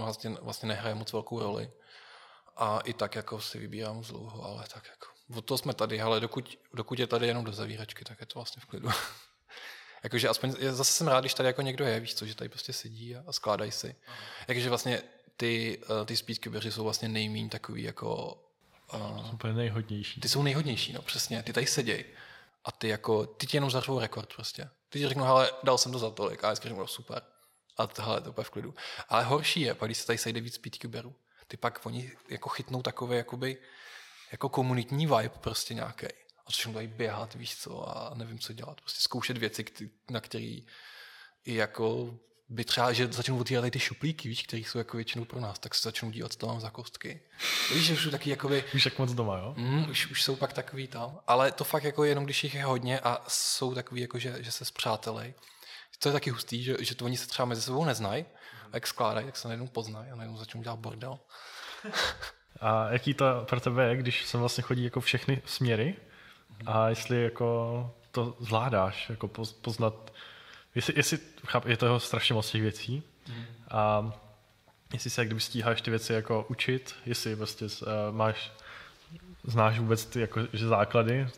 vlastně, 0.02 0.30
vlastně 0.42 0.68
nehraje 0.68 0.94
moc 0.94 1.12
velkou 1.12 1.40
roli. 1.40 1.70
A 2.56 2.78
i 2.80 2.92
tak 2.92 3.14
jako 3.14 3.40
si 3.40 3.58
vybírá 3.58 3.92
moc 3.92 4.06
dlouho, 4.08 4.44
ale 4.44 4.64
tak 4.74 4.84
jako, 4.90 5.06
od 5.36 5.44
toho 5.44 5.58
jsme 5.58 5.74
tady, 5.74 6.00
ale 6.00 6.20
dokud, 6.20 6.58
dokud 6.74 6.98
je 6.98 7.06
tady 7.06 7.26
jenom 7.26 7.44
do 7.44 7.52
zavíračky, 7.52 8.04
tak 8.04 8.20
je 8.20 8.26
to 8.26 8.38
vlastně 8.38 8.62
v 8.62 8.66
klidu. 8.66 8.88
Jakože 10.04 10.28
aspoň, 10.28 10.54
já 10.58 10.72
zase 10.72 10.92
jsem 10.92 11.08
rád, 11.08 11.20
když 11.20 11.34
tady 11.34 11.46
jako 11.46 11.62
někdo 11.62 11.84
je, 11.84 12.00
víš 12.00 12.14
co, 12.14 12.26
že 12.26 12.34
tady 12.34 12.48
prostě 12.48 12.72
sedí 12.72 13.16
a, 13.16 13.22
a 13.26 13.32
skládají 13.32 13.70
si. 13.70 13.96
Jakože 14.48 14.68
vlastně 14.68 15.02
ty, 15.36 15.78
uh, 15.78 16.06
ty 16.06 16.16
speedcubeři 16.16 16.72
jsou 16.72 16.84
vlastně 16.84 17.08
nejmíň 17.08 17.48
takový 17.48 17.82
jako 17.82 18.38
uh, 18.94 19.34
úplně 19.34 19.52
nejhodnější. 19.52 20.20
ty 20.20 20.28
jsou 20.28 20.42
nejhodnější, 20.42 20.92
no 20.92 21.02
přesně, 21.02 21.42
ty 21.42 21.52
tady 21.52 21.66
seděj. 21.66 22.04
A 22.64 22.72
ty 22.72 22.88
jako, 22.88 23.26
ty 23.26 23.46
ti 23.46 23.56
jenom 23.56 23.70
zařvou 23.70 23.98
rekord 23.98 24.34
prostě. 24.34 24.70
Ty 24.88 24.98
ti 24.98 25.08
řeknou, 25.08 25.24
hele, 25.24 25.50
dal 25.62 25.78
jsem 25.78 25.92
to 25.92 25.98
za 25.98 26.10
tolik. 26.10 26.44
A 26.44 26.48
já 26.48 26.54
řeknu, 26.54 26.78
"No, 26.78 26.86
super. 26.86 27.22
A 27.76 27.86
tohle 27.86 28.20
to 28.20 28.30
úplně 28.30 28.44
v 28.44 28.50
klidu. 28.50 28.74
Ale 29.08 29.24
horší 29.24 29.60
je, 29.60 29.74
pak 29.74 29.88
když 29.88 29.98
se 29.98 30.06
tady 30.06 30.18
sejde 30.18 30.40
víc 30.40 30.54
speedcuberů, 30.54 31.14
ty 31.48 31.56
pak 31.56 31.86
oni 31.86 32.12
jako 32.28 32.48
chytnou 32.48 32.82
takové 32.82 33.16
jakoby, 33.16 33.58
jako 34.34 34.48
komunitní 34.48 35.06
vibe 35.06 35.28
prostě 35.28 35.74
nějaký. 35.74 36.06
A 36.06 36.50
začnou 36.50 36.72
tady 36.72 36.86
běhat, 36.86 37.34
víš 37.34 37.56
co, 37.56 37.88
a 37.88 38.14
nevím, 38.14 38.38
co 38.38 38.52
dělat. 38.52 38.80
Prostě 38.80 39.00
zkoušet 39.00 39.38
věci, 39.38 39.64
na 40.10 40.20
které 40.20 40.56
i 41.44 41.54
jako 41.54 42.14
by 42.48 42.64
třeba, 42.64 42.92
že 42.92 43.12
začnou 43.12 43.38
otvírat 43.38 43.72
ty 43.72 43.80
šuplíky, 43.80 44.28
víš, 44.28 44.42
které 44.42 44.62
jsou 44.62 44.78
jako 44.78 44.96
většinou 44.96 45.24
pro 45.24 45.40
nás, 45.40 45.58
tak 45.58 45.74
se 45.74 45.88
začnou 45.88 46.10
dívat, 46.10 46.32
co 46.32 46.46
mám 46.46 46.60
za 46.60 46.70
kostky. 46.70 47.20
Víš, 47.74 47.84
že 47.84 47.92
už 47.92 48.02
jsou 48.02 48.10
taky 48.10 48.30
jakoby, 48.30 48.64
Víš, 48.74 48.84
jak 48.84 48.98
moc 48.98 49.12
doma, 49.12 49.38
jo? 49.38 49.54
Mm, 49.56 49.90
už, 49.90 50.10
už 50.10 50.22
jsou 50.22 50.36
pak 50.36 50.52
takový 50.52 50.86
tam. 50.86 51.20
Ale 51.26 51.52
to 51.52 51.64
fakt 51.64 51.84
jako 51.84 52.04
jenom, 52.04 52.24
když 52.24 52.44
jich 52.44 52.54
je 52.54 52.64
hodně 52.64 53.00
a 53.00 53.24
jsou 53.28 53.74
takový, 53.74 54.00
jako 54.00 54.18
že, 54.18 54.42
že 54.42 54.52
se 54.52 54.64
zpřátelej. 54.64 55.34
To 55.98 56.08
je 56.08 56.12
taky 56.12 56.30
hustý, 56.30 56.62
že, 56.62 56.76
že 56.80 56.94
to 56.94 57.04
oni 57.04 57.16
se 57.16 57.26
třeba 57.26 57.46
mezi 57.46 57.62
sebou 57.62 57.84
neznají, 57.84 58.24
a 58.72 58.76
jak 58.76 58.86
skládají, 58.86 59.26
tak 59.26 59.36
se 59.36 59.48
najednou 59.48 59.66
poznají 59.66 60.10
a 60.10 60.16
najednou 60.16 60.38
začnou 60.38 60.62
dělat 60.62 60.78
bordel. 60.78 61.18
A 62.60 62.92
jaký 62.92 63.14
to 63.14 63.24
pro 63.48 63.60
tebe 63.60 63.88
je, 63.88 63.96
když 63.96 64.24
sem 64.24 64.40
vlastně 64.40 64.62
chodí 64.62 64.84
jako 64.84 65.00
všechny 65.00 65.42
směry 65.44 65.94
a 66.66 66.88
jestli 66.88 67.22
jako 67.22 67.90
to 68.10 68.36
zvládáš, 68.40 69.10
jako 69.10 69.26
poz- 69.26 69.54
poznat, 69.60 70.12
jestli, 70.74 70.92
jestli 70.96 71.18
cháp, 71.46 71.66
je 71.66 71.76
toho 71.76 72.00
strašně 72.00 72.34
moc 72.34 72.50
těch 72.50 72.62
věcí 72.62 73.02
a 73.70 74.12
jestli 74.92 75.10
se 75.10 75.24
kdyby 75.24 75.40
stíháš 75.40 75.82
ty 75.82 75.90
věci 75.90 76.12
jako 76.12 76.46
učit, 76.48 76.94
jestli 77.06 77.34
uh, 77.34 77.48
máš, 78.10 78.52
znáš 79.44 79.78
vůbec 79.78 80.06
ty 80.06 80.20
jako, 80.20 80.40
že 80.52 80.68
základy, 80.68 81.28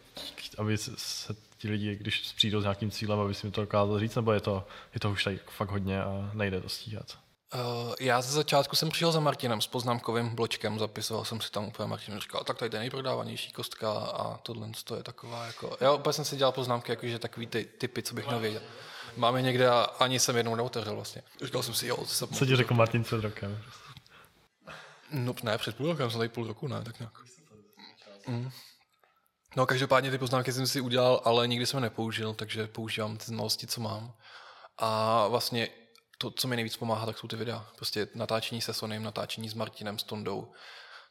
aby 0.59 0.79
se, 0.79 0.91
se 0.97 1.37
ti 1.59 1.71
lidi, 1.71 1.97
když 1.97 2.33
přijdou 2.37 2.61
s 2.61 2.63
nějakým 2.63 2.91
cílem, 2.91 3.21
aby 3.21 3.35
si 3.35 3.47
mi 3.47 3.53
to 3.53 3.61
dokázal 3.61 4.01
říct, 4.01 4.15
nebo 4.15 4.33
je 4.33 4.41
to, 4.41 4.67
je 4.95 5.01
to 5.01 5.11
už 5.11 5.25
tady 5.25 5.41
fakt 5.51 5.71
hodně 5.71 6.03
a 6.03 6.31
nejde 6.35 6.61
to 6.61 6.69
stíhat. 6.69 7.19
Uh, 7.55 7.95
já 8.01 8.23
ze 8.23 8.33
začátku 8.33 8.77
jsem 8.77 8.89
přišel 8.89 9.13
za 9.13 9.21
Martinem 9.21 9.61
s 9.61 9.67
poznámkovým 9.67 10.35
bločkem, 10.35 10.79
zapisoval 10.79 11.25
jsem 11.25 11.41
si 11.41 11.51
tam 11.51 11.65
úplně 11.65 11.89
Martin 11.89 12.21
říkal, 12.21 12.45
tak 12.45 12.59
tady 12.59 12.71
to 12.71 12.77
je 12.77 12.81
nejprodávanější 12.81 13.53
kostka 13.53 13.93
a 13.93 14.37
tohle 14.37 14.69
to 14.85 14.97
je 14.97 15.03
taková 15.03 15.47
jako... 15.47 15.77
Já 15.81 15.93
úplně 15.93 16.13
jsem 16.13 16.25
si 16.25 16.37
dělal 16.37 16.53
poznámky, 16.53 16.93
jakože 16.93 17.19
takový 17.19 17.47
ty 17.47 17.65
typy, 17.65 18.03
co 18.03 18.15
bych 18.15 18.27
měl 18.27 18.41
vědět. 18.41 18.63
Máme 19.17 19.43
někde 19.43 19.69
a 19.69 19.81
ani 19.83 20.21
jsem 20.21 20.37
jednou 20.37 20.55
neotevřel 20.55 20.95
vlastně. 20.95 21.23
Říkal 21.45 21.63
jsem 21.63 21.75
si, 21.75 21.87
jo, 21.87 21.97
to 21.97 22.07
se 22.07 22.27
Co 22.27 22.47
ti 22.47 22.57
řekl 22.57 22.75
Martin 22.75 23.03
před 23.03 23.21
rokem? 23.21 23.63
No 25.11 25.35
ne, 25.43 25.59
před 25.59 25.77
půl 25.77 25.87
rokem, 25.87 26.11
jsem 26.11 26.19
tady 26.19 26.29
půl 26.29 26.47
roku, 26.47 26.69
ne, 26.69 26.83
tak 26.85 27.01
nějak. 27.01 27.13
Mm. 28.27 28.51
No 29.57 29.67
každopádně 29.67 30.11
ty 30.11 30.19
poznámky 30.19 30.53
jsem 30.53 30.67
si 30.67 30.81
udělal, 30.81 31.21
ale 31.25 31.49
nikdy 31.49 31.67
jsem 31.67 31.77
je 31.77 31.81
nepoužil, 31.81 32.35
takže 32.35 32.67
používám 32.67 33.17
ty 33.17 33.25
znalosti, 33.25 33.67
co 33.67 33.81
mám. 33.81 34.13
A 34.79 35.27
vlastně 35.29 35.69
to, 36.19 36.31
co 36.31 36.49
mi 36.49 36.57
nejvíc 36.57 36.77
pomáhá, 36.77 37.07
tak 37.07 37.19
jsou 37.19 37.29
ty 37.29 37.37
videa. 37.37 37.67
Prostě 37.77 38.09
natáčení 38.15 38.61
se 38.61 38.75
Sonym, 38.75 39.03
natáčení 39.03 39.49
s 39.49 39.55
Martinem, 39.55 39.99
s 39.99 40.03
Tondou. 40.03 40.53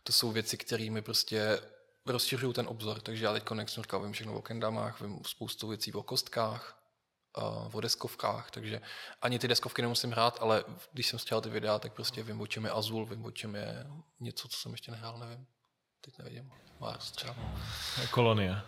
To 0.03 0.13
jsou 0.13 0.31
věci, 0.31 0.57
které 0.57 0.89
mi 0.89 1.01
prostě 1.01 1.59
rozšiřují 2.05 2.53
ten 2.53 2.67
obzor. 2.67 3.01
Takže 3.01 3.25
já 3.25 3.33
teď 3.33 3.43
říkal, 3.67 4.03
vím 4.03 4.13
všechno 4.13 4.33
o 4.33 4.41
kendamách, 4.41 5.01
vím 5.01 5.19
spoustu 5.25 5.67
věcí 5.67 5.93
o 5.93 6.03
kostkách, 6.03 6.81
o 7.73 7.81
deskovkách, 7.81 8.51
takže 8.51 8.81
ani 9.21 9.39
ty 9.39 9.47
deskovky 9.47 9.81
nemusím 9.81 10.11
hrát, 10.11 10.37
ale 10.41 10.63
když 10.91 11.07
jsem 11.07 11.19
střelal 11.19 11.41
ty 11.41 11.49
videa, 11.49 11.79
tak 11.79 11.93
prostě 11.93 12.23
vím, 12.23 12.41
o 12.41 12.47
čem 12.47 12.65
je 12.65 12.71
Azul, 12.71 13.05
vím, 13.05 13.25
o 13.25 13.31
čem 13.31 13.55
je 13.55 13.87
něco, 14.19 14.47
co 14.47 14.57
jsem 14.57 14.71
ještě 14.71 14.91
nehrál, 14.91 15.17
nevím. 15.17 15.47
Teď 16.01 16.17
nevidím. 16.17 16.51
Mars 16.79 17.11
třeba. 17.11 17.35
Kolonie. 18.11 18.61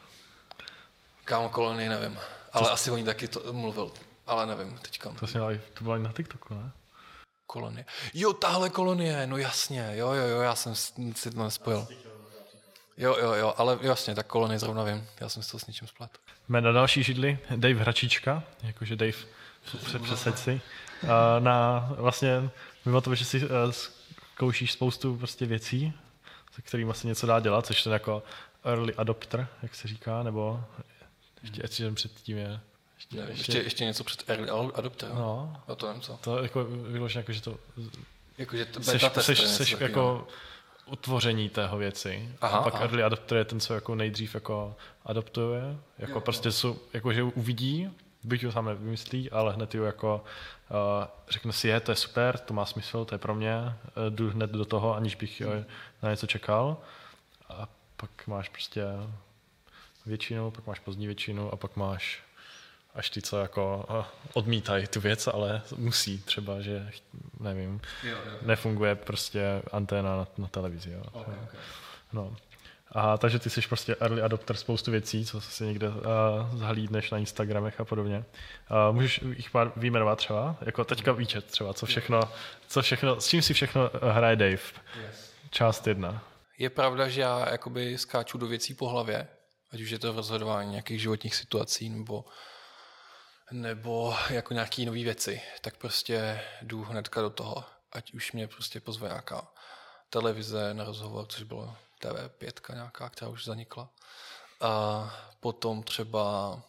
Kámo 1.25 1.49
kolony, 1.49 1.89
nevím. 1.89 2.19
Ale 2.53 2.69
asi 2.69 2.91
o 2.91 2.97
ní 2.97 3.03
taky 3.03 3.27
to 3.27 3.53
mluvil, 3.53 3.91
ale 4.27 4.45
nevím 4.45 4.77
teďka. 4.77 5.09
To, 5.19 5.27
jsi 5.27 5.37
měl, 5.37 5.51
i- 5.51 5.61
to 5.73 5.83
bylo 5.83 5.95
i 5.95 5.99
na 5.99 6.11
TikToku, 6.13 6.53
ne? 6.53 6.71
Kolonie. 7.47 7.85
Jo, 8.13 8.33
tahle 8.33 8.69
kolonie, 8.69 9.27
no 9.27 9.37
jasně, 9.37 9.89
jo, 9.93 10.11
jo, 10.13 10.27
jo, 10.27 10.41
já 10.41 10.55
jsem 10.55 10.75
s- 10.75 10.93
si 11.15 11.31
to 11.31 11.43
nespojil. 11.43 11.87
Jo, 12.97 13.15
jo, 13.21 13.33
jo, 13.33 13.53
ale 13.57 13.77
jasně, 13.81 14.15
tak 14.15 14.27
kolonie 14.27 14.59
zrovna 14.59 14.83
vím, 14.83 15.07
já 15.19 15.29
jsem 15.29 15.43
si 15.43 15.51
to 15.51 15.59
s 15.59 15.67
něčím 15.67 15.87
splet. 15.87 16.11
Jsme 16.45 16.61
na 16.61 16.71
další 16.71 17.03
židli, 17.03 17.39
Dave 17.55 17.73
Hračička, 17.79 18.43
jakože 18.63 18.95
Dave 18.95 19.11
před 19.85 20.01
přesaď 20.01 20.37
si. 20.37 20.61
Na 21.39 21.87
vlastně, 21.97 22.49
mimo 22.85 23.01
toho, 23.01 23.15
že 23.15 23.25
si 23.25 23.41
eh, 23.43 23.73
zkoušíš 24.33 24.71
spoustu 24.71 25.17
prostě 25.17 25.45
věcí, 25.45 25.93
se 26.55 26.61
kterými 26.61 26.93
se 26.93 27.07
něco 27.07 27.27
dá 27.27 27.39
dělat, 27.39 27.65
což 27.65 27.83
ten 27.83 27.93
jako 27.93 28.23
early 28.63 28.93
adopter, 28.95 29.47
jak 29.61 29.75
se 29.75 29.87
říká, 29.87 30.23
nebo 30.23 30.63
ještě, 31.43 31.61
ještě 31.63 31.91
předtím 31.91 32.37
je. 32.37 32.59
Ještě, 32.97 33.17
Ještě, 33.17 33.57
ještě 33.57 33.85
něco 33.85 34.03
před 34.03 34.29
early 34.29 34.49
adopter. 34.49 35.09
No. 35.09 35.15
No, 35.15 35.61
Já 35.67 35.75
to 35.75 35.87
nevím 35.87 36.01
co. 36.01 36.17
to 36.21 36.43
jako 36.43 36.63
vyloženě 36.65 37.19
jako, 37.19 37.31
že 37.31 37.41
to 37.41 37.57
Jakože 38.37 38.65
to 38.65 38.83
seš, 38.83 38.93
beta 39.01 39.09
tester, 39.09 39.35
seš, 39.35 39.47
seš 39.47 39.71
takového. 39.71 39.89
jako 39.89 40.27
utvoření 40.85 41.49
tého 41.49 41.77
věci. 41.77 42.29
Aha, 42.41 42.57
a 42.57 42.63
pak 42.63 42.73
aha. 42.73 42.83
early 42.83 43.03
adopter 43.03 43.37
je 43.37 43.45
ten, 43.45 43.59
co 43.59 43.73
jako 43.73 43.95
nejdřív 43.95 44.33
jako 44.33 44.75
adoptuje, 45.05 45.77
jako 45.97 46.21
prostě 46.21 46.51
jsou, 46.51 46.79
jako 46.93 47.13
že 47.13 47.23
uvidí 47.23 47.89
byť 48.23 48.43
ho 48.43 48.51
sám 48.51 48.65
nevymyslí, 48.65 49.31
ale 49.31 49.53
hned 49.53 49.75
jo 49.75 49.83
jako 49.83 50.23
uh, 50.69 50.75
řekne 51.29 51.53
si, 51.53 51.67
je, 51.67 51.79
to 51.79 51.91
je 51.91 51.95
super, 51.95 52.37
to 52.37 52.53
má 52.53 52.65
smysl, 52.65 53.05
to 53.05 53.15
je 53.15 53.19
pro 53.19 53.35
mě, 53.35 53.55
uh, 53.57 53.73
jdu 54.09 54.29
hned 54.29 54.51
do 54.51 54.65
toho, 54.65 54.95
aniž 54.95 55.15
bych 55.15 55.41
uh, 55.45 55.63
na 56.03 56.09
něco 56.09 56.27
čekal. 56.27 56.77
A 57.49 57.67
pak 57.97 58.27
máš 58.27 58.49
prostě 58.49 58.83
většinu, 60.05 60.51
pak 60.51 60.67
máš 60.67 60.79
pozdní 60.79 61.05
většinu 61.05 61.53
a 61.53 61.55
pak 61.55 61.75
máš 61.75 62.23
až 62.97 63.09
ty, 63.09 63.21
co 63.21 63.39
jako 63.39 63.85
uh, 63.89 64.05
odmítají 64.33 64.87
tu 64.87 65.01
věc, 65.01 65.27
ale 65.27 65.61
musí 65.75 66.19
třeba, 66.19 66.61
že 66.61 66.89
nevím, 67.39 67.81
jo, 68.03 68.17
jo. 68.25 68.37
nefunguje 68.41 68.95
prostě 68.95 69.61
anténa 69.71 70.17
na, 70.17 70.27
na 70.37 70.47
televizi. 70.47 70.91
Jo. 70.91 71.03
Okay, 71.11 71.35
okay. 71.43 71.59
No. 72.13 72.35
A 72.91 73.17
takže 73.17 73.39
ty 73.39 73.49
jsi 73.49 73.61
prostě 73.61 73.95
early 73.99 74.21
adopter 74.21 74.55
spoustu 74.55 74.91
věcí, 74.91 75.25
co 75.25 75.41
si 75.41 75.65
někde 75.65 75.89
uh, 75.89 75.95
zhlídneš 76.53 77.11
na 77.11 77.17
Instagramech 77.17 77.79
a 77.79 77.85
podobně. 77.85 78.17
Uh, 78.17 78.95
můžeš 78.95 79.21
jich 79.35 79.51
pár 79.51 79.71
vyjmenovat 79.75 80.17
třeba? 80.17 80.55
Jako 80.61 80.83
teďka 80.83 81.11
výčet 81.11 81.45
třeba, 81.45 81.73
co 81.73 81.85
všechno, 81.85 82.21
co 82.67 82.81
všechno, 82.81 83.21
s 83.21 83.27
čím 83.27 83.41
si 83.41 83.53
všechno 83.53 83.89
hraje 84.01 84.35
Dave? 84.35 84.51
Yes. 84.51 85.33
Část 85.49 85.87
jedna. 85.87 86.23
Je 86.57 86.69
pravda, 86.69 87.07
že 87.07 87.21
já 87.21 87.49
jakoby 87.51 87.97
skáču 87.97 88.37
do 88.37 88.47
věcí 88.47 88.73
po 88.73 88.89
hlavě, 88.89 89.27
ať 89.71 89.81
už 89.81 89.89
je 89.89 89.99
to 89.99 90.13
v 90.13 90.15
rozhodování 90.15 90.71
nějakých 90.71 91.01
životních 91.01 91.35
situací 91.35 91.89
nebo 91.89 92.25
nebo 93.51 94.15
jako 94.29 94.53
nějaký 94.53 94.85
nové 94.85 95.03
věci, 95.03 95.41
tak 95.61 95.77
prostě 95.77 96.41
jdu 96.61 96.83
hnedka 96.83 97.21
do 97.21 97.29
toho, 97.29 97.63
ať 97.91 98.13
už 98.13 98.31
mě 98.31 98.47
prostě 98.47 98.79
pozve 98.79 99.07
nějaká 99.07 99.47
televize 100.09 100.73
na 100.73 100.83
rozhovor, 100.83 101.25
což 101.27 101.43
bylo 101.43 101.75
TV5 102.01 102.73
nějaká, 102.73 103.09
která 103.09 103.29
už 103.29 103.45
zanikla. 103.45 103.89
A 104.61 105.13
potom 105.39 105.83
třeba, 105.83 106.59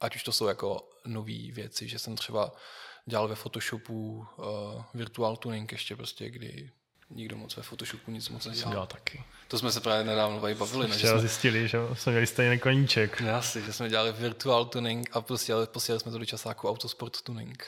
ať 0.00 0.16
už 0.16 0.22
to 0.22 0.32
jsou 0.32 0.46
jako 0.46 0.90
nové 1.04 1.52
věci, 1.52 1.88
že 1.88 1.98
jsem 1.98 2.16
třeba 2.16 2.52
dělal 3.06 3.28
ve 3.28 3.34
Photoshopu 3.34 4.26
uh, 4.36 4.84
virtual 4.94 5.36
tuning 5.36 5.72
ještě 5.72 5.96
prostě, 5.96 6.30
kdy 6.30 6.72
nikdo 7.10 7.36
moc 7.36 7.56
ve 7.56 7.62
Photoshopu 7.62 8.10
nic 8.10 8.28
moc 8.28 8.46
nedělal. 8.46 8.70
dělal 8.70 8.86
taky. 8.86 9.24
To 9.48 9.58
jsme 9.58 9.72
se 9.72 9.80
právě 9.80 10.04
nedávno 10.04 10.40
tady 10.40 10.54
bavili. 10.54 10.88
Včera 10.88 11.12
jsme... 11.12 11.20
zjistili, 11.20 11.68
že 11.68 11.78
jsme 11.94 12.12
měli 12.12 12.26
stejný 12.26 12.58
koníček. 12.58 13.20
No, 13.20 13.34
asi, 13.34 13.62
že 13.62 13.72
jsme 13.72 13.88
dělali 13.88 14.12
virtual 14.12 14.64
tuning 14.64 15.08
a 15.12 15.20
posílali, 15.20 15.66
posílali 15.66 16.00
jsme 16.00 16.12
to 16.12 16.18
do 16.18 16.24
časáku 16.24 16.68
Autosport 16.68 17.22
tuning. 17.22 17.66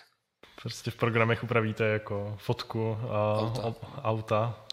Prostě 0.62 0.90
v 0.90 0.96
programech 0.96 1.44
upravíte 1.44 1.84
jako 1.84 2.36
fotku 2.40 2.98
a 3.10 3.40
auta, 3.40 3.74
auta 4.02 4.66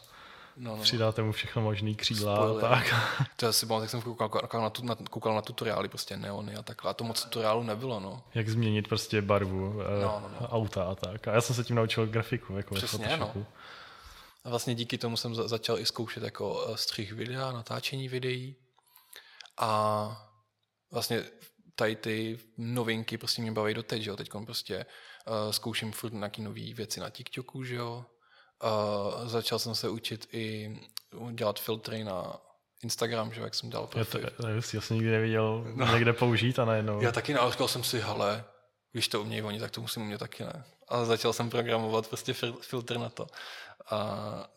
No, 0.60 0.76
no. 0.76 0.84
Přidáte 0.84 1.24
mu 1.24 1.32
všechno 1.32 1.62
možný 1.62 1.96
křídla 1.96 2.36
Spoiler. 2.36 2.66
a 2.66 2.70
tak. 2.70 2.96
To 3.36 3.46
já 3.46 3.52
si 3.52 3.66
mám, 3.66 3.82
tak 3.82 3.90
jsem 3.90 4.02
koukal, 4.02 4.30
koukal, 4.30 4.62
na, 4.62 4.72
na, 4.84 4.96
koukal 5.10 5.36
na 5.36 5.42
tutoriály, 5.42 5.88
prostě 5.88 6.18
neony 6.18 6.56
a 6.56 6.64
takhle. 6.64 6.92
A 6.92 6.94
to 6.94 7.04
moc 7.04 7.24
tutoriálu 7.24 7.64
nebylo, 7.64 8.00
no. 8.00 8.24
Jak 8.36 8.50
změnit 8.50 8.88
prostě 8.88 9.22
barvu 9.22 9.74
no, 10.02 10.20
no, 10.22 10.32
no. 10.42 10.48
auta 10.48 10.84
a 10.84 10.96
tak. 10.96 11.28
A 11.28 11.34
já 11.34 11.42
jsem 11.42 11.56
se 11.56 11.64
tím 11.64 11.76
naučil 11.76 12.08
grafiku, 12.08 12.58
jako 12.58 12.76
Přesně, 12.76 13.18
no. 13.18 13.34
A 14.48 14.50
vlastně 14.50 14.76
díky 14.76 14.98
tomu 14.98 15.18
jsem 15.18 15.36
začal 15.36 15.80
i 15.80 15.86
zkoušet 15.86 16.24
jako 16.24 16.68
eh, 16.68 16.78
střih 16.78 17.14
videa, 17.14 17.52
natáčení 17.52 18.10
videí. 18.10 18.56
A 19.58 20.30
vlastně 20.92 21.24
tady 21.76 21.96
ty 21.96 22.40
novinky 22.58 23.18
prostě 23.18 23.42
mě 23.42 23.52
baví 23.52 23.74
doteď, 23.74 24.02
že 24.02 24.10
jo. 24.10 24.16
Teď 24.16 24.30
prostě 24.46 24.86
uh, 25.28 25.52
zkouším 25.52 25.92
furt 25.92 26.14
nějaký 26.14 26.42
nové 26.42 26.74
věci 26.74 27.00
na 27.00 27.10
TikToku, 27.10 27.64
že 27.64 27.76
jo. 27.76 28.06
Uh, 28.64 29.28
začal 29.28 29.60
jsem 29.60 29.76
se 29.76 29.90
učit 29.90 30.28
i 30.32 30.76
dělat 31.32 31.60
filtry 31.60 32.04
na 32.04 32.38
Instagram, 32.84 33.34
že 33.34 33.42
jak 33.42 33.56
jsem 33.56 33.70
dělal 33.70 33.88
profil. 33.88 34.22
Já, 34.22 34.30
to, 34.30 34.48
já 34.48 34.82
jsem 34.82 34.96
nikdy 34.96 35.12
neviděl 35.12 35.66
no. 35.76 35.94
někde 35.94 36.14
použít 36.14 36.60
a 36.60 36.66
najednou. 36.66 37.02
Já 37.02 37.12
taky 37.12 37.36
ale 37.36 37.52
říkal 37.52 37.68
jsem 37.68 37.84
si, 37.84 38.00
hele, 38.00 38.46
když 38.98 39.08
to 39.08 39.22
umějí 39.22 39.42
oni, 39.42 39.60
tak 39.60 39.72
to 39.72 39.82
musím 39.82 40.02
umět 40.02 40.18
taky 40.18 40.44
ne. 40.44 40.64
A 40.88 41.06
začal 41.06 41.34
jsem 41.34 41.50
programovat 41.50 42.08
prostě 42.08 42.34
fil- 42.34 42.60
filtr 42.62 42.98
na 42.98 43.10
to 43.10 43.28
a 43.92 44.00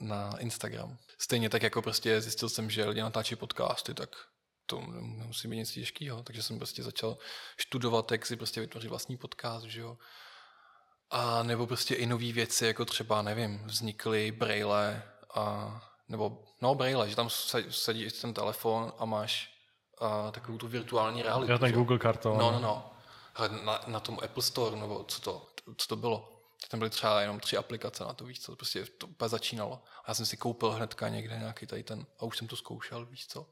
na 0.00 0.38
Instagram. 0.38 0.96
Stejně 1.18 1.50
tak 1.50 1.62
jako 1.62 1.82
prostě 1.82 2.20
zjistil 2.20 2.48
jsem, 2.48 2.70
že 2.70 2.84
lidi 2.84 3.00
natáčí 3.00 3.36
podcasty, 3.36 3.94
tak 3.94 4.08
to 4.66 4.80
nemusí 4.80 5.48
být 5.48 5.56
nic 5.56 5.72
těžkého, 5.72 6.22
takže 6.22 6.42
jsem 6.42 6.58
prostě 6.58 6.82
začal 6.82 7.18
studovat, 7.60 8.12
jak 8.12 8.26
si 8.26 8.36
prostě 8.36 8.60
vytvořit 8.60 8.88
vlastní 8.88 9.16
podcast, 9.16 9.66
že 9.66 9.80
jo. 9.80 9.96
A 11.10 11.42
nebo 11.42 11.66
prostě 11.66 11.94
i 11.94 12.06
nové 12.06 12.32
věci, 12.32 12.66
jako 12.66 12.84
třeba, 12.84 13.22
nevím, 13.22 13.58
vznikly 13.64 14.32
braille 14.32 15.02
a, 15.34 15.74
nebo, 16.08 16.44
no 16.60 16.74
braille, 16.74 17.10
že 17.10 17.16
tam 17.16 17.30
sedí 17.70 18.10
ten 18.10 18.34
telefon 18.34 18.92
a 18.98 19.04
máš 19.04 19.50
a, 19.98 20.30
takovou 20.30 20.58
tu 20.58 20.68
virtuální 20.68 21.22
realitu. 21.22 21.52
Já 21.52 21.58
ten? 21.58 21.72
Google 21.72 21.98
karton. 21.98 22.38
No, 22.38 22.52
no, 22.52 22.60
no. 22.60 22.92
Na, 23.64 23.80
na 23.86 24.00
tom 24.00 24.18
Apple 24.24 24.42
Store, 24.42 24.76
nebo 24.76 25.04
co 25.04 25.20
to, 25.20 25.46
co 25.76 25.88
to 25.88 25.96
bylo. 25.96 26.36
Tam 26.68 26.80
byly 26.80 26.90
třeba 26.90 27.20
jenom 27.20 27.40
tři 27.40 27.56
aplikace 27.56 28.04
na 28.04 28.12
to, 28.12 28.24
víš 28.24 28.40
co, 28.40 28.56
prostě 28.56 28.84
to 28.98 29.06
úplně 29.06 29.28
začínalo. 29.28 29.82
A 30.04 30.04
já 30.08 30.14
jsem 30.14 30.26
si 30.26 30.36
koupil 30.36 30.70
hnedka 30.70 31.08
někde 31.08 31.38
nějaký 31.38 31.66
tady 31.66 31.82
ten, 31.82 32.06
a 32.18 32.22
už 32.22 32.38
jsem 32.38 32.48
to 32.48 32.56
zkoušel, 32.56 33.06
víš 33.06 33.26
co. 33.26 33.46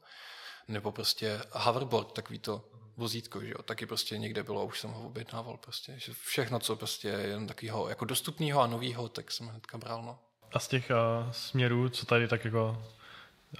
Nebo 0.67 0.91
prostě 0.91 1.41
hoverboard, 1.51 2.11
takový 2.11 2.39
to 2.39 2.65
vozítko, 2.97 3.41
že 3.41 3.49
jo, 3.49 3.63
taky 3.63 3.85
prostě 3.85 4.17
někde 4.17 4.43
bylo 4.43 4.61
a 4.61 4.63
už 4.63 4.79
jsem 4.79 4.91
ho 4.91 5.05
objednával 5.05 5.57
prostě, 5.57 5.99
že 5.99 6.13
všechno, 6.13 6.59
co 6.59 6.75
prostě 6.75 7.07
je 7.07 7.27
jen 7.27 7.47
takového 7.47 7.89
jako 7.89 8.05
dostupného 8.05 8.61
a 8.61 8.67
nového, 8.67 9.09
tak 9.09 9.31
jsem 9.31 9.47
hnedka 9.47 9.77
bral, 9.77 10.03
no. 10.03 10.19
A 10.53 10.59
z 10.59 10.67
těch 10.67 10.89
uh, 10.89 11.31
směrů, 11.31 11.89
co 11.89 12.05
tady 12.05 12.27
tak 12.27 12.45
jako 12.45 12.83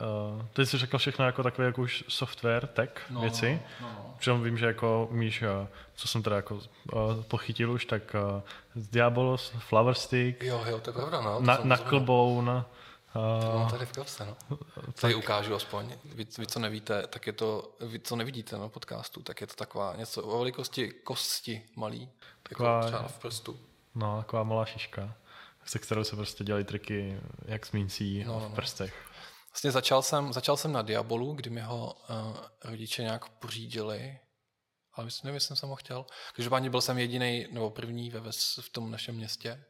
Uh, 0.01 0.45
ty 0.53 0.65
jsi 0.65 0.77
řekl 0.77 0.97
všechno 0.97 1.25
jako 1.25 1.43
takové 1.43 1.65
jako 1.65 1.81
už 1.81 2.03
software, 2.07 2.67
tech 2.67 3.05
no, 3.09 3.21
věci. 3.21 3.61
No, 3.81 3.87
no. 3.87 4.15
Přitom 4.19 4.43
vím, 4.43 4.57
že 4.57 4.65
jako 4.65 5.07
umíš, 5.11 5.41
uh, 5.41 5.67
co 5.95 6.07
jsem 6.07 6.23
teda 6.23 6.35
jako 6.35 6.55
uh, 6.55 6.61
pochytil 7.27 7.71
už, 7.71 7.85
tak 7.85 8.15
uh, 8.35 8.41
Diabolos, 8.75 9.53
Flower 9.59 9.95
Stick, 9.95 10.43
jo, 10.43 10.63
jo, 10.69 10.79
to 10.79 10.89
je 10.89 10.93
pravda, 10.93 11.21
no. 11.21 11.39
Na, 11.39 11.57
Knucklebone, 11.57 12.63
to 13.13 13.57
mám 13.59 13.69
tady 13.69 13.85
v 13.85 13.91
kapse, 13.91 14.25
no. 14.25 14.57
Tady 15.01 15.15
ukážu 15.15 15.55
aspoň. 15.55 15.93
Vy, 16.05 16.27
vy, 16.37 16.47
co 16.47 16.59
nevíte, 16.59 17.07
tak 17.07 17.27
je 17.27 17.33
to, 17.33 17.71
vy, 17.79 17.99
co 17.99 18.15
nevidíte 18.15 18.57
na 18.57 18.69
podcastu, 18.69 19.21
tak 19.21 19.41
je 19.41 19.47
to 19.47 19.53
taková 19.53 19.95
něco 19.95 20.23
o 20.23 20.37
velikosti 20.37 20.89
kosti 20.89 21.61
malý, 21.75 22.01
jako 22.01 22.09
taková, 22.43 22.75
jako 22.75 22.87
třeba 22.87 23.07
v 23.07 23.19
prstu. 23.19 23.59
No, 23.95 24.17
taková 24.17 24.43
malá 24.43 24.65
šiška, 24.65 25.13
se 25.65 25.79
kterou 25.79 26.03
se 26.03 26.15
prostě 26.15 26.43
dělají 26.43 26.65
triky, 26.65 27.19
jak 27.45 27.65
s 27.65 27.71
mincí 27.71 28.23
no, 28.27 28.39
v 28.39 28.41
no, 28.41 28.49
no. 28.49 28.55
prstech. 28.55 29.08
Vlastně 29.59 29.71
začal 29.71 30.01
jsem, 30.01 30.33
začal 30.33 30.57
jsem 30.57 30.71
na 30.71 30.81
Diabolu, 30.81 31.33
kdy 31.33 31.49
mi 31.49 31.61
ho 31.61 31.95
uh, 32.09 32.37
rodiče 32.63 33.01
nějak 33.01 33.29
pořídili, 33.29 34.19
ale 34.93 35.05
myslím, 35.05 35.27
nevím, 35.27 35.35
jestli 35.35 35.55
jsem 35.55 35.69
ho 35.69 35.75
chtěl. 35.75 36.05
Každopádně 36.33 36.69
byl 36.69 36.81
jsem 36.81 36.97
jediný 36.97 37.47
nebo 37.51 37.69
první 37.69 38.09
ve, 38.09 38.31
v 38.61 38.69
tom 38.71 38.91
našem 38.91 39.15
městě, 39.15 39.63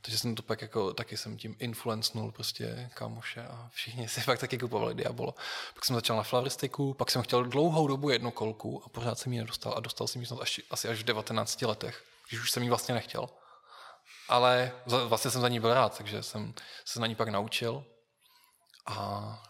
takže 0.00 0.18
jsem 0.18 0.34
to 0.34 0.42
pak 0.42 0.62
jako, 0.62 0.94
taky 0.94 1.16
jsem 1.16 1.36
tím 1.36 1.56
influencnul 1.58 2.32
prostě 2.32 2.90
kámoše 2.94 3.42
a 3.42 3.70
všichni 3.72 4.08
si 4.08 4.20
fakt 4.20 4.38
taky 4.38 4.58
kupovali 4.58 4.94
Diabolo. 4.94 5.34
Pak 5.74 5.84
jsem 5.84 5.96
začal 5.96 6.16
na 6.16 6.22
flavoristiku, 6.22 6.94
pak 6.94 7.10
jsem 7.10 7.22
chtěl 7.22 7.44
dlouhou 7.44 7.86
dobu 7.86 8.10
jednu 8.10 8.30
kolku 8.30 8.82
a 8.86 8.88
pořád 8.88 9.18
jsem 9.18 9.32
ji 9.32 9.38
nedostal 9.38 9.74
a 9.76 9.80
dostal 9.80 10.06
jsem 10.06 10.22
ji 10.22 10.26
snad 10.26 10.40
až, 10.40 10.60
asi 10.70 10.88
až 10.88 10.98
v 10.98 11.04
19 11.04 11.62
letech, 11.62 12.04
když 12.28 12.40
už 12.40 12.50
jsem 12.50 12.62
ji 12.62 12.68
vlastně 12.68 12.94
nechtěl. 12.94 13.28
Ale 14.28 14.72
vlastně 14.86 15.30
jsem 15.30 15.40
za 15.40 15.48
ní 15.48 15.60
byl 15.60 15.74
rád, 15.74 15.96
takže 15.96 16.22
jsem 16.22 16.54
se 16.84 17.00
na 17.00 17.06
ní 17.06 17.14
pak 17.14 17.28
naučil 17.28 17.84
a 18.88 19.42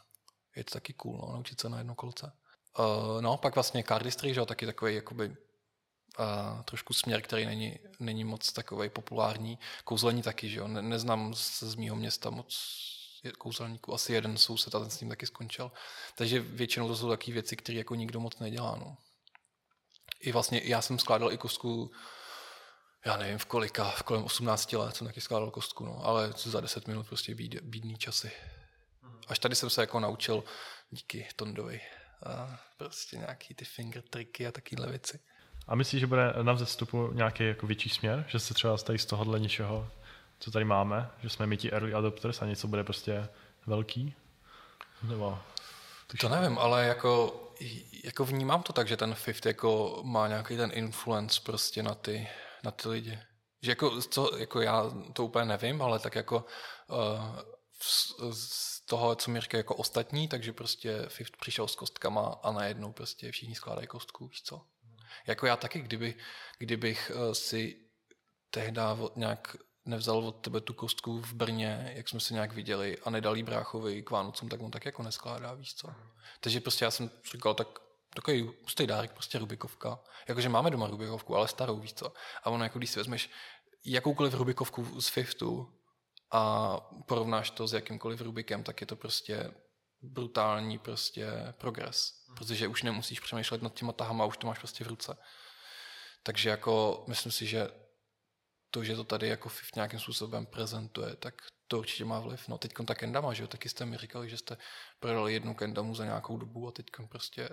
je 0.56 0.64
to 0.64 0.70
taky 0.70 0.92
cool, 0.92 1.18
no, 1.18 1.32
naučit 1.32 1.60
se 1.60 1.68
na 1.68 1.78
jedno 1.78 1.94
kolce. 1.94 2.32
Uh, 2.78 3.20
no, 3.20 3.36
pak 3.36 3.54
vlastně 3.54 3.84
cardistry, 3.88 4.34
že 4.34 4.40
jo, 4.40 4.46
taky 4.46 4.66
takový 4.66 4.94
jakoby 4.94 5.28
uh, 5.28 5.36
trošku 6.64 6.94
směr, 6.94 7.22
který 7.22 7.46
není, 7.46 7.78
není 8.00 8.24
moc 8.24 8.52
takový 8.52 8.88
populární. 8.88 9.58
Kouzlení 9.84 10.22
taky, 10.22 10.48
že 10.48 10.58
jo, 10.58 10.68
ne, 10.68 10.82
neznám 10.82 11.34
z, 11.34 11.62
z 11.62 11.74
mýho 11.74 11.96
města 11.96 12.30
moc 12.30 12.58
kouzelníků, 13.38 13.94
asi 13.94 14.12
jeden 14.12 14.38
soused 14.38 14.74
a 14.74 14.80
ten 14.80 14.90
s 14.90 15.00
ním 15.00 15.08
taky 15.08 15.26
skončil. 15.26 15.72
Takže 16.14 16.40
většinou 16.40 16.88
to 16.88 16.96
jsou 16.96 17.08
takové 17.08 17.32
věci, 17.32 17.56
které 17.56 17.78
jako 17.78 17.94
nikdo 17.94 18.20
moc 18.20 18.38
nedělá, 18.38 18.76
no. 18.76 18.96
I 20.20 20.32
vlastně 20.32 20.60
já 20.64 20.82
jsem 20.82 20.98
skládal 20.98 21.32
i 21.32 21.38
kostku 21.38 21.90
já 23.06 23.16
nevím 23.16 23.38
v 23.38 23.44
kolika, 23.44 23.90
v 23.90 24.02
kolem 24.02 24.24
18 24.24 24.72
let 24.72 24.96
jsem 24.96 25.06
taky 25.06 25.20
skládal 25.20 25.50
kostku, 25.50 25.84
no, 25.84 26.04
ale 26.04 26.32
za 26.36 26.60
10 26.60 26.88
minut 26.88 27.06
prostě 27.08 27.34
bíd, 27.34 27.60
bídný 27.62 27.96
časy. 27.96 28.30
Až 29.28 29.38
tady 29.38 29.54
jsem 29.54 29.70
se 29.70 29.80
jako 29.80 30.00
naučil 30.00 30.44
díky 30.90 31.28
Tondovi. 31.36 31.80
A 32.26 32.60
prostě 32.76 33.16
nějaký 33.16 33.54
ty 33.54 33.64
finger 33.64 34.02
triky 34.02 34.46
a 34.46 34.52
takovéhle 34.52 34.88
věci. 34.88 35.20
A 35.68 35.74
myslíš, 35.74 36.00
že 36.00 36.06
bude 36.06 36.32
na 36.42 36.52
vzestupu 36.52 37.12
nějaký 37.12 37.44
jako 37.44 37.66
větší 37.66 37.88
směr? 37.88 38.24
Že 38.28 38.38
se 38.38 38.54
třeba 38.54 38.76
tady 38.76 38.98
z 38.98 39.06
tohohle 39.06 39.40
něčeho, 39.40 39.90
co 40.38 40.50
tady 40.50 40.64
máme, 40.64 41.10
že 41.22 41.28
jsme 41.28 41.46
my 41.46 41.56
ti 41.56 41.72
early 41.72 41.94
adopters 41.94 42.42
a 42.42 42.46
něco 42.46 42.68
bude 42.68 42.84
prostě 42.84 43.28
velký? 43.66 44.14
Nebo 45.02 45.38
to 46.20 46.28
nevím, 46.28 46.58
ale 46.58 46.86
jako, 46.86 47.42
jako 48.04 48.24
vnímám 48.24 48.62
to 48.62 48.72
tak, 48.72 48.88
že 48.88 48.96
ten 48.96 49.14
Fifth 49.14 49.46
jako 49.46 50.00
má 50.04 50.28
nějaký 50.28 50.56
ten 50.56 50.70
influence 50.74 51.40
prostě 51.44 51.82
na 51.82 51.94
ty, 51.94 52.28
na 52.64 52.70
ty 52.70 52.88
lidi. 52.88 53.18
Že 53.62 53.70
jako, 53.70 54.02
co, 54.02 54.36
jako 54.38 54.60
já 54.60 54.84
to 55.12 55.24
úplně 55.24 55.44
nevím, 55.44 55.82
ale 55.82 55.98
tak 55.98 56.14
jako 56.14 56.44
uh, 56.86 57.40
z 58.32 58.80
toho, 58.86 59.14
co 59.14 59.30
mi 59.30 59.40
říkají 59.40 59.58
jako 59.58 59.74
ostatní, 59.74 60.28
takže 60.28 60.52
prostě 60.52 61.04
Fifth 61.08 61.36
přišel 61.36 61.68
s 61.68 61.76
kostkama 61.76 62.40
a 62.42 62.52
najednou 62.52 62.92
prostě 62.92 63.32
všichni 63.32 63.54
skládají 63.54 63.86
kostku, 63.86 64.28
víš 64.28 64.42
co? 64.42 64.62
Jako 65.26 65.46
já 65.46 65.56
taky, 65.56 65.80
kdyby, 65.80 66.14
kdybych 66.58 67.12
uh, 67.14 67.32
si 67.32 67.76
tehdy 68.50 68.80
nějak 69.16 69.56
nevzal 69.84 70.18
od 70.18 70.32
tebe 70.32 70.60
tu 70.60 70.74
kostku 70.74 71.20
v 71.20 71.32
Brně, 71.32 71.92
jak 71.96 72.08
jsme 72.08 72.20
se 72.20 72.34
nějak 72.34 72.52
viděli 72.52 72.98
a 73.04 73.10
nedal 73.10 73.36
jí 73.36 73.42
bráchovi 73.42 74.02
k 74.02 74.10
Vánocům, 74.10 74.48
tak 74.48 74.62
on 74.62 74.70
tak 74.70 74.84
jako 74.84 75.02
neskládá, 75.02 75.54
víš 75.54 75.74
co. 75.74 75.88
Takže 76.40 76.60
prostě 76.60 76.84
já 76.84 76.90
jsem 76.90 77.10
říkal, 77.32 77.54
tak 77.54 77.68
takový 78.14 78.50
hustý 78.62 78.86
dárek, 78.86 79.12
prostě 79.12 79.38
Rubikovka. 79.38 80.00
Jakože 80.28 80.48
máme 80.48 80.70
doma 80.70 80.86
Rubikovku, 80.86 81.36
ale 81.36 81.48
starou, 81.48 81.80
víš 81.80 81.94
co. 81.94 82.12
A 82.42 82.50
ono, 82.50 82.64
jako 82.64 82.78
když 82.78 82.90
si 82.90 82.98
vezmeš 82.98 83.30
jakoukoliv 83.84 84.34
Rubikovku 84.34 85.00
z 85.00 85.08
Fiftu 85.08 85.77
a 86.30 86.76
porovnáš 87.06 87.50
to 87.50 87.66
s 87.66 87.72
jakýmkoliv 87.72 88.20
Rubikem, 88.20 88.62
tak 88.62 88.80
je 88.80 88.86
to 88.86 88.96
prostě 88.96 89.54
brutální 90.02 90.78
prostě 90.78 91.54
progres. 91.58 92.24
Protože 92.36 92.68
už 92.68 92.82
nemusíš 92.82 93.20
přemýšlet 93.20 93.62
nad 93.62 93.74
těma 93.74 93.92
tahama, 93.92 94.24
už 94.24 94.36
to 94.36 94.46
máš 94.46 94.58
prostě 94.58 94.84
v 94.84 94.88
ruce. 94.88 95.16
Takže 96.22 96.50
jako 96.50 97.04
myslím 97.08 97.32
si, 97.32 97.46
že 97.46 97.68
to, 98.70 98.84
že 98.84 98.96
to 98.96 99.04
tady 99.04 99.28
jako 99.28 99.48
FIF 99.48 99.74
nějakým 99.74 100.00
způsobem 100.00 100.46
prezentuje, 100.46 101.16
tak 101.16 101.34
to 101.66 101.78
určitě 101.78 102.04
má 102.04 102.20
vliv. 102.20 102.48
No 102.48 102.58
teď 102.58 102.72
ta 102.86 102.94
kendama, 102.94 103.32
že 103.32 103.42
jo, 103.42 103.48
taky 103.48 103.68
jste 103.68 103.86
mi 103.86 103.96
říkali, 103.96 104.30
že 104.30 104.36
jste 104.36 104.56
prodali 105.00 105.32
jednu 105.32 105.54
kendamu 105.54 105.94
za 105.94 106.04
nějakou 106.04 106.36
dobu 106.36 106.68
a 106.68 106.72
teď 106.72 106.86
prostě 107.08 107.48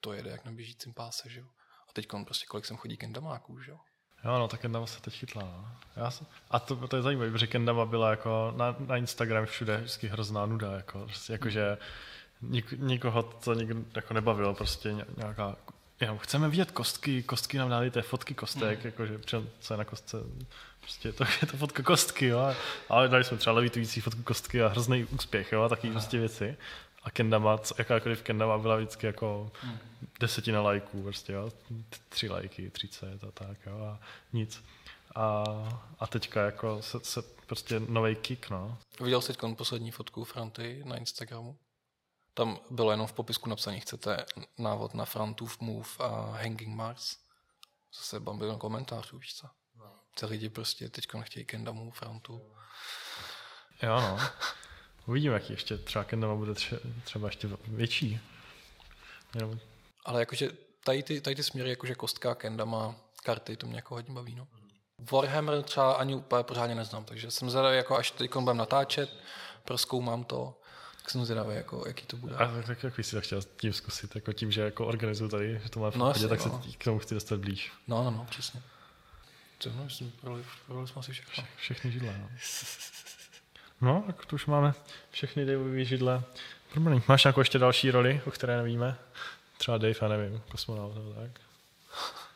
to 0.00 0.12
jede 0.12 0.30
jak 0.30 0.44
na 0.44 0.52
běžícím 0.52 0.94
páse, 0.94 1.30
že 1.30 1.40
jo. 1.40 1.46
A 1.88 1.92
teď 1.92 2.06
prostě 2.24 2.46
kolik 2.46 2.66
sem 2.66 2.76
chodí 2.76 2.96
kendamáků, 2.96 3.60
že 3.60 3.70
jo. 3.70 3.78
Jo, 4.24 4.38
no, 4.38 4.48
tak 4.48 4.60
Kendama 4.60 4.86
se 4.86 5.00
teď 5.00 5.14
chytla. 5.14 5.42
No. 5.42 5.68
Já 5.96 6.10
jsem, 6.10 6.26
a 6.50 6.58
to, 6.58 6.88
to 6.88 6.96
je 6.96 7.02
zajímavé, 7.02 7.30
protože 7.30 7.46
Kendama 7.46 7.86
byla 7.86 8.10
jako 8.10 8.54
na, 8.56 8.76
na 8.78 8.96
Instagram 8.96 9.46
všude 9.46 9.76
vždycky 9.76 10.08
hrozná 10.08 10.46
nuda, 10.46 10.72
jako, 10.72 10.98
prostě, 10.98 11.32
jako 11.32 11.50
že 11.50 11.78
nik, 12.42 12.72
nikoho 12.72 13.22
to 13.22 13.54
nikdo 13.54 13.80
jako 13.94 14.14
nebavilo, 14.14 14.54
prostě 14.54 14.96
nějaká 15.16 15.56
jenom 16.00 16.18
chceme 16.18 16.48
vidět 16.48 16.70
kostky, 16.70 17.22
kostky 17.22 17.58
nám 17.58 17.70
dali 17.70 17.90
té 17.90 18.02
fotky 18.02 18.34
kostek, 18.34 18.78
mm. 18.78 18.86
jakože 18.86 19.20
co 19.60 19.74
je 19.74 19.78
na 19.78 19.84
kostce, 19.84 20.16
prostě 20.80 21.12
to 21.12 21.24
je 21.40 21.46
to 21.46 21.56
fotka 21.56 21.82
kostky, 21.82 22.26
jo, 22.26 22.54
ale 22.88 23.08
dali 23.08 23.24
jsme 23.24 23.36
třeba 23.36 23.56
levitující 23.56 24.00
fotku 24.00 24.22
kostky 24.22 24.62
a 24.62 24.68
hrozný 24.68 25.04
úspěch, 25.04 25.52
jo, 25.52 25.62
a 25.62 25.68
taky 25.68 25.90
prostě 25.90 26.18
věci. 26.18 26.56
A 27.02 27.10
Kendama, 27.10 27.58
jakákoliv 27.78 28.22
Kendama 28.22 28.58
byla 28.58 28.76
vždycky 28.76 29.06
jako 29.06 29.52
mm. 29.64 29.78
desetina 30.20 30.62
lajků, 30.62 31.02
prostě, 31.02 31.32
jo, 31.32 31.52
tři 32.08 32.28
lajky, 32.28 32.70
třicet 32.70 33.24
a 33.24 33.30
tak, 33.30 33.58
jo, 33.66 33.84
a 33.84 34.00
nic. 34.32 34.64
A, 35.14 35.44
a 35.98 36.06
teďka 36.06 36.44
jako 36.44 36.82
se, 36.82 37.00
se 37.02 37.22
prostě 37.46 37.80
nový 37.80 38.16
kick, 38.16 38.50
no. 38.50 38.78
Viděl 39.00 39.20
jsi 39.20 39.32
poslední 39.56 39.90
fotku 39.90 40.24
Franty 40.24 40.82
na 40.84 40.96
Instagramu? 40.96 41.58
Tam 42.34 42.58
bylo 42.70 42.90
jenom 42.90 43.06
v 43.06 43.12
popisku 43.12 43.48
napsané, 43.50 43.80
chcete 43.80 44.24
návod 44.58 44.94
na 44.94 45.04
Frontův 45.04 45.60
Move 45.60 45.88
a 45.98 46.30
Hanging 46.36 46.76
Mars. 46.76 47.16
Zase 47.98 48.20
bambil 48.20 48.56
komentářů, 48.56 49.18
víš 49.18 49.34
co? 49.34 49.46
No. 49.76 49.92
Ty 50.20 50.26
lidi 50.26 50.48
prostě 50.48 50.88
teď 50.88 51.14
nechtějí 51.14 51.46
Kendamu, 51.46 51.90
Frontu. 51.90 52.42
Jo, 53.82 54.00
no. 54.00 54.18
Uvidíme, 55.10 55.34
jaký 55.34 55.52
ještě 55.52 55.78
třeba 55.78 56.04
Kendama 56.04 56.34
bude 56.34 56.54
třeba 57.04 57.28
ještě 57.28 57.48
větší. 57.66 58.20
Jenom... 59.34 59.58
Ale 60.04 60.20
jakože 60.20 60.50
tady 60.84 61.02
ty, 61.02 61.20
tady 61.20 61.36
ty 61.36 61.42
směry, 61.42 61.70
jakože 61.70 61.94
kostka, 61.94 62.34
Kendama, 62.34 62.94
karty, 63.22 63.56
to 63.56 63.66
mě 63.66 63.76
jako 63.76 63.94
hodně 63.94 64.14
baví, 64.14 64.34
no. 64.34 64.48
Warhammer 65.12 65.62
třeba 65.62 65.92
ani 65.92 66.14
úplně 66.14 66.44
pořádně 66.44 66.74
neznám, 66.74 67.04
takže 67.04 67.30
jsem 67.30 67.50
zvedavý, 67.50 67.76
jako 67.76 67.96
až 67.96 68.10
teď 68.10 68.30
budeme 68.36 68.58
natáčet, 68.58 69.16
proskoumám 69.64 70.24
to, 70.24 70.60
tak 71.00 71.10
jsem 71.10 71.24
zvědavý, 71.24 71.54
jako, 71.54 71.84
jaký 71.86 72.06
to 72.06 72.16
bude. 72.16 72.34
A 72.34 72.38
tak, 72.38 72.66
tak 72.66 72.82
jak 72.82 72.98
jsi 72.98 73.10
to 73.10 73.20
chtěl 73.20 73.42
tím 73.56 73.72
zkusit, 73.72 74.14
jako 74.14 74.32
tím, 74.32 74.52
že 74.52 74.60
jako 74.60 74.86
organizuju 74.86 75.30
tady, 75.30 75.60
že 75.62 75.70
to 75.70 75.80
má 75.80 75.90
v 75.90 75.96
no, 75.96 76.12
tak 76.12 76.46
no. 76.46 76.62
se 76.62 76.76
k 76.78 76.84
tomu 76.84 76.98
chci 76.98 77.14
dostat 77.14 77.40
blíž. 77.40 77.72
No, 77.88 78.04
no, 78.04 78.10
no, 78.10 78.26
přesně. 78.30 78.62
To 79.58 79.70
no, 79.70 79.90
jsme 79.90 80.10
prodali 80.20 80.44
jsme 80.88 81.00
asi 81.00 81.12
všechno. 81.12 81.44
Všechny 81.56 81.92
židle, 81.92 82.18
no. 82.18 82.28
No, 83.80 84.02
tak 84.06 84.26
to 84.26 84.34
už 84.34 84.46
máme 84.46 84.72
všechny 85.10 85.46
Daveovy 85.46 85.84
židle. 85.84 86.22
Promiň, 86.72 87.02
máš 87.08 87.24
nějakou 87.24 87.40
ještě 87.40 87.58
další 87.58 87.90
roli, 87.90 88.20
o 88.26 88.30
které 88.30 88.56
nevíme? 88.56 88.96
Třeba 89.58 89.78
Dave, 89.78 89.94
já 90.02 90.08
nevím, 90.08 90.42
kosmonaut 90.50 90.94
nebo 90.94 91.12
tak. 91.12 91.30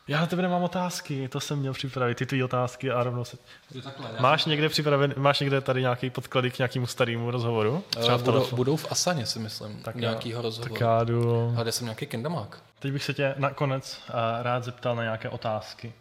Já 0.07 0.19
na 0.19 0.25
tebe 0.25 0.41
nemám 0.41 0.63
otázky, 0.63 1.27
to 1.27 1.39
jsem 1.39 1.59
měl 1.59 1.73
připravit, 1.73 2.15
ty 2.15 2.25
tvý 2.25 2.43
otázky 2.43 2.91
a 2.91 3.03
rovnou 3.03 3.25
se... 3.25 3.37
Takhle, 3.83 4.09
máš 4.19 4.45
někde 4.45 4.69
připraven, 4.69 5.13
máš 5.17 5.39
někde 5.39 5.61
tady 5.61 5.81
nějaký 5.81 6.09
podklady 6.09 6.51
k 6.51 6.57
nějakému 6.59 6.87
starému 6.87 7.31
rozhovoru? 7.31 7.83
Eh, 7.97 7.99
Třeba 7.99 8.17
budou, 8.17 8.47
budou, 8.55 8.75
v 8.75 8.91
Asaně, 8.91 9.25
si 9.25 9.39
myslím, 9.39 9.81
tak 9.83 9.95
nějakýho 9.95 10.41
rozhovoru. 10.41 10.73
Tak 10.73 10.81
já 10.81 11.03
jdu... 11.03 11.55
Kde 11.61 11.71
jsem 11.71 11.85
nějaký 11.85 12.05
kendamák. 12.05 12.61
Teď 12.79 12.91
bych 12.91 13.03
se 13.03 13.13
tě 13.13 13.35
nakonec 13.37 14.01
uh, 14.09 14.15
rád 14.41 14.63
zeptal 14.63 14.95
na 14.95 15.03
nějaké 15.03 15.29
otázky. 15.29 15.93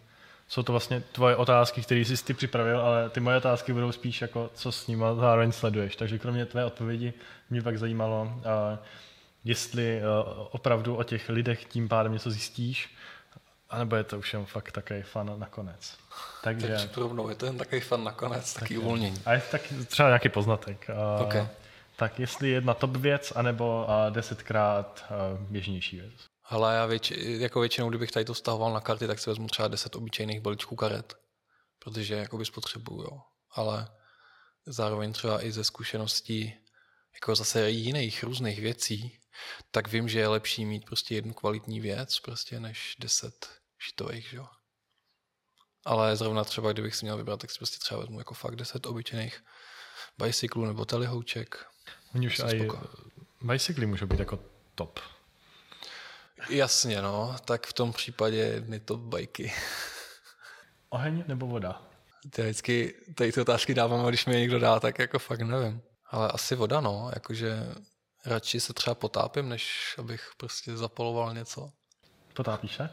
Jsou 0.54 0.62
to 0.62 0.72
vlastně 0.72 1.00
tvoje 1.00 1.36
otázky, 1.36 1.82
které 1.82 2.00
jsi 2.00 2.24
ty 2.24 2.34
připravil, 2.34 2.80
ale 2.80 3.10
ty 3.10 3.20
moje 3.20 3.36
otázky 3.36 3.72
budou 3.72 3.92
spíš 3.92 4.22
jako, 4.22 4.50
co 4.54 4.72
s 4.72 4.86
nimi 4.86 5.04
zároveň 5.20 5.52
sleduješ. 5.52 5.96
Takže 5.96 6.18
kromě 6.18 6.46
tvé 6.46 6.64
odpovědi 6.64 7.12
mě 7.50 7.62
pak 7.62 7.78
zajímalo, 7.78 8.22
uh, 8.22 8.42
jestli 9.44 10.00
uh, 10.00 10.46
opravdu 10.50 10.96
o 10.96 11.02
těch 11.02 11.28
lidech 11.28 11.64
tím 11.64 11.88
pádem 11.88 12.12
něco 12.12 12.30
zjistíš, 12.30 12.94
a 13.70 13.78
nebo 13.78 13.96
je 13.96 14.04
to 14.04 14.18
už 14.18 14.32
jen 14.32 14.44
fakt 14.44 14.72
takový 14.72 15.02
fan 15.02 15.40
nakonec. 15.40 15.96
Takže... 16.42 16.68
Tak 16.68 16.96
rovnou, 16.96 17.28
je 17.28 17.34
to 17.34 17.46
jen 17.46 17.58
takový 17.58 17.80
fan 17.80 18.04
nakonec, 18.04 18.54
tak 18.54 18.62
takový 18.62 18.78
uvolnění. 18.78 19.22
A 19.26 19.32
je 19.32 19.42
tak 19.50 19.62
třeba 19.86 20.08
nějaký 20.08 20.28
poznatek. 20.28 20.90
Okay. 21.20 21.46
Tak 21.96 22.20
jestli 22.20 22.48
jedna 22.48 22.74
top 22.74 22.96
věc, 22.96 23.32
anebo 23.36 23.86
desetkrát 24.10 25.12
běžnější 25.38 26.00
věc. 26.00 26.33
Ale 26.44 26.74
já 26.74 26.86
věč, 26.86 27.10
jako 27.16 27.60
většinou, 27.60 27.88
kdybych 27.88 28.10
tady 28.10 28.24
to 28.24 28.34
stahoval 28.34 28.72
na 28.72 28.80
karty, 28.80 29.06
tak 29.06 29.18
si 29.18 29.30
vezmu 29.30 29.46
třeba 29.46 29.68
deset 29.68 29.96
obyčejných 29.96 30.40
balíčků 30.40 30.76
karet, 30.76 31.14
protože 31.78 32.14
jakoby 32.14 32.44
spotřebuju, 32.44 33.02
jo. 33.02 33.20
Ale 33.50 33.88
zároveň 34.66 35.12
třeba 35.12 35.44
i 35.44 35.52
ze 35.52 35.64
zkušeností 35.64 36.54
jako 37.14 37.34
zase 37.34 37.70
jiných 37.70 38.22
různých 38.22 38.60
věcí, 38.60 39.18
tak 39.70 39.88
vím, 39.88 40.08
že 40.08 40.18
je 40.18 40.28
lepší 40.28 40.64
mít 40.64 40.84
prostě 40.84 41.14
jednu 41.14 41.32
kvalitní 41.32 41.80
věc, 41.80 42.20
prostě 42.20 42.60
než 42.60 42.96
deset 42.98 43.48
šitových, 43.78 44.28
že 44.28 44.36
jo. 44.36 44.46
Ale 45.84 46.16
zrovna 46.16 46.44
třeba, 46.44 46.72
kdybych 46.72 46.94
si 46.94 47.04
měl 47.04 47.16
vybrat, 47.16 47.40
tak 47.40 47.50
si 47.50 47.58
prostě 47.58 47.78
třeba 47.78 48.00
vezmu 48.00 48.18
jako 48.18 48.34
fakt 48.34 48.56
deset 48.56 48.86
obyčejných 48.86 49.44
bicyklů 50.18 50.64
nebo 50.64 50.84
telihouček. 50.84 51.66
Oni 52.14 52.26
už 52.26 52.40
aj 52.40 52.68
bicykly 53.42 53.86
můžou 53.86 54.06
být 54.06 54.20
jako 54.20 54.38
top. 54.74 55.00
Jasně, 56.48 57.02
no. 57.02 57.36
Tak 57.44 57.66
v 57.66 57.72
tom 57.72 57.92
případě 57.92 58.36
jedny 58.36 58.80
top 58.80 59.00
bajky. 59.00 59.52
Oheň 60.88 61.24
nebo 61.26 61.46
voda? 61.46 61.82
Ty 62.30 62.42
vždycky 62.42 62.94
tady 63.14 63.32
ty 63.32 63.40
otázky 63.40 63.74
dávám, 63.74 64.06
když 64.06 64.26
mi 64.26 64.34
někdo 64.34 64.58
dá, 64.58 64.80
tak 64.80 64.98
jako 64.98 65.18
fakt 65.18 65.40
nevím. 65.40 65.82
Ale 66.10 66.28
asi 66.28 66.54
voda, 66.54 66.80
no. 66.80 67.10
Jakože 67.14 67.74
radši 68.26 68.60
se 68.60 68.72
třeba 68.72 68.94
potápím, 68.94 69.48
než 69.48 69.94
abych 69.98 70.30
prostě 70.36 70.76
zapaloval 70.76 71.34
něco. 71.34 71.72
Potápíš 72.34 72.76
se? 72.76 72.90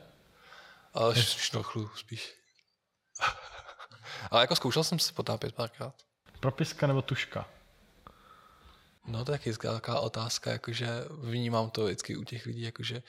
Ale 0.93 1.15
šnochlu 1.23 1.89
spíš. 1.95 2.33
Ale 4.31 4.41
jako 4.41 4.55
zkoušel 4.55 4.83
jsem 4.83 4.99
se 4.99 5.13
potápět 5.13 5.55
párkrát. 5.55 5.95
Propiska 6.39 6.87
nebo 6.87 7.01
tuška? 7.01 7.49
No 9.05 9.25
to 9.25 9.31
je 9.31 9.37
taky 9.37 9.53
taková 9.53 9.99
otázka, 9.99 10.51
jakože 10.51 10.87
vnímám 11.21 11.69
to 11.69 11.85
vždycky 11.85 12.15
u 12.15 12.23
těch 12.23 12.45
lidí, 12.45 12.61
jakože 12.61 13.03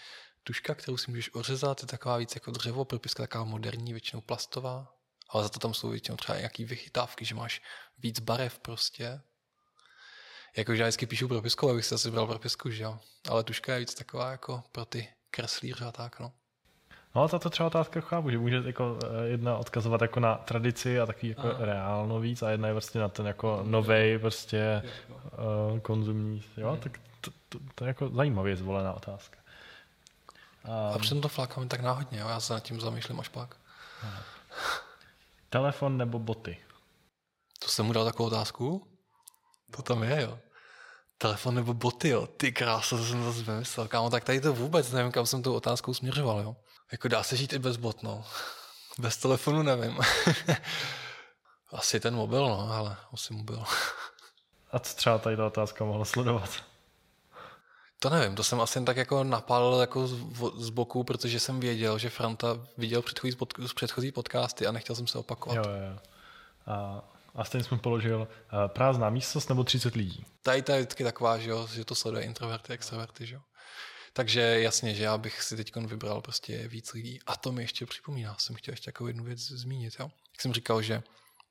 tuška, 0.44 0.74
kterou 0.74 0.96
si 0.96 1.10
můžeš 1.10 1.34
ořezat, 1.34 1.80
je 1.82 1.86
taková 1.86 2.16
víc 2.16 2.34
jako 2.34 2.50
dřevo, 2.50 2.84
propiska 2.84 3.22
taková 3.22 3.44
moderní, 3.44 3.92
většinou 3.92 4.20
plastová, 4.22 4.94
ale 5.28 5.42
za 5.42 5.48
to 5.48 5.58
tam 5.58 5.74
jsou 5.74 5.90
většinou 5.90 6.16
třeba 6.16 6.38
nějaký 6.38 6.64
vychytávky, 6.64 7.24
že 7.24 7.34
máš 7.34 7.62
víc 7.98 8.20
barev 8.20 8.58
prostě, 8.58 9.20
Jakože 10.56 10.82
já 10.82 10.86
vždycky 10.86 11.06
píšu 11.06 11.28
propisku, 11.28 11.70
abych 11.70 11.84
si 11.84 11.94
asi 11.94 12.10
bral 12.10 12.26
propisku, 12.26 12.70
že 12.70 12.82
jo. 12.82 12.98
Ale 13.28 13.44
tuška 13.44 13.74
je 13.74 13.80
víc 13.80 13.94
taková 13.94 14.30
jako 14.30 14.62
pro 14.72 14.84
ty 14.84 15.08
kreslíře 15.30 15.84
a 15.84 15.92
tak, 15.92 16.20
no. 16.20 16.32
No 17.14 17.20
ale 17.20 17.28
tato 17.28 17.50
třeba 17.50 17.66
otázka 17.66 18.00
chápu, 18.00 18.30
že 18.30 18.38
může 18.38 18.62
jako 18.66 18.98
eh, 19.04 19.28
jedna 19.28 19.56
odkazovat 19.56 20.02
jako 20.02 20.20
na 20.20 20.34
tradici 20.34 21.00
a 21.00 21.06
taky 21.06 21.28
jako 21.28 21.48
Aha. 21.48 21.64
reálno 21.64 22.20
víc 22.20 22.42
a 22.42 22.50
jedna 22.50 22.68
je 22.68 22.74
vlastně 22.74 23.00
na 23.00 23.08
ten 23.08 23.26
jako 23.26 23.60
novej 23.66 24.18
prostě 24.18 24.82
uh, 25.72 25.78
konzumní, 25.78 26.42
jo, 26.56 26.70
hmm. 26.70 26.80
tak 26.80 27.00
to, 27.20 27.30
to, 27.48 27.58
to, 27.74 27.84
je 27.84 27.88
jako 27.88 28.08
zajímavě 28.08 28.56
zvolená 28.56 28.92
otázka. 28.92 29.38
Um, 30.64 30.94
a 30.94 30.98
přitom 30.98 31.20
to 31.20 31.28
flákáme 31.28 31.66
tak 31.66 31.80
náhodně, 31.80 32.18
jo? 32.18 32.28
já 32.28 32.40
se 32.40 32.52
nad 32.52 32.60
tím 32.60 32.80
zamýšlím 32.80 33.20
až 33.20 33.28
pak. 33.28 33.56
Telefon 35.50 35.96
nebo 35.96 36.18
boty? 36.18 36.58
To 37.58 37.68
jsem 37.68 37.86
mu 37.86 37.92
dal 37.92 38.04
takovou 38.04 38.26
otázku? 38.26 38.88
To 39.76 39.82
tam 39.82 40.02
je, 40.02 40.22
jo. 40.22 40.38
Telefon 41.18 41.54
nebo 41.54 41.74
boty, 41.74 42.08
jo. 42.08 42.26
Ty 42.26 42.52
krása, 42.52 42.96
to 42.96 43.04
jsem 43.04 43.24
zase 43.24 43.42
vymyslel. 43.42 43.88
Kámo, 43.88 44.10
tak 44.10 44.24
tady 44.24 44.40
to 44.40 44.52
vůbec 44.52 44.92
nevím, 44.92 45.12
kam 45.12 45.26
jsem 45.26 45.42
tou 45.42 45.54
otázkou 45.54 45.94
směřoval, 45.94 46.40
jo. 46.40 46.56
Jako 46.92 47.08
dá 47.08 47.22
se 47.22 47.36
žít 47.36 47.52
i 47.52 47.58
bez 47.58 47.76
bot, 47.76 48.02
no. 48.02 48.24
Bez 48.98 49.16
telefonu 49.16 49.62
nevím. 49.62 49.98
Asi 51.72 52.00
ten 52.00 52.14
mobil, 52.14 52.48
no, 52.48 52.72
ale 52.72 52.96
asi 53.12 53.34
mobil. 53.34 53.64
A 54.72 54.78
co 54.78 54.96
třeba 54.96 55.18
tady 55.18 55.36
ta 55.36 55.46
otázka 55.46 55.84
mohla 55.84 56.04
sledovat? 56.04 56.50
To 58.02 58.10
nevím, 58.10 58.36
to 58.36 58.44
jsem 58.44 58.60
asi 58.60 58.78
jen 58.78 58.84
tak 58.84 58.96
jako 58.96 59.24
napálil 59.24 59.80
jako 59.80 60.06
z, 60.06 60.16
z 60.56 60.70
boku, 60.70 61.04
protože 61.04 61.40
jsem 61.40 61.60
věděl, 61.60 61.98
že 61.98 62.10
Franta 62.10 62.66
viděl 62.78 63.02
předchozí, 63.02 63.36
pod, 63.36 63.54
předchozí 63.74 64.12
podcasty 64.12 64.66
a 64.66 64.72
nechtěl 64.72 64.96
jsem 64.96 65.06
se 65.06 65.18
opakovat. 65.18 65.56
Jo, 65.56 65.62
jo. 65.62 65.98
A, 66.66 67.04
a 67.34 67.44
stejně 67.44 67.64
jsem 67.64 67.78
položil 67.78 68.18
uh, 68.18 68.58
prázdná 68.66 69.10
místnost 69.10 69.48
nebo 69.48 69.64
30 69.64 69.94
lidí. 69.94 70.26
Tady 70.42 70.62
to 70.62 70.72
je 70.72 70.78
vždycky 70.78 71.04
taková, 71.04 71.38
že, 71.38 71.50
jo, 71.50 71.68
že 71.74 71.84
to 71.84 71.94
sleduje 71.94 72.24
introverty, 72.24 72.72
extroverty, 72.72 73.26
že 73.26 73.34
jo. 73.34 73.40
Takže 74.12 74.40
jasně, 74.40 74.94
že 74.94 75.04
já 75.04 75.18
bych 75.18 75.42
si 75.42 75.56
teď 75.56 75.76
vybral 75.76 76.20
prostě 76.20 76.68
víc 76.68 76.92
lidí. 76.92 77.20
A 77.26 77.36
to 77.36 77.52
mi 77.52 77.62
ještě 77.62 77.86
připomíná, 77.86 78.36
jsem 78.38 78.56
chtěl 78.56 78.72
ještě 78.72 78.88
jako 78.88 79.06
jednu 79.06 79.24
věc 79.24 79.38
zmínit. 79.38 79.94
Jo? 80.00 80.10
Jak 80.32 80.40
jsem 80.40 80.52
říkal, 80.52 80.82
že 80.82 81.02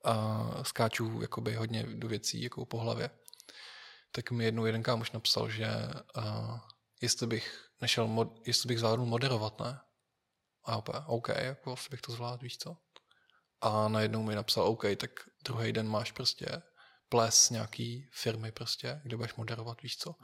uh, 0.06 0.64
skáču 0.64 1.22
jakoby 1.22 1.56
hodně 1.56 1.86
do 1.94 2.08
věcí 2.08 2.44
jako 2.44 2.66
po 2.66 2.78
hlavě, 2.78 3.10
tak 4.12 4.32
mi 4.32 4.46
jednou 4.46 4.66
jeden 4.66 4.84
kámoš 4.84 5.12
napsal, 5.12 5.50
že 5.50 5.68
uh, 6.18 6.60
jestli 7.02 7.28
bych 7.28 7.68
nešel, 7.82 8.08
mod, 8.08 8.48
jestli 8.48 8.68
bych 8.68 8.80
zvládl 8.80 9.06
moderovat, 9.06 9.60
ne? 9.60 9.80
A 10.66 10.78
opět, 10.78 11.04
OK, 11.06 11.28
jako 11.30 11.76
bych 11.92 12.02
to 12.02 12.12
zvládl, 12.12 12.44
víš 12.44 12.58
co? 12.58 12.78
A 13.62 13.88
najednou 13.88 14.24
mi 14.24 14.36
napsal, 14.36 14.64
OK, 14.64 14.84
tak 14.98 15.10
druhý 15.46 15.72
den 15.72 15.88
máš 15.88 16.12
prostě 16.12 16.62
ples 17.10 17.50
nějaký 17.50 18.10
firmy 18.14 18.52
prostě, 18.52 19.02
kde 19.04 19.18
budeš 19.18 19.34
moderovat, 19.34 19.82
víš 19.82 19.98
co? 19.98 20.16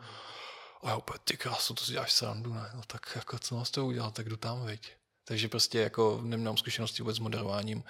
A 0.83 0.89
já 0.89 0.95
opět, 0.95 1.21
ty 1.23 1.37
krásu, 1.37 1.73
to 1.73 1.85
si 1.85 1.91
děláš 1.91 2.13
srandu, 2.13 2.53
ne? 2.53 2.71
No 2.75 2.81
tak 2.87 3.11
jako 3.15 3.39
co 3.39 3.55
mám 3.55 3.65
s 3.65 3.71
toho 3.71 3.87
udělat, 3.87 4.13
tak 4.13 4.29
jdu 4.29 4.37
tam, 4.37 4.65
veď. 4.65 4.95
Takže 5.23 5.47
prostě 5.47 5.79
jako 5.79 6.21
nemám 6.23 6.57
zkušenosti 6.57 7.01
vůbec 7.01 7.15
s 7.15 7.19
moderováním. 7.19 7.83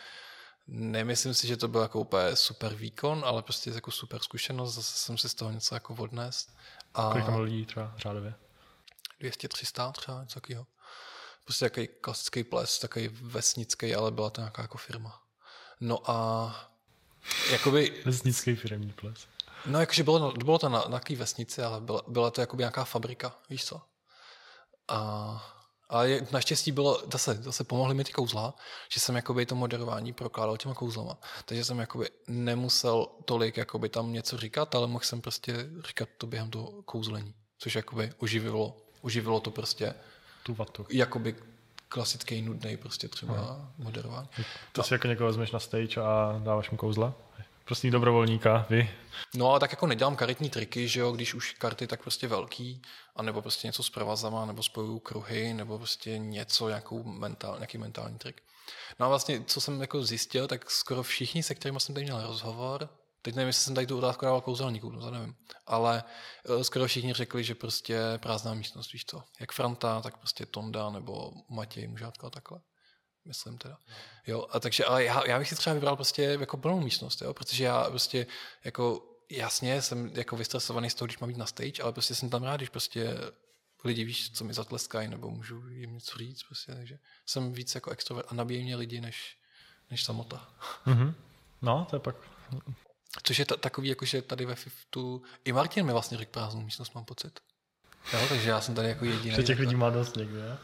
Nemyslím 0.67 1.33
si, 1.33 1.47
že 1.47 1.57
to 1.57 1.67
byl 1.67 1.81
jako 1.81 1.99
úplně 1.99 2.35
super 2.35 2.75
výkon, 2.75 3.23
ale 3.25 3.43
prostě 3.43 3.69
jako 3.69 3.91
super 3.91 4.21
zkušenost, 4.21 4.75
zase 4.75 4.97
jsem 4.97 5.17
si 5.17 5.29
z 5.29 5.33
toho 5.33 5.51
něco 5.51 5.75
jako 5.75 5.93
odnést. 5.93 6.55
A 6.93 7.09
Kolik 7.11 7.25
tam 7.25 7.39
lidí 7.39 7.65
třeba 7.65 7.93
řádově? 7.97 8.33
200-300 9.21 9.91
třeba, 9.91 10.21
něco 10.21 10.39
takového. 10.39 10.67
Prostě 11.43 11.65
takový 11.65 11.87
klasický 12.01 12.43
ples, 12.43 12.79
takový 12.79 13.07
vesnický, 13.07 13.95
ale 13.95 14.11
byla 14.11 14.29
to 14.29 14.41
nějaká 14.41 14.61
jako 14.61 14.77
firma. 14.77 15.21
No 15.79 16.11
a 16.11 16.71
jakoby... 17.51 18.01
vesnický 18.05 18.55
firmní 18.55 18.93
ples. 18.93 19.27
No 19.65 19.79
jakože 19.79 20.03
bylo, 20.03 20.31
bylo 20.31 20.59
to 20.59 20.69
na, 20.69 20.83
na 20.87 21.01
vesnici, 21.15 21.61
ale 21.61 21.81
byla, 21.81 22.01
byla 22.07 22.31
to 22.31 22.41
jakoby 22.41 22.61
nějaká 22.61 22.83
fabrika, 22.83 23.35
víš 23.49 23.65
co? 23.65 23.81
A 24.87 25.56
ale 25.89 26.19
naštěstí 26.31 26.71
bylo, 26.71 27.01
zase, 27.11 27.33
zase 27.33 27.63
pomohly 27.63 27.93
mi 27.93 28.03
ty 28.03 28.11
kouzla, 28.11 28.53
že 28.89 28.99
jsem 28.99 29.15
jakoby 29.15 29.45
to 29.45 29.55
moderování 29.55 30.13
prokládal 30.13 30.57
těma 30.57 30.73
kouzlama. 30.73 31.17
Takže 31.45 31.63
jsem 31.63 31.79
jakoby 31.79 32.09
nemusel 32.27 33.07
tolik 33.25 33.57
jakoby 33.57 33.89
tam 33.89 34.13
něco 34.13 34.37
říkat, 34.37 34.75
ale 34.75 34.87
mohl 34.87 35.05
jsem 35.05 35.21
prostě 35.21 35.69
říkat 35.87 36.09
to 36.17 36.27
během 36.27 36.49
toho 36.49 36.71
kouzlení. 36.85 37.33
Což 37.57 37.75
jakoby 37.75 38.11
oživilo, 38.17 38.77
oživilo 39.01 39.39
to 39.39 39.51
prostě 39.51 39.93
tu 40.43 40.53
vatu. 40.53 40.85
Jakoby 40.89 41.35
klasický, 41.89 42.41
nudný 42.41 42.77
prostě 42.77 43.07
třeba 43.07 43.33
hmm. 43.33 43.67
moderování. 43.77 44.27
To 44.71 44.83
si 44.83 44.93
jako 44.93 45.07
někoho 45.07 45.27
vezmeš 45.27 45.51
na 45.51 45.59
stage 45.59 46.01
a 46.01 46.41
dáváš 46.43 46.69
mu 46.69 46.77
kouzla? 46.77 47.13
Prostý 47.67 47.91
dobrovolníka, 47.91 48.65
vy? 48.69 48.89
No 49.35 49.53
a 49.53 49.59
tak 49.59 49.71
jako 49.71 49.87
nedělám 49.87 50.15
karetní 50.15 50.49
triky, 50.49 50.87
že 50.87 50.99
jo, 50.99 51.11
když 51.11 51.33
už 51.33 51.53
karty, 51.53 51.87
tak 51.87 52.01
prostě 52.01 52.27
velký, 52.27 52.81
anebo 53.15 53.41
prostě 53.41 53.67
něco 53.67 53.83
s 53.83 53.89
provazama, 53.89 54.45
nebo 54.45 54.63
spojuju 54.63 54.99
kruhy, 54.99 55.53
nebo 55.53 55.77
prostě 55.77 56.17
něco, 56.17 56.69
nějakou 56.69 57.03
mentál, 57.03 57.55
nějaký 57.55 57.77
mentální 57.77 58.17
trik. 58.17 58.41
No 58.99 59.05
a 59.05 59.09
vlastně, 59.09 59.43
co 59.43 59.61
jsem 59.61 59.81
jako 59.81 60.03
zjistil, 60.03 60.47
tak 60.47 60.71
skoro 60.71 61.03
všichni, 61.03 61.43
se 61.43 61.55
kterými 61.55 61.79
jsem 61.79 61.95
tady 61.95 62.03
měl 62.03 62.27
rozhovor, 62.27 62.89
teď 63.21 63.35
nevím, 63.35 63.47
jestli 63.47 63.63
jsem 63.63 63.75
tady 63.75 63.87
tu 63.87 63.97
otázku 63.97 64.25
dával 64.25 64.41
kouzelníkům, 64.41 64.93
no 64.93 65.01
to 65.01 65.11
nevím, 65.11 65.35
ale 65.65 66.03
eh, 66.59 66.63
skoro 66.63 66.87
všichni 66.87 67.13
řekli, 67.13 67.43
že 67.43 67.55
prostě 67.55 67.99
prázdná 68.17 68.53
místnost, 68.53 68.93
víš 68.93 69.05
co, 69.05 69.23
jak 69.39 69.51
Franta, 69.51 70.01
tak 70.01 70.17
prostě 70.17 70.45
Tonda, 70.45 70.89
nebo 70.89 71.31
Matěj, 71.49 71.87
Mužátka, 71.87 72.29
takhle 72.29 72.59
myslím 73.27 73.57
teda. 73.57 73.77
Jo, 74.27 74.47
a 74.51 74.59
takže, 74.59 74.85
ale 74.85 75.03
já, 75.03 75.27
já 75.27 75.39
bych 75.39 75.49
si 75.49 75.55
třeba 75.55 75.73
vybral 75.73 75.95
prostě 75.95 76.23
jako 76.23 76.57
plnou 76.57 76.79
místnost, 76.79 77.21
jo, 77.21 77.33
protože 77.33 77.63
já 77.63 77.89
prostě 77.89 78.27
jako 78.63 79.03
jasně 79.29 79.81
jsem 79.81 80.11
jako 80.13 80.35
vystresovaný 80.35 80.89
z 80.89 80.95
toho, 80.95 81.05
když 81.05 81.19
mám 81.19 81.27
být 81.27 81.37
na 81.37 81.45
stage, 81.45 81.83
ale 81.83 81.93
prostě 81.93 82.15
jsem 82.15 82.29
tam 82.29 82.43
rád, 82.43 82.57
když 82.57 82.69
prostě 82.69 83.17
lidi 83.83 84.03
víš, 84.03 84.31
co 84.31 84.43
mi 84.43 84.53
zatleskají, 84.53 85.07
nebo 85.07 85.29
můžu 85.29 85.69
jim 85.69 85.93
něco 85.93 86.17
říct, 86.17 86.43
prostě, 86.43 86.75
takže 86.75 86.99
jsem 87.25 87.53
víc 87.53 87.75
jako 87.75 87.91
extrovert 87.91 88.31
a 88.31 88.35
nabíjí 88.35 88.63
mě 88.63 88.75
lidi 88.75 89.01
než, 89.01 89.37
než 89.91 90.03
samota. 90.03 90.49
Mm-hmm. 90.85 91.13
No, 91.61 91.87
to 91.89 91.95
je 91.95 91.99
pak... 91.99 92.15
Což 93.23 93.39
je 93.39 93.45
t- 93.45 93.57
takový, 93.57 93.89
jako 93.89 94.05
že 94.05 94.21
tady 94.21 94.45
ve 94.45 94.55
FIFTu, 94.55 95.21
i 95.45 95.51
Martin 95.51 95.85
mi 95.85 95.91
vlastně 95.91 96.17
řekl 96.17 96.31
prázdnou 96.31 96.61
místnost, 96.61 96.95
mám 96.95 97.05
pocit. 97.05 97.39
Jo, 98.13 98.19
takže 98.29 98.49
já 98.49 98.61
jsem 98.61 98.75
tady 98.75 98.87
jako 98.87 99.05
jediný. 99.05 99.35
Že 99.35 99.43
těch 99.43 99.59
lidí 99.59 99.75
má 99.75 99.89
dost 99.89 100.15
někdy, 100.15 100.37
ne? 100.37 100.57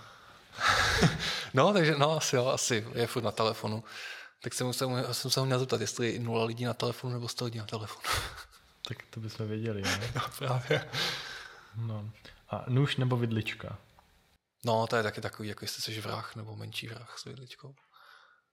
no, 1.53 1.73
takže 1.73 1.95
no, 1.97 2.17
asi 2.17 2.35
jo, 2.35 2.47
asi 2.47 2.88
je 2.93 3.07
furt 3.07 3.23
na 3.23 3.31
telefonu. 3.31 3.84
Tak 4.43 4.53
jsem, 4.53 4.73
jsem, 4.73 5.13
jsem 5.13 5.31
se 5.31 5.45
měl 5.45 5.59
zeptat, 5.59 5.81
jestli 5.81 6.13
je 6.13 6.19
nula 6.19 6.45
lidí 6.45 6.65
na 6.65 6.73
telefonu 6.73 7.13
nebo 7.13 7.27
100 7.27 7.45
lidí 7.45 7.57
na 7.57 7.65
telefonu. 7.65 8.15
tak 8.88 8.97
to 9.09 9.19
bychom 9.19 9.47
věděli, 9.47 9.81
ne? 9.81 10.11
no, 10.15 10.21
právě. 10.38 10.91
No. 11.75 12.11
A 12.49 12.65
nůž 12.67 12.95
nebo 12.95 13.17
vidlička? 13.17 13.77
No, 14.65 14.88
to 14.88 14.95
je 14.95 15.03
taky 15.03 15.21
takový, 15.21 15.49
jako 15.49 15.65
jestli 15.65 15.81
jsi 15.81 16.01
vrah 16.01 16.35
nebo 16.35 16.55
menší 16.55 16.88
vrah 16.88 17.19
s 17.19 17.25
vidličkou. 17.25 17.75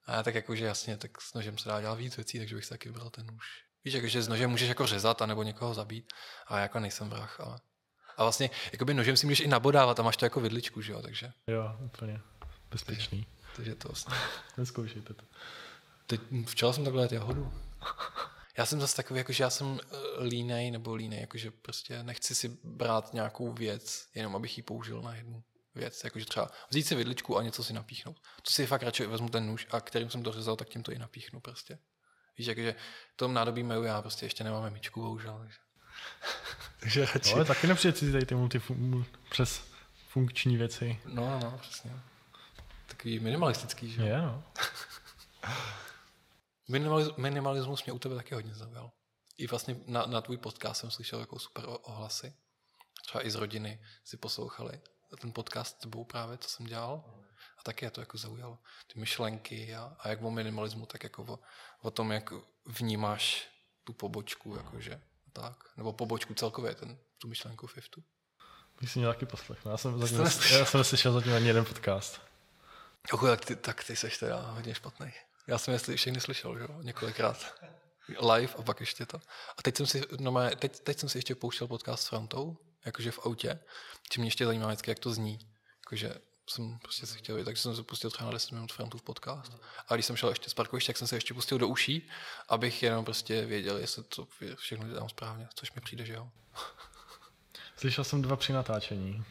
A 0.05 0.13
já 0.13 0.23
tak 0.23 0.35
jakože 0.35 0.65
jasně, 0.65 0.97
tak 0.97 1.21
s 1.21 1.33
nožem 1.33 1.57
se 1.57 1.69
dá 1.69 1.81
dělat 1.81 1.95
víc 1.95 2.15
věcí, 2.15 2.37
takže 2.37 2.55
bych 2.55 2.65
si 2.65 2.69
taky 2.69 2.89
vybral 2.89 3.09
ten 3.09 3.25
nůž. 3.25 3.45
Víš, 3.83 3.93
jakože 3.93 4.21
s 4.21 4.27
nožem 4.27 4.49
můžeš 4.49 4.69
jako 4.69 4.87
řezat 4.87 5.21
a 5.21 5.25
nebo 5.25 5.43
někoho 5.43 5.73
zabít. 5.73 6.13
A 6.47 6.55
já 6.55 6.61
jako 6.61 6.79
nejsem 6.79 7.09
vrah, 7.09 7.39
ale 7.39 7.59
a 8.17 8.23
vlastně 8.23 8.49
jakoby 8.71 8.93
nožem 8.93 9.17
si 9.17 9.25
můžeš 9.25 9.39
i 9.39 9.47
nabodávat 9.47 9.99
a 9.99 10.03
máš 10.03 10.17
to 10.17 10.25
jako 10.25 10.39
vidličku, 10.41 10.81
že 10.81 10.91
jo, 10.91 11.01
takže. 11.01 11.31
Jo, 11.47 11.75
úplně 11.85 12.21
bezpečný. 12.71 13.25
Takže, 13.25 13.55
takže 13.55 13.75
to 13.75 13.87
vlastně. 13.87 14.15
Neskoušejte 14.57 15.13
to. 15.13 15.23
Teď 16.07 16.21
včera 16.45 16.73
jsem 16.73 16.83
takhle 16.83 17.07
jahodu. 17.11 17.53
Já 18.57 18.65
jsem 18.65 18.81
zase 18.81 18.95
takový, 18.95 19.17
jakože 19.17 19.43
já 19.43 19.49
jsem 19.49 19.79
eh, 19.83 20.23
línej 20.23 20.71
nebo 20.71 20.95
línej, 20.95 21.19
jakože 21.19 21.51
prostě 21.51 22.03
nechci 22.03 22.35
si 22.35 22.57
brát 22.63 23.13
nějakou 23.13 23.51
věc, 23.51 24.07
jenom 24.15 24.35
abych 24.35 24.57
ji 24.57 24.63
použil 24.63 25.01
na 25.01 25.15
jednu 25.15 25.43
věc. 25.75 26.03
Jakože 26.03 26.25
třeba 26.25 26.51
vzít 26.69 26.83
si 26.83 26.95
vidličku 26.95 27.37
a 27.37 27.43
něco 27.43 27.63
si 27.63 27.73
napíchnout. 27.73 28.19
To 28.41 28.51
si 28.51 28.65
fakt 28.65 28.83
radši 28.83 29.05
vezmu 29.05 29.29
ten 29.29 29.47
nůž 29.47 29.67
a 29.71 29.81
kterým 29.81 30.09
jsem 30.09 30.23
to 30.23 30.31
řezal, 30.31 30.55
tak 30.55 30.69
tím 30.69 30.83
to 30.83 30.91
i 30.91 30.99
napíchnu 30.99 31.39
prostě. 31.39 31.79
Víš, 32.37 32.47
jakože 32.47 32.75
v 33.13 33.17
tom 33.17 33.33
nádobí 33.33 33.63
meju 33.63 33.83
já 33.83 34.01
prostě 34.01 34.25
ještě 34.25 34.43
nemáme 34.43 34.69
myčku, 34.69 35.01
bohužel. 35.01 35.37
Takže. 35.39 35.57
Takže 36.79 37.05
radši... 37.05 37.33
Ale 37.33 37.45
taky 37.45 37.67
nepřijde 37.67 37.97
si 37.97 38.11
tady 38.11 38.25
ty 38.25 38.35
multifun- 38.35 39.05
přes 39.29 39.63
funkční 40.09 40.57
věci. 40.57 40.99
No, 41.05 41.29
no, 41.29 41.39
no, 41.39 41.57
přesně. 41.61 41.91
Takový 42.87 43.19
minimalistický, 43.19 43.91
že? 43.91 44.03
Je, 44.03 44.21
no. 44.21 44.43
Minimaliz- 46.69 47.13
minimalismus 47.17 47.83
mě 47.85 47.93
u 47.93 47.99
tebe 47.99 48.15
taky 48.15 48.35
hodně 48.35 48.53
zaujal. 48.53 48.91
I 49.37 49.47
vlastně 49.47 49.75
na, 49.87 50.05
na 50.05 50.21
tvůj 50.21 50.37
podcast 50.37 50.81
jsem 50.81 50.91
slyšel 50.91 51.19
jako 51.19 51.39
super 51.39 51.63
ohlasy. 51.67 52.33
Třeba 53.05 53.25
i 53.25 53.31
z 53.31 53.35
rodiny 53.35 53.81
si 54.03 54.17
poslouchali 54.17 54.81
ten 55.21 55.33
podcast 55.33 55.75
s 55.77 55.79
tebou 55.79 56.03
právě, 56.03 56.37
co 56.37 56.49
jsem 56.49 56.65
dělal. 56.65 57.03
A 57.57 57.63
taky 57.63 57.85
je 57.85 57.91
to 57.91 58.01
jako 58.01 58.17
zaujalo. 58.17 58.59
Ty 58.93 58.99
myšlenky 58.99 59.75
a, 59.75 59.95
a 59.99 60.09
jak 60.09 60.21
o 60.21 60.31
minimalismu, 60.31 60.85
tak 60.85 61.03
jako 61.03 61.23
o, 61.23 61.39
o 61.81 61.91
tom, 61.91 62.11
jak 62.11 62.33
vnímáš 62.65 63.47
tu 63.83 63.93
pobočku, 63.93 64.55
jakože 64.55 65.01
tak, 65.33 65.55
nebo 65.77 65.93
pobočku 65.93 66.33
celkově, 66.33 66.75
ten, 66.75 66.97
tu 67.17 67.27
myšlenku 67.27 67.67
Fiftu. 67.67 68.03
Bych 68.81 68.91
si 68.91 68.99
mě 68.99 69.07
taky 69.07 69.25
poslechnu. 69.25 69.71
Já 69.71 69.77
jsem, 69.77 69.99
zatím, 69.99 70.57
já 70.57 70.65
jsem 70.65 70.77
neslyšel 70.77 71.13
zatím 71.13 71.33
ani 71.33 71.47
jeden 71.47 71.65
podcast. 71.65 72.21
Ochu, 73.11 73.25
tak 73.25 73.45
ty, 73.45 73.55
tak 73.55 73.83
ty 73.83 73.95
seš 73.95 74.17
teda 74.17 74.51
hodně 74.51 74.75
špatný. 74.75 75.13
Já 75.47 75.57
jsem 75.57 75.73
jestli 75.73 75.95
všechny 75.95 76.21
slyšel, 76.21 76.57
že 76.57 76.63
jo, 76.63 76.81
několikrát. 76.81 77.53
Live 78.07 78.53
a 78.57 78.61
pak 78.61 78.79
ještě 78.79 79.05
to. 79.05 79.17
A 79.57 79.61
teď 79.61 79.77
jsem 79.77 79.85
si, 79.85 80.01
no 80.19 80.49
teď, 80.55 80.79
teď 80.79 80.99
jsem 80.99 81.09
si 81.09 81.17
ještě 81.17 81.35
pouštěl 81.35 81.67
podcast 81.67 82.03
s 82.03 82.07
Frantou, 82.07 82.57
jakože 82.85 83.11
v 83.11 83.19
autě. 83.25 83.59
Tím 84.09 84.21
mě 84.21 84.27
ještě 84.27 84.45
zajímá 84.45 84.67
vždycky, 84.67 84.91
jak 84.91 84.99
to 84.99 85.13
zní. 85.13 85.39
Jakože 85.85 86.15
jsem 86.51 86.79
prostě 86.79 87.05
se 87.05 87.17
chtěl, 87.17 87.43
takže 87.45 87.61
jsem 87.61 87.75
se 87.75 87.83
pustil 87.83 88.09
třeba 88.09 88.25
na 88.25 88.33
10 88.33 88.51
minut 88.51 88.71
Frantův 88.71 89.01
podcast. 89.01 89.57
A 89.87 89.93
když 89.93 90.05
jsem 90.05 90.15
šel 90.15 90.29
ještě 90.29 90.49
z 90.49 90.53
parkoviště, 90.53 90.89
tak 90.89 90.97
jsem 90.97 91.07
se 91.07 91.15
ještě 91.15 91.33
pustil 91.33 91.57
do 91.57 91.67
uší, 91.67 92.09
abych 92.49 92.83
jenom 92.83 93.05
prostě 93.05 93.45
věděl, 93.45 93.77
jestli 93.77 94.03
to 94.03 94.27
všechno 94.55 94.87
dělám 94.87 95.09
správně, 95.09 95.47
což 95.55 95.73
mi 95.73 95.81
přijde, 95.81 96.05
že 96.05 96.13
jo. 96.13 96.29
Slyšel 97.77 98.03
jsem 98.03 98.21
dva 98.21 98.35
při 98.35 98.53
natáčení. 98.53 99.23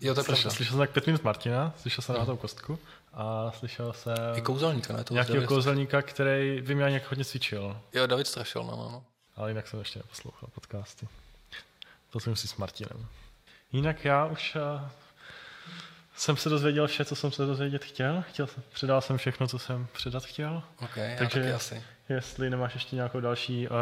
Jo, 0.00 0.14
to 0.14 0.20
je 0.20 0.24
slyšel, 0.24 0.50
slyšel 0.50 0.72
jsem 0.72 0.78
tak 0.78 0.90
pět 0.90 1.06
minut 1.06 1.24
Martina, 1.24 1.74
slyšel 1.76 2.02
jsem 2.02 2.16
hmm. 2.16 2.36
kostku 2.36 2.78
a 3.12 3.52
slyšel 3.58 3.92
jsem... 3.92 4.16
I 4.34 4.42
kouzelníka, 4.42 4.92
ne? 4.92 5.04
To 5.04 5.14
nějakého 5.14 5.46
kouzelníka, 5.46 6.02
který 6.02 6.62
by 6.62 6.74
mě 6.74 6.84
nějak 6.84 7.10
hodně 7.10 7.24
cvičil. 7.24 7.80
Jo, 7.92 8.06
David 8.06 8.26
Strašil, 8.26 8.62
no, 8.62 8.70
no, 8.70 8.90
no. 8.92 9.04
Ale 9.36 9.50
jinak 9.50 9.68
jsem 9.68 9.78
ještě 9.78 9.98
neposlouchal 9.98 10.48
podcasty. 10.54 11.08
To 12.10 12.20
jsem 12.20 12.36
si 12.36 12.48
s 12.48 12.56
Martinem. 12.56 13.06
Jinak 13.72 14.04
já 14.04 14.26
už 14.26 14.56
eh, 14.56 14.90
jsem 16.20 16.36
se 16.36 16.48
dozvěděl 16.48 16.86
vše, 16.86 17.04
co 17.04 17.16
jsem 17.16 17.32
se 17.32 17.46
dozvědět 17.46 17.84
chtěl. 17.84 18.24
chtěl 18.28 18.46
jsem, 18.46 18.62
předal 18.72 19.00
jsem 19.00 19.18
všechno, 19.18 19.46
co 19.46 19.58
jsem 19.58 19.86
předat 19.92 20.24
chtěl. 20.24 20.62
Okay, 20.78 21.16
Takže 21.18 21.54
asi. 21.54 21.84
jestli 22.08 22.50
nemáš 22.50 22.74
ještě 22.74 22.96
nějakou 22.96 23.20
další 23.20 23.68
uh, 23.68 23.76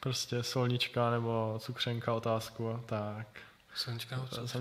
prostě 0.00 0.42
solnička 0.42 1.10
nebo 1.10 1.58
cukřenka 1.58 2.12
otázku, 2.12 2.82
tak 2.86 3.26
Sluníčka 3.74 4.16
nebo 4.16 4.28
co? 4.28 4.40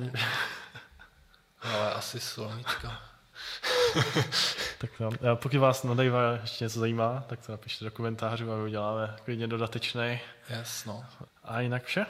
Ale 1.62 1.94
asi 1.94 2.20
sluníčka. 2.20 3.02
tak 4.78 4.90
jo. 5.00 5.12
A 5.32 5.36
pokud 5.36 5.58
vás 5.58 5.84
na 5.84 5.94
Davea 5.94 6.40
ještě 6.42 6.66
něco 6.66 6.80
zajímá, 6.80 7.24
tak 7.28 7.46
to 7.46 7.52
napište 7.52 7.86
do 7.86 7.92
komentářů 7.92 8.52
a 8.52 8.56
my 8.56 8.64
uděláme 8.64 9.16
klidně 9.24 9.48
dodatečný. 9.48 10.20
Yes, 10.50 10.86
no. 10.86 11.06
A 11.44 11.62
jinak 11.62 11.84
vše. 11.84 12.06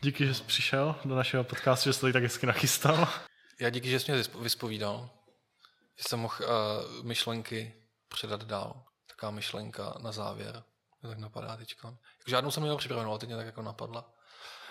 Díky, 0.00 0.26
že 0.26 0.34
jsi 0.34 0.42
přišel 0.42 0.96
do 1.04 1.14
našeho 1.14 1.44
podcastu, 1.44 1.88
že 1.88 1.92
jsi 1.92 2.00
to 2.00 2.12
tak 2.12 2.22
hezky 2.22 2.46
nachystal. 2.46 3.08
Já 3.60 3.70
díky, 3.70 3.90
že 3.90 4.00
jsi 4.00 4.12
mě 4.12 4.22
vyspovídal. 4.40 5.10
Že 5.96 6.04
jsem 6.08 6.20
mohl 6.20 6.34
uh, 6.40 7.04
myšlenky 7.04 7.74
předat 8.08 8.44
dál. 8.44 8.84
Taková 9.06 9.30
myšlenka 9.30 9.94
na 10.02 10.12
závěr. 10.12 10.64
Mě 11.02 11.10
tak 11.10 11.18
napadá 11.18 11.56
teď. 11.56 11.70
Jako 11.70 11.98
žádnou 12.26 12.50
jsem 12.50 12.62
měl 12.62 12.76
připravenou, 12.76 13.10
ale 13.10 13.18
teď 13.18 13.28
mě 13.28 13.36
tak 13.36 13.46
jako 13.46 13.62
napadla. 13.62 14.14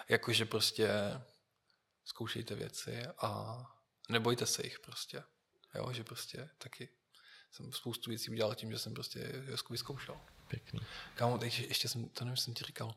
Jakože 0.10 0.46
prostě 0.46 0.90
zkoušejte 2.06 2.56
věci 2.56 3.06
a 3.18 3.58
nebojte 4.10 4.46
se 4.46 4.64
jich 4.64 4.80
prostě. 4.80 5.24
Jo, 5.76 5.94
že 5.94 6.04
prostě 6.04 6.50
taky 6.58 6.90
jsem 7.52 7.72
spoustu 7.74 8.10
věcí 8.10 8.32
udělal 8.32 8.56
tím, 8.56 8.72
že 8.72 8.80
jsem 8.80 8.94
prostě 8.94 9.20
je 9.20 9.58
vyzkoušel. 9.70 10.22
Pěkný. 10.48 10.80
Kámo, 11.16 11.40
ještě, 11.44 11.64
ještě 11.64 11.88
jsem, 11.88 12.10
to 12.10 12.26
nevím, 12.26 12.38
jsem 12.38 12.54
ti 12.54 12.64
říkal, 12.64 12.96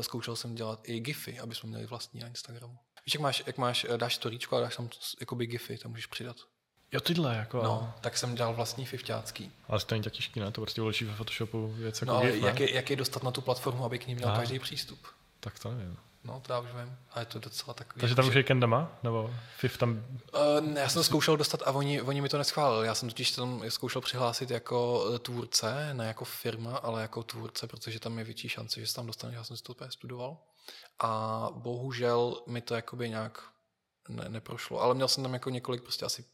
zkoušel 0.00 0.36
jsem 0.36 0.54
dělat 0.54 0.88
i 0.88 1.00
gify, 1.00 1.40
aby 1.40 1.54
jsme 1.54 1.68
měli 1.68 1.86
vlastní 1.86 2.20
na 2.20 2.26
Instagramu. 2.26 2.78
Víš, 3.06 3.14
jak 3.14 3.20
máš, 3.20 3.42
jak 3.46 3.58
máš 3.58 3.86
dáš 3.96 4.14
storíčko 4.14 4.56
a 4.56 4.60
dáš 4.60 4.76
tam 4.76 4.88
jakoby 5.20 5.46
gify, 5.46 5.78
tam 5.78 5.90
můžeš 5.90 6.06
přidat. 6.06 6.36
Jo, 6.92 7.00
tyhle, 7.00 7.36
jako. 7.36 7.62
No, 7.62 7.94
tak 8.00 8.18
jsem 8.18 8.34
dělal 8.34 8.54
vlastní 8.54 8.86
fifťácký. 8.86 9.52
Ale 9.68 9.80
to 9.80 9.94
není 9.94 10.04
tak 10.04 10.12
těžký, 10.12 10.40
ne? 10.40 10.50
To 10.52 10.60
prostě 10.60 10.82
uloží 10.82 11.04
ve 11.04 11.14
Photoshopu 11.14 11.68
věc 11.68 12.00
jako 12.00 12.14
no, 12.14 12.20
GIF, 12.20 12.42
jak, 12.42 12.60
je, 12.60 12.74
jak 12.74 12.90
je 12.90 12.96
dostat 12.96 13.22
na 13.22 13.30
tu 13.30 13.40
platformu, 13.40 13.84
aby 13.84 13.98
k 13.98 14.06
ní 14.06 14.14
měl 14.14 14.28
a. 14.28 14.36
každý 14.36 14.58
přístup? 14.58 14.98
Tak 15.40 15.58
to 15.58 15.70
nevím. 15.70 15.96
No, 16.24 16.42
to 16.46 16.52
já 16.52 16.58
už 16.58 16.68
vím. 16.68 16.96
A 17.12 17.20
je 17.20 17.26
to 17.26 17.38
docela 17.38 17.74
takový. 17.74 18.00
Takže 18.00 18.14
tam 18.14 18.28
už 18.28 18.34
je 18.34 18.42
Kendama? 18.42 18.98
Nebo 19.02 19.34
FIF 19.56 19.78
tam... 19.78 19.90
Uh, 19.90 20.66
ne, 20.66 20.80
já 20.80 20.88
jsem 20.88 21.00
to 21.00 21.04
zkoušel 21.04 21.36
dostat 21.36 21.62
a 21.64 21.72
oni, 21.72 22.02
oni 22.02 22.20
mi 22.20 22.28
to 22.28 22.38
neschválili. 22.38 22.86
Já 22.86 22.94
jsem 22.94 23.08
totiž 23.08 23.30
tam 23.30 23.62
zkoušel 23.68 24.02
přihlásit 24.02 24.50
jako 24.50 25.10
eh, 25.14 25.18
tvůrce, 25.18 25.94
ne 25.94 26.06
jako 26.06 26.24
firma, 26.24 26.76
ale 26.76 27.02
jako 27.02 27.22
tvůrce, 27.22 27.66
protože 27.66 28.00
tam 28.00 28.18
je 28.18 28.24
větší 28.24 28.48
šance, 28.48 28.80
že 28.80 28.86
se 28.86 28.94
tam 28.94 29.06
dostaneš. 29.06 29.36
Já 29.36 29.44
jsem 29.44 29.56
si 29.56 29.62
to 29.62 29.72
úplně 29.72 29.90
studoval. 29.90 30.36
A 30.98 31.48
bohužel 31.52 32.42
mi 32.46 32.60
to 32.60 32.74
jakoby 32.74 33.08
nějak 33.08 33.42
ne, 34.08 34.28
neprošlo. 34.28 34.80
Ale 34.80 34.94
měl 34.94 35.08
jsem 35.08 35.24
tam 35.24 35.34
jako 35.34 35.50
několik, 35.50 35.82
prostě 35.82 36.04
asi 36.04 36.24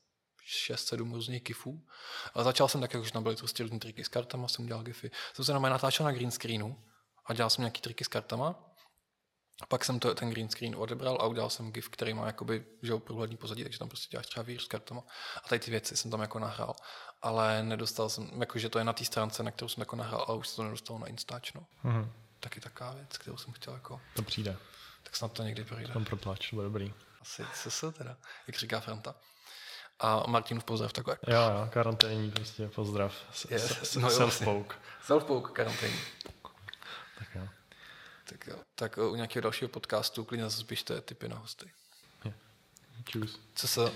6-7 0.71 1.13
různých 1.13 1.43
gifů. 1.43 1.87
A 2.35 2.43
začal 2.43 2.69
jsem 2.69 2.81
tak, 2.81 2.95
jak 2.95 3.03
už 3.03 3.13
tam 3.13 3.23
byly 3.23 3.37
prostě 3.37 3.63
různé 3.63 3.79
triky 3.79 4.05
s 4.05 4.09
kartama, 4.09 4.49
jsem 4.49 4.67
dělal 4.67 4.83
gify. 4.83 5.11
Jsem 5.35 5.45
se 5.45 5.53
na 5.53 5.59
natáčel 5.59 6.07
na 6.07 6.13
green 6.13 6.31
screenu 6.31 6.85
a 7.27 7.35
dělal 7.35 7.51
jsem 7.51 7.63
nějaký 7.63 7.81
triky 7.81 8.05
s 8.05 8.09
kartama 8.09 8.71
pak 9.69 9.85
jsem 9.85 10.01
to, 10.01 10.15
ten 10.15 10.31
green 10.31 10.49
screen 10.49 10.75
odebral 10.77 11.19
a 11.21 11.27
udělal 11.27 11.51
jsem 11.51 11.73
GIF, 11.73 11.89
který 11.89 12.15
má 12.15 12.27
jakoby, 12.27 12.65
že 12.83 12.97
průhledný 12.97 13.37
pozadí, 13.37 13.63
takže 13.63 13.79
tam 13.79 13.89
prostě 13.89 14.09
děláš 14.11 14.27
třeba 14.27 14.43
vír 14.43 14.61
s 14.61 14.67
kartama. 14.67 15.03
A 15.45 15.49
tady 15.49 15.59
ty 15.59 15.71
věci 15.71 15.97
jsem 15.97 16.11
tam 16.11 16.21
jako 16.21 16.39
nahrál. 16.39 16.77
Ale 17.23 17.63
nedostal 17.63 18.09
jsem, 18.09 18.31
jakože 18.41 18.69
to 18.69 18.79
je 18.79 18.85
na 18.85 18.93
té 18.93 19.05
stránce, 19.05 19.43
na 19.43 19.51
kterou 19.51 19.69
jsem 19.69 19.81
jako 19.81 19.97
nahrál, 19.97 20.25
ale 20.29 20.39
už 20.39 20.49
se 20.49 20.57
to 20.57 20.63
nedostalo 20.63 20.99
na 20.99 21.07
Instač, 21.07 21.53
no. 21.53 21.67
Mm-hmm. 21.85 22.11
Taky 22.41 22.61
taková 22.61 22.93
věc, 22.93 23.19
kterou 23.19 23.37
jsem 23.37 23.53
chtěl 23.53 23.75
jako... 23.75 24.01
To 24.15 24.23
přijde. 24.23 24.57
Tak 25.03 25.17
snad 25.17 25.33
to 25.33 25.43
někdy 25.43 25.65
projde. 25.65 25.93
Tam 25.93 26.05
protlač, 26.05 26.51
to 26.51 26.57
bude 26.57 26.65
dobrý. 26.65 26.95
Asi 27.21 27.45
se 27.71 27.93
teda, 27.93 28.17
jak 28.47 28.57
říká 28.57 28.81
Franta. 28.81 29.15
A 29.99 30.25
Martinův 30.27 30.65
pozdrav 30.65 30.93
takhle. 30.93 31.19
Jo, 31.27 31.41
jo, 31.41 31.69
karanténní 31.73 32.31
prostě 32.31 32.69
pozdrav. 32.69 33.15
Yes, 33.51 33.95
no, 33.95 34.09
self-poke. 34.09 34.75
Self-poke, 35.07 35.53
karanténní. 35.53 36.01
Tak 37.19 37.35
jo. 37.35 37.49
Tak 38.25 38.47
jo. 38.47 38.57
Tak 38.75 38.99
u 38.99 39.15
nějakého 39.15 39.43
dalšího 39.43 39.69
podcastu 39.69 40.25
klidně 40.25 40.51
zase 40.51 40.65
tipy 41.01 41.29
na 41.29 41.37
hosty. 41.37 41.73
Yeah. 42.25 42.37
Čus. 43.05 43.41
Co 43.55 43.69
se 43.69 43.93